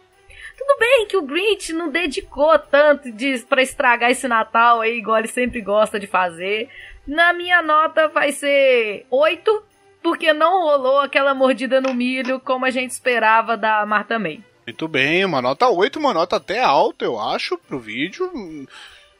Tudo 0.59 0.76
bem 0.76 1.06
que 1.06 1.16
o 1.16 1.22
Grinch 1.22 1.72
não 1.72 1.88
dedicou 1.88 2.59
tanto 2.59 3.12
de, 3.12 3.38
pra 3.48 3.62
estragar 3.62 4.11
esse 4.11 4.26
Natal 4.26 4.80
aí, 4.80 4.98
igual 4.98 5.18
ele 5.18 5.28
sempre 5.28 5.61
gosta 5.61 6.00
de 6.00 6.09
fazer. 6.09 6.68
Na 7.06 7.32
minha 7.32 7.62
nota 7.62 8.09
vai 8.09 8.32
ser 8.32 9.06
8, 9.09 9.62
porque 10.02 10.32
não 10.32 10.64
rolou 10.64 10.98
aquela 10.98 11.32
mordida 11.32 11.80
no 11.80 11.94
milho 11.94 12.40
como 12.40 12.64
a 12.64 12.70
gente 12.70 12.90
esperava 12.90 13.56
da 13.56 13.86
Marta 13.86 14.18
May. 14.18 14.42
Muito 14.66 14.88
bem, 14.88 15.24
uma 15.24 15.40
nota 15.40 15.68
8, 15.68 15.98
uma 15.98 16.12
nota 16.12 16.36
até 16.36 16.61
alta, 16.61 17.04
eu 17.04 17.18
acho, 17.18 17.56
pro 17.56 17.78
vídeo. 17.78 18.30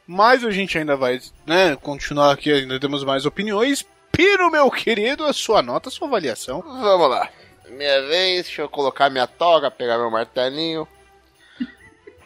Mas 0.05 0.43
a 0.43 0.51
gente 0.51 0.77
ainda 0.77 0.97
vai, 0.97 1.19
né, 1.47 1.75
continuar 1.77 2.33
aqui, 2.33 2.51
ainda 2.51 2.79
temos 2.79 3.03
mais 3.03 3.25
opiniões. 3.25 3.87
Pino, 4.11 4.51
meu 4.51 4.69
querido, 4.69 5.23
a 5.23 5.31
sua 5.31 5.61
nota, 5.61 5.87
a 5.87 5.91
sua 5.91 6.07
avaliação. 6.07 6.61
Vamos 6.61 7.09
lá. 7.09 7.29
Minha 7.69 8.01
vez, 8.01 8.45
deixa 8.45 8.61
eu 8.61 8.69
colocar 8.69 9.09
minha 9.09 9.25
toga, 9.25 9.71
pegar 9.71 9.97
meu 9.97 10.11
martelinho. 10.11 10.87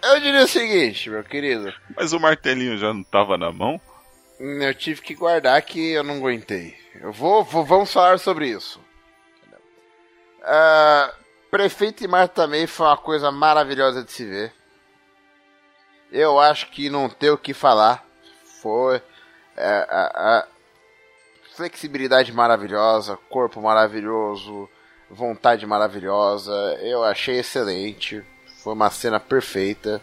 Eu 0.04 0.20
diria 0.20 0.44
o 0.44 0.48
seguinte, 0.48 1.10
meu 1.10 1.24
querido. 1.24 1.74
Mas 1.96 2.12
o 2.14 2.20
martelinho 2.20 2.78
já 2.78 2.94
não 2.94 3.04
tava 3.04 3.38
na 3.38 3.52
mão? 3.52 3.80
Eu 4.40 4.74
tive 4.76 5.02
que 5.02 5.16
guardar 5.16 5.62
que 5.62 5.92
eu 5.94 6.04
não 6.04 6.16
aguentei. 6.18 6.76
Eu 7.00 7.12
vou, 7.12 7.44
vou- 7.44 7.66
vamos 7.66 7.92
falar 7.94 8.20
sobre 8.20 8.50
isso. 8.50 8.80
Ah, 10.44 11.14
Prefeito 11.50 12.04
e 12.04 12.08
Marta 12.08 12.48
May 12.48 12.68
foi 12.68 12.88
uma 12.88 12.98
coisa 12.98 13.32
maravilhosa 13.32 14.04
de 14.04 14.12
se 14.12 14.26
ver. 14.26 14.54
Eu 16.12 16.40
acho 16.40 16.70
que 16.70 16.90
não 16.90 17.08
tem 17.10 17.30
o 17.30 17.38
que 17.38 17.54
falar. 17.54 18.04
Foi 18.62 19.02
é, 19.56 19.88
a, 19.90 20.40
a 20.40 20.48
flexibilidade 21.56 22.34
maravilhosa, 22.34 23.18
corpo 23.30 23.62
maravilhoso, 23.62 24.70
vontade 25.10 25.66
maravilhosa. 25.66 26.52
Eu 26.82 27.04
achei 27.04 27.40
excelente. 27.40 28.24
Foi 28.64 28.72
uma 28.72 28.90
cena 28.90 29.20
perfeita. 29.20 30.02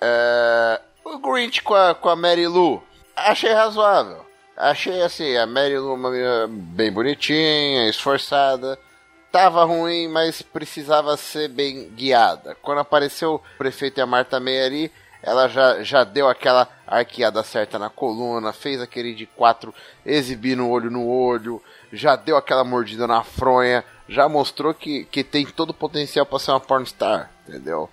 É, 0.00 0.80
o 1.04 1.18
Grinch 1.18 1.60
com 1.60 1.74
a, 1.74 1.92
com 1.92 2.08
a 2.08 2.14
Mary 2.14 2.46
Lou, 2.46 2.80
achei 3.16 3.52
razoável. 3.52 4.24
Achei 4.56 5.02
assim, 5.02 5.36
a 5.36 5.44
Mary 5.44 5.76
Lou 5.76 5.94
uma 5.94 6.10
menina 6.10 6.46
bem 6.48 6.92
bonitinha, 6.92 7.88
esforçada. 7.88 8.78
tava 9.32 9.64
ruim, 9.64 10.06
mas 10.06 10.40
precisava 10.40 11.16
ser 11.16 11.48
bem 11.48 11.90
guiada. 11.90 12.56
Quando 12.62 12.78
apareceu 12.78 13.34
o 13.34 13.58
prefeito 13.58 13.98
e 13.98 14.00
a 14.00 14.06
Marta 14.06 14.38
May 14.38 14.62
ali, 14.62 14.92
ela 15.20 15.48
já, 15.48 15.82
já 15.82 16.04
deu 16.04 16.28
aquela 16.28 16.68
arqueada 16.86 17.42
certa 17.42 17.76
na 17.76 17.90
coluna, 17.90 18.52
fez 18.52 18.80
aquele 18.80 19.14
de 19.14 19.26
quatro 19.26 19.74
exibindo 20.06 20.68
olho 20.68 20.92
no 20.92 21.08
olho, 21.08 21.60
já 21.92 22.14
deu 22.14 22.36
aquela 22.36 22.62
mordida 22.62 23.06
na 23.06 23.24
fronha, 23.24 23.84
já 24.08 24.28
mostrou 24.28 24.72
que, 24.74 25.04
que 25.04 25.22
tem 25.22 25.44
todo 25.46 25.70
o 25.70 25.74
potencial 25.74 26.24
pra 26.26 26.38
ser 26.38 26.50
uma 26.52 26.60
pornstar, 26.60 27.30
entendeu? 27.46 27.88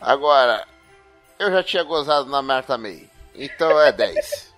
Agora, 0.00 0.66
eu 1.38 1.50
já 1.52 1.62
tinha 1.62 1.82
gozado 1.84 2.28
na 2.28 2.42
Marta 2.42 2.76
May, 2.76 3.08
então 3.34 3.80
é 3.80 3.92
10. 3.92 4.52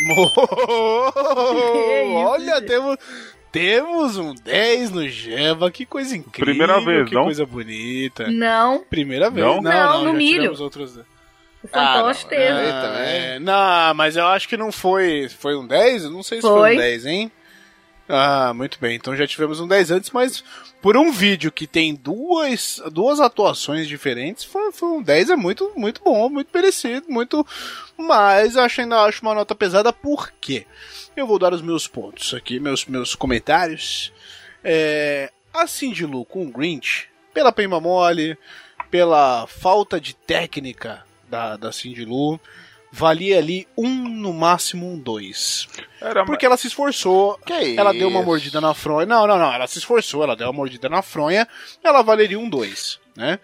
Olha, 2.26 2.62
temos, 2.62 2.96
temos 3.52 4.16
um 4.16 4.34
10 4.34 4.90
no 4.90 5.08
Jeva, 5.08 5.70
que 5.70 5.84
coisa 5.86 6.16
incrível. 6.16 6.54
Primeira 6.54 6.80
vez, 6.84 7.08
que 7.08 7.14
não? 7.14 7.24
coisa 7.24 7.46
bonita. 7.46 8.26
Não, 8.28 8.84
Primeira 8.84 9.30
vez. 9.30 9.46
Não? 9.46 9.60
Não, 9.60 9.98
no 10.04 10.10
já 10.12 10.16
milho. 10.16 10.34
tivemos 10.40 10.60
Outros... 10.60 10.96
o 11.62 11.68
fantoche 11.68 12.24
não, 12.24 12.30
teve. 12.30 12.42
é. 12.44 12.70
Ah, 12.72 12.98
é. 13.06 13.38
Não, 13.38 13.94
mas 13.94 14.16
eu 14.16 14.26
acho 14.26 14.48
que 14.48 14.56
não 14.56 14.72
foi. 14.72 15.28
Foi 15.28 15.56
um 15.56 15.66
10? 15.66 16.04
Eu 16.04 16.10
não 16.10 16.22
sei 16.22 16.40
se 16.40 16.46
foi, 16.46 16.58
Foi. 16.58 16.74
um 16.74 16.78
10, 16.78 17.06
hein? 17.06 17.32
Ah, 18.12 18.52
muito 18.52 18.76
bem. 18.80 18.96
Então 18.96 19.14
já 19.14 19.24
tivemos 19.24 19.60
um 19.60 19.68
10 19.68 19.92
antes, 19.92 20.10
mas 20.10 20.42
por 20.82 20.96
um 20.96 21.12
vídeo 21.12 21.52
que 21.52 21.64
tem 21.64 21.94
duas, 21.94 22.82
duas 22.90 23.20
atuações 23.20 23.86
diferentes, 23.86 24.42
foi, 24.42 24.72
foi 24.72 24.88
um 24.88 25.02
10 25.02 25.30
é 25.30 25.36
muito, 25.36 25.72
muito 25.76 26.02
bom, 26.02 26.28
muito 26.28 26.48
merecido, 26.52 27.06
muito. 27.08 27.46
Mas 27.96 28.56
acho, 28.56 28.80
ainda 28.80 29.00
acho 29.02 29.22
uma 29.22 29.34
nota 29.34 29.54
pesada, 29.54 29.92
por 29.92 30.32
quê? 30.40 30.66
Eu 31.16 31.24
vou 31.24 31.38
dar 31.38 31.54
os 31.54 31.62
meus 31.62 31.86
pontos 31.86 32.34
aqui, 32.34 32.58
meus, 32.58 32.84
meus 32.84 33.14
comentários. 33.14 34.12
É, 34.64 35.30
a 35.54 35.68
Cindy 35.68 36.04
Lou 36.04 36.24
com 36.24 36.44
o 36.44 36.50
Grinch, 36.50 37.08
pela 37.32 37.52
Pemba 37.52 37.80
Mole, 37.80 38.36
pela 38.90 39.46
falta 39.46 40.00
de 40.00 40.14
técnica 40.14 41.04
da, 41.28 41.56
da 41.56 41.70
Cindy 41.70 42.04
Lou, 42.04 42.40
valia 42.92 43.38
ali 43.38 43.66
um, 43.76 43.88
no 43.88 44.32
máximo 44.32 44.86
um 44.90 44.98
dois. 44.98 45.68
Era 46.00 46.24
Porque 46.24 46.44
ela 46.46 46.56
se 46.56 46.66
esforçou, 46.66 47.38
Que 47.46 47.76
ela 47.78 47.92
deu 47.92 48.08
uma 48.08 48.18
isso? 48.20 48.26
mordida 48.26 48.60
na 48.60 48.74
fronha. 48.74 49.06
Não, 49.06 49.26
não, 49.26 49.38
não, 49.38 49.52
ela 49.52 49.66
se 49.66 49.78
esforçou, 49.78 50.22
ela 50.24 50.34
deu 50.36 50.46
uma 50.48 50.52
mordida 50.52 50.88
na 50.88 51.02
fronha, 51.02 51.46
ela 51.84 52.02
valeria 52.02 52.38
um 52.38 52.48
dois, 52.48 52.98
né? 53.16 53.38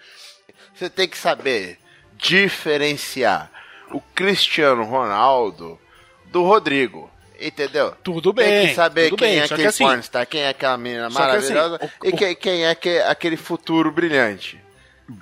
Você 0.75 0.91
tem 0.91 1.09
que 1.09 1.17
saber 1.17 1.79
diferenciar 2.17 3.51
o 3.91 4.01
Cristiano 4.15 4.85
Ronaldo 4.85 5.79
do 6.27 6.43
Rodrigo. 6.43 7.11
Entendeu? 7.39 7.95
Tudo 8.03 8.33
Tem 8.33 8.47
bem, 8.47 8.69
que 8.69 8.75
saber 8.75 9.11
quem 9.11 9.19
bei, 9.19 9.39
é 9.39 9.43
aquele 9.45 9.61
que 9.63 9.67
assim- 9.69 9.85
pornstar, 9.85 10.27
quem 10.27 10.41
é 10.41 10.49
aquela 10.49 10.79
menina 10.79 11.03
que 11.03 11.07
assim, 11.13 11.19
maravilhosa 11.19 11.91
o- 12.03 12.07
e 12.07 12.11
o- 12.11 12.17
quem, 12.17 12.35
quem 12.35 12.65
é 12.65 12.75
que- 12.75 12.99
aquele 13.01 13.37
futuro 13.37 13.93
brilhante. 13.93 14.59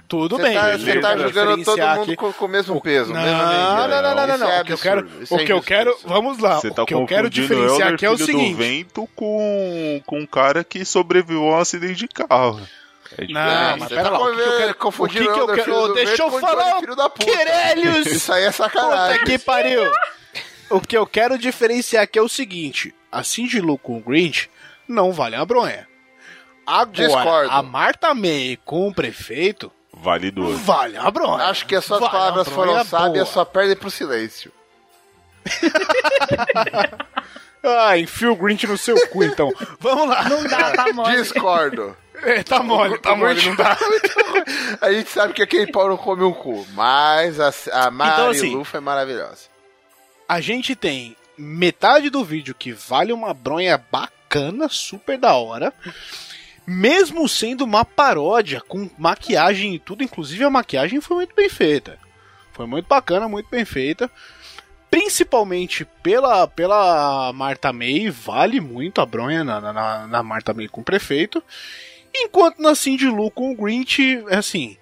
Tudo 0.09 0.39
bem. 0.39 0.55
tá, 0.55 0.78
você 0.78 0.98
tá 1.01 1.16
jogando 1.16 1.24
todo 1.24 1.56
diferenciar 1.56 1.97
mundo 1.98 2.02
aqui- 2.05 2.16
com, 2.16 2.44
o 2.44 2.48
mesmo 2.48 2.81
peso, 2.81 3.12
Não, 3.12 3.20
não, 3.20 3.89
não, 3.89 4.27
não, 4.27 4.39
não, 4.39 4.51
é 4.51 4.62
O 4.62 4.65
que 4.65 4.73
eu 4.73 4.78
quero, 4.78 5.01
absurdo, 5.01 5.23
isso 5.24 5.35
o 5.35 5.40
é 5.40 5.44
que 5.44 5.52
eu 5.52 5.62
quero, 5.62 5.98
vamos 6.05 6.39
lá. 6.39 6.59
O 6.59 6.70
tá 6.74 6.85
que 6.86 6.94
eu 6.94 7.06
quero 7.06 7.28
diferenciar 7.28 7.93
aqui 7.93 8.06
é 8.06 8.11
o 8.11 8.16
seguinte. 8.16 8.52
do 8.52 8.56
vento 8.56 9.09
com, 9.15 10.02
com 10.06 10.20
um 10.20 10.27
cara 10.27 10.65
que 10.65 10.85
sobreviveu 10.85 11.43
a 11.52 11.59
um 11.59 11.61
acidente 11.61 11.97
de 11.97 12.09
carro. 12.09 12.61
É 13.19 13.27
Não, 13.27 13.77
mas 13.78 13.89
pera 13.90 14.02
tá 14.05 14.11
lá, 14.11 14.19
o 14.20 14.31
que 14.31 14.35
que 14.36 14.40
eu 14.40 14.56
quero- 14.56 14.70
o 14.73 15.09
que 15.09 15.19
que 15.19 15.28
eu 15.28 15.47
quero- 15.55 15.93
deixa 15.94 16.23
eu 16.23 16.31
falar. 16.40 16.81
Querelhos! 17.20 18.06
Isso 18.06 18.32
aí 18.32 18.44
é 18.44 18.51
sacanagem. 18.52 19.19
Puta 19.20 19.31
que 19.31 19.39
pariu! 19.39 19.93
O 20.70 20.81
que 20.81 20.97
eu 20.97 21.06
quero 21.06 21.39
diferenciar 21.39 22.05
aqui 22.05 22.19
é 22.19 22.23
o 22.23 22.28
seguinte: 22.28 22.94
a 23.12 23.23
Cindy 23.23 23.61
Lou 23.61 23.77
com 23.78 23.98
o 23.98 24.01
Grinch 24.01 24.48
não 24.89 25.12
vale 25.12 25.36
a 25.36 25.44
bronha. 25.44 25.86
Agora, 26.66 26.92
Discordo. 27.08 27.50
a 27.50 27.62
Marta 27.62 28.14
May 28.14 28.58
com 28.64 28.88
o 28.88 28.94
prefeito 28.94 29.70
Vale 29.92 30.30
duas. 30.30 30.60
vale 30.60 30.96
a 30.96 31.10
bronha. 31.10 31.44
Acho 31.44 31.66
que 31.66 31.74
as 31.76 31.84
suas 31.84 32.00
Vale 32.00 32.12
palavras 32.12 32.48
foram 32.48 32.84
sábias, 32.84 33.24
boa. 33.24 33.26
só 33.26 33.44
perdem 33.44 33.76
pro 33.76 33.90
silêncio. 33.90 34.52
Ah, 37.66 37.96
enfia 37.96 38.30
o 38.30 38.36
Grinch 38.36 38.66
no 38.66 38.76
seu 38.76 38.94
cu, 39.08 39.24
então. 39.24 39.50
Vamos 39.80 40.06
lá. 40.06 40.28
Não 40.28 40.44
dá, 40.44 40.72
tá 40.72 40.92
mole. 40.92 41.16
Discordo. 41.16 41.96
É, 42.22 42.42
tá 42.42 42.62
mole, 42.62 42.96
tá 42.98 43.14
mole, 43.16 43.44
não 43.44 43.54
dá. 43.56 43.76
A 44.80 44.90
gente 44.90 45.10
sabe 45.10 45.34
que 45.34 45.42
aquele 45.42 45.70
pau 45.70 45.88
não 45.88 45.96
come 45.96 46.22
um 46.22 46.32
cu, 46.32 46.64
mas 46.72 47.38
a, 47.40 47.52
a 47.86 47.90
Marilu 47.90 48.14
Então, 48.14 48.30
assim, 48.30 48.64
foi 48.64 48.80
maravilhosa. 48.80 49.48
A 50.26 50.40
gente 50.40 50.74
tem 50.76 51.14
metade 51.36 52.08
do 52.08 52.24
vídeo 52.24 52.54
que 52.54 52.72
vale 52.72 53.12
uma 53.12 53.34
bronha 53.34 53.76
bacana, 53.76 54.68
super 54.70 55.18
da 55.18 55.34
hora. 55.34 55.72
Mesmo 56.66 57.28
sendo 57.28 57.64
uma 57.64 57.84
paródia, 57.84 58.60
com 58.60 58.88
maquiagem 58.96 59.74
e 59.74 59.78
tudo, 59.78 60.02
inclusive 60.02 60.44
a 60.44 60.50
maquiagem 60.50 61.00
foi 61.00 61.16
muito 61.18 61.34
bem 61.34 61.48
feita. 61.48 61.98
Foi 62.52 62.66
muito 62.66 62.86
bacana, 62.86 63.28
muito 63.28 63.48
bem 63.50 63.64
feita. 63.64 64.10
Principalmente 64.90 65.84
pela, 66.02 66.46
pela 66.46 67.32
Marta 67.32 67.72
May, 67.72 68.08
vale 68.10 68.60
muito 68.60 69.00
a 69.00 69.06
bronha 69.06 69.42
na, 69.42 69.60
na, 69.60 70.06
na 70.06 70.22
Marta 70.22 70.54
May 70.54 70.68
com 70.68 70.80
o 70.80 70.84
prefeito. 70.84 71.42
Enquanto 72.14 72.62
na 72.62 72.74
Cindy 72.76 73.08
Lou 73.08 73.30
com 73.30 73.50
o 73.50 73.56
Grinch, 73.56 74.24
assim, 74.30 74.76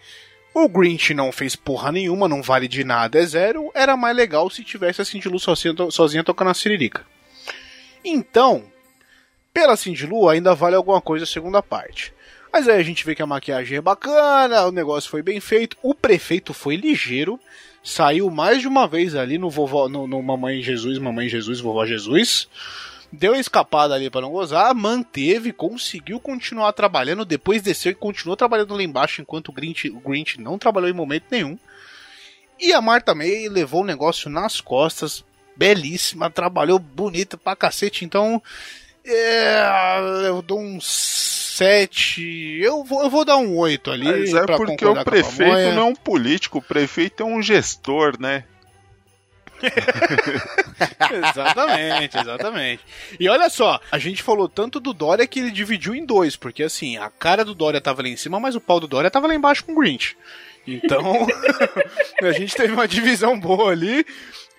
o 0.55 0.69
Grinch 0.69 1.15
não 1.15 1.33
fez 1.33 1.57
porra 1.57 1.91
nenhuma, 1.91 2.29
não 2.29 2.43
vale 2.43 2.69
de 2.69 2.85
nada, 2.85 3.19
é 3.19 3.25
zero. 3.25 3.71
Era 3.75 3.97
mais 3.97 4.15
legal 4.15 4.51
se 4.51 4.63
tivesse 4.63 5.01
a 5.01 5.05
Cindy 5.05 5.29
Lou 5.29 5.39
sozinha, 5.39 5.75
sozinha 5.91 6.23
tocando 6.23 6.51
a 6.51 6.55
siririca. 6.55 7.07
Então, 8.05 8.71
pela 9.53 9.77
Cindy 9.77 10.07
Lou 10.07 10.29
ainda 10.29 10.55
vale 10.55 10.77
alguma 10.77 11.01
coisa 11.01 11.25
a 11.25 11.29
segunda 11.29 11.63
parte. 11.63 12.13
Mas 12.53 12.69
aí 12.69 12.79
a 12.79 12.83
gente 12.83 13.05
vê 13.05 13.15
que 13.15 13.23
a 13.23 13.27
maquiagem 13.27 13.79
é 13.79 13.81
bacana, 13.81 14.67
o 14.67 14.73
negócio 14.73 15.11
foi 15.11 15.23
bem 15.23 15.41
feito, 15.41 15.77
o 15.83 15.95
prefeito 15.95 16.53
foi 16.53 16.77
ligeiro, 16.77 17.41
saiu 17.83 18.31
mais 18.31 18.61
de 18.61 18.69
uma 18.69 18.87
vez 18.87 19.15
ali 19.15 19.39
no, 19.39 19.49
vovó, 19.49 19.89
no, 19.89 20.07
no 20.07 20.23
Mamãe 20.23 20.61
Jesus, 20.63 20.99
Mamãe 20.99 21.29
Jesus, 21.29 21.61
Vovó 21.61 21.87
Jesus. 21.87 22.49
Deu 23.11 23.35
a 23.35 23.39
escapada 23.39 23.95
ali 23.95 24.09
para 24.09 24.23
não 24.23 24.31
gozar, 24.31 24.75
manteve, 24.75 25.53
conseguiu 25.53 26.19
continuar 26.19 26.73
trabalhando, 26.73 27.27
depois 27.27 27.61
desceu 27.61 27.93
e 27.93 27.95
continuou 27.95 28.37
trabalhando 28.37 28.75
lá 28.75 28.83
embaixo, 28.83 29.21
enquanto 29.21 29.49
o 29.49 29.53
Grinch, 29.53 29.91
o 29.91 30.01
Grinch 30.01 30.41
não 30.41 30.59
trabalhou 30.59 30.89
em 30.89 30.95
momento 30.95 31.25
nenhum. 31.31 31.59
E 32.59 32.73
a 32.73 32.81
Marta 32.81 33.15
May 33.15 33.49
levou 33.49 33.83
o 33.83 33.87
negócio 33.87 34.31
nas 34.31 34.63
costas, 34.63 35.25
belíssima, 35.55 36.31
trabalhou 36.31 36.79
bonita 36.79 37.37
pra 37.37 37.57
cacete, 37.57 38.05
então 38.05 38.43
é, 39.05 40.29
eu 40.29 40.43
dou 40.43 40.61
um 40.61 40.81
7, 40.81 42.61
eu 42.63 42.85
vou, 42.85 43.03
eu 43.03 43.11
vou 43.11 43.25
dar 43.25 43.37
um 43.37 43.57
8 43.57 43.91
ali. 43.91 44.05
Mas 44.05 44.35
é 44.35 44.45
pra 44.45 44.57
porque 44.57 44.85
o 44.85 45.05
prefeito 45.05 45.75
não 45.75 45.83
é 45.83 45.85
um 45.85 45.95
político, 45.95 46.59
o 46.59 46.63
prefeito 46.63 47.23
é 47.23 47.27
um 47.27 47.43
gestor, 47.43 48.21
né? 48.21 48.45
exatamente, 51.31 52.19
exatamente. 52.19 52.83
E 53.19 53.29
olha 53.29 53.49
só, 53.49 53.81
a 53.91 53.99
gente 53.99 54.23
falou 54.23 54.49
tanto 54.49 54.81
do 54.81 54.93
Dória 54.93 55.27
que 55.27 55.39
ele 55.39 55.51
dividiu 55.51 55.95
em 55.95 56.05
dois, 56.05 56.37
porque 56.37 56.63
assim, 56.63 56.97
a 56.97 57.09
cara 57.09 57.45
do 57.45 57.55
Dória 57.55 57.81
tava 57.81 58.03
lá 58.03 58.09
em 58.09 58.17
cima, 58.17 58.41
mas 58.41 58.57
o 58.57 58.61
pau 58.61 58.81
do 58.81 58.89
Dória 58.89 59.11
tava 59.11 59.27
lá 59.27 59.35
embaixo 59.35 59.65
com 59.65 59.73
o 59.73 59.77
Grinch. 59.77 60.17
Então, 60.67 61.27
a 62.23 62.33
gente 62.33 62.55
teve 62.55 62.73
uma 62.73 62.89
divisão 62.89 63.39
boa 63.39 63.71
ali. 63.71 64.05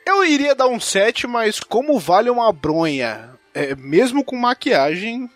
Eu 0.06 0.26
iria 0.26 0.54
dar 0.54 0.68
um 0.68 0.80
7, 0.80 1.28
mas 1.28 1.60
como 1.60 1.98
vale 1.98 2.30
uma 2.30 2.52
bronha, 2.52 3.33
é, 3.54 3.76
mesmo 3.76 4.24
com 4.24 4.36
maquiagem, 4.36 5.30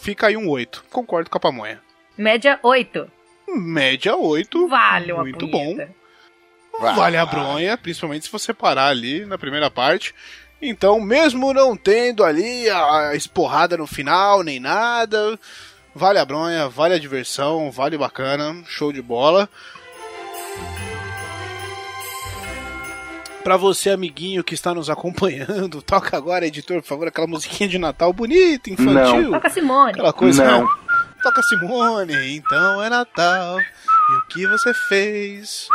fica 0.00 0.26
aí 0.26 0.36
um 0.36 0.48
8. 0.48 0.84
Concordo 0.90 1.30
com 1.30 1.38
a 1.38 1.40
pamonha. 1.40 1.80
Média 2.16 2.58
8. 2.62 3.10
Média 3.48 4.16
8. 4.16 4.68
Vale 4.68 5.12
uma 5.12 5.22
Muito 5.22 5.48
punheta. 5.48 5.86
bom. 5.86 6.02
Vale 6.94 7.16
a 7.16 7.26
bronha, 7.26 7.76
principalmente 7.76 8.24
se 8.24 8.32
você 8.32 8.52
parar 8.54 8.88
ali 8.88 9.26
na 9.26 9.36
primeira 9.36 9.70
parte. 9.70 10.14
Então, 10.60 11.00
mesmo 11.00 11.52
não 11.52 11.76
tendo 11.76 12.24
ali 12.24 12.70
a 12.70 13.14
esporrada 13.14 13.76
no 13.76 13.86
final, 13.86 14.42
nem 14.42 14.58
nada, 14.60 15.38
vale 15.94 16.18
a 16.18 16.24
bronha, 16.24 16.68
vale 16.68 16.94
a 16.94 16.98
diversão, 16.98 17.70
vale 17.70 17.98
bacana, 17.98 18.62
show 18.66 18.92
de 18.92 19.02
bola. 19.02 19.48
Pra 23.42 23.56
você, 23.56 23.90
amiguinho 23.90 24.44
que 24.44 24.54
está 24.54 24.72
nos 24.72 24.88
acompanhando, 24.88 25.82
toca 25.82 26.16
agora, 26.16 26.46
editor, 26.46 26.80
por 26.80 26.88
favor, 26.88 27.08
aquela 27.08 27.26
musiquinha 27.26 27.68
de 27.68 27.78
Natal 27.78 28.12
bonita, 28.12 28.70
infantil. 28.70 29.32
Toca 29.32 29.50
Simone. 29.50 29.92
Aquela 29.92 30.12
coisa. 30.12 30.44
Não. 30.44 30.68
Toca 31.22 31.42
Simone, 31.42 32.36
então 32.36 32.82
é 32.82 32.88
Natal. 32.88 33.58
E 33.60 34.16
o 34.16 34.26
que 34.28 34.46
você 34.46 34.72
fez? 34.88 35.68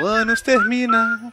O 0.00 0.06
ano 0.06 0.34
termina. 0.42 1.32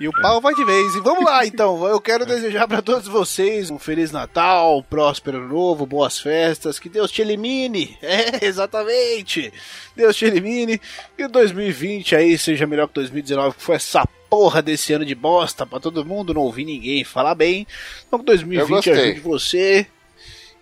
E 0.00 0.08
o 0.08 0.12
pau 0.12 0.40
vai 0.40 0.54
de 0.54 0.64
vez. 0.64 0.94
E 0.94 1.00
vamos 1.00 1.26
lá, 1.26 1.44
então. 1.46 1.86
Eu 1.86 2.00
quero 2.00 2.24
desejar 2.24 2.66
para 2.66 2.80
todos 2.80 3.06
vocês 3.06 3.70
um 3.70 3.78
Feliz 3.78 4.10
Natal, 4.10 4.82
próspero 4.82 5.36
ano 5.36 5.48
novo, 5.48 5.84
boas 5.84 6.18
festas. 6.18 6.78
Que 6.78 6.88
Deus 6.88 7.10
te 7.10 7.20
elimine. 7.20 7.98
É, 8.02 8.44
exatamente. 8.44 9.52
Deus 9.94 10.16
te 10.16 10.24
elimine. 10.24 10.80
E 11.18 11.24
o 11.24 11.28
2020 11.28 12.16
aí 12.16 12.38
seja 12.38 12.66
melhor 12.66 12.88
que 12.88 12.94
2019, 12.94 13.56
que 13.56 13.62
foi 13.62 13.76
essa 13.76 14.06
porra 14.28 14.62
desse 14.62 14.92
ano 14.92 15.04
de 15.04 15.14
bosta 15.14 15.66
pra 15.66 15.78
todo 15.78 16.04
mundo. 16.04 16.32
Não 16.32 16.42
ouvir 16.42 16.64
ninguém 16.64 17.04
falar 17.04 17.34
bem. 17.34 17.66
Então 18.08 18.18
que 18.18 18.24
2020 18.24 18.68
gostei. 18.68 18.92
ajude 18.92 19.20
você. 19.20 19.86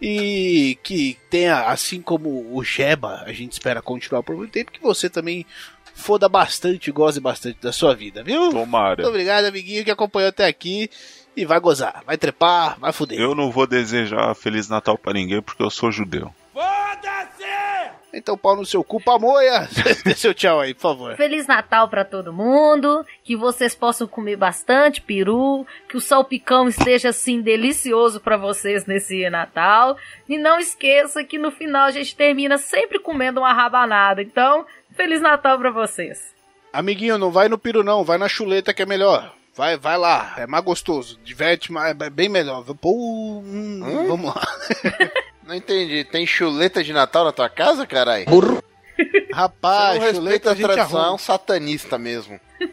E 0.00 0.78
que 0.82 1.16
tenha, 1.30 1.62
assim 1.66 2.00
como 2.00 2.54
o 2.54 2.62
Jeba, 2.62 3.22
a 3.26 3.32
gente 3.32 3.52
espera 3.52 3.82
continuar 3.82 4.22
por 4.22 4.36
muito 4.36 4.52
tempo, 4.52 4.70
que 4.70 4.80
você 4.80 5.08
também 5.10 5.44
foda 5.98 6.28
bastante 6.28 6.90
goze 6.92 7.20
bastante 7.20 7.58
da 7.60 7.72
sua 7.72 7.94
vida, 7.94 8.22
viu? 8.22 8.50
Tomara. 8.50 8.96
Muito 8.96 9.08
obrigado, 9.08 9.44
amiguinho, 9.44 9.84
que 9.84 9.90
acompanhou 9.90 10.28
até 10.28 10.46
aqui. 10.46 10.88
E 11.36 11.44
vai 11.44 11.60
gozar, 11.60 12.02
vai 12.06 12.16
trepar, 12.16 12.78
vai 12.80 12.92
fuder. 12.92 13.18
Eu 13.18 13.34
não 13.34 13.50
vou 13.50 13.66
desejar 13.66 14.34
Feliz 14.34 14.68
Natal 14.68 14.96
pra 14.96 15.12
ninguém 15.12 15.42
porque 15.42 15.62
eu 15.62 15.70
sou 15.70 15.92
judeu. 15.92 16.32
Então, 18.12 18.38
pau 18.38 18.56
no 18.56 18.64
seu 18.64 18.82
cu, 18.82 19.00
pamoia. 19.00 19.68
Dê 20.04 20.14
seu 20.14 20.32
tchau 20.32 20.60
aí, 20.60 20.72
por 20.72 20.80
favor. 20.80 21.16
Feliz 21.16 21.46
Natal 21.46 21.88
pra 21.88 22.04
todo 22.04 22.32
mundo, 22.32 23.04
que 23.22 23.36
vocês 23.36 23.74
possam 23.74 24.06
comer 24.06 24.36
bastante 24.36 25.00
peru, 25.02 25.66
que 25.88 25.96
o 25.96 26.00
salpicão 26.00 26.68
esteja 26.68 27.10
assim 27.10 27.42
delicioso 27.42 28.20
pra 28.20 28.36
vocês 28.36 28.86
nesse 28.86 29.28
Natal. 29.28 29.96
E 30.28 30.38
não 30.38 30.58
esqueça 30.58 31.22
que 31.22 31.38
no 31.38 31.50
final 31.50 31.86
a 31.86 31.90
gente 31.90 32.16
termina 32.16 32.56
sempre 32.56 32.98
comendo 32.98 33.40
uma 33.40 33.52
rabanada. 33.52 34.22
Então, 34.22 34.64
Feliz 34.98 35.20
Natal 35.20 35.58
pra 35.58 35.70
vocês. 35.70 36.34
Amiguinho, 36.72 37.18
não 37.18 37.30
vai 37.30 37.48
no 37.48 37.56
piru 37.56 37.84
não, 37.84 38.04
vai 38.04 38.18
na 38.18 38.28
chuleta 38.28 38.74
que 38.74 38.82
é 38.82 38.86
melhor. 38.86 39.32
Vai, 39.54 39.76
vai 39.76 39.96
lá, 39.96 40.34
é 40.36 40.46
mais 40.46 40.64
gostoso, 40.64 41.18
diverte 41.24 41.72
mais, 41.72 41.96
é 42.00 42.10
bem 42.10 42.28
melhor. 42.28 42.64
Pô, 42.80 42.92
hum, 43.44 44.06
vamos 44.06 44.34
lá. 44.34 44.42
Não 45.48 45.54
entendi. 45.54 46.04
Tem 46.04 46.26
chuleta 46.26 46.84
de 46.84 46.92
Natal 46.92 47.24
na 47.24 47.32
tua 47.32 47.48
casa, 47.48 47.86
carai? 47.86 48.26
Rapaz, 49.32 49.98
Você 49.98 50.06
não 50.06 50.14
chuleta 50.16 50.52
a 50.52 50.54
tradição, 50.54 51.04
é 51.06 51.10
um 51.12 51.18
satanista 51.18 51.96
mesmo. 51.96 52.38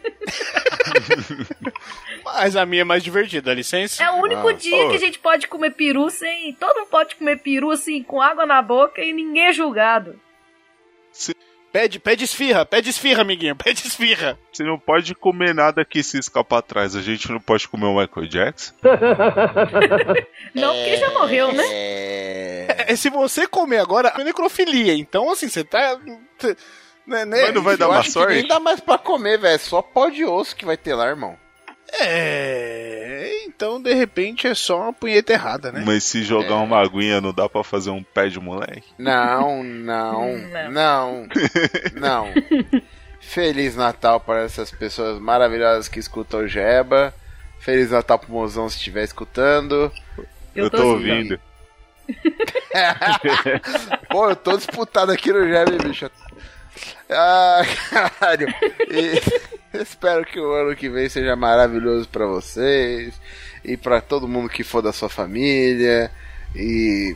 Mas 2.25 2.57
a 2.57 2.65
minha 2.65 2.81
é 2.81 2.83
mais 2.83 3.01
divertida, 3.01 3.43
dá 3.43 3.53
licença? 3.53 4.03
É 4.03 4.11
o 4.11 4.15
único 4.15 4.49
Ah. 4.49 4.53
dia 4.53 4.89
que 4.89 4.95
a 4.95 4.99
gente 4.99 5.19
pode 5.19 5.47
comer 5.47 5.71
peru 5.71 6.09
sem. 6.09 6.51
Todo 6.53 6.79
mundo 6.79 6.89
pode 6.89 7.15
comer 7.15 7.37
peru 7.37 7.71
assim, 7.71 8.03
com 8.03 8.21
água 8.21 8.45
na 8.45 8.61
boca 8.61 9.01
e 9.01 9.13
ninguém 9.13 9.45
é 9.45 9.53
julgado. 9.53 10.19
Pede, 11.71 11.99
pede 11.99 12.23
esfirra, 12.23 12.65
pede 12.65 12.89
esfirra, 12.89 13.21
amiguinho, 13.21 13.53
pede 13.53 13.85
esfirra. 13.85 14.39
Você 14.49 14.63
não 14.63 14.79
pode 14.79 15.13
comer 15.13 15.53
nada 15.53 15.83
que 15.83 16.01
se 16.01 16.17
escapa 16.17 16.59
atrás. 16.59 16.95
A 16.95 17.01
gente 17.01 17.29
não 17.29 17.41
pode 17.41 17.67
comer 17.67 17.87
o 17.87 17.99
Michael 17.99 18.27
Jackson. 18.29 18.73
Não, 20.55 20.73
porque 20.73 20.95
já 20.95 21.11
morreu, 21.11 21.51
né? 21.51 21.63
É... 21.69 22.44
É, 22.87 22.95
se 22.95 23.09
você 23.09 23.47
comer 23.47 23.77
agora, 23.79 24.13
é 24.17 24.23
necrofilia. 24.23 24.93
Então, 24.93 25.31
assim, 25.31 25.47
você 25.49 25.63
tá. 25.63 25.97
Né, 27.07 27.23
né? 27.23 27.41
Mas 27.43 27.53
não 27.53 27.61
vai 27.61 27.75
Eu 27.75 27.77
dar 27.77 27.89
uma 27.89 28.03
sorte? 28.03 28.33
nem 28.33 28.47
dá 28.47 28.59
mais 28.59 28.79
pra 28.79 28.97
comer, 28.97 29.37
velho. 29.37 29.59
Só 29.59 29.81
pó 29.81 30.09
de 30.09 30.25
osso 30.25 30.55
que 30.55 30.65
vai 30.65 30.75
ter 30.77 30.95
lá, 30.95 31.07
irmão. 31.07 31.37
É. 31.91 33.43
Então, 33.45 33.81
de 33.81 33.93
repente, 33.93 34.47
é 34.47 34.55
só 34.55 34.81
uma 34.81 34.93
punheta 34.93 35.31
errada, 35.33 35.71
né? 35.71 35.83
Mas 35.85 36.03
se 36.03 36.23
jogar 36.23 36.55
uma 36.57 36.81
aguinha, 36.81 37.21
não 37.21 37.31
dá 37.33 37.47
pra 37.47 37.63
fazer 37.63 37.89
um 37.89 38.03
pé 38.03 38.27
de 38.27 38.39
moleque. 38.39 38.83
Não, 38.97 39.63
não, 39.63 40.37
Não. 40.37 40.71
não, 40.71 41.27
não. 41.93 42.33
Feliz 43.21 43.75
Natal 43.75 44.19
para 44.19 44.41
essas 44.41 44.69
pessoas 44.71 45.19
maravilhosas 45.19 45.87
que 45.87 45.99
escutam 45.99 46.41
o 46.41 46.47
Jeba. 46.47 47.13
Feliz 47.59 47.89
Natal 47.91 48.19
pro 48.19 48.31
mozão 48.31 48.69
se 48.69 48.77
estiver 48.77 49.03
escutando. 49.03 49.91
Eu, 50.55 50.69
tô, 50.69 50.77
assim, 50.77 50.85
ouvindo. 50.85 51.39
Pô, 54.09 54.29
eu 54.29 54.35
tô 54.35 54.57
disputado 54.57 55.11
aqui 55.11 55.31
no 55.31 55.45
hein, 55.45 55.77
bicho. 55.83 56.09
Ah, 57.09 57.61
caralho. 57.89 58.47
E 58.89 59.21
espero 59.81 60.25
que 60.25 60.39
o 60.39 60.53
ano 60.53 60.75
que 60.75 60.89
vem 60.89 61.09
seja 61.09 61.35
maravilhoso 61.35 62.07
pra 62.09 62.25
vocês 62.25 63.13
e 63.63 63.77
pra 63.77 64.01
todo 64.01 64.27
mundo 64.27 64.49
que 64.49 64.63
for 64.63 64.81
da 64.81 64.93
sua 64.93 65.09
família 65.09 66.11
e 66.55 67.13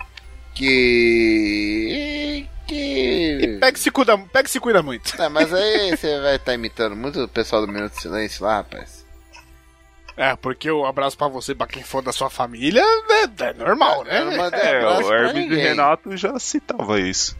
que 0.55 2.47
que 2.67 3.57
Pega 3.59 3.77
e 3.77 3.81
se 3.81 3.91
cuida, 3.91 4.17
pega 4.17 4.47
se 4.47 4.59
cuida 4.59 4.83
muito. 4.83 5.17
Tá, 5.17 5.29
mas 5.29 5.53
aí 5.53 5.97
você 5.97 6.19
vai 6.19 6.35
estar 6.35 6.53
imitando 6.53 6.95
muito 6.95 7.23
o 7.23 7.27
pessoal 7.27 7.65
do 7.65 7.71
Minuto 7.71 7.93
de 7.93 8.01
Silêncio 8.01 8.45
lá, 8.45 8.57
rapaz. 8.57 8.98
É, 10.19 10.35
porque 10.35 10.69
o 10.69 10.85
abraço 10.85 11.17
pra 11.17 11.29
você, 11.29 11.55
pra 11.55 11.65
quem 11.65 11.81
for 11.81 12.01
da 12.03 12.11
sua 12.11 12.29
família, 12.29 12.81
é, 12.81 13.43
é 13.45 13.53
normal, 13.53 14.03
né? 14.03 14.19
Eu 14.19 14.25
não 14.25 14.35
mandei 14.35 14.59
É, 14.59 14.77
abraço 14.79 15.07
o 15.07 15.13
Hermes 15.13 15.49
e. 15.49 15.55
Renato 15.55 16.17
já 16.17 16.37
citava 16.37 16.99
isso. 16.99 17.37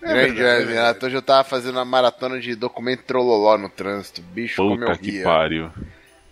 Grande 0.00 0.32
verdade, 0.32 0.42
Hermes 0.62 0.74
Renato. 0.74 1.06
Hoje 1.06 1.14
eu 1.14 1.22
tava 1.22 1.44
fazendo 1.44 1.76
uma 1.76 1.84
maratona 1.84 2.40
de 2.40 2.56
documento 2.56 3.04
trololó 3.04 3.56
no 3.56 3.68
trânsito. 3.68 4.20
Bicho, 4.22 4.56
como 4.56 4.74
eu 4.82 4.88
Puta 4.88 4.98
que 4.98 5.10
ria. 5.12 5.22
pariu. 5.22 5.70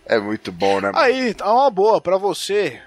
É 0.04 0.18
muito 0.18 0.50
bom, 0.50 0.80
né? 0.80 0.90
Aí, 0.96 1.32
tá 1.32 1.52
uma 1.52 1.70
boa 1.70 2.00
pra 2.00 2.16
você, 2.16 2.80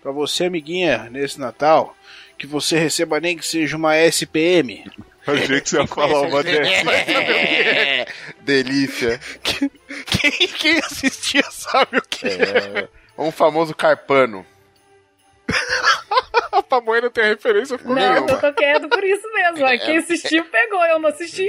pra 0.00 0.12
você, 0.12 0.44
amiguinha, 0.44 1.08
nesse 1.10 1.40
Natal, 1.40 1.96
que 2.38 2.46
você 2.46 2.78
receba 2.78 3.18
nem 3.18 3.36
que 3.36 3.44
seja 3.44 3.76
uma 3.76 3.96
SPM. 3.96 4.84
Eu 5.28 5.34
achei 5.34 5.60
que 5.60 5.68
você 5.68 5.76
ia 5.78 5.86
falar 5.86 6.22
uma 6.22 6.42
dessas. 6.42 6.86
É, 6.86 8.06
Delícia. 8.40 9.20
Quem, 9.42 9.70
quem 10.48 10.78
assistia 10.78 11.44
sabe 11.50 11.98
o 11.98 12.02
que 12.02 12.26
é. 12.26 12.88
Um 13.16 13.30
famoso 13.30 13.74
carpano. 13.74 14.44
A 16.52 16.62
pamonha 16.62 17.02
não 17.02 17.10
tem 17.10 17.24
referência 17.24 17.78
por 17.78 17.94
Não, 17.94 17.94
nenhuma. 17.96 18.30
eu 18.32 18.40
tô 18.40 18.52
quieto 18.52 18.88
por 18.88 19.04
isso 19.04 19.32
mesmo. 19.32 19.66
É. 19.66 19.78
Quem 19.78 19.98
assistiu 19.98 20.44
pegou, 20.46 20.84
eu 20.86 20.98
não 20.98 21.08
assisti. 21.08 21.48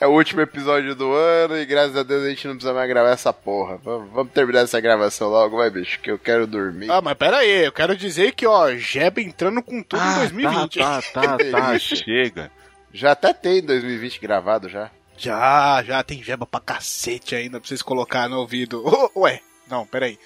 É 0.00 0.06
o 0.06 0.10
último 0.10 0.40
episódio 0.40 0.94
do 0.94 1.12
ano 1.12 1.56
e 1.58 1.66
graças 1.66 1.96
a 1.96 2.02
Deus 2.02 2.22
a 2.24 2.28
gente 2.28 2.46
não 2.46 2.54
precisa 2.54 2.72
mais 2.72 2.88
gravar 2.88 3.10
essa 3.10 3.32
porra. 3.32 3.76
Vamos, 3.82 4.10
vamos 4.12 4.32
terminar 4.32 4.60
essa 4.60 4.80
gravação 4.80 5.28
logo, 5.28 5.56
vai, 5.56 5.70
bicho, 5.70 5.98
que 6.00 6.10
eu 6.10 6.18
quero 6.18 6.46
dormir. 6.46 6.90
Ah, 6.90 7.00
mas 7.00 7.14
pera 7.14 7.38
aí, 7.38 7.64
eu 7.64 7.72
quero 7.72 7.96
dizer 7.96 8.32
que, 8.32 8.46
ó, 8.46 8.70
Jeb 8.74 9.18
entrando 9.18 9.62
com 9.62 9.82
tudo 9.82 10.02
em 10.02 10.14
2020. 10.16 10.78
Tá, 10.78 11.02
tá, 11.02 11.22
tá, 11.22 11.38
tá, 11.50 11.78
chega. 11.78 12.50
Já 12.92 13.12
até 13.12 13.32
tem 13.32 13.62
2020 13.62 14.20
gravado 14.20 14.68
já. 14.68 14.90
Já, 15.16 15.82
já 15.82 16.02
tem 16.02 16.22
jeba 16.22 16.46
pra 16.46 16.60
cacete 16.60 17.34
ainda 17.34 17.58
pra 17.58 17.68
vocês 17.68 17.82
colocar 17.82 18.28
no 18.28 18.38
ouvido. 18.38 18.84
Ué, 19.16 19.40
não, 19.68 19.84
peraí. 19.84 20.18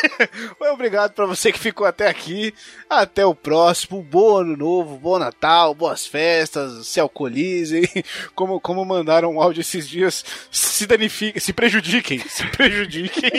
Obrigado 0.72 1.12
pra 1.12 1.26
você 1.26 1.50
que 1.50 1.58
ficou 1.58 1.86
até 1.86 2.06
aqui. 2.06 2.54
Até 2.88 3.26
o 3.26 3.34
próximo. 3.34 4.02
Bom 4.02 4.36
ano 4.36 4.56
novo, 4.56 4.96
bom 4.96 5.18
Natal, 5.18 5.74
boas 5.74 6.06
festas, 6.06 6.86
se 6.86 7.00
alcoolizem. 7.00 7.88
Como, 8.34 8.60
como 8.60 8.84
mandaram 8.84 9.32
um 9.32 9.40
áudio 9.40 9.62
esses 9.62 9.88
dias, 9.88 10.24
se 10.50 10.86
danifiquem, 10.86 11.40
se 11.40 11.52
prejudiquem, 11.52 12.18
se 12.18 12.46
prejudiquem. 12.48 13.30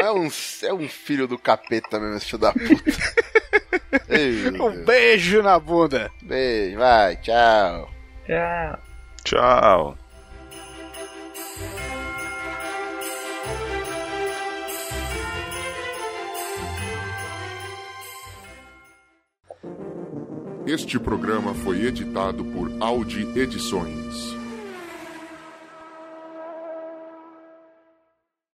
Mas 0.00 0.62
é 0.62 0.70
um, 0.70 0.70
é 0.70 0.74
um 0.74 0.88
filho 0.88 1.28
do 1.28 1.38
capeta 1.38 2.00
mesmo, 2.00 2.16
esse 2.16 2.26
filho 2.26 2.38
da 2.38 2.52
puta. 2.52 2.90
Ei, 4.08 4.60
Um 4.60 4.84
beijo 4.84 5.42
na 5.42 5.58
bunda. 5.58 6.10
Beijo, 6.22 6.78
vai, 6.78 7.16
tchau. 7.16 7.90
Tchau. 8.26 8.78
Tchau. 9.24 9.98
Este 20.66 20.98
programa 20.98 21.52
foi 21.54 21.84
editado 21.84 22.44
por 22.44 22.70
Audi 22.80 23.26
Edições. 23.38 24.29